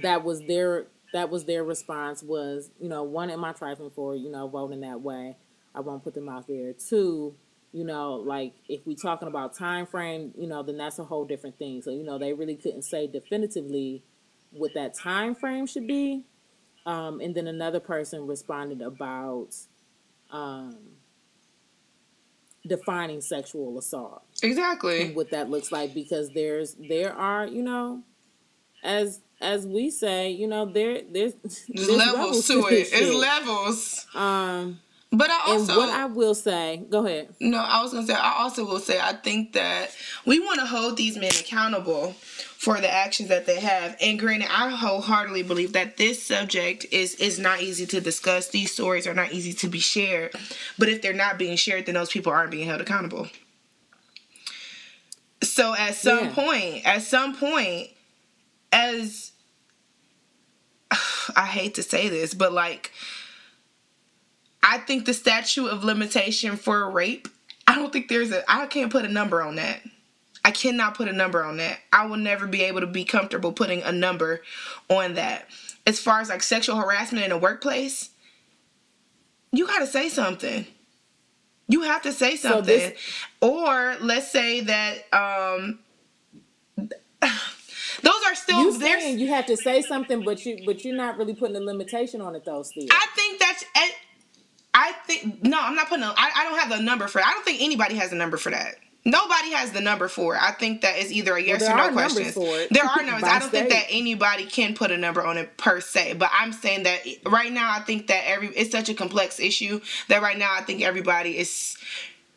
that 0.01 0.23
was 0.23 0.41
their 0.41 0.87
that 1.13 1.29
was 1.29 1.45
their 1.45 1.63
response 1.63 2.21
was 2.21 2.69
you 2.79 2.89
know 2.89 3.03
one 3.03 3.29
am 3.29 3.43
I 3.43 3.53
trifling 3.53 3.91
for 3.91 4.15
you 4.15 4.29
know 4.29 4.47
voting 4.47 4.81
that 4.81 5.01
way? 5.01 5.35
I 5.73 5.79
won't 5.79 6.03
put 6.03 6.13
them 6.13 6.29
out 6.29 6.47
there. 6.47 6.73
Two 6.73 7.35
you 7.73 7.83
know 7.83 8.13
like 8.13 8.53
if 8.69 8.85
we 8.85 8.95
talking 8.95 9.27
about 9.27 9.53
time 9.53 9.85
frame 9.85 10.33
you 10.37 10.47
know 10.47 10.63
then 10.63 10.77
that's 10.77 10.99
a 10.99 11.03
whole 11.03 11.25
different 11.25 11.57
thing. 11.57 11.81
So 11.81 11.89
you 11.89 12.03
know 12.03 12.19
they 12.19 12.33
really 12.33 12.55
couldn't 12.55 12.83
say 12.83 13.07
definitively 13.07 14.03
what 14.51 14.75
that 14.75 14.93
time 14.93 15.33
frame 15.33 15.65
should 15.65 15.87
be 15.87 16.23
um, 16.87 17.19
and 17.19 17.35
then 17.35 17.45
another 17.47 17.79
person 17.79 18.25
responded 18.25 18.81
about 18.81 19.49
um, 20.31 20.75
defining 22.65 23.21
sexual 23.21 23.77
assault 23.77 24.23
Exactly. 24.41 25.01
and 25.03 25.15
what 25.15 25.29
that 25.31 25.49
looks 25.49 25.71
like 25.71 25.93
because 25.93 26.29
there's 26.33 26.75
there 26.89 27.13
are 27.13 27.45
you 27.45 27.61
know 27.61 28.01
as 28.83 29.21
as 29.41 29.65
we 29.67 29.89
say 29.91 30.31
you 30.31 30.47
know 30.47 30.65
there 30.65 31.01
there's, 31.11 31.33
There's 31.43 31.65
there's 31.69 31.89
levels 31.89 32.47
to 32.47 32.65
it. 32.67 32.73
It's 32.73 32.89
shit. 32.91 33.13
levels. 33.15 34.05
um 34.15 34.79
But 35.11 35.29
I 35.29 35.39
also 35.47 35.71
and 35.73 35.77
what 35.77 35.89
I 35.89 36.05
will 36.05 36.35
say 36.35 36.83
go 36.89 37.05
ahead 37.05 37.29
No, 37.39 37.57
I 37.59 37.81
was 37.81 37.93
gonna 37.93 38.05
say. 38.05 38.13
I 38.13 38.33
also 38.39 38.65
will 38.65 38.79
say. 38.79 38.99
I 38.99 39.13
think 39.13 39.53
that 39.53 39.91
we 40.25 40.39
want 40.39 40.59
to 40.59 40.65
hold 40.65 40.97
these 40.97 41.17
men 41.17 41.31
accountable 41.31 42.13
for 42.57 42.81
the 42.81 42.91
actions 42.91 43.29
that 43.29 43.45
they 43.45 43.59
have. 43.59 43.95
And 44.01 44.19
granted, 44.19 44.49
I 44.51 44.69
wholeheartedly 44.69 45.43
believe 45.43 45.73
that 45.73 45.95
this 45.97 46.21
subject 46.21 46.85
is 46.91 47.15
is 47.15 47.39
not 47.39 47.61
easy 47.61 47.85
to 47.87 48.01
discuss. 48.01 48.49
These 48.49 48.73
stories 48.73 49.07
are 49.07 49.13
not 49.13 49.31
easy 49.31 49.53
to 49.53 49.69
be 49.69 49.79
shared. 49.79 50.33
But 50.77 50.89
if 50.89 51.01
they're 51.01 51.13
not 51.13 51.37
being 51.37 51.55
shared, 51.55 51.85
then 51.85 51.95
those 51.95 52.11
people 52.11 52.31
aren't 52.33 52.51
being 52.51 52.67
held 52.67 52.81
accountable. 52.81 53.29
So 55.41 55.73
at 55.73 55.95
some 55.95 56.25
Yeah. 56.25 56.33
point, 56.33 56.85
at 56.85 57.01
some 57.03 57.35
point, 57.35 57.89
as 58.73 59.31
I 61.35 61.45
hate 61.45 61.75
to 61.75 61.83
say 61.83 62.09
this, 62.09 62.33
but 62.33 62.51
like 62.53 62.91
I 64.69 64.79
think 64.79 65.05
the 65.05 65.13
statute 65.13 65.67
of 65.69 65.85
limitation 65.85 66.57
for 66.57 66.89
rape, 66.91 67.29
I 67.67 67.75
don't 67.75 67.91
think 67.93 68.09
there's 68.09 68.33
a 68.33 68.43
I 68.51 68.65
can't 68.65 68.91
put 68.91 69.05
a 69.05 69.07
number 69.07 69.41
on 69.41 69.55
that. 69.55 69.79
I 70.43 70.51
cannot 70.51 70.95
put 70.95 71.07
a 71.07 71.13
number 71.13 71.41
on 71.43 71.57
that. 71.57 71.79
I 71.93 72.05
will 72.05 72.17
never 72.17 72.47
be 72.47 72.63
able 72.63 72.81
to 72.81 72.87
be 72.87 73.05
comfortable 73.05 73.53
putting 73.53 73.81
a 73.83 73.91
number 73.93 74.41
on 74.89 75.13
that. 75.15 75.47
As 75.85 75.99
far 75.99 76.19
as 76.19 76.27
like 76.29 76.43
sexual 76.43 76.75
harassment 76.75 77.23
in 77.23 77.29
the 77.29 77.37
workplace, 77.37 78.09
you 79.53 79.65
got 79.67 79.79
to 79.79 79.87
say 79.87 80.09
something. 80.09 80.65
You 81.69 81.83
have 81.83 82.01
to 82.01 82.11
say 82.11 82.35
So 82.35 82.49
something. 82.49 82.65
this- 82.65 82.99
or 83.39 83.95
let's 84.01 84.29
say 84.31 84.61
that 84.61 85.13
um 85.13 85.79
those 88.01 88.21
are 88.25 88.35
still 88.35 88.59
you 88.59 88.79
saying 88.79 89.17
you 89.19 89.27
have 89.29 89.45
to 89.45 89.57
say 89.57 89.81
something 89.81 90.23
but 90.23 90.45
you 90.45 90.61
but 90.65 90.83
you're 90.85 90.95
not 90.95 91.17
really 91.17 91.33
putting 91.33 91.55
a 91.55 91.59
limitation 91.59 92.21
on 92.21 92.35
it 92.35 92.43
though 92.45 92.63
still 92.63 92.85
I 92.91 93.07
think 93.15 93.39
that's. 93.39 93.65
I 94.77 94.91
think 95.07 95.43
no, 95.43 95.57
I'm 95.59 95.75
not 95.75 95.89
putting. 95.89 96.03
A, 96.03 96.13
I, 96.15 96.31
I 96.35 96.43
don't 96.43 96.59
have 96.59 96.79
a 96.79 96.83
number 96.83 97.07
for. 97.07 97.17
it. 97.19 97.27
I 97.27 97.31
don't 97.31 97.43
think 97.43 97.61
anybody 97.61 97.95
has 97.95 98.11
a 98.11 98.15
number 98.15 98.37
for 98.37 98.51
that. 98.51 98.75
Nobody 99.05 99.51
has 99.51 99.71
the 99.71 99.81
number 99.81 100.07
for 100.07 100.35
it. 100.35 100.41
I 100.43 100.51
think 100.51 100.81
that 100.81 100.99
is 100.99 101.11
either 101.11 101.35
a 101.35 101.41
yes 101.41 101.61
there 101.61 101.73
or 101.73 101.77
no 101.77 101.93
question. 101.93 102.31
There 102.69 102.83
are 102.83 103.01
numbers. 103.01 103.23
I 103.27 103.39
don't 103.39 103.49
think 103.49 103.69
that 103.69 103.85
anybody 103.89 104.45
can 104.45 104.75
put 104.75 104.91
a 104.91 104.97
number 104.97 105.25
on 105.25 105.37
it 105.37 105.57
per 105.57 105.81
se. 105.81 106.13
But 106.13 106.29
I'm 106.31 106.53
saying 106.53 106.83
that 106.83 106.99
right 107.25 107.51
now, 107.51 107.71
I 107.71 107.79
think 107.79 108.07
that 108.07 108.27
every 108.27 108.49
it's 108.49 108.71
such 108.71 108.89
a 108.89 108.93
complex 108.93 109.39
issue 109.39 109.81
that 110.09 110.21
right 110.21 110.37
now 110.37 110.53
I 110.53 110.61
think 110.61 110.83
everybody 110.83 111.37
is. 111.39 111.75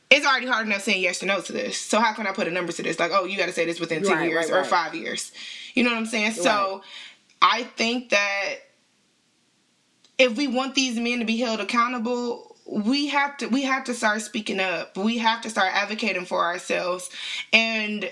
It's 0.08 0.26
already 0.26 0.46
hard 0.46 0.66
enough 0.66 0.82
saying 0.82 1.02
yes 1.02 1.22
or 1.22 1.26
no 1.26 1.40
to 1.40 1.52
this. 1.52 1.78
So 1.78 2.00
how 2.00 2.14
can 2.14 2.26
I 2.26 2.32
put 2.32 2.48
a 2.48 2.50
number 2.50 2.72
to 2.72 2.82
this? 2.82 2.98
Like, 2.98 3.12
oh, 3.12 3.26
you 3.26 3.36
got 3.36 3.46
to 3.46 3.52
say 3.52 3.66
this 3.66 3.78
within 3.78 4.02
ten 4.02 4.16
Right, 4.16 4.30
years 4.30 4.50
right, 4.50 4.60
or 4.60 4.64
five 4.64 4.94
years. 4.94 5.30
You 5.74 5.84
know 5.84 5.90
what 5.90 5.98
I'm 5.98 6.06
saying? 6.06 6.32
So 6.32 6.82
I 7.42 7.64
think 7.64 8.10
that 8.10 8.54
if 10.20 10.36
we 10.36 10.46
want 10.46 10.74
these 10.74 11.00
men 11.00 11.18
to 11.20 11.24
be 11.24 11.38
held 11.38 11.60
accountable, 11.60 12.54
we 12.66 13.08
have 13.08 13.38
to 13.38 13.48
we 13.48 13.62
have 13.62 13.84
to 13.84 13.94
start 13.94 14.20
speaking 14.20 14.60
up. 14.60 14.96
We 14.96 15.16
have 15.18 15.40
to 15.40 15.50
start 15.50 15.72
advocating 15.72 16.26
for 16.26 16.44
ourselves. 16.44 17.08
And 17.54 18.04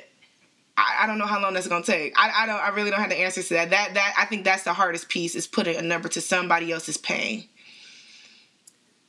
I, 0.78 1.00
I 1.00 1.06
don't 1.06 1.18
know 1.18 1.26
how 1.26 1.40
long 1.40 1.52
that's 1.52 1.68
gonna 1.68 1.84
take. 1.84 2.14
I, 2.18 2.44
I 2.44 2.46
don't 2.46 2.60
I 2.60 2.68
really 2.70 2.90
don't 2.90 3.00
have 3.00 3.10
the 3.10 3.20
answers 3.20 3.48
to 3.48 3.54
that. 3.54 3.70
That 3.70 3.92
that 3.94 4.14
I 4.16 4.24
think 4.24 4.44
that's 4.44 4.64
the 4.64 4.72
hardest 4.72 5.10
piece 5.10 5.34
is 5.34 5.46
putting 5.46 5.76
a 5.76 5.82
number 5.82 6.08
to 6.08 6.20
somebody 6.22 6.72
else's 6.72 6.96
pain. 6.96 7.44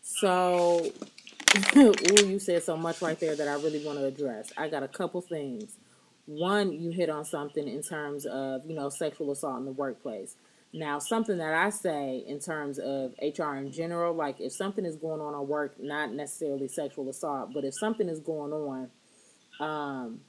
So, 0.02 0.92
ooh, 1.78 1.94
you 2.26 2.38
said 2.40 2.64
so 2.64 2.76
much 2.76 3.02
right 3.02 3.18
there 3.18 3.34
that 3.34 3.48
I 3.48 3.54
really 3.54 3.84
want 3.86 3.98
to 4.00 4.06
address. 4.06 4.52
I 4.58 4.68
got 4.68 4.84
a 4.84 4.90
couple 4.90 5.22
things. 5.22 5.78
One, 6.26 6.74
you 6.74 6.92
hit 6.92 7.10
on 7.10 7.24
something 7.24 7.66
in 7.66 7.82
terms 7.82 8.26
of, 8.26 8.66
you 8.66 8.76
know, 8.76 8.90
sexual 8.90 9.32
assault 9.32 9.60
in 9.60 9.66
the 9.66 9.72
workplace. 9.72 10.36
Now, 10.72 11.00
something 11.00 11.40
that 11.40 11.54
I 11.54 11.72
say 11.72 12.24
in 12.28 12.40
terms 12.40 12.78
of 12.78 13.16
HR 13.22 13.56
in 13.56 13.72
general, 13.72 14.14
like 14.14 14.40
if 14.40 14.52
something 14.52 14.86
is 14.86 14.96
going 14.96 15.20
on 15.20 15.34
at 15.34 15.48
work, 15.48 15.80
not 15.80 16.14
necessarily 16.14 16.68
sexual 16.68 17.10
assault, 17.10 17.54
but 17.54 17.66
if 17.66 17.74
something 17.74 18.08
is 18.08 18.20
going 18.20 18.54
on, 18.54 18.90
um, 19.60 20.22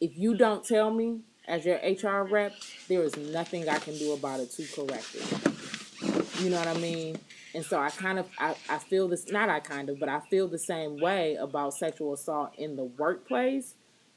if 0.00 0.16
you 0.16 0.36
don't 0.36 0.64
tell 0.64 0.90
me 0.90 1.20
as 1.48 1.64
your 1.64 1.78
HR 1.78 2.24
rep, 2.24 2.54
there 2.86 3.02
is 3.02 3.16
nothing 3.16 3.68
I 3.68 3.78
can 3.78 3.98
do 3.98 4.12
about 4.12 4.38
it 4.38 4.52
to 4.52 4.64
correct 4.66 5.14
it. 5.14 6.40
You 6.40 6.50
know 6.50 6.58
what 6.58 6.68
I 6.68 6.74
mean? 6.74 7.18
And 7.54 7.64
so 7.64 7.80
I 7.80 7.90
kind 7.90 8.20
of 8.20 8.28
I, 8.38 8.54
I 8.68 8.78
feel 8.78 9.08
this 9.08 9.30
not 9.32 9.48
I 9.48 9.58
kind 9.58 9.88
of, 9.88 9.98
but 9.98 10.08
I 10.08 10.20
feel 10.20 10.46
the 10.46 10.58
same 10.58 11.00
way 11.00 11.34
about 11.34 11.74
sexual 11.74 12.12
assault 12.12 12.52
in 12.56 12.76
the 12.76 12.84
workplace. 12.84 13.74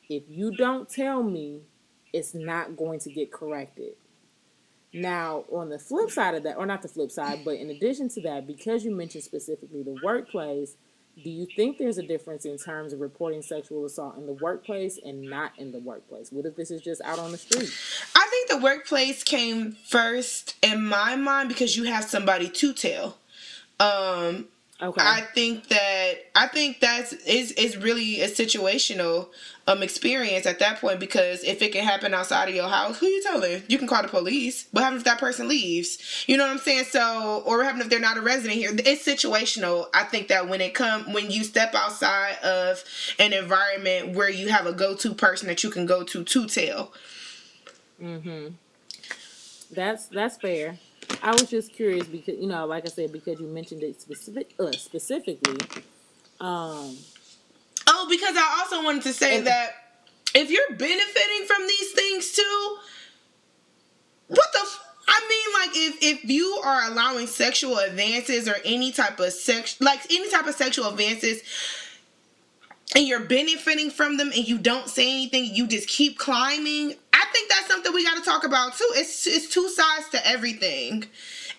If 0.10 0.24
you 0.28 0.56
don't 0.56 0.88
tell 0.88 1.24
me, 1.24 1.62
it's 2.14 2.36
not 2.36 2.78
going 2.78 3.00
to 3.00 3.12
get 3.12 3.32
corrected. 3.32 3.94
Now, 4.94 5.46
on 5.52 5.70
the 5.70 5.80
flip 5.80 6.12
side 6.12 6.36
of 6.36 6.44
that, 6.44 6.58
or 6.58 6.66
not 6.66 6.82
the 6.82 6.88
flip 6.88 7.12
side, 7.12 7.42
but 7.46 7.56
in 7.56 7.70
addition 7.70 8.10
to 8.10 8.22
that, 8.22 8.46
because 8.46 8.84
you 8.84 8.94
mentioned 8.94 9.24
specifically 9.24 9.84
the 9.84 9.98
workplace, 10.04 10.76
do 11.24 11.30
you 11.30 11.48
think 11.56 11.78
there's 11.78 11.98
a 11.98 12.04
difference 12.04 12.46
in 12.46 12.58
terms 12.58 12.94
of 12.94 13.00
reporting 13.00 13.42
sexual 13.42 13.86
assault 13.86 14.18
in 14.18 14.26
the 14.26 14.34
workplace 14.34 15.00
and 15.04 15.22
not 15.22 15.52
in 15.58 15.72
the 15.72 15.80
workplace? 15.80 16.32
What 16.32 16.46
if 16.46 16.56
this 16.56 16.72
is 16.72 16.82
just 16.82 17.02
out 17.04 17.20
on 17.20 17.32
the 17.32 17.38
street? 17.38 17.72
I 18.16 18.28
think 18.30 18.50
the 18.50 18.58
workplace 18.58 19.24
came 19.24 19.74
first 19.74 20.56
in 20.62 20.84
my 20.84 21.16
mind 21.16 21.50
because 21.50 21.76
you 21.78 21.84
have 21.86 22.06
somebody 22.06 22.50
to 22.50 22.74
tell. 22.74 23.18
Um 23.80 24.48
Okay. 24.82 25.02
I 25.04 25.22
think 25.22 25.68
that 25.68 26.14
I 26.34 26.48
think 26.48 26.80
that's 26.80 27.14
is 27.14 27.52
is 27.52 27.78
really 27.78 28.22
a 28.22 28.28
situational 28.28 29.28
um 29.68 29.84
experience 29.84 30.48
at 30.48 30.58
that 30.58 30.82
point 30.82 31.00
because 31.00 31.44
if 31.44 31.62
it 31.62 31.72
can 31.72 31.84
happen 31.84 32.16
outside 32.16 32.50
of 32.50 32.56
your 32.56 32.68
house, 32.68 32.98
who 32.98 33.06
you 33.06 33.22
telling? 33.22 33.62
You 33.68 33.78
can 33.78 33.88
call 33.88 34.02
the 34.02 34.08
police. 34.08 34.66
What 34.72 34.84
happens 34.84 35.02
if 35.02 35.06
that 35.06 35.20
person 35.20 35.48
leaves? 35.48 36.26
You 36.26 36.36
know 36.36 36.46
what 36.46 36.54
I'm 36.54 36.58
saying? 36.58 36.86
So, 36.86 37.44
or 37.46 37.58
what 37.58 37.66
happens 37.66 37.84
if 37.84 37.90
they're 37.92 38.00
not 38.00 38.18
a 38.18 38.22
resident 38.22 38.56
here? 38.56 38.72
It's 38.74 39.06
situational. 39.06 39.88
I 39.94 40.04
think 40.04 40.30
that 40.30 40.50
when 40.50 40.62
it 40.62 40.74
come 40.74 41.14
when 41.14 41.30
you 41.30 41.44
step 41.44 41.76
outside 41.76 42.38
of 42.44 42.84
an 43.20 43.34
environment 43.34 44.16
where 44.16 44.32
you 44.32 44.50
have 44.50 44.66
a 44.66 44.74
go 44.74 44.96
to 44.96 45.14
person 45.14 45.48
that 45.48 45.64
you 45.64 45.70
can 45.70 45.86
go 45.86 46.04
to 46.06 46.24
to 46.24 46.48
tell. 46.48 46.92
Mhm. 48.02 48.54
That's 49.70 50.08
that's 50.08 50.38
fair. 50.38 50.80
I 51.22 51.32
was 51.32 51.50
just 51.50 51.74
curious 51.74 52.08
because 52.08 52.38
you 52.40 52.48
know, 52.48 52.66
like 52.66 52.86
I 52.86 52.90
said, 52.90 53.12
because 53.12 53.40
you 53.40 53.48
mentioned 53.48 53.84
it 53.84 54.02
specific 54.02 54.54
uh, 54.60 54.72
specifically. 54.72 55.58
Um, 56.40 56.98
oh, 57.88 58.08
because 58.10 58.36
I 58.36 58.58
also 58.60 58.84
wanted 58.84 59.04
to 59.04 59.14
say 59.14 59.38
and, 59.38 59.48
that 59.48 59.72
if 60.34 60.50
you're 60.50 60.78
benefiting 60.78 61.46
from 61.48 61.68
these 61.68 61.92
things 61.92 62.32
too, 62.34 62.78
what 64.28 64.48
the. 64.54 64.60
F- 64.60 64.86
I 65.08 65.20
mean, 65.28 65.62
like 65.62 65.78
if 65.78 66.24
if 66.24 66.30
you 66.30 66.62
are 66.64 66.90
allowing 66.90 67.28
sexual 67.28 67.78
advances 67.78 68.48
or 68.48 68.56
any 68.64 68.92
type 68.92 69.20
of 69.20 69.34
sex, 69.34 69.76
like 69.82 70.00
any 70.12 70.30
type 70.30 70.48
of 70.48 70.56
sexual 70.56 70.88
advances, 70.88 71.42
and 72.96 73.06
you're 73.06 73.20
benefiting 73.20 73.90
from 73.90 74.18
them, 74.18 74.28
and 74.28 74.48
you 74.48 74.58
don't 74.58 74.88
say 74.88 75.12
anything, 75.12 75.54
you 75.54 75.68
just 75.68 75.88
keep 75.88 76.18
climbing. 76.18 76.96
I 77.22 77.26
think 77.32 77.50
that's 77.50 77.68
something 77.68 77.94
we 77.94 78.04
got 78.04 78.18
to 78.18 78.24
talk 78.24 78.44
about 78.44 78.76
too. 78.76 78.90
It's 78.96 79.28
it's 79.28 79.48
two 79.48 79.70
sides 79.70 80.10
to 80.10 80.28
everything. 80.28 81.06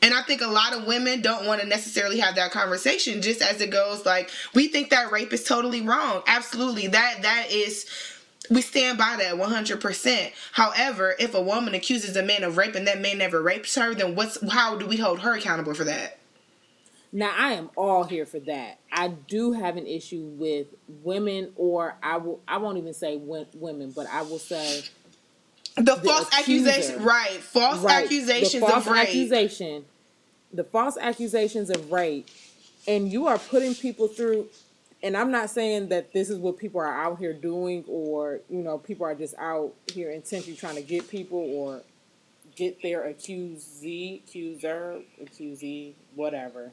And 0.02 0.12
I 0.12 0.22
think 0.22 0.40
a 0.40 0.48
lot 0.48 0.72
of 0.72 0.86
women 0.86 1.22
don't 1.22 1.46
want 1.46 1.60
to 1.60 1.66
necessarily 1.66 2.18
have 2.18 2.34
that 2.34 2.50
conversation 2.50 3.22
just 3.22 3.40
as 3.40 3.60
it 3.60 3.70
goes 3.70 4.04
like 4.04 4.30
we 4.54 4.66
think 4.66 4.90
that 4.90 5.12
rape 5.12 5.32
is 5.32 5.44
totally 5.44 5.80
wrong. 5.80 6.22
Absolutely. 6.26 6.88
That 6.88 7.22
that 7.22 7.52
is 7.52 7.86
we 8.50 8.60
stand 8.60 8.98
by 8.98 9.16
that 9.18 9.36
100%. 9.36 10.32
However, 10.50 11.14
if 11.20 11.34
a 11.34 11.40
woman 11.40 11.74
accuses 11.74 12.16
a 12.16 12.24
man 12.24 12.42
of 12.42 12.56
rape 12.56 12.74
and 12.74 12.88
that 12.88 13.00
man 13.00 13.18
never 13.18 13.40
rapes 13.40 13.76
her, 13.76 13.94
then 13.94 14.16
what's 14.16 14.38
how 14.50 14.76
do 14.76 14.86
we 14.86 14.96
hold 14.96 15.20
her 15.20 15.34
accountable 15.34 15.74
for 15.74 15.84
that? 15.84 16.18
Now 17.12 17.32
I 17.36 17.52
am 17.52 17.70
all 17.76 18.02
here 18.02 18.26
for 18.26 18.40
that. 18.40 18.80
I 18.90 19.08
do 19.08 19.52
have 19.52 19.76
an 19.76 19.86
issue 19.86 20.24
with 20.24 20.68
women, 20.88 21.52
or 21.56 21.94
I 22.02 22.16
will. 22.16 22.40
I 22.48 22.56
won't 22.56 22.78
even 22.78 22.94
say 22.94 23.16
women, 23.16 23.92
but 23.94 24.06
I 24.08 24.22
will 24.22 24.38
say 24.38 24.82
the, 25.76 25.82
the 25.82 25.96
false 25.96 26.28
accuser. 26.38 26.68
accusation, 26.68 27.02
right? 27.02 27.40
False 27.40 27.80
right. 27.80 28.04
accusations 28.04 28.62
the 28.62 28.68
false 28.68 28.86
of 28.86 28.92
rape. 28.92 29.08
Accusation, 29.08 29.84
the 30.52 30.64
false 30.64 30.98
accusations 31.00 31.70
of 31.70 31.90
rape, 31.90 32.28
and 32.86 33.10
you 33.10 33.26
are 33.26 33.38
putting 33.38 33.74
people 33.74 34.08
through. 34.08 34.48
And 35.04 35.16
I'm 35.16 35.32
not 35.32 35.50
saying 35.50 35.88
that 35.88 36.12
this 36.12 36.30
is 36.30 36.38
what 36.38 36.58
people 36.58 36.80
are 36.80 36.92
out 36.92 37.18
here 37.18 37.32
doing, 37.32 37.84
or 37.88 38.40
you 38.50 38.62
know, 38.62 38.78
people 38.78 39.06
are 39.06 39.14
just 39.14 39.34
out 39.38 39.72
here 39.92 40.10
intentionally 40.10 40.56
trying 40.56 40.76
to 40.76 40.82
get 40.82 41.08
people 41.08 41.38
or 41.38 41.82
get 42.54 42.82
their 42.82 43.02
accusee, 43.02 44.22
accuser, 44.22 45.00
accusee, 45.22 45.94
whatever. 46.14 46.70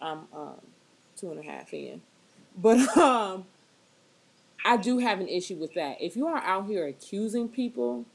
I'm 0.00 0.26
um, 0.32 0.60
two 1.16 1.30
and 1.30 1.38
a 1.38 1.42
half 1.44 1.72
in, 1.72 2.00
but 2.56 2.96
um, 2.96 3.44
I 4.64 4.76
do 4.76 4.98
have 4.98 5.20
an 5.20 5.28
issue 5.28 5.56
with 5.56 5.74
that. 5.74 6.00
If 6.00 6.16
you 6.16 6.26
are 6.26 6.38
out 6.38 6.66
here 6.66 6.86
accusing 6.86 7.48
people 7.48 8.06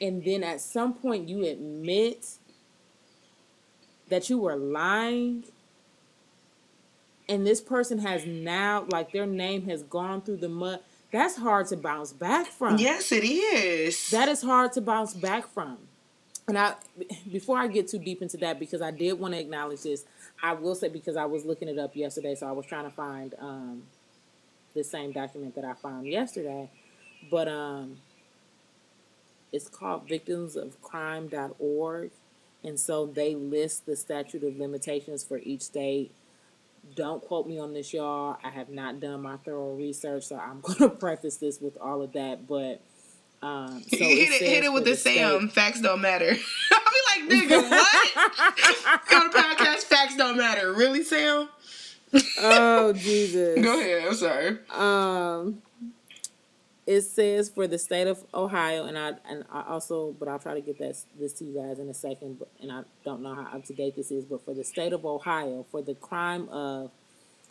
and 0.00 0.24
then 0.24 0.42
at 0.42 0.60
some 0.60 0.94
point 0.94 1.28
you 1.28 1.44
admit 1.44 2.26
that 4.08 4.28
you 4.30 4.38
were 4.38 4.56
lying. 4.56 5.44
And 7.28 7.46
this 7.46 7.60
person 7.60 7.98
has 7.98 8.24
now 8.24 8.86
like 8.90 9.12
their 9.12 9.26
name 9.26 9.68
has 9.68 9.82
gone 9.82 10.22
through 10.22 10.36
the 10.36 10.48
mud. 10.48 10.80
That's 11.10 11.36
hard 11.36 11.66
to 11.68 11.76
bounce 11.76 12.12
back 12.12 12.46
from. 12.46 12.78
Yes 12.78 13.10
it 13.10 13.24
is. 13.24 14.10
That 14.10 14.28
is 14.28 14.42
hard 14.42 14.72
to 14.72 14.80
bounce 14.80 15.14
back 15.14 15.48
from. 15.52 15.78
And 16.46 16.56
i 16.56 16.74
before 17.32 17.58
i 17.58 17.66
get 17.66 17.88
too 17.88 17.98
deep 17.98 18.22
into 18.22 18.36
that 18.36 18.60
because 18.60 18.80
i 18.80 18.92
did 18.92 19.14
want 19.14 19.34
to 19.34 19.40
acknowledge 19.40 19.82
this 19.82 20.04
i 20.40 20.52
will 20.52 20.76
say 20.76 20.88
because 20.88 21.16
i 21.16 21.24
was 21.24 21.44
looking 21.44 21.66
it 21.68 21.76
up 21.76 21.96
yesterday 21.96 22.36
so 22.36 22.46
i 22.46 22.52
was 22.52 22.64
trying 22.66 22.84
to 22.84 22.90
find 22.90 23.34
um, 23.40 23.82
the 24.72 24.84
same 24.84 25.10
document 25.10 25.56
that 25.56 25.64
i 25.64 25.74
found 25.74 26.06
yesterday. 26.06 26.70
But 27.28 27.48
um 27.48 27.96
it's 29.56 29.68
called 29.68 30.06
victimsofcrime.org. 30.06 32.10
And 32.62 32.78
so 32.78 33.06
they 33.06 33.34
list 33.34 33.86
the 33.86 33.96
statute 33.96 34.44
of 34.44 34.58
limitations 34.58 35.24
for 35.24 35.38
each 35.38 35.62
state. 35.62 36.12
Don't 36.94 37.20
quote 37.22 37.48
me 37.48 37.58
on 37.58 37.72
this, 37.72 37.92
y'all. 37.92 38.36
I 38.44 38.50
have 38.50 38.68
not 38.68 39.00
done 39.00 39.22
my 39.22 39.38
thorough 39.38 39.74
research, 39.74 40.22
so 40.24 40.36
I'm 40.36 40.60
going 40.64 40.78
to 40.78 40.90
preface 40.90 41.38
this 41.38 41.60
with 41.60 41.76
all 41.78 42.02
of 42.02 42.12
that. 42.12 42.46
But 42.46 42.80
um, 43.42 43.82
so 43.88 43.96
hit 43.96 44.30
it, 44.30 44.42
hit 44.42 44.64
it 44.64 44.72
with 44.72 44.84
the, 44.84 44.90
the 44.90 44.96
Sam. 44.96 45.48
Facts 45.48 45.80
don't 45.80 46.00
matter. 46.00 46.36
I'll 46.72 47.28
be 47.28 47.28
like, 47.28 47.48
nigga, 47.48 47.70
what? 47.70 48.16
on 49.12 49.30
the 49.30 49.38
podcast, 49.38 49.84
facts 49.84 50.16
don't 50.16 50.36
matter. 50.36 50.72
Really, 50.72 51.02
Sam? 51.02 51.48
oh 52.40 52.92
Jesus. 52.92 53.62
Go 53.62 53.80
ahead. 53.80 54.06
I'm 54.06 54.14
sorry. 54.14 54.58
Um 54.70 55.60
it 56.86 57.02
says 57.02 57.48
for 57.48 57.66
the 57.66 57.78
state 57.78 58.06
of 58.06 58.24
Ohio, 58.32 58.84
and 58.84 58.96
I 58.96 59.14
and 59.28 59.44
I 59.50 59.64
also, 59.68 60.14
but 60.18 60.28
I'll 60.28 60.38
try 60.38 60.54
to 60.54 60.60
get 60.60 60.78
that 60.78 60.96
this 61.18 61.32
to 61.34 61.44
you 61.44 61.54
guys 61.60 61.78
in 61.80 61.88
a 61.88 61.94
second. 61.94 62.38
But 62.38 62.48
and 62.62 62.70
I 62.70 62.82
don't 63.04 63.22
know 63.22 63.34
how 63.34 63.42
up 63.56 63.64
to 63.66 63.74
date 63.74 63.96
this 63.96 64.10
is, 64.10 64.24
but 64.24 64.44
for 64.44 64.54
the 64.54 64.64
state 64.64 64.92
of 64.92 65.04
Ohio, 65.04 65.66
for 65.70 65.82
the 65.82 65.94
crime 65.94 66.48
of, 66.48 66.90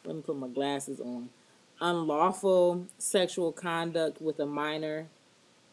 let 0.05 0.15
me 0.15 0.21
put 0.21 0.37
my 0.37 0.47
glasses 0.47 1.01
on, 1.01 1.29
unlawful 1.81 2.85
sexual 2.97 3.51
conduct 3.51 4.21
with 4.21 4.39
a 4.39 4.45
minor, 4.45 5.07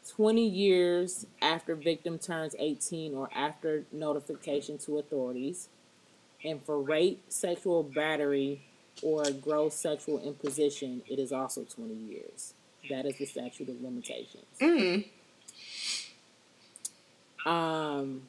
twenty 0.09 0.49
years 0.49 1.27
after 1.41 1.77
victim 1.77 2.19
turns 2.19 2.57
eighteen 2.59 3.15
or 3.15 3.31
after 3.33 3.85
notification 3.93 4.77
to 4.79 4.99
authorities, 4.99 5.69
and 6.45 6.61
for 6.65 6.81
rape, 6.81 7.23
sexual 7.29 7.85
battery, 7.85 8.63
or 9.03 9.31
gross 9.31 9.77
sexual 9.77 10.19
imposition, 10.19 11.03
it 11.09 11.21
is 11.21 11.31
also 11.31 11.63
twenty 11.63 11.95
years. 11.95 12.55
That 12.91 13.07
is 13.07 13.17
the 13.17 13.27
statute 13.27 13.69
of 13.69 13.81
limitations. 13.81 14.45
Mm. 14.61 15.05
Um. 17.47 18.23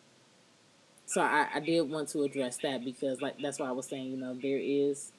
So 1.05 1.21
I, 1.21 1.47
I 1.55 1.59
did 1.59 1.81
want 1.89 2.09
to 2.09 2.23
address 2.23 2.57
that 2.57 2.83
because 2.83 3.21
like 3.21 3.39
that's 3.39 3.59
why 3.59 3.67
I 3.67 3.71
was 3.71 3.85
saying 3.85 4.11
you 4.11 4.17
know 4.17 4.33
there 4.33 4.59
is 4.59 5.11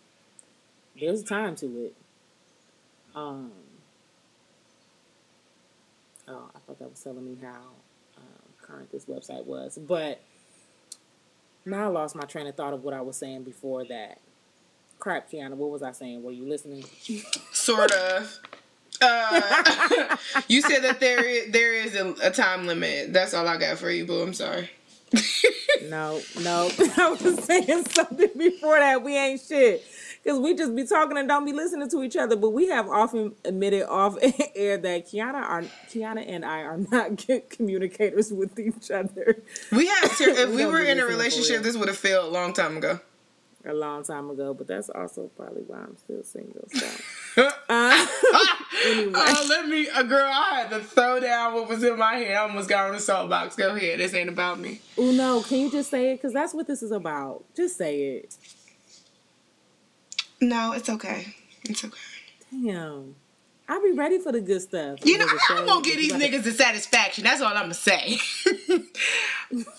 there's 0.99 1.23
a 1.23 1.25
time 1.25 1.57
to 1.57 1.67
it. 1.87 1.95
Um. 3.15 3.53
Oh, 6.27 6.51
I 6.55 6.59
thought 6.61 6.79
that 6.79 6.91
was 6.91 7.01
telling 7.01 7.25
me 7.25 7.37
how 7.43 7.61
um, 8.17 8.53
current 8.63 8.91
this 8.91 9.05
website 9.05 9.45
was, 9.45 9.79
but 9.79 10.21
now 11.67 11.85
I 11.85 11.89
lost 11.89 12.17
my 12.17 12.25
train 12.25 12.47
of 12.47 12.55
thought 12.55 12.73
of 12.73 12.83
what 12.83 12.95
I 12.95 13.01
was 13.01 13.17
saying 13.17 13.43
before 13.43 13.85
that. 13.85 14.19
Crap, 14.99 15.31
Kiana, 15.31 15.55
what 15.55 15.71
was 15.71 15.83
I 15.83 15.93
saying? 15.93 16.23
Were 16.23 16.33
you 16.33 16.49
listening? 16.49 16.85
sort 17.53 17.93
of. 17.93 18.41
Uh, 19.05 20.17
you 20.49 20.63
said 20.63 20.83
that 20.83 21.01
there 21.01 21.25
is, 21.25 21.53
there 21.53 21.73
is 21.73 21.95
a, 21.95 22.15
a, 22.23 22.31
time 22.31 22.67
limit. 22.67 23.13
That's 23.13 23.35
all 23.35 23.47
I 23.47 23.57
got 23.57 23.79
for 23.79 23.91
you, 23.91 24.07
boo. 24.07 24.23
I'm 24.23 24.35
sorry. 24.35 24.71
no, 25.89 26.21
no. 26.41 26.71
I 26.97 27.17
was 27.21 27.45
saying 27.45 27.85
something 27.87 28.31
before 28.37 28.79
that. 28.79 29.03
We 29.03 29.17
ain't 29.17 29.41
shit. 29.41 29.85
Because 30.23 30.39
we 30.39 30.55
just 30.55 30.75
be 30.75 30.87
talking 30.87 31.19
and 31.19 31.29
don't 31.29 31.45
be 31.45 31.53
listening 31.53 31.91
to 31.91 32.03
each 32.03 32.17
other. 32.17 32.35
But 32.35 32.51
we 32.51 32.69
have 32.69 32.89
often 32.89 33.35
admitted 33.45 33.87
off 33.87 34.17
air 34.57 34.79
that 34.79 35.07
Kiana 35.07 35.35
are 35.35 35.63
Kiana 35.89 36.25
and 36.27 36.45
I 36.45 36.61
are 36.61 36.79
not 36.79 37.27
good 37.27 37.51
communicators 37.51 38.33
with 38.33 38.59
each 38.59 38.91
other. 38.91 39.43
We 39.71 39.87
have 39.87 40.17
to, 40.19 40.25
if 40.25 40.49
we, 40.49 40.57
we 40.57 40.67
were 40.67 40.81
in 40.81 40.99
a 40.99 41.05
relationship, 41.05 41.63
this 41.63 41.77
would 41.77 41.89
have 41.89 41.99
failed 41.99 42.31
a 42.31 42.33
long 42.33 42.55
time 42.55 42.79
ago 42.79 43.01
a 43.67 43.75
long 43.75 44.05
time 44.05 44.31
ago, 44.31 44.55
but 44.55 44.67
that's 44.67 44.91
also 44.91 45.31
probably 45.37 45.63
why 45.63 45.79
I'm 45.79 45.97
still 45.97 46.23
single. 46.23 46.69
So, 46.73 46.87
uh, 47.37 47.51
anyway. 48.87 49.13
Oh, 49.15 49.47
let 49.49 49.69
me, 49.69 49.89
a 49.89 49.97
uh, 49.97 50.03
girl, 50.03 50.31
I 50.31 50.61
had 50.61 50.71
to 50.71 50.81
throw 50.81 51.21
down 51.21 51.55
what 51.55 51.69
was 51.69 51.83
in 51.83 51.99
my 51.99 52.15
hand. 52.15 52.35
I 52.35 52.43
almost 52.43 52.69
got 52.69 52.87
on 52.87 52.93
the 52.93 53.01
soapbox. 53.01 53.57
Go 53.57 53.75
ahead. 53.75 54.01
This 54.01 54.15
ain't 54.15 54.29
about 54.29 54.61
me. 54.61 54.81
Oh 54.99 55.11
no, 55.11 55.43
can 55.43 55.59
you 55.59 55.71
just 55.71 55.91
say 55.91 56.13
it? 56.13 56.17
Because 56.17 56.33
that's 56.33 56.55
what 56.55 56.67
this 56.67 56.83
is 56.83 56.91
about. 56.91 57.45
Just 57.57 57.77
say 57.77 58.17
it. 58.17 58.37
No, 60.41 60.73
it's 60.73 60.89
okay. 60.89 61.35
It's 61.63 61.85
okay. 61.85 61.99
Damn. 62.51 63.17
I'll 63.67 63.83
be 63.83 63.93
ready 63.93 64.19
for 64.19 64.31
the 64.31 64.43
good 64.43 64.61
stuff. 64.61 64.99
You 65.05 65.17
know, 65.17 65.27
I 65.27 65.65
won't 65.67 65.87
give 65.87 65.97
these 65.97 66.13
niggas 66.13 66.43
the 66.43 66.53
satisfaction. 66.53 67.25
That's 67.25 67.41
all 67.41 67.49
I'm 67.49 67.63
gonna 67.63 67.75
say. 67.75 68.19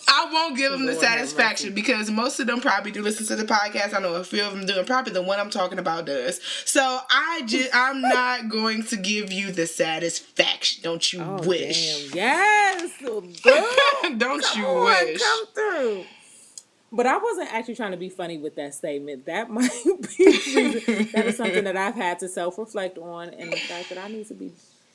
I 0.08 0.30
won't 0.32 0.58
give 0.58 0.72
them 0.72 0.88
the 0.88 0.96
satisfaction 0.96 1.74
because 1.74 2.10
most 2.10 2.40
of 2.40 2.48
them 2.48 2.62
probably 2.62 2.92
do 2.92 3.04
listen 3.04 3.28
to 3.28 3.36
the 3.36 3.44
podcast. 3.44 3.94
I 3.94 4.00
know 4.00 4.16
a 4.16 4.24
few 4.24 4.44
of 4.44 4.54
them 4.54 4.66
do, 4.66 4.78
and 4.78 4.88
probably 4.88 5.14
the 5.14 5.22
one 5.22 5.40
I'm 5.40 5.52
talking 5.52 5.78
about 5.78 6.06
does. 6.06 6.42
So 6.66 7.00
I 7.10 7.44
just, 7.46 7.70
I'm 7.76 8.02
not 8.02 8.50
going 8.50 8.84
to 8.84 8.98
give 8.98 9.32
you 9.32 9.52
the 9.52 9.68
satisfaction. 9.68 10.82
Don't 10.84 11.14
you 11.14 11.22
oh, 11.22 11.44
wish? 11.44 12.10
Damn. 12.12 12.18
Yes, 12.18 12.92
don't 13.02 14.44
come 14.44 14.60
you 14.60 14.66
on, 14.66 14.86
wish? 14.86 15.22
Come 15.22 15.46
through. 15.54 16.06
But 16.92 17.08
I 17.08 17.18
wasn't 17.18 17.54
actually 17.54 17.76
trying 17.76 17.92
to 17.92 17.98
be 17.98 18.10
funny 18.10 18.38
with 18.38 18.56
that 18.56 18.74
statement. 18.74 19.26
That 19.26 19.50
might 19.52 19.72
be 19.84 21.06
that 21.14 21.24
is 21.26 21.38
something 21.38 21.64
that 21.64 21.76
I've 21.76 21.96
had 21.96 22.20
to 22.20 22.28
self 22.28 22.58
reflect 22.58 22.98
on, 22.98 23.30
and 23.30 23.52
the 23.52 23.58
fact 23.58 23.90
that 23.90 23.98
I 23.98 24.08
need 24.08 24.28
to 24.28 24.34
be 24.34 24.52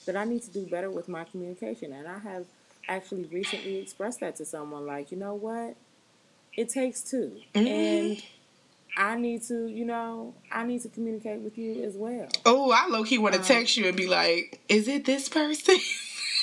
that 0.07 0.17
I 0.17 0.25
need 0.25 0.43
to 0.43 0.51
do 0.51 0.67
better 0.67 0.91
with 0.91 1.09
my 1.09 1.25
communication. 1.25 1.93
And 1.93 2.09
I 2.09 2.19
have 2.19 2.47
actually 2.89 3.25
recently 3.25 3.79
expressed 3.79 4.21
that 4.21 4.37
to 4.37 4.45
someone, 4.45 4.87
like, 4.87 5.13
you 5.13 5.19
know 5.19 5.35
what, 5.35 5.77
it 6.57 6.69
takes 6.69 7.03
2 7.03 7.33
mm-hmm. 7.55 7.67
and 7.67 8.23
I 8.97 9.17
need 9.17 9.43
to, 9.45 9.69
you 9.69 9.85
know, 9.85 10.35
I 10.51 10.65
need 10.65 10.83
to 10.83 10.89
communicate 10.89 11.41
with 11.41 11.57
you 11.57 11.85
as 11.85 11.95
well. 11.95 12.29
Oh, 12.45 12.73
I 12.73 12.87
low 12.89 13.05
key 13.05 13.19
want 13.19 13.35
to 13.35 13.41
um, 13.41 13.47
text 13.47 13.77
you 13.77 13.87
and 13.87 13.97
be 13.97 14.09
like, 14.09 14.61
"Is 14.69 14.89
it 14.89 15.05
this 15.05 15.29
person?" 15.29 15.79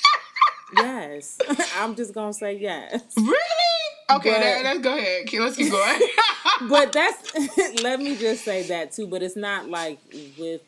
yes, 0.76 1.38
I'm 1.76 1.94
just 1.96 2.14
gonna 2.14 2.34
say 2.34 2.58
yes. 2.58 3.04
Really? 3.18 3.77
Okay, 4.10 4.32
but, 4.32 4.40
that, 4.40 4.64
let's 4.64 4.80
go 4.80 4.98
ahead. 4.98 5.28
Let's 5.34 5.56
keep 5.58 5.72
going. 5.72 6.00
but 6.70 6.92
that's 6.92 7.34
let 7.84 8.00
me 8.00 8.16
just 8.16 8.44
say 8.44 8.64
that 8.64 8.92
too. 8.92 9.08
But 9.08 9.22
it's 9.22 9.36
not 9.36 9.70
like 9.70 10.00
with 10.38 10.62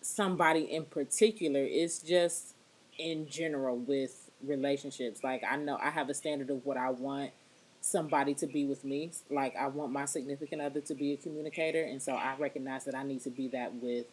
somebody 0.00 0.60
in 0.72 0.84
particular. 0.84 1.60
It's 1.60 1.98
just 1.98 2.54
in 2.98 3.28
general 3.28 3.76
with 3.76 4.30
relationships. 4.46 5.24
Like 5.24 5.42
I 5.48 5.56
know 5.56 5.76
I 5.82 5.90
have 5.90 6.08
a 6.08 6.14
standard 6.14 6.50
of 6.50 6.64
what 6.64 6.76
I 6.76 6.90
want 6.90 7.30
somebody 7.80 8.34
to 8.34 8.46
be 8.46 8.64
with 8.64 8.84
me. 8.84 9.10
Like 9.30 9.56
I 9.56 9.66
want 9.68 9.92
my 9.92 10.04
significant 10.04 10.62
other 10.62 10.80
to 10.82 10.94
be 10.94 11.12
a 11.12 11.16
communicator, 11.16 11.82
and 11.82 12.00
so 12.00 12.14
I 12.14 12.34
recognize 12.38 12.84
that 12.84 12.94
I 12.94 13.02
need 13.02 13.22
to 13.24 13.30
be 13.30 13.48
that 13.48 13.74
with 13.74 14.06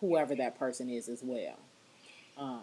whoever 0.00 0.34
that 0.34 0.58
person 0.58 0.88
is 0.90 1.08
as 1.08 1.22
well. 1.22 1.58
Um, 2.36 2.62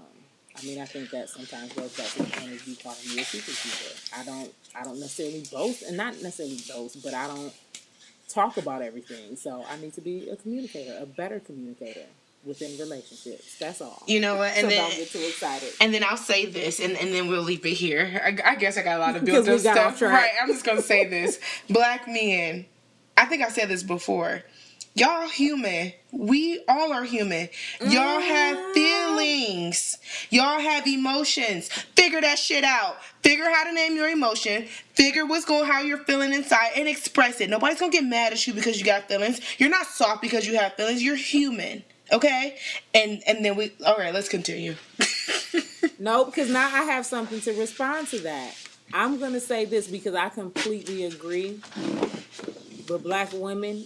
I 0.61 0.65
mean, 0.65 0.79
I 0.79 0.85
think 0.85 1.09
that 1.11 1.29
sometimes 1.29 1.73
goes 1.73 1.95
back 1.95 2.07
to 2.07 2.23
the 2.23 2.29
point 2.29 2.53
of 2.53 2.67
you 2.67 2.75
calling 2.75 2.97
me 3.15 3.21
a 3.21 3.25
people 3.25 3.53
keeper. 3.53 3.95
I 4.17 4.23
don't, 4.23 4.53
I 4.75 4.83
don't 4.83 4.99
necessarily 4.99 5.43
boast, 5.51 5.83
and 5.83 5.95
not 5.95 6.21
necessarily 6.21 6.59
boast, 6.67 7.01
but 7.03 7.13
I 7.13 7.27
don't 7.27 7.53
talk 8.27 8.57
about 8.57 8.81
everything. 8.81 9.35
So 9.35 9.65
I 9.69 9.77
need 9.77 9.93
to 9.93 10.01
be 10.01 10.29
a 10.29 10.35
communicator, 10.35 10.97
a 10.99 11.05
better 11.05 11.39
communicator 11.39 12.05
within 12.43 12.77
relationships. 12.77 13.57
That's 13.57 13.81
all. 13.81 14.03
You 14.07 14.19
know 14.19 14.37
what? 14.37 14.51
And 14.55 14.63
so 14.63 14.69
then 14.69 14.89
don't 14.89 14.97
get 14.97 15.09
too 15.11 15.19
excited. 15.19 15.69
And 15.81 15.93
then 15.93 16.03
I'll 16.03 16.17
say 16.17 16.45
this, 16.45 16.79
and, 16.79 16.97
and 16.97 17.13
then 17.13 17.27
we'll 17.27 17.43
leave 17.43 17.65
it 17.65 17.73
here. 17.73 18.21
I, 18.23 18.51
I 18.51 18.55
guess 18.55 18.77
I 18.77 18.83
got 18.83 18.97
a 18.97 18.99
lot 18.99 19.15
of 19.15 19.25
built 19.25 19.47
up 19.47 19.59
stuff. 19.59 20.01
Right. 20.01 20.31
I'm 20.41 20.47
just 20.47 20.65
gonna 20.65 20.81
say 20.81 21.07
this: 21.07 21.39
Black 21.69 22.07
men. 22.07 22.65
I 23.17 23.25
think 23.25 23.43
I 23.43 23.49
said 23.49 23.67
this 23.67 23.83
before. 23.83 24.43
Y'all 24.95 25.29
human. 25.29 25.93
We 26.11 26.63
all 26.67 26.91
are 26.91 27.03
human. 27.03 27.49
Y'all 27.81 28.19
have 28.19 28.57
mm. 28.57 28.73
feelings. 28.73 29.97
Y'all 30.29 30.59
have 30.59 30.87
emotions. 30.87 31.69
Figure 31.69 32.19
that 32.21 32.39
shit 32.39 32.63
out. 32.63 32.97
Figure 33.21 33.45
how 33.45 33.65
to 33.65 33.73
name 33.73 33.95
your 33.95 34.09
emotion. 34.09 34.65
Figure 34.93 35.25
what's 35.25 35.45
going 35.45 35.69
how 35.69 35.81
you're 35.81 35.99
feeling 35.99 36.33
inside 36.33 36.71
and 36.75 36.87
express 36.87 37.39
it. 37.39 37.49
Nobody's 37.49 37.79
gonna 37.79 37.91
get 37.91 38.03
mad 38.03 38.33
at 38.33 38.45
you 38.47 38.53
because 38.53 38.79
you 38.79 38.85
got 38.85 39.07
feelings. 39.07 39.39
You're 39.59 39.69
not 39.69 39.85
soft 39.85 40.21
because 40.21 40.47
you 40.47 40.57
have 40.57 40.73
feelings. 40.73 41.03
You're 41.03 41.15
human. 41.15 41.83
Okay? 42.11 42.57
And 42.93 43.21
and 43.27 43.45
then 43.45 43.55
we 43.55 43.71
all 43.85 43.97
right, 43.97 44.13
let's 44.13 44.29
continue. 44.29 44.75
no, 45.99 46.25
because 46.25 46.49
now 46.49 46.65
I 46.65 46.83
have 46.83 47.05
something 47.05 47.39
to 47.41 47.53
respond 47.53 48.07
to 48.09 48.19
that. 48.21 48.55
I'm 48.93 49.19
gonna 49.19 49.39
say 49.39 49.65
this 49.65 49.87
because 49.87 50.15
I 50.15 50.29
completely 50.29 51.05
agree. 51.05 51.59
But 52.87 53.03
black 53.03 53.29
women, 53.33 53.85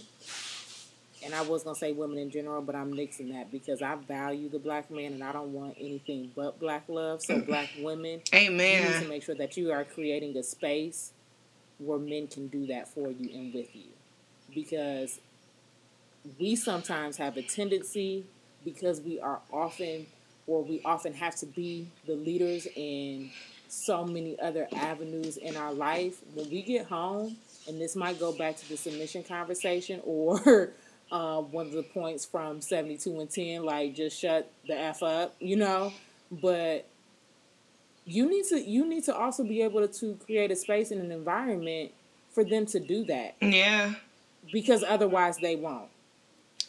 and 1.24 1.34
I 1.34 1.42
was 1.42 1.62
gonna 1.64 1.74
say 1.74 1.92
women 1.92 2.18
in 2.18 2.30
general, 2.30 2.60
but 2.62 2.74
I'm 2.74 2.94
mixing 2.94 3.30
that 3.30 3.50
because 3.50 3.82
I 3.82 3.94
value 3.94 4.48
the 4.48 4.58
black 4.58 4.90
man 4.90 5.14
and 5.14 5.24
I 5.24 5.32
don't 5.32 5.52
want 5.52 5.76
anything 5.78 6.32
but 6.36 6.60
black 6.60 6.84
love. 6.88 7.22
So 7.22 7.36
mm. 7.36 7.46
black 7.46 7.70
women, 7.80 8.20
Amen. 8.34 8.82
You 8.82 8.88
need 8.88 9.02
to 9.02 9.08
make 9.08 9.22
sure 9.22 9.34
that 9.34 9.56
you 9.56 9.72
are 9.72 9.84
creating 9.84 10.36
a 10.36 10.42
space 10.42 11.12
where 11.78 11.98
men 11.98 12.26
can 12.26 12.48
do 12.48 12.66
that 12.66 12.88
for 12.88 13.10
you 13.10 13.30
and 13.34 13.54
with 13.54 13.74
you. 13.74 13.88
Because 14.54 15.20
we 16.38 16.56
sometimes 16.56 17.16
have 17.16 17.36
a 17.36 17.42
tendency 17.42 18.24
because 18.64 19.00
we 19.00 19.20
are 19.20 19.40
often 19.52 20.06
or 20.46 20.62
we 20.62 20.80
often 20.84 21.12
have 21.14 21.34
to 21.36 21.46
be 21.46 21.88
the 22.06 22.14
leaders 22.14 22.66
in 22.76 23.30
so 23.68 24.04
many 24.04 24.38
other 24.40 24.68
avenues 24.74 25.36
in 25.36 25.56
our 25.56 25.72
life 25.72 26.20
when 26.34 26.48
we 26.50 26.62
get 26.62 26.86
home 26.86 27.36
and 27.66 27.80
this 27.80 27.96
might 27.96 28.18
go 28.20 28.32
back 28.32 28.56
to 28.56 28.68
the 28.68 28.76
submission 28.76 29.22
conversation 29.22 30.00
or 30.04 30.70
uh, 31.10 31.40
one 31.40 31.66
of 31.66 31.72
the 31.72 31.82
points 31.82 32.24
from 32.24 32.60
72 32.60 33.20
and 33.20 33.30
10 33.30 33.62
like 33.64 33.94
just 33.94 34.18
shut 34.18 34.50
the 34.66 34.78
f 34.78 35.02
up 35.02 35.34
you 35.38 35.56
know 35.56 35.92
but 36.30 36.86
you 38.04 38.28
need 38.28 38.44
to 38.46 38.60
you 38.60 38.86
need 38.86 39.04
to 39.04 39.14
also 39.14 39.44
be 39.44 39.62
able 39.62 39.86
to 39.86 40.14
create 40.24 40.50
a 40.50 40.56
space 40.56 40.90
and 40.90 41.00
an 41.00 41.12
environment 41.12 41.92
for 42.30 42.44
them 42.44 42.66
to 42.66 42.80
do 42.80 43.04
that 43.04 43.34
yeah 43.40 43.94
because 44.52 44.82
otherwise 44.82 45.38
they 45.38 45.56
won't 45.56 45.88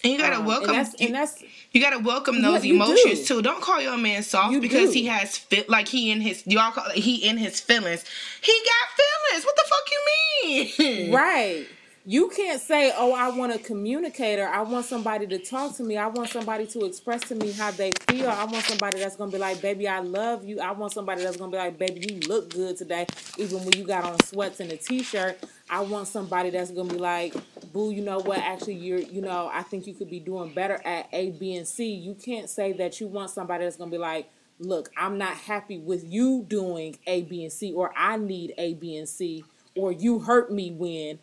and 0.06 0.14
you 0.14 0.20
gotta 0.20 0.36
um, 0.36 0.46
welcome. 0.46 0.70
And 0.70 0.78
that's, 0.78 1.02
and 1.02 1.16
that's, 1.16 1.44
you, 1.72 1.82
gotta 1.82 1.98
welcome 1.98 2.40
those 2.44 2.64
emotions 2.64 3.22
do. 3.22 3.26
too. 3.26 3.42
Don't 3.42 3.60
call 3.60 3.82
your 3.82 3.98
man 3.98 4.22
soft 4.22 4.54
you 4.54 4.62
because 4.62 4.92
do. 4.92 5.00
he 5.00 5.06
has 5.08 5.36
fit 5.36 5.68
like 5.68 5.88
he 5.88 6.12
in 6.12 6.22
his 6.22 6.46
y'all 6.46 6.72
call 6.72 6.92
he 6.92 7.28
in 7.28 7.38
his 7.38 7.60
feelings. 7.60 8.06
He 8.40 8.62
got 8.66 9.04
feelings. 9.32 9.46
What 9.46 9.56
the 9.56 9.64
fuck 9.68 9.92
you 9.92 10.02
mean? 10.44 11.12
Right. 11.12 11.66
You 12.08 12.30
can't 12.30 12.62
say, 12.62 12.94
"Oh, 12.96 13.14
I 13.14 13.30
want 13.30 13.52
a 13.52 13.58
communicator. 13.58 14.48
I 14.48 14.62
want 14.62 14.86
somebody 14.86 15.26
to 15.26 15.40
talk 15.40 15.76
to 15.78 15.84
me. 15.84 15.98
I 15.98 16.06
want 16.06 16.30
somebody 16.30 16.68
to 16.68 16.86
express 16.86 17.22
to 17.30 17.36
me 17.36 17.52
how 17.52 17.72
they 17.72 17.94
feel. 18.08 18.30
I 18.30 18.44
want 18.44 18.64
somebody 18.66 19.00
that's 19.00 19.16
gonna 19.16 19.32
be 19.32 19.40
like, 19.40 19.60
baby, 19.60 19.88
I 19.88 20.02
love 20.02 20.46
you. 20.46 20.60
I 20.60 20.70
want 20.74 20.94
somebody 20.94 21.24
that's 21.24 21.36
gonna 21.36 21.52
be 21.52 21.58
like, 21.58 21.80
baby, 21.80 22.06
you 22.08 22.20
look 22.28 22.52
good 22.52 22.78
today, 22.78 23.08
even 23.40 23.58
when 23.66 23.76
you 23.76 23.86
got 23.86 24.04
on 24.04 24.22
sweats 24.24 24.60
and 24.60 24.72
a 24.72 24.78
t-shirt. 24.78 25.40
I 25.68 25.82
want 25.82 26.08
somebody 26.08 26.52
that's 26.52 26.70
gonna 26.70 26.94
be 26.94 27.00
like, 27.00 27.34
boo, 27.74 27.90
you 27.90 28.04
know 28.04 28.20
what? 28.20 28.38
Actually, 28.38 28.76
you're, 28.76 29.00
you 29.00 29.22
know, 29.22 29.50
I 29.52 29.64
think 29.64 29.88
you 29.88 29.96
could 29.96 30.12
be 30.12 30.20
doing 30.20 30.54
better 30.54 30.80
at 30.86 31.10
A, 31.12 31.32
B, 31.32 31.56
and 31.56 31.68
C. 31.68 31.92
You 31.92 32.14
can't 32.14 32.48
say 32.48 32.72
that 32.74 33.02
you 33.02 33.08
want 33.08 33.32
somebody 33.32 33.64
that's 33.64 33.78
gonna 33.78 33.90
be 33.90 33.98
like, 33.98 34.30
look, 34.60 34.92
I'm 34.96 35.18
not 35.18 35.38
happy 35.38 35.80
with 35.80 36.04
you 36.06 36.46
doing 36.48 37.00
A, 37.08 37.24
B, 37.24 37.42
and 37.42 37.52
C, 37.52 37.74
or 37.74 37.92
I 37.98 38.18
need 38.18 38.54
A, 38.60 38.76
B, 38.76 38.96
and 38.96 39.10
C, 39.10 39.44
or 39.76 39.92
you 39.92 40.20
hurt 40.20 40.52
me 40.52 40.70
when 40.70 41.18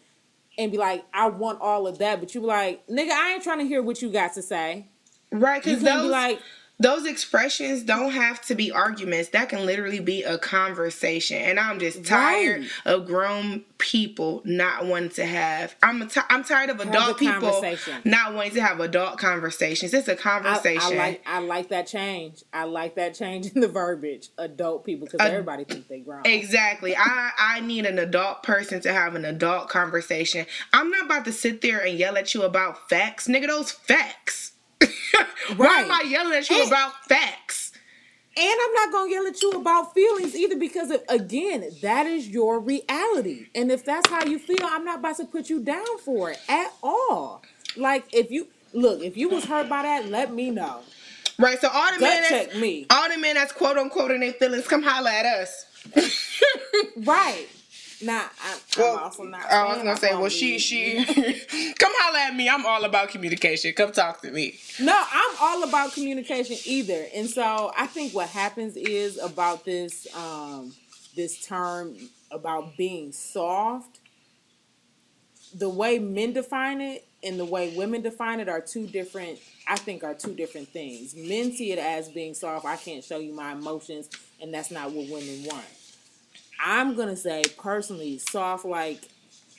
and 0.58 0.70
be 0.70 0.78
like, 0.78 1.04
I 1.12 1.28
want 1.28 1.60
all 1.60 1.86
of 1.86 1.98
that, 1.98 2.20
but 2.20 2.34
you 2.34 2.40
be 2.40 2.46
like, 2.46 2.86
nigga, 2.86 3.10
I 3.10 3.32
ain't 3.32 3.42
trying 3.42 3.58
to 3.58 3.66
hear 3.66 3.82
what 3.82 4.02
you 4.02 4.10
got 4.10 4.34
to 4.34 4.42
say. 4.42 4.86
Right, 5.30 5.62
because 5.62 5.82
those, 5.82 6.02
be 6.02 6.08
like, 6.08 6.40
those 6.82 7.06
expressions 7.06 7.82
don't 7.82 8.12
have 8.12 8.42
to 8.42 8.54
be 8.54 8.72
arguments. 8.72 9.30
That 9.30 9.48
can 9.48 9.64
literally 9.64 10.00
be 10.00 10.24
a 10.24 10.36
conversation. 10.36 11.36
And 11.36 11.60
I'm 11.60 11.78
just 11.78 12.04
tired 12.04 12.62
right. 12.62 12.70
of 12.86 13.06
grown 13.06 13.64
people 13.78 14.42
not 14.44 14.86
wanting 14.86 15.10
to 15.10 15.24
have. 15.24 15.74
I'm 15.82 16.08
t- 16.08 16.20
I'm 16.28 16.44
tired 16.44 16.70
of 16.70 16.80
adult 16.80 17.18
people 17.18 17.62
not 18.04 18.34
wanting 18.34 18.54
to 18.54 18.62
have 18.62 18.80
adult 18.80 19.18
conversations. 19.18 19.94
It's 19.94 20.08
a 20.08 20.16
conversation. 20.16 20.92
I, 20.92 20.94
I, 20.94 20.96
like 20.96 21.22
I 21.26 21.38
like 21.40 21.68
that 21.68 21.86
change. 21.86 22.42
I 22.52 22.64
like 22.64 22.96
that 22.96 23.14
change 23.14 23.46
in 23.52 23.60
the 23.60 23.68
verbiage. 23.68 24.30
Adult 24.38 24.84
people 24.84 25.06
because 25.06 25.26
everybody 25.26 25.64
thinks 25.64 25.88
they 25.88 26.00
grown. 26.00 26.26
Exactly. 26.26 26.96
I 26.96 27.30
I 27.38 27.60
need 27.60 27.86
an 27.86 27.98
adult 27.98 28.42
person 28.42 28.80
to 28.82 28.92
have 28.92 29.14
an 29.14 29.24
adult 29.24 29.68
conversation. 29.68 30.46
I'm 30.72 30.90
not 30.90 31.06
about 31.06 31.24
to 31.26 31.32
sit 31.32 31.60
there 31.60 31.84
and 31.84 31.98
yell 31.98 32.16
at 32.16 32.34
you 32.34 32.42
about 32.42 32.88
facts, 32.88 33.28
nigga. 33.28 33.46
Those 33.46 33.70
facts. 33.70 34.51
Why 35.56 35.66
right. 35.66 35.84
am 35.84 35.92
I 35.92 36.02
yelling 36.06 36.34
at 36.34 36.48
you 36.48 36.60
and, 36.60 36.68
about 36.68 37.04
facts? 37.08 37.72
And 38.36 38.58
I'm 38.62 38.72
not 38.74 38.92
gonna 38.92 39.10
yell 39.10 39.26
at 39.26 39.42
you 39.42 39.50
about 39.52 39.94
feelings 39.94 40.34
either 40.34 40.56
because 40.56 40.90
again, 41.08 41.68
that 41.82 42.06
is 42.06 42.28
your 42.28 42.60
reality. 42.60 43.46
And 43.54 43.70
if 43.70 43.84
that's 43.84 44.08
how 44.08 44.24
you 44.24 44.38
feel, 44.38 44.62
I'm 44.62 44.84
not 44.84 45.00
about 45.00 45.18
to 45.18 45.24
put 45.24 45.50
you 45.50 45.60
down 45.60 45.98
for 46.04 46.30
it 46.30 46.40
at 46.48 46.72
all. 46.82 47.42
Like 47.76 48.06
if 48.12 48.30
you 48.30 48.48
look, 48.72 49.02
if 49.02 49.16
you 49.16 49.28
was 49.28 49.44
hurt 49.44 49.68
by 49.68 49.82
that, 49.82 50.08
let 50.08 50.32
me 50.32 50.50
know. 50.50 50.80
Right. 51.38 51.60
So 51.60 51.68
all 51.68 51.92
the 51.92 52.00
Gut 52.00 52.08
men 52.08 52.22
that's, 52.30 52.56
me. 52.56 52.86
all 52.90 53.08
the 53.08 53.18
men 53.18 53.34
that's 53.34 53.52
quote 53.52 53.76
unquote 53.76 54.10
in 54.12 54.20
their 54.20 54.32
feelings, 54.32 54.66
come 54.66 54.82
holler 54.82 55.10
at 55.10 55.26
us. 55.26 55.66
right. 57.04 57.48
Nah, 58.02 58.12
I, 58.12 58.58
well, 58.78 58.96
I'm 58.96 59.04
also 59.04 59.22
not. 59.24 59.50
I 59.50 59.68
was 59.68 59.78
gonna 59.78 59.96
say, 59.96 60.14
well, 60.14 60.28
she, 60.28 60.58
she, 60.58 61.04
come 61.78 61.92
holler 61.96 62.18
at 62.18 62.34
me. 62.34 62.48
I'm 62.48 62.66
all 62.66 62.84
about 62.84 63.10
communication. 63.10 63.72
Come 63.74 63.92
talk 63.92 64.20
to 64.22 64.30
me. 64.30 64.58
No, 64.80 65.00
I'm 65.12 65.36
all 65.40 65.62
about 65.62 65.92
communication 65.92 66.56
either. 66.64 67.06
And 67.14 67.28
so 67.28 67.72
I 67.76 67.86
think 67.86 68.12
what 68.12 68.28
happens 68.28 68.76
is 68.76 69.18
about 69.18 69.64
this, 69.64 70.08
um, 70.16 70.74
this 71.14 71.46
term 71.46 71.94
about 72.30 72.76
being 72.76 73.12
soft. 73.12 74.00
The 75.54 75.68
way 75.68 75.98
men 75.98 76.32
define 76.32 76.80
it 76.80 77.06
and 77.22 77.38
the 77.38 77.44
way 77.44 77.76
women 77.76 78.02
define 78.02 78.40
it 78.40 78.48
are 78.48 78.60
two 78.60 78.86
different. 78.88 79.38
I 79.68 79.76
think 79.76 80.02
are 80.02 80.14
two 80.14 80.34
different 80.34 80.68
things. 80.68 81.14
Men 81.14 81.52
see 81.52 81.70
it 81.70 81.78
as 81.78 82.08
being 82.08 82.34
soft. 82.34 82.64
I 82.64 82.76
can't 82.76 83.04
show 83.04 83.18
you 83.18 83.32
my 83.32 83.52
emotions, 83.52 84.08
and 84.40 84.52
that's 84.52 84.72
not 84.72 84.90
what 84.90 85.08
women 85.08 85.44
want 85.44 85.66
I'm 86.62 86.96
gonna 86.96 87.16
say 87.16 87.42
personally, 87.58 88.18
soft 88.18 88.64
like 88.64 89.08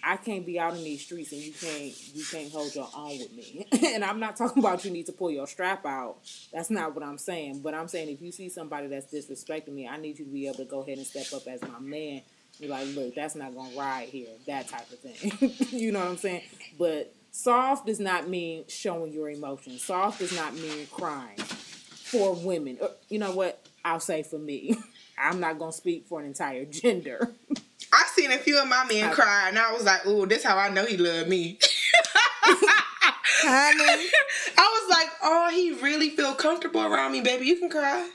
I 0.05 0.17
can't 0.17 0.45
be 0.45 0.59
out 0.59 0.75
in 0.75 0.83
these 0.83 1.03
streets 1.03 1.31
and 1.31 1.41
you 1.41 1.53
can't 1.53 2.15
you 2.15 2.23
can't 2.29 2.51
hold 2.51 2.75
your 2.75 2.89
own 2.95 3.19
with 3.19 3.33
me. 3.33 3.67
and 3.93 4.03
I'm 4.03 4.19
not 4.19 4.35
talking 4.37 4.63
about 4.63 4.85
you 4.85 4.91
need 4.91 5.05
to 5.07 5.13
pull 5.13 5.31
your 5.31 5.47
strap 5.47 5.85
out. 5.85 6.17
That's 6.53 6.69
not 6.69 6.95
what 6.95 7.03
I'm 7.03 7.17
saying. 7.17 7.61
But 7.61 7.73
I'm 7.73 7.87
saying 7.87 8.09
if 8.09 8.21
you 8.21 8.31
see 8.31 8.49
somebody 8.49 8.87
that's 8.87 9.13
disrespecting 9.13 9.73
me, 9.73 9.87
I 9.87 9.97
need 9.97 10.19
you 10.19 10.25
to 10.25 10.31
be 10.31 10.47
able 10.47 10.57
to 10.57 10.65
go 10.65 10.81
ahead 10.81 10.97
and 10.97 11.07
step 11.07 11.27
up 11.33 11.47
as 11.47 11.61
my 11.61 11.79
man 11.79 12.21
You're 12.59 12.69
like, 12.71 12.87
look, 12.95 13.15
that's 13.15 13.35
not 13.35 13.55
gonna 13.55 13.75
ride 13.77 14.09
here, 14.09 14.29
that 14.47 14.67
type 14.69 14.91
of 14.91 14.99
thing. 14.99 15.51
you 15.79 15.91
know 15.91 15.99
what 15.99 16.09
I'm 16.09 16.17
saying? 16.17 16.43
But 16.77 17.13
soft 17.31 17.87
does 17.87 17.99
not 17.99 18.29
mean 18.29 18.65
showing 18.67 19.11
your 19.13 19.29
emotions. 19.29 19.83
Soft 19.83 20.19
does 20.19 20.35
not 20.35 20.53
mean 20.53 20.87
crying 20.91 21.37
for 21.37 22.33
women. 22.35 22.77
Uh, 22.81 22.89
You 23.09 23.19
know 23.19 23.31
what? 23.31 23.65
I'll 23.85 23.99
say 23.99 24.23
for 24.23 24.39
me. 24.39 24.77
I'm 25.17 25.39
not 25.39 25.59
gonna 25.59 25.71
speak 25.71 26.05
for 26.07 26.19
an 26.19 26.25
entire 26.27 26.65
gender. 26.69 27.31
I've 27.91 28.07
seen 28.07 28.31
a 28.31 28.37
few 28.37 28.59
of 28.61 28.67
my 28.67 28.85
men 28.89 29.11
cry, 29.11 29.49
and 29.49 29.59
I 29.59 29.71
was 29.71 29.83
like, 29.83 30.05
"Ooh, 30.07 30.25
this 30.25 30.43
how 30.43 30.57
I 30.57 30.69
know 30.69 30.85
he 30.85 30.97
loved 30.97 31.29
me." 31.29 31.59
Honey. 32.45 34.09
I 34.57 34.81
was 34.87 34.97
like, 34.97 35.09
"Oh, 35.21 35.49
he 35.53 35.73
really 35.73 36.09
feel 36.09 36.33
comfortable 36.33 36.81
around 36.81 37.11
me, 37.11 37.21
baby. 37.21 37.45
You 37.45 37.57
can 37.57 37.69
cry." 37.69 38.09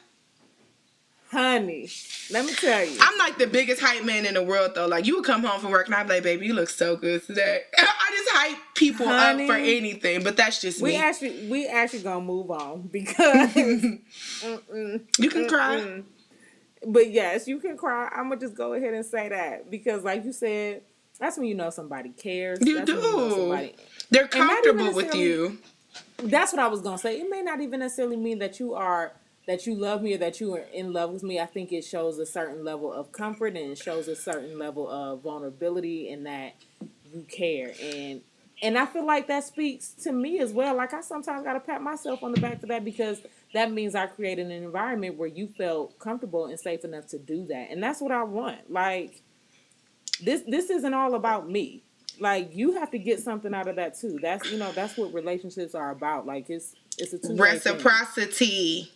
Honey, 1.31 1.91
let 2.31 2.47
me 2.47 2.55
tell 2.55 2.83
you. 2.83 2.97
I'm 3.01 3.19
like 3.19 3.37
the 3.37 3.47
biggest 3.47 3.83
hype 3.83 4.03
man 4.03 4.25
in 4.25 4.33
the 4.33 4.43
world, 4.43 4.73
though. 4.75 4.87
Like, 4.87 5.07
you 5.07 5.17
would 5.17 5.27
come 5.27 5.45
home 5.45 5.61
from 5.61 5.71
work, 5.71 5.85
and 5.87 5.95
I'd 5.95 6.05
be 6.09 6.15
like, 6.15 6.23
"Baby, 6.23 6.47
you 6.47 6.55
look 6.55 6.71
so 6.71 6.97
good 6.97 7.25
today." 7.27 7.61
I 7.77 8.11
just 8.11 8.31
hype 8.31 8.59
people 8.75 9.07
Honey. 9.07 9.45
up 9.45 9.49
for 9.51 9.57
anything, 9.57 10.25
but 10.25 10.39
that's 10.39 10.61
just 10.61 10.81
we 10.81 10.91
me. 10.93 10.97
actually 10.97 11.47
we 11.49 11.69
actually 11.69 12.03
gonna 12.03 12.25
move 12.25 12.51
on 12.51 12.89
because 12.91 13.55
you 13.55 15.31
can 15.31 15.49
cry. 15.49 16.03
But 16.87 17.11
yes, 17.11 17.49
you 17.49 17.59
can 17.59 17.77
cry. 17.77 18.09
I'm 18.15 18.29
gonna 18.29 18.41
just 18.41 18.55
go 18.55 18.75
ahead 18.75 18.95
and 18.95 19.05
say 19.05 19.29
that 19.29 19.71
because, 19.71 20.05
like 20.05 20.25
you 20.25 20.33
said, 20.33 20.83
that's 21.19 21.37
when 21.37 21.47
you 21.47 21.55
know 21.55 21.71
somebody 21.71 22.11
cares. 22.11 22.59
You 22.63 22.79
That's 22.79 22.91
when 22.93 23.01
know 23.01 23.29
do. 23.29 23.35
somebody- 23.35 23.75
They're 24.11 24.23
And 24.25 24.33
not 24.39 24.65
even 24.65 24.77
comfortable 24.79 24.95
with 24.95 25.15
you. 25.15 25.59
That's 26.19 26.53
what 26.53 26.61
I 26.61 26.69
was 26.69 26.81
gonna 26.81 26.99
say. 26.99 27.21
It 27.21 27.29
may 27.29 27.43
not 27.43 27.61
even 27.61 27.81
necessarily 27.81 28.17
mean 28.17 28.39
that 28.39 28.61
you 28.61 28.75
are 28.75 29.13
that 29.47 29.67
you 29.67 29.75
love 29.75 30.03
me 30.03 30.13
or 30.15 30.19
that 30.19 30.41
you 30.41 30.55
are 30.55 30.65
in 30.75 30.93
love 30.93 31.11
with 31.11 31.23
me. 31.23 31.41
I 31.41 31.47
think 31.47 31.73
it 31.73 31.83
shows 31.83 32.19
a 32.19 32.27
certain 32.27 32.65
level 32.65 32.93
of 32.93 33.11
comfort 33.13 33.57
and 33.57 33.73
it 33.73 33.79
shows 33.79 34.07
a 34.07 34.15
certain 34.15 34.59
level 34.59 34.89
of 34.91 35.23
vulnerability 35.23 36.11
and 36.13 36.27
that 36.27 36.55
you 37.13 37.25
care 37.29 37.73
and 37.83 38.21
and 38.61 38.77
I 38.77 38.87
feel 38.87 39.07
like 39.07 39.29
that 39.29 39.45
speaks 39.45 39.91
to 40.03 40.13
me 40.13 40.41
as 40.41 40.53
well. 40.53 40.75
Like 40.77 40.93
I 40.93 41.01
sometimes 41.01 41.45
gotta 41.45 41.61
pat 41.61 41.81
myself 41.81 42.23
on 42.23 42.33
the 42.33 42.41
back 42.41 42.61
for 42.61 42.67
that 42.67 42.85
because 42.85 43.21
that 43.55 43.73
means 43.73 43.95
I 43.95 44.07
created 44.07 44.47
an 44.47 44.53
environment 44.53 45.17
where 45.17 45.29
you 45.29 45.49
felt 45.49 45.99
comfortable 45.99 46.47
and 46.47 46.59
safe 46.59 46.85
enough 46.85 47.07
to 47.09 47.19
do 47.19 47.47
that. 47.47 47.71
And 47.71 47.83
that's 47.83 48.01
what 48.01 48.13
I 48.13 48.23
want. 48.25 48.71
Like 48.71 49.23
this 50.23 50.43
this 50.47 50.71
isn't 50.71 50.95
all 50.95 51.15
about 51.15 51.49
me. 51.49 51.83
Like 52.21 52.55
you 52.55 52.73
have 52.73 52.91
to 52.91 52.99
get 52.99 53.21
something 53.21 53.55
out 53.55 53.69
of 53.69 53.77
that 53.77 53.99
too. 53.99 54.19
That's 54.21 54.51
you 54.51 54.59
know, 54.59 54.73
that's 54.73 54.97
what 54.97 55.15
relationships 55.15 55.75
are 55.75 55.91
about. 55.91 56.27
Like 56.27 56.51
it's 56.51 56.75
it's 56.99 57.13
a 57.13 57.19
two 57.19 57.37
Reciprocity. 57.37 58.93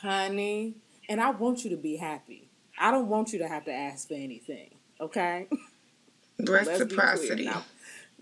honey. 0.00 0.74
And 1.08 1.20
I 1.20 1.30
want 1.30 1.64
you 1.64 1.70
to 1.70 1.76
be 1.76 1.96
happy. 1.96 2.48
I 2.78 2.90
don't 2.90 3.08
want 3.08 3.32
you 3.32 3.38
to 3.40 3.48
have 3.48 3.64
to 3.66 3.72
ask 3.72 4.08
for 4.08 4.14
anything. 4.14 4.74
Okay? 5.00 5.48
Let's 6.38 6.68
be 6.68 6.74
clear. 6.76 6.78
Reciprocity. 6.78 7.50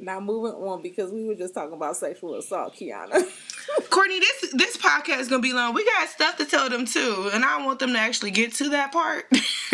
Now, 0.01 0.19
moving 0.19 0.53
on 0.53 0.81
because 0.83 1.13
we 1.13 1.27
were 1.27 1.35
just 1.35 1.53
talking 1.53 1.75
about 1.75 1.97
sexual 1.97 2.35
assault, 2.37 2.75
Kiana. 2.75 3.23
Courtney, 3.91 4.19
this 4.19 4.53
this 4.55 4.77
podcast 4.79 5.21
is 5.21 5.29
gonna 5.29 5.43
be 5.43 5.53
long. 5.53 5.75
We 5.75 5.85
got 5.85 6.09
stuff 6.09 6.37
to 6.39 6.47
tell 6.47 6.71
them 6.71 6.87
too, 6.87 7.31
and 7.35 7.45
I 7.45 7.65
want 7.65 7.79
them 7.81 7.93
to 7.93 7.99
actually 7.99 8.31
get 8.31 8.55
to 8.55 8.71
that 8.71 8.93
part. 8.93 9.31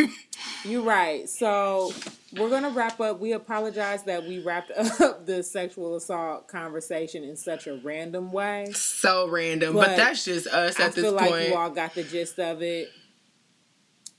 You're 0.64 0.82
right. 0.82 1.28
So 1.28 1.92
we're 2.36 2.50
gonna 2.50 2.70
wrap 2.70 3.00
up. 3.00 3.20
We 3.20 3.32
apologize 3.32 4.02
that 4.04 4.24
we 4.24 4.40
wrapped 4.40 4.70
up 5.00 5.24
the 5.26 5.42
sexual 5.44 5.94
assault 5.94 6.48
conversation 6.48 7.22
in 7.22 7.36
such 7.36 7.68
a 7.68 7.76
random 7.84 8.32
way. 8.32 8.72
so 8.74 9.28
random, 9.28 9.74
but, 9.74 9.86
But 9.86 9.96
that's 9.96 10.24
just 10.24 10.48
us 10.48 10.78
I 10.80 10.86
at 10.86 10.94
this 10.94 11.04
feel 11.04 11.12
like 11.12 11.48
you 11.48 11.54
all 11.54 11.70
got 11.70 11.94
the 11.94 12.02
gist 12.02 12.40
of 12.40 12.62
it, 12.62 12.90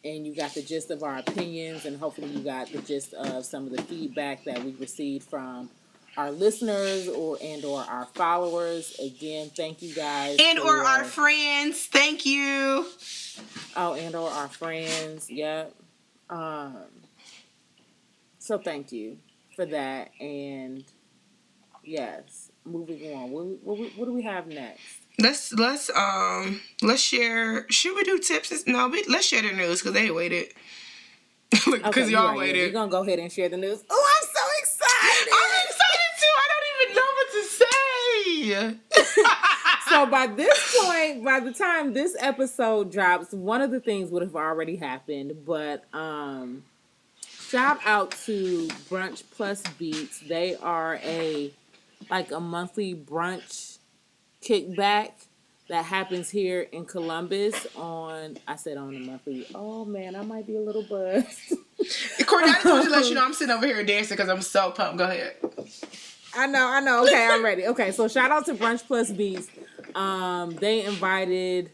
and 0.05 0.25
you 0.25 0.33
got 0.33 0.53
the 0.53 0.61
gist 0.61 0.89
of 0.89 1.03
our 1.03 1.17
opinions, 1.17 1.85
and 1.85 1.99
hopefully 1.99 2.29
you 2.29 2.39
got 2.39 2.71
the 2.71 2.81
gist 2.81 3.13
of 3.13 3.45
some 3.45 3.65
of 3.65 3.75
the 3.75 3.81
feedback 3.83 4.45
that 4.45 4.63
we 4.63 4.71
received 4.71 5.29
from 5.29 5.69
our 6.17 6.31
listeners 6.31 7.07
or 7.07 7.37
and 7.41 7.63
or 7.63 7.81
our 7.81 8.05
followers. 8.13 8.95
Again, 8.99 9.49
thank 9.55 9.81
you 9.81 9.93
guys. 9.93 10.37
and 10.39 10.59
or 10.59 10.83
our 10.83 11.03
friends, 11.05 11.85
thank 11.85 12.25
you. 12.25 12.85
Oh, 13.75 13.93
and 13.93 14.15
or 14.15 14.29
our 14.29 14.47
friends. 14.49 15.29
Yep. 15.29 15.73
Um. 16.29 16.75
So 18.39 18.57
thank 18.57 18.91
you 18.91 19.17
for 19.55 19.65
that, 19.65 20.11
and 20.19 20.83
yes, 21.83 22.51
moving 22.65 23.13
on. 23.13 23.31
What, 23.31 23.45
what, 23.63 23.77
what 23.97 24.05
do 24.05 24.13
we 24.13 24.23
have 24.23 24.47
next? 24.47 24.83
Let's 25.19 25.51
let's 25.53 25.89
um 25.95 26.61
let's 26.81 27.01
share. 27.01 27.65
Should 27.69 27.95
we 27.95 28.03
do 28.03 28.19
tips? 28.19 28.65
No, 28.67 28.87
we, 28.87 29.03
let's 29.09 29.25
share 29.25 29.41
the 29.41 29.51
news 29.51 29.81
because 29.81 29.93
they 29.93 30.11
waited. 30.11 30.47
Because 31.49 31.85
Okay, 31.87 32.09
y'all 32.11 32.37
waited. 32.37 32.57
you're. 32.57 32.67
We're 32.67 32.73
gonna 32.73 32.91
go 32.91 33.03
ahead 33.03 33.19
and 33.19 33.31
share 33.31 33.49
the 33.49 33.57
news. 33.57 33.83
Oh, 33.89 34.13
I'm 34.15 34.27
so 34.27 34.43
excited! 34.59 35.31
I'm 35.31 35.65
excited 35.65 36.11
too. 36.19 36.33
I 36.37 36.45
don't 36.51 36.67
even 36.73 36.95
know 36.95 37.09
what 37.17 37.27
to 37.31 37.43
say. 38.53 38.75
so 39.89 40.05
by 40.05 40.27
this 40.27 40.77
point, 40.81 41.23
by 41.23 41.39
the 41.39 41.53
time 41.53 41.93
this 41.93 42.15
episode 42.19 42.91
drops, 42.91 43.31
one 43.31 43.61
of 43.61 43.71
the 43.71 43.79
things 43.79 44.11
would 44.11 44.21
have 44.21 44.35
already 44.35 44.75
happened. 44.75 45.45
But 45.45 45.85
um, 45.93 46.63
shout 47.27 47.79
out 47.85 48.11
to 48.25 48.67
Brunch 48.89 49.23
Plus 49.31 49.61
Beats. 49.77 50.19
They 50.19 50.55
are 50.55 50.99
a 51.03 51.51
like 52.09 52.31
a 52.31 52.39
monthly 52.39 52.95
brunch 52.95 53.77
kickback 54.41 55.11
that 55.67 55.83
happens 55.83 56.29
here 56.29 56.61
in 56.71 56.85
Columbus 56.85 57.67
on 57.75 58.37
I 58.47 58.55
said 58.55 58.77
on 58.77 58.95
a 58.95 58.99
monthly. 58.99 59.45
Oh 59.53 59.85
man, 59.85 60.15
I 60.15 60.21
might 60.21 60.47
be 60.47 60.55
a 60.55 60.61
little 60.61 60.83
buzzed. 60.83 61.53
Courtney, 62.25 62.51
I 62.51 62.53
just 62.53 62.65
want 62.65 62.85
to 62.85 62.91
let 62.91 63.05
you 63.05 63.15
know 63.15 63.25
I'm 63.25 63.33
sitting 63.33 63.53
over 63.53 63.65
here 63.65 63.83
dancing 63.83 64.15
because 64.15 64.29
I'm 64.29 64.41
so 64.41 64.71
pumped. 64.71 64.97
Go 64.97 65.05
ahead. 65.05 65.35
I 66.37 66.45
know, 66.45 66.67
I 66.67 66.79
know. 66.79 67.03
Okay, 67.03 67.27
I'm 67.29 67.43
ready. 67.43 67.65
Okay, 67.67 67.91
so 67.91 68.07
shout 68.07 68.29
out 68.31 68.45
to 68.45 68.53
Brunch 68.53 68.85
Plus 68.85 69.11
Beats. 69.11 69.47
Um, 69.95 70.51
they 70.51 70.85
invited 70.85 71.71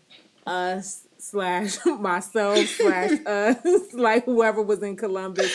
us 0.48 1.06
slash 1.18 1.78
myself 2.00 2.60
slash 2.68 3.12
us 3.26 3.94
like 3.94 4.26
whoever 4.26 4.62
was 4.62 4.84
in 4.84 4.96
Columbus 4.96 5.54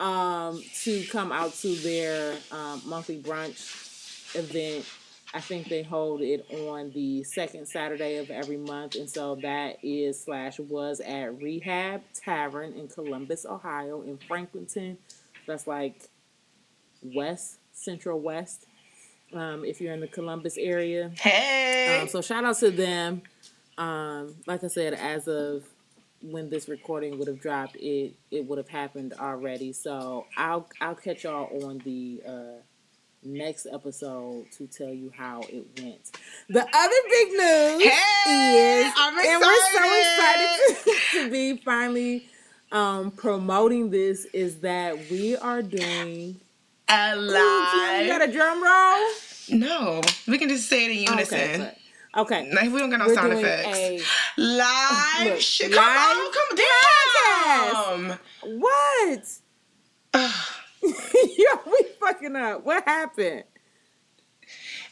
um 0.00 0.62
to 0.82 1.02
come 1.06 1.32
out 1.32 1.52
to 1.54 1.74
their 1.76 2.36
um, 2.52 2.80
monthly 2.86 3.18
brunch 3.20 4.34
event. 4.36 4.84
I 5.34 5.40
think 5.40 5.68
they 5.68 5.82
hold 5.82 6.22
it 6.22 6.46
on 6.50 6.90
the 6.92 7.22
second 7.24 7.66
Saturday 7.66 8.16
of 8.16 8.30
every 8.30 8.56
month, 8.56 8.94
and 8.94 9.10
so 9.10 9.34
that 9.42 9.76
is 9.82 10.22
slash 10.22 10.58
was 10.58 11.00
at 11.00 11.36
Rehab 11.42 12.02
Tavern 12.14 12.72
in 12.72 12.88
Columbus, 12.88 13.44
Ohio, 13.44 14.00
in 14.02 14.16
Franklinton. 14.16 14.96
That's 15.46 15.66
like 15.66 16.08
West 17.02 17.57
Central 17.78 18.20
West. 18.20 18.66
Um, 19.32 19.64
if 19.64 19.80
you're 19.80 19.92
in 19.92 20.00
the 20.00 20.06
Columbus 20.08 20.56
area, 20.58 21.10
Hey. 21.20 21.98
um, 22.00 22.08
so 22.08 22.22
shout 22.22 22.44
out 22.44 22.56
to 22.58 22.70
them. 22.70 23.22
Um, 23.76 24.34
like 24.46 24.64
I 24.64 24.68
said, 24.68 24.94
as 24.94 25.28
of 25.28 25.64
when 26.22 26.48
this 26.50 26.68
recording 26.68 27.18
would 27.18 27.28
have 27.28 27.40
dropped, 27.40 27.76
it 27.76 28.14
it 28.30 28.46
would 28.46 28.58
have 28.58 28.68
happened 28.68 29.12
already. 29.20 29.72
So 29.72 30.26
I'll 30.36 30.68
I'll 30.80 30.94
catch 30.94 31.24
y'all 31.24 31.64
on 31.64 31.78
the 31.84 32.22
uh, 32.26 32.60
next 33.22 33.66
episode 33.70 34.50
to 34.52 34.66
tell 34.66 34.88
you 34.92 35.12
how 35.16 35.42
it 35.42 35.66
went. 35.80 36.10
The 36.48 36.62
other 36.62 36.96
big 37.10 37.28
news 37.32 37.92
Hey, 37.92 38.80
is, 38.86 38.92
and 38.96 39.16
we're 39.16 39.72
so 39.72 40.00
excited. 40.02 40.48
excited 40.56 40.84
to, 41.12 41.24
to 41.24 41.30
be 41.30 41.56
finally 41.58 42.26
um, 42.72 43.10
promoting 43.10 43.90
this. 43.90 44.24
Is 44.32 44.60
that 44.60 45.10
we 45.10 45.36
are 45.36 45.60
doing. 45.62 46.40
Ooh, 46.90 46.94
Kim, 46.94 47.24
you 47.24 47.30
Alive. 47.30 48.06
got 48.08 48.22
a 48.28 48.32
drum 48.32 48.62
roll? 48.62 49.10
No, 49.50 50.00
we 50.26 50.38
can 50.38 50.48
just 50.48 50.68
say 50.68 50.84
it 50.86 50.90
in 50.90 50.98
unison. 51.14 51.38
Okay, 51.38 51.56
but- 52.12 52.20
okay. 52.22 52.50
Like, 52.52 52.70
we 52.72 52.78
don't 52.78 52.90
got 52.90 52.98
no 53.00 53.06
We're 53.06 53.14
sound 53.14 53.32
effects. 53.32 53.78
a 53.78 54.00
live 54.40 55.26
Look, 55.32 55.40
shit. 55.40 55.70
live 55.72 55.78
Come 55.84 56.18
on, 56.18 56.32
come 56.32 58.08
down. 58.08 58.18
What? 58.60 59.24
Yo, 60.82 61.60
we 61.66 61.78
fucking 62.00 62.36
up. 62.36 62.64
What 62.64 62.84
happened? 62.84 63.44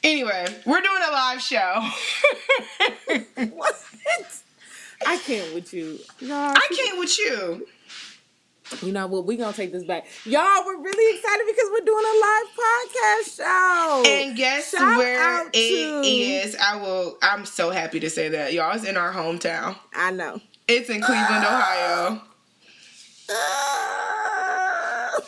Anyway, 0.05 0.47
we're 0.67 0.81
doing 0.81 1.03
a 1.09 1.13
live 1.13 1.41
show. 1.41 1.83
What? 3.55 3.75
I 5.07 5.19
can't 5.19 5.55
with 5.55 5.73
you. 5.75 5.99
Y'all, 6.21 6.31
I 6.57 6.69
can't 6.75 6.99
with 6.99 7.19
you. 7.19 7.67
You 8.83 8.93
know 8.93 9.07
what? 9.07 9.25
We're 9.27 9.39
going 9.39 9.53
to 9.53 9.57
take 9.57 9.73
this 9.73 9.85
back. 9.85 10.07
Y'all, 10.25 10.65
we're 10.67 10.81
really 10.81 11.17
excited 11.17 11.45
because 11.47 11.69
we're 11.71 11.85
doing 11.85 12.05
a 12.05 12.17
live 12.21 12.47
podcast 12.59 13.37
show. 13.37 14.03
And 14.07 14.37
guess 14.37 14.71
Shout 14.73 14.99
where 14.99 15.47
it 15.49 15.55
is? 15.55 16.53
to- 16.55 16.63
I 16.63 16.77
will. 16.77 17.17
I'm 17.23 17.45
so 17.45 17.71
happy 17.71 18.01
to 18.01 18.11
say 18.11 18.29
that, 18.31 18.53
y'all. 18.53 18.75
It's 18.75 18.85
in 18.85 18.97
our 18.97 19.13
hometown. 19.13 19.77
I 19.95 20.11
know. 20.11 20.41
It's 20.69 20.89
in 20.91 21.01
Cleveland, 21.01 21.45
Ohio. 21.45 22.21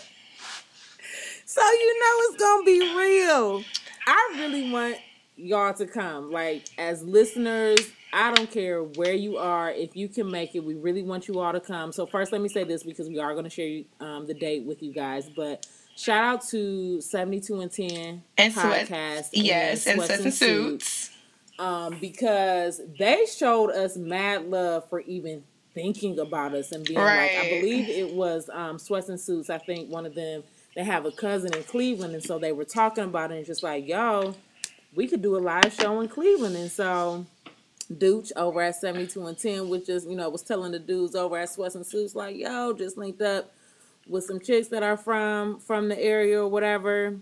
so 1.44 1.60
you 1.62 2.01
know 2.01 2.15
it's 2.28 2.36
gonna 2.43 2.65
be 2.65 2.81
real. 2.97 3.65
I 4.06 4.35
really 4.36 4.70
want 4.70 4.97
y'all 5.36 5.74
to 5.74 5.86
come, 5.86 6.31
like 6.31 6.69
as 6.78 7.02
listeners 7.02 7.78
I 8.12 8.32
don't 8.35 8.51
care 8.51 8.82
where 8.82 9.12
you 9.14 9.36
are. 9.36 9.70
If 9.70 9.97
you 9.97 10.09
can 10.09 10.30
make 10.30 10.55
it, 10.55 10.64
we 10.64 10.74
really 10.74 11.02
want 11.02 11.28
you 11.28 11.40
all 11.40 11.52
to 11.52 11.60
come. 11.60 11.93
So 11.93 12.06
first, 12.06 12.32
let 12.32 12.40
me 12.40 12.48
say 12.48 12.64
this 12.64 12.82
because 12.82 13.09
we 13.09 13.18
are 13.18 13.32
going 13.32 13.44
to 13.44 13.51
share 13.51 13.82
um, 14.01 14.26
the 14.26 14.35
date 14.35 14.64
with 14.64 14.82
you 14.82 14.93
guys. 14.93 15.28
But 15.36 15.66
shout 15.97 16.24
out 16.24 16.47
to 16.48 17.01
seventy 17.01 17.40
two 17.40 17.60
and 17.60 17.70
ten 17.70 18.22
And 18.39 18.55
podcast. 18.55 19.28
Yes, 19.32 19.86
and 19.86 20.01
Sweats 20.01 20.24
and 20.24 20.35
suits. 20.35 21.10
um, 21.59 21.98
because 22.01 22.80
they 22.98 23.26
showed 23.26 23.70
us 23.70 23.97
mad 23.97 24.47
love 24.48 24.89
for 24.89 25.01
even 25.01 25.44
thinking 25.74 26.18
about 26.18 26.55
us 26.55 26.72
and 26.72 26.85
being 26.85 26.98
like, 26.98 27.30
I 27.32 27.51
believe 27.60 27.89
it 27.89 28.14
was 28.14 28.48
um, 28.52 28.78
Sweats 28.78 29.10
and 29.10 29.20
Suits. 29.20 29.51
I 29.51 29.59
think 29.59 29.90
one 29.90 30.06
of 30.06 30.14
them, 30.14 30.43
they 30.74 30.82
have 30.82 31.05
a 31.05 31.12
cousin 31.12 31.55
in 31.55 31.62
Cleveland, 31.64 32.14
and 32.14 32.22
so 32.24 32.39
they 32.39 32.52
were 32.52 32.64
talking 32.64 33.05
about 33.05 33.30
it, 33.32 33.36
and 33.36 33.47
just 33.47 33.62
like, 33.62 33.86
yo, 33.86 34.35
we 34.94 35.06
could 35.06 35.20
do 35.20 35.36
a 35.36 35.39
live 35.39 35.72
show 35.78 36.01
in 36.01 36.09
Cleveland, 36.09 36.56
and 36.56 36.70
so. 36.70 37.26
Dooch 37.93 38.32
over 38.36 38.60
at 38.60 38.77
72 38.77 39.27
and 39.27 39.39
10, 39.39 39.69
which 39.69 39.89
is, 39.89 40.05
you 40.05 40.15
know, 40.16 40.28
was 40.28 40.43
telling 40.43 40.73
the 40.73 40.78
dudes 40.78 41.15
over 41.15 41.39
at 41.39 41.48
Sweats 41.51 41.74
and 41.74 41.86
Suits, 41.86 42.15
like, 42.15 42.36
yo, 42.36 42.73
just 42.74 42.97
linked 42.98 43.23
up 43.23 43.52
with 44.09 44.24
some 44.24 44.40
chicks 44.40 44.69
that 44.69 44.82
are 44.82 44.97
from 44.97 45.59
from 45.60 45.89
the 45.89 45.98
area 46.02 46.40
or 46.43 46.48
whatever 46.48 47.15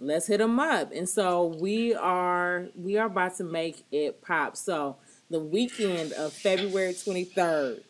let's 0.00 0.26
hit 0.26 0.38
them 0.38 0.58
up 0.58 0.90
and 0.92 1.08
so 1.08 1.46
we 1.60 1.94
are 1.94 2.66
we 2.74 2.98
are 2.98 3.06
about 3.06 3.36
to 3.36 3.44
make 3.44 3.84
it 3.92 4.20
pop 4.22 4.56
so 4.56 4.96
the 5.30 5.38
weekend 5.38 6.12
of 6.14 6.32
february 6.32 6.92
23rd 6.92 7.80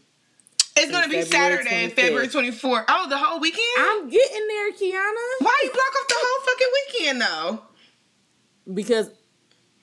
It's 0.76 0.90
gonna 0.92 1.08
be 1.08 1.22
February 1.22 1.64
Saturday, 1.64 1.86
25th. 1.88 1.92
February 1.94 2.28
24th. 2.28 2.84
Oh, 2.88 3.08
the 3.08 3.16
whole 3.16 3.40
weekend? 3.40 3.62
i'm 3.78 4.08
getting 4.10 4.46
there 4.48 4.70
kiana 4.72 5.24
Why 5.40 5.60
you 5.64 5.70
block 5.72 5.92
off 6.00 6.08
the 6.08 6.14
whole 6.18 6.44
fucking 6.44 6.68
weekend 6.76 7.20
though? 7.22 7.62
because 8.74 9.10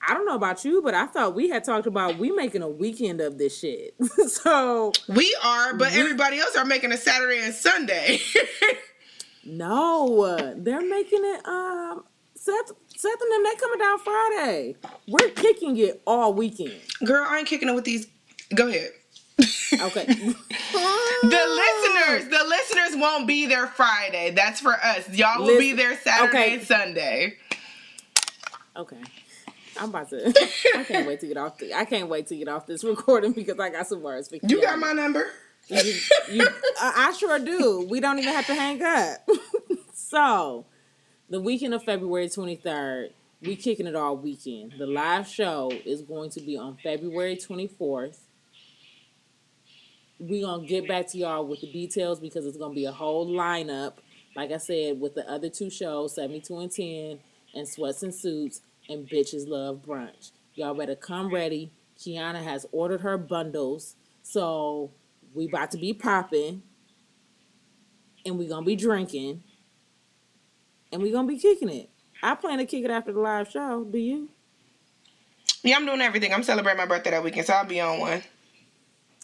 i 0.07 0.13
don't 0.13 0.25
know 0.25 0.35
about 0.35 0.63
you 0.65 0.81
but 0.81 0.93
i 0.93 1.05
thought 1.05 1.35
we 1.35 1.49
had 1.49 1.63
talked 1.63 1.87
about 1.87 2.17
we 2.17 2.31
making 2.31 2.61
a 2.61 2.69
weekend 2.69 3.21
of 3.21 3.37
this 3.37 3.59
shit 3.59 3.95
so 4.27 4.91
We 5.07 5.35
are, 5.43 5.73
but 5.75 5.93
everybody 5.93 6.39
else 6.39 6.55
are 6.55 6.65
making 6.65 6.91
a 6.91 6.97
Saturday 6.97 7.39
and 7.43 7.53
Sunday. 7.53 8.19
no 9.45 10.53
they're 10.57 10.81
making 10.81 11.21
it 11.23 11.45
um 11.45 12.03
seth 12.35 12.71
seth 12.95 13.21
and 13.21 13.31
them 13.31 13.43
they 13.43 13.55
coming 13.59 13.79
down 13.79 13.99
friday 13.99 14.75
we're 15.07 15.29
kicking 15.29 15.77
it 15.77 16.01
all 16.07 16.33
weekend 16.33 16.73
Girl, 17.05 17.25
I 17.27 17.39
ain't 17.39 17.47
kicking 17.47 17.67
it 17.69 17.75
with 17.75 17.83
these. 17.85 18.07
Go 18.55 18.67
ahead. 18.69 18.91
okay 19.81 20.05
The 21.23 21.29
listeners, 21.29 22.29
the 22.29 22.43
listeners 22.43 23.01
won't 23.01 23.25
be 23.27 23.45
there 23.45 23.67
Friday. 23.67 24.31
That's 24.31 24.59
for 24.59 24.73
us. 24.73 25.09
Y'all 25.09 25.41
will 25.41 25.57
be 25.57 25.71
there 25.71 25.97
Saturday 25.97 26.27
okay. 26.37 26.53
and 26.55 26.63
Sunday. 26.63 27.37
Okay. 28.75 28.97
I'm 29.79 29.89
about 29.89 30.09
to. 30.09 30.27
I 30.75 30.83
can't 30.83 31.07
wait 31.07 31.19
to 31.21 31.27
get 31.27 31.37
off. 31.37 31.57
The, 31.57 31.73
I 31.73 31.85
can't 31.85 32.09
wait 32.09 32.27
to 32.27 32.35
get 32.35 32.47
off 32.47 32.65
this 32.65 32.83
recording 32.83 33.33
because 33.33 33.59
I 33.59 33.69
got 33.69 33.87
some 33.87 34.01
words 34.01 34.29
for 34.29 34.37
You 34.47 34.61
got 34.61 34.79
my 34.79 34.93
number? 34.93 35.25
You, 35.67 35.93
you, 36.31 36.47
I, 36.79 37.09
I 37.09 37.13
sure 37.13 37.39
do. 37.39 37.87
We 37.89 37.99
don't 37.99 38.19
even 38.19 38.33
have 38.33 38.45
to 38.47 38.55
hang 38.55 38.81
up. 38.83 39.27
so, 39.93 40.65
the 41.29 41.39
weekend 41.39 41.73
of 41.73 41.83
February 41.83 42.27
23rd, 42.27 43.11
we 43.41 43.55
kicking 43.55 43.87
it 43.87 43.95
all 43.95 44.17
weekend. 44.17 44.73
The 44.77 44.85
live 44.85 45.27
show 45.27 45.71
is 45.85 46.01
going 46.01 46.31
to 46.31 46.41
be 46.41 46.57
on 46.57 46.77
February 46.83 47.37
24th. 47.37 48.17
we 50.19 50.41
gonna 50.41 50.65
get 50.65 50.87
back 50.87 51.07
to 51.07 51.17
y'all 51.17 51.45
with 51.45 51.61
the 51.61 51.71
details 51.71 52.19
because 52.19 52.45
it's 52.45 52.57
gonna 52.57 52.73
be 52.73 52.85
a 52.85 52.91
whole 52.91 53.27
lineup. 53.27 53.93
Like 54.35 54.51
I 54.51 54.57
said, 54.57 54.99
with 54.99 55.15
the 55.15 55.29
other 55.29 55.49
two 55.49 55.69
shows, 55.69 56.15
72 56.15 56.57
and 56.57 56.71
10, 56.71 57.19
and 57.55 57.67
Sweats 57.67 58.03
and 58.03 58.13
Suits, 58.13 58.61
and 58.89 59.07
Bitches 59.07 59.47
Love 59.47 59.81
Brunch. 59.81 60.31
Y'all 60.55 60.73
better 60.73 60.95
come 60.95 61.33
ready. 61.33 61.71
Kiana 61.97 62.43
has 62.43 62.65
ordered 62.71 63.01
her 63.01 63.17
bundles, 63.17 63.95
so 64.21 64.91
we 65.33 65.47
about 65.47 65.71
to 65.71 65.77
be 65.77 65.93
popping, 65.93 66.63
and 68.25 68.37
we 68.37 68.47
gonna 68.47 68.65
be 68.65 68.75
drinking, 68.75 69.43
and 70.91 71.01
we 71.01 71.11
gonna 71.11 71.27
be 71.27 71.37
kicking 71.37 71.69
it. 71.69 71.89
I 72.21 72.35
plan 72.35 72.57
to 72.59 72.65
kick 72.65 72.83
it 72.85 72.91
after 72.91 73.11
the 73.11 73.19
live 73.19 73.49
show. 73.49 73.83
Do 73.83 73.97
you? 73.97 74.29
Yeah, 75.63 75.77
I'm 75.77 75.85
doing 75.85 76.01
everything. 76.01 76.33
I'm 76.33 76.43
celebrating 76.43 76.77
my 76.77 76.85
birthday 76.85 77.11
that 77.11 77.23
weekend, 77.23 77.47
so 77.47 77.53
I'll 77.53 77.65
be 77.65 77.79
on 77.79 77.99
one. 77.99 78.21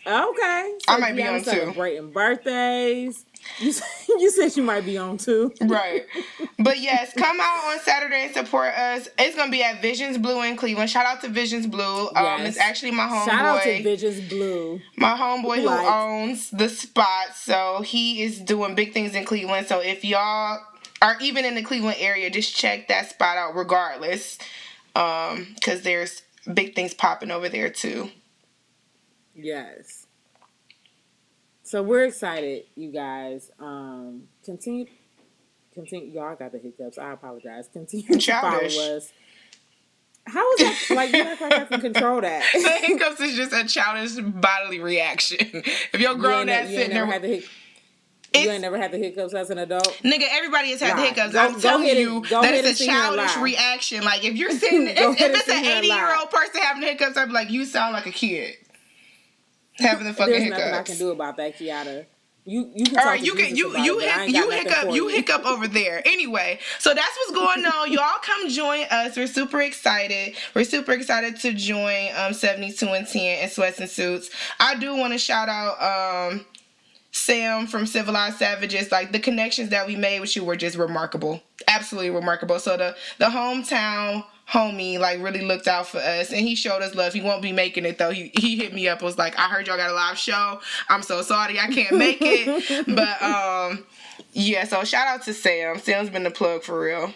Okay. 0.06 0.74
I 0.88 0.98
might 0.98 1.16
be 1.16 1.24
on 1.24 1.40
too. 1.40 1.50
Celebrating 1.52 2.12
birthdays. 2.12 3.26
You, 3.60 3.72
said- 3.72 3.88
you 4.10 4.30
said 4.32 4.58
you 4.58 4.64
might 4.64 4.86
be 4.86 4.98
on 4.98 5.18
too. 5.18 5.52
Right. 5.62 6.06
But 6.62 6.80
yes, 6.82 7.14
come 7.14 7.40
out 7.40 7.72
on 7.72 7.80
Saturday 7.80 8.26
and 8.26 8.34
support 8.34 8.74
us. 8.74 9.08
It's 9.18 9.34
gonna 9.38 9.50
be 9.50 9.64
at 9.64 9.82
Visions 9.82 10.18
Blue 10.18 10.42
in 10.44 10.58
Cleveland. 10.58 10.90
Shout 10.90 11.06
out 11.06 11.22
to 11.22 11.30
Visions 11.30 11.66
Blue. 11.66 12.08
Um, 12.10 12.12
Yes. 12.18 12.50
it's 12.50 12.58
actually 12.58 12.92
my 12.92 13.04
homeboy. 13.08 13.26
Shout 13.26 13.46
out 13.46 13.64
to 13.64 13.82
Visions 13.82 14.28
Blue. 14.28 14.82
my 14.98 15.12
homeboy 15.18 15.62
who 15.62 15.70
owns 15.70 16.50
the 16.52 16.68
spot. 16.68 17.34
So 17.34 17.82
he 17.82 18.24
is 18.24 18.40
doing 18.42 18.76
big 18.76 18.92
things 18.94 19.16
in 19.16 19.24
Cleveland. 19.24 19.68
So 19.68 19.80
if 19.80 20.04
y'all 20.04 20.60
are 21.02 21.16
even 21.22 21.46
in 21.46 21.56
the 21.56 21.64
Cleveland 21.64 21.98
area, 22.02 22.30
just 22.30 22.54
check 22.54 22.90
that 22.90 23.10
spot 23.10 23.38
out 23.38 23.56
regardless. 23.56 24.38
Um, 24.98 25.54
because 25.56 25.84
there's 25.84 26.24
big 26.54 26.76
things 26.76 26.94
popping 26.94 27.32
over 27.32 27.48
there 27.48 27.70
too. 27.70 28.12
Yes. 29.44 30.06
So 31.64 31.84
we're 31.84 32.06
excited, 32.06 32.64
you 32.76 32.92
guys. 32.92 33.52
Um, 33.60 34.24
continue, 34.44 34.88
continue. 35.74 36.12
Y'all 36.14 36.36
got 36.36 36.52
the 36.52 36.58
hiccups. 36.58 36.98
I 36.98 37.12
apologize. 37.14 37.70
Continue 37.72 38.08
to 38.08 38.18
Childish. 38.18 38.76
follow 38.76 38.98
us. 38.98 39.12
How 40.26 40.52
is 40.54 40.60
that? 40.60 40.96
Like 40.96 41.14
you 41.14 41.24
like 41.24 41.42
I 41.42 41.66
can 41.66 41.82
control 41.82 42.22
that. 42.22 42.44
The 42.54 42.88
hiccups 42.88 43.20
is 43.22 43.36
just 43.36 43.54
a 43.54 43.66
childish 43.68 44.16
bodily 44.24 44.80
reaction. 44.80 45.38
If 45.42 46.00
you're 46.00 46.12
You 46.14 46.18
grown 46.18 46.50
ain't, 46.50 46.50
ass 46.50 46.70
you 46.70 46.76
sitting 46.78 46.94
there, 46.94 47.06
had 47.06 47.22
the 47.24 47.28
hic- 47.28 47.50
You 48.36 48.50
ain't 48.52 48.62
never 48.62 48.78
had 48.78 48.92
the 48.92 48.98
hiccups 49.00 49.34
as 49.34 49.50
an 49.50 49.58
adult. 49.60 49.88
Nigga, 50.04 50.26
everybody 50.30 50.70
has 50.72 50.82
had 50.82 50.98
Lie. 50.98 51.08
hiccups. 51.08 51.34
Go- 51.34 51.40
I'm 51.40 51.54
go 51.54 51.60
telling 51.60 51.90
and- 51.90 52.00
you 52.00 52.22
go 52.30 52.42
that 52.42 52.54
it's 52.54 52.80
a 52.80 52.84
and 52.84 52.92
childish 52.92 53.38
reaction. 53.38 54.04
Like 54.04 54.24
if 54.24 54.36
you're 54.36 54.52
sitting, 54.58 54.88
if, 54.88 54.98
if 54.98 55.20
it's 55.20 55.48
an 55.50 55.56
sit 55.56 55.64
here 55.64 55.76
and 55.78 55.86
80 55.86 55.88
year 55.88 56.16
old 56.20 56.30
person 56.32 56.62
having 56.62 56.84
hiccups, 56.84 57.16
I'd 57.18 57.26
be 57.28 57.32
like, 57.34 57.50
you 57.52 57.66
sound 57.66 57.94
like 57.94 58.06
a 58.08 58.12
kid 58.12 58.56
having 59.80 60.06
the 60.06 60.14
fucking 60.14 60.32
There's 60.32 60.44
hiccups. 60.44 60.60
nothing 60.60 60.74
I 60.76 60.84
can 60.84 60.98
do 60.98 61.12
about 61.12 61.38
that, 61.38 61.58
Kiana. 61.58 62.06
You 62.46 62.72
you 62.74 62.86
can 62.86 62.98
All 62.98 63.04
talk 63.04 63.12
right, 63.14 63.20
to 63.20 63.26
you 63.26 63.34
can 63.36 63.56
you 63.56 63.78
you 63.78 64.00
it, 64.00 64.10
hic- 64.12 64.36
you 64.36 64.50
hiccup 64.50 64.92
you 64.96 65.08
hiccup 65.10 65.46
over 65.46 65.68
there. 65.68 66.02
Anyway, 66.06 66.60
so 66.80 66.94
that's 66.96 67.16
what's 67.18 67.32
going 67.40 67.66
on. 67.66 67.92
Y'all 67.92 68.18
come 68.22 68.50
join 68.50 68.86
us. 68.90 69.16
We're 69.18 69.28
super 69.28 69.62
excited. 69.62 70.36
We're 70.56 70.64
super 70.64 70.94
excited 70.94 71.38
to 71.42 71.54
join 71.54 72.10
um 72.18 72.34
72 72.34 72.88
and 72.88 73.08
10 73.08 73.22
and 73.44 73.52
sweats 73.52 73.80
and 73.80 73.90
suits. 73.90 74.30
I 74.60 74.76
do 74.76 74.96
want 74.96 75.14
to 75.14 75.20
shout 75.20 75.50
out 75.50 76.32
um 76.32 76.46
Sam 77.12 77.68
from 77.68 77.86
Civilized 77.86 78.38
Savages. 78.38 78.92
Like 78.92 79.12
the 79.12 79.20
connections 79.20 79.70
that 79.70 79.88
we 79.88 79.96
made 79.96 80.20
with 80.22 80.36
you 80.36 80.44
were 80.44 80.56
just 80.56 80.78
remarkable. 80.78 81.42
Absolutely 81.68 82.10
remarkable. 82.12 82.60
So 82.60 82.78
the 82.78 82.96
the 83.20 83.26
hometown 83.26 84.24
homie 84.52 84.98
like 84.98 85.22
really 85.22 85.42
looked 85.42 85.68
out 85.68 85.88
for 85.88 86.00
us 86.00 86.32
and 86.32 86.42
he 86.42 86.56
showed 86.56 86.82
us 86.82 86.96
love. 86.96 87.14
He 87.14 87.22
won't 87.22 87.42
be 87.42 87.52
making 87.52 87.86
it 87.86 87.98
though. 87.98 88.10
He 88.10 88.32
he 88.34 88.58
hit 88.58 88.74
me 88.74 88.88
up 88.88 89.02
was 89.02 89.18
like, 89.18 89.38
I 89.38 89.48
heard 89.48 89.68
y'all 89.68 89.78
got 89.78 89.92
a 89.92 89.94
live 89.94 90.18
show. 90.18 90.60
I'm 90.90 91.04
so 91.04 91.22
sorry 91.22 91.60
I 91.60 91.68
can't 91.68 91.98
make 91.98 92.18
it. 92.22 92.86
but 92.96 93.22
um 93.22 93.86
yeah, 94.34 94.66
so 94.66 94.84
shout 94.84 95.08
out 95.08 95.24
to 95.24 95.34
Sam. 95.34 95.80
Sam's 95.80 96.10
been 96.10 96.24
the 96.24 96.32
plug 96.32 96.64
for 96.64 96.80
real. 96.80 97.14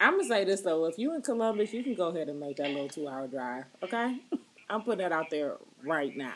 I'm 0.00 0.12
gonna 0.12 0.28
say 0.28 0.44
this 0.44 0.60
though: 0.60 0.84
if 0.86 0.98
you 0.98 1.14
in 1.14 1.22
Columbus, 1.22 1.72
you 1.72 1.82
can 1.82 1.94
go 1.94 2.08
ahead 2.08 2.28
and 2.28 2.38
make 2.38 2.56
that 2.58 2.70
little 2.70 2.88
two 2.88 3.08
hour 3.08 3.26
drive. 3.26 3.64
Okay, 3.82 4.18
I'm 4.70 4.82
putting 4.82 4.98
that 4.98 5.12
out 5.12 5.30
there 5.30 5.56
right 5.82 6.16
now. 6.16 6.34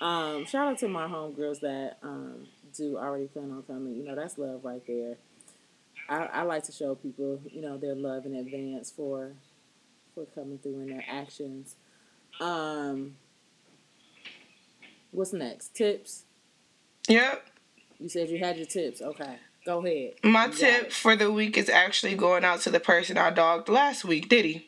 Um, 0.00 0.46
shout 0.46 0.68
out 0.68 0.78
to 0.78 0.88
my 0.88 1.06
homegirls 1.06 1.60
that 1.60 1.98
um, 2.02 2.46
do 2.74 2.96
already 2.96 3.26
plan 3.26 3.50
on 3.50 3.62
coming. 3.64 3.94
You 3.94 4.04
know, 4.04 4.14
that's 4.14 4.38
love 4.38 4.64
right 4.64 4.82
there. 4.86 5.16
I, 6.08 6.24
I 6.26 6.42
like 6.42 6.64
to 6.64 6.72
show 6.72 6.94
people, 6.94 7.40
you 7.50 7.60
know, 7.60 7.76
their 7.76 7.94
love 7.94 8.26
in 8.26 8.34
advance 8.34 8.90
for 8.90 9.32
for 10.14 10.24
coming 10.26 10.58
through 10.58 10.80
in 10.80 10.88
their 10.88 11.04
actions. 11.08 11.76
Um, 12.40 13.16
what's 15.10 15.32
next? 15.32 15.74
Tips. 15.74 16.24
Yep. 17.08 17.44
You 18.00 18.08
said 18.08 18.28
you 18.30 18.38
had 18.38 18.56
your 18.56 18.66
tips. 18.66 19.02
Okay, 19.02 19.36
go 19.66 19.84
ahead. 19.84 20.14
My 20.22 20.46
You 20.46 20.52
tip 20.52 20.92
for 20.92 21.16
the 21.16 21.30
week 21.30 21.56
is 21.58 21.68
actually 21.68 22.14
going 22.14 22.44
out 22.44 22.60
to 22.62 22.70
the 22.70 22.80
person 22.80 23.18
I 23.18 23.30
dogged 23.30 23.68
last 23.68 24.04
week, 24.04 24.28
did 24.28 24.44
he? 24.44 24.67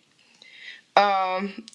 Um 1.01 1.65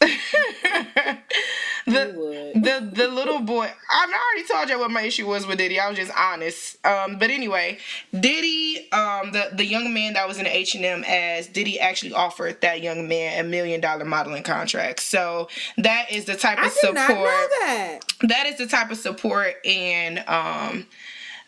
the 1.85 2.52
the 2.56 2.89
the 2.93 3.07
little 3.07 3.39
boy 3.41 3.69
I've 3.91 4.10
already 4.10 4.47
told 4.52 4.69
you 4.69 4.80
what 4.80 4.91
my 4.91 5.02
issue 5.03 5.27
was 5.27 5.45
with 5.45 5.57
Diddy. 5.57 5.80
I 5.80 5.88
was 5.89 5.97
just 5.97 6.11
honest. 6.18 6.77
Um 6.85 7.18
but 7.18 7.30
anyway, 7.30 7.77
Diddy, 8.18 8.88
um 8.91 9.31
the, 9.31 9.49
the 9.53 9.65
young 9.65 9.93
man 9.93 10.14
that 10.14 10.27
was 10.27 10.38
in 10.38 10.45
the 10.45 10.56
H 10.56 10.76
and 10.76 10.85
M 10.85 11.03
as 11.07 11.47
Diddy 11.47 11.80
actually 11.80 12.14
offered 12.14 12.61
that 12.61 12.81
young 12.81 13.07
man 13.07 13.45
a 13.45 13.47
million 13.47 13.81
dollar 13.81 14.06
modeling 14.06 14.43
contract. 14.43 14.99
So 15.02 15.47
that 15.77 16.11
is 16.11 16.26
the 16.26 16.35
type 16.35 16.57
I 16.60 16.68
of 16.68 16.73
did 16.73 16.80
support 16.81 17.30
that. 17.61 17.99
that 18.23 18.45
is 18.47 18.57
the 18.57 18.68
type 18.68 18.91
of 18.91 18.97
support 18.97 19.56
and 19.65 20.19
um 20.27 20.85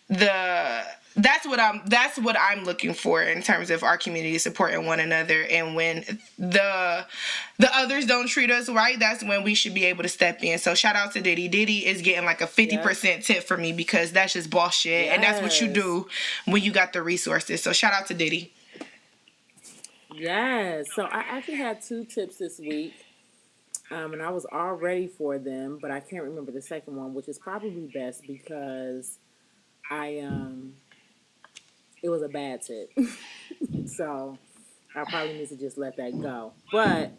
the 0.09 0.83
that's 1.17 1.47
what 1.47 1.59
I'm 1.59 1.81
that's 1.85 2.19
what 2.19 2.37
I'm 2.39 2.63
looking 2.63 2.93
for 2.93 3.23
in 3.23 3.41
terms 3.41 3.71
of 3.71 3.83
our 3.83 3.97
community 3.97 4.37
supporting 4.37 4.85
one 4.85 4.99
another. 4.99 5.43
And 5.49 5.75
when 5.75 6.19
the 6.37 7.05
the 7.57 7.75
others 7.75 8.05
don't 8.05 8.27
treat 8.27 8.51
us 8.51 8.69
right 8.69 8.99
that's 8.99 9.23
when 9.23 9.43
we 9.43 9.55
should 9.55 9.73
be 9.73 9.85
able 9.85 10.03
to 10.03 10.09
step 10.09 10.43
in. 10.43 10.59
So 10.59 10.75
shout 10.75 10.95
out 10.95 11.13
to 11.13 11.21
Diddy. 11.21 11.47
Diddy 11.47 11.85
is 11.87 12.01
getting 12.03 12.23
like 12.23 12.41
a 12.41 12.47
50% 12.47 13.25
tip 13.25 13.43
for 13.43 13.57
me 13.57 13.73
because 13.73 14.11
that's 14.11 14.33
just 14.33 14.49
bullshit 14.49 15.05
yes. 15.05 15.15
and 15.15 15.23
that's 15.23 15.41
what 15.41 15.59
you 15.59 15.67
do 15.67 16.07
when 16.45 16.61
you 16.61 16.71
got 16.71 16.93
the 16.93 17.01
resources. 17.01 17.63
So 17.63 17.73
shout 17.73 17.93
out 17.93 18.05
to 18.07 18.13
Diddy. 18.13 18.53
Yes. 20.13 20.85
So 20.95 21.03
I 21.03 21.19
actually 21.19 21.57
had 21.57 21.81
two 21.81 22.05
tips 22.05 22.37
this 22.37 22.59
week 22.59 22.93
um, 23.89 24.13
and 24.13 24.21
I 24.21 24.29
was 24.29 24.45
all 24.51 24.75
ready 24.75 25.07
for 25.07 25.39
them 25.39 25.79
but 25.81 25.89
I 25.89 25.99
can't 25.99 26.23
remember 26.23 26.51
the 26.51 26.61
second 26.61 26.95
one 26.95 27.15
which 27.15 27.27
is 27.27 27.39
probably 27.39 27.89
best 27.91 28.21
because 28.27 29.17
I 29.89 30.19
um 30.19 30.73
it 32.01 32.09
was 32.09 32.21
a 32.21 32.29
bad 32.29 32.61
tip. 32.61 32.91
so 33.87 34.37
I 34.95 35.03
probably 35.03 35.33
need 35.33 35.49
to 35.49 35.57
just 35.57 35.77
let 35.77 35.97
that 35.97 36.19
go. 36.21 36.53
But 36.71 37.11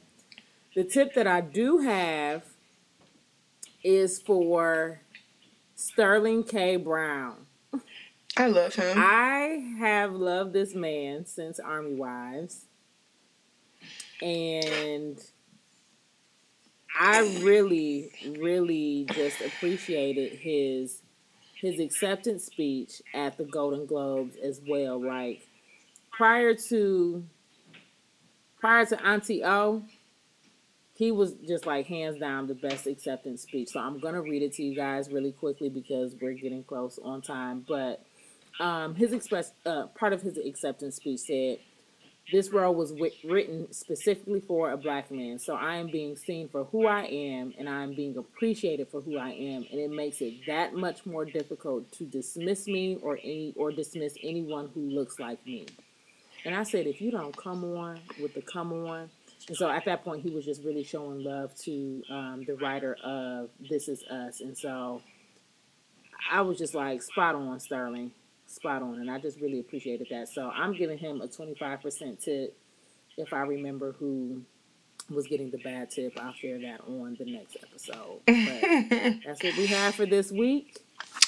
the 0.74 0.84
tip 0.84 1.14
that 1.14 1.26
I 1.26 1.40
do 1.40 1.78
have 1.78 2.44
is 3.82 4.20
for 4.20 5.00
Sterling 5.74 6.44
K. 6.44 6.76
Brown. 6.76 7.46
I 8.36 8.46
love 8.46 8.74
him. 8.74 8.96
I 8.96 9.74
have 9.78 10.12
loved 10.12 10.52
this 10.52 10.74
man 10.74 11.26
since 11.26 11.58
Army 11.58 11.94
Wives. 11.94 12.66
And 14.22 15.18
I 16.98 17.20
really, 17.42 18.10
really 18.38 19.06
just 19.12 19.40
appreciated 19.40 20.32
his 20.32 21.02
his 21.60 21.80
acceptance 21.80 22.44
speech 22.44 23.02
at 23.14 23.36
the 23.36 23.44
Golden 23.44 23.86
Globes 23.86 24.36
as 24.36 24.60
well. 24.66 25.04
Like 25.04 25.46
prior 26.12 26.54
to 26.54 27.24
prior 28.60 28.86
to 28.86 29.04
Auntie 29.04 29.44
O, 29.44 29.82
he 30.94 31.10
was 31.12 31.34
just 31.46 31.66
like 31.66 31.86
hands 31.86 32.18
down 32.18 32.46
the 32.46 32.54
best 32.54 32.86
acceptance 32.86 33.42
speech. 33.42 33.70
So 33.70 33.80
I'm 33.80 33.98
gonna 33.98 34.22
read 34.22 34.42
it 34.42 34.54
to 34.54 34.62
you 34.62 34.74
guys 34.74 35.10
really 35.10 35.32
quickly 35.32 35.68
because 35.68 36.14
we're 36.20 36.32
getting 36.34 36.64
close 36.64 36.98
on 37.02 37.22
time. 37.22 37.64
But 37.66 38.04
um, 38.60 38.94
his 38.94 39.12
express 39.12 39.52
uh, 39.66 39.86
part 39.98 40.12
of 40.12 40.22
his 40.22 40.38
acceptance 40.38 40.96
speech 40.96 41.20
said, 41.20 41.58
this 42.30 42.50
role 42.50 42.74
was 42.74 42.90
w- 42.90 43.12
written 43.24 43.72
specifically 43.72 44.40
for 44.40 44.70
a 44.70 44.76
black 44.76 45.10
man. 45.10 45.38
So 45.38 45.54
I 45.54 45.76
am 45.76 45.88
being 45.88 46.16
seen 46.16 46.48
for 46.48 46.64
who 46.64 46.86
I 46.86 47.04
am 47.04 47.54
and 47.58 47.68
I 47.68 47.82
am 47.82 47.94
being 47.94 48.16
appreciated 48.16 48.88
for 48.88 49.00
who 49.00 49.16
I 49.16 49.30
am. 49.30 49.66
And 49.70 49.80
it 49.80 49.90
makes 49.90 50.20
it 50.20 50.34
that 50.46 50.74
much 50.74 51.06
more 51.06 51.24
difficult 51.24 51.90
to 51.92 52.04
dismiss 52.04 52.66
me 52.66 52.98
or 53.02 53.18
any 53.22 53.54
or 53.56 53.72
dismiss 53.72 54.14
anyone 54.22 54.70
who 54.74 54.80
looks 54.80 55.18
like 55.18 55.44
me. 55.46 55.66
And 56.44 56.54
I 56.54 56.62
said, 56.62 56.86
if 56.86 57.00
you 57.00 57.10
don't 57.10 57.36
come 57.36 57.64
on 57.64 58.00
with 58.20 58.34
the 58.34 58.42
come 58.42 58.72
on, 58.72 59.10
and 59.48 59.56
so 59.56 59.70
at 59.70 59.86
that 59.86 60.04
point 60.04 60.22
he 60.22 60.30
was 60.30 60.44
just 60.44 60.62
really 60.62 60.84
showing 60.84 61.24
love 61.24 61.54
to 61.62 62.02
um, 62.10 62.44
the 62.46 62.54
writer 62.54 62.96
of 63.02 63.48
This 63.58 63.88
Is 63.88 64.02
Us. 64.04 64.40
And 64.40 64.56
so 64.56 65.00
I 66.30 66.42
was 66.42 66.58
just 66.58 66.74
like 66.74 67.02
spot 67.02 67.34
on, 67.34 67.58
Sterling 67.58 68.12
spot 68.48 68.82
on, 68.82 68.94
and 69.00 69.10
I 69.10 69.18
just 69.18 69.40
really 69.40 69.60
appreciated 69.60 70.08
that. 70.10 70.28
So 70.28 70.50
I'm 70.50 70.74
giving 70.74 70.98
him 70.98 71.20
a 71.20 71.28
25% 71.28 72.22
tip. 72.22 72.56
If 73.16 73.32
I 73.32 73.40
remember 73.40 73.92
who 73.92 74.42
was 75.10 75.26
getting 75.26 75.50
the 75.50 75.58
bad 75.58 75.90
tip, 75.90 76.18
I'll 76.20 76.32
share 76.32 76.58
that 76.58 76.80
on 76.86 77.16
the 77.18 77.24
next 77.24 77.56
episode. 77.62 78.20
But 78.26 79.20
that's 79.24 79.42
what 79.42 79.56
we 79.56 79.66
have 79.66 79.94
for 79.94 80.06
this 80.06 80.30
week. 80.32 80.78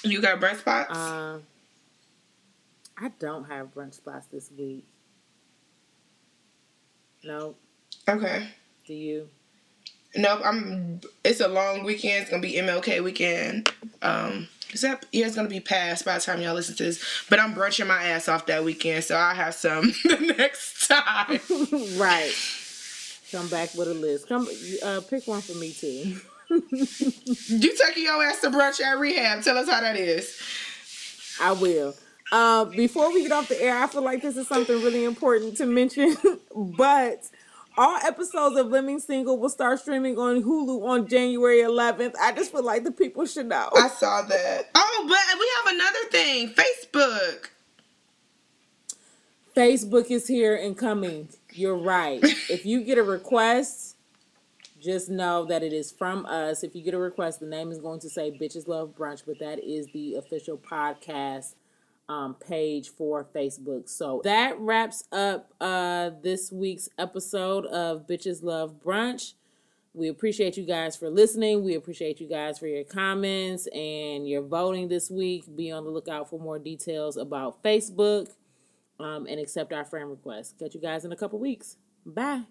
You 0.02 0.20
got 0.20 0.40
brunch 0.40 0.58
spots? 0.58 0.96
Uh, 0.96 1.38
I 2.96 3.08
don't 3.18 3.44
have 3.44 3.74
brunch 3.74 3.94
spots 3.94 4.26
this 4.26 4.50
week. 4.56 4.86
No. 7.22 7.54
Okay. 8.08 8.48
Do 8.86 8.94
you? 8.94 9.28
Nope. 10.16 10.40
I'm. 10.44 11.00
It's 11.24 11.40
a 11.40 11.48
long 11.48 11.84
weekend. 11.84 12.22
It's 12.22 12.30
gonna 12.30 12.42
be 12.42 12.54
MLK 12.54 13.02
weekend. 13.02 13.72
Um, 14.02 14.48
is 14.72 14.82
that 14.82 15.04
yeah? 15.12 15.26
It's 15.26 15.36
gonna 15.36 15.48
be 15.48 15.60
past 15.60 16.04
by 16.04 16.14
the 16.14 16.20
time 16.20 16.40
y'all 16.40 16.54
listen 16.54 16.76
to 16.76 16.84
this. 16.84 17.04
But 17.28 17.40
I'm 17.40 17.54
brunching 17.54 17.86
my 17.86 18.02
ass 18.04 18.28
off 18.28 18.46
that 18.46 18.64
weekend, 18.64 19.04
so 19.04 19.16
I'll 19.16 19.34
have 19.34 19.54
some 19.54 19.92
the 20.04 20.34
next 20.38 20.88
time. 20.88 21.40
right. 21.98 22.34
Come 23.32 23.48
back 23.48 23.74
with 23.74 23.88
a 23.88 23.94
list. 23.94 24.28
Come 24.28 24.48
uh, 24.82 25.00
pick 25.08 25.26
one 25.26 25.40
for 25.40 25.54
me 25.54 25.72
too. 25.72 26.20
you 26.48 27.76
taking 27.76 28.04
your 28.04 28.22
ass 28.24 28.40
to 28.40 28.50
brunch 28.50 28.80
at 28.80 28.98
rehab? 28.98 29.42
Tell 29.44 29.56
us 29.56 29.68
how 29.68 29.80
that 29.80 29.96
is. 29.96 30.40
I 31.40 31.52
will. 31.52 31.94
Uh, 32.32 32.64
before 32.64 33.12
we 33.12 33.22
get 33.22 33.32
off 33.32 33.48
the 33.48 33.60
air, 33.60 33.76
I 33.76 33.86
feel 33.88 34.02
like 34.02 34.22
this 34.22 34.36
is 34.36 34.46
something 34.46 34.76
really 34.82 35.04
important 35.04 35.56
to 35.56 35.66
mention, 35.66 36.16
but 36.56 37.28
all 37.80 37.96
episodes 37.96 38.58
of 38.58 38.66
Living 38.66 38.98
Single 38.98 39.38
will 39.38 39.48
start 39.48 39.80
streaming 39.80 40.18
on 40.18 40.42
Hulu 40.42 40.86
on 40.86 41.08
January 41.08 41.60
11th. 41.60 42.14
I 42.20 42.30
just 42.32 42.52
feel 42.52 42.62
like 42.62 42.84
the 42.84 42.92
people 42.92 43.24
should 43.24 43.46
know. 43.46 43.70
I 43.74 43.88
saw 43.88 44.20
that. 44.20 44.68
Oh, 44.74 45.06
but 45.08 45.38
we 45.38 45.50
have 45.56 45.74
another 45.74 46.08
thing 46.10 46.54
Facebook. 46.54 47.48
Facebook 49.56 50.10
is 50.10 50.26
here 50.26 50.54
and 50.54 50.76
coming. 50.76 51.30
You're 51.54 51.78
right. 51.78 52.20
if 52.50 52.66
you 52.66 52.84
get 52.84 52.98
a 52.98 53.02
request, 53.02 53.96
just 54.78 55.08
know 55.08 55.46
that 55.46 55.62
it 55.62 55.72
is 55.72 55.90
from 55.90 56.26
us. 56.26 56.62
If 56.62 56.76
you 56.76 56.82
get 56.82 56.92
a 56.92 56.98
request, 56.98 57.40
the 57.40 57.46
name 57.46 57.72
is 57.72 57.78
going 57.78 58.00
to 58.00 58.10
say 58.10 58.30
Bitches 58.30 58.68
Love 58.68 58.94
Brunch, 58.94 59.22
but 59.26 59.38
that 59.38 59.58
is 59.58 59.86
the 59.94 60.16
official 60.16 60.58
podcast 60.58 61.54
um, 62.10 62.34
page 62.34 62.88
for 62.88 63.24
Facebook. 63.24 63.88
So 63.88 64.20
that 64.24 64.58
wraps 64.58 65.04
up 65.12 65.54
uh, 65.60 66.10
this 66.22 66.50
week's 66.50 66.88
episode 66.98 67.66
of 67.66 68.08
Bitches 68.08 68.42
Love 68.42 68.74
Brunch. 68.84 69.34
We 69.94 70.08
appreciate 70.08 70.56
you 70.56 70.66
guys 70.66 70.96
for 70.96 71.08
listening. 71.08 71.62
We 71.64 71.76
appreciate 71.76 72.20
you 72.20 72.28
guys 72.28 72.58
for 72.58 72.66
your 72.66 72.84
comments 72.84 73.68
and 73.68 74.28
your 74.28 74.42
voting 74.42 74.88
this 74.88 75.08
week. 75.08 75.44
Be 75.56 75.70
on 75.70 75.84
the 75.84 75.90
lookout 75.90 76.28
for 76.28 76.40
more 76.40 76.58
details 76.58 77.16
about 77.16 77.62
Facebook 77.62 78.30
um, 78.98 79.26
and 79.26 79.40
accept 79.40 79.72
our 79.72 79.84
friend 79.84 80.10
requests. 80.10 80.54
Catch 80.58 80.74
you 80.74 80.80
guys 80.80 81.04
in 81.04 81.12
a 81.12 81.16
couple 81.16 81.38
weeks. 81.38 81.76
Bye. 82.04 82.42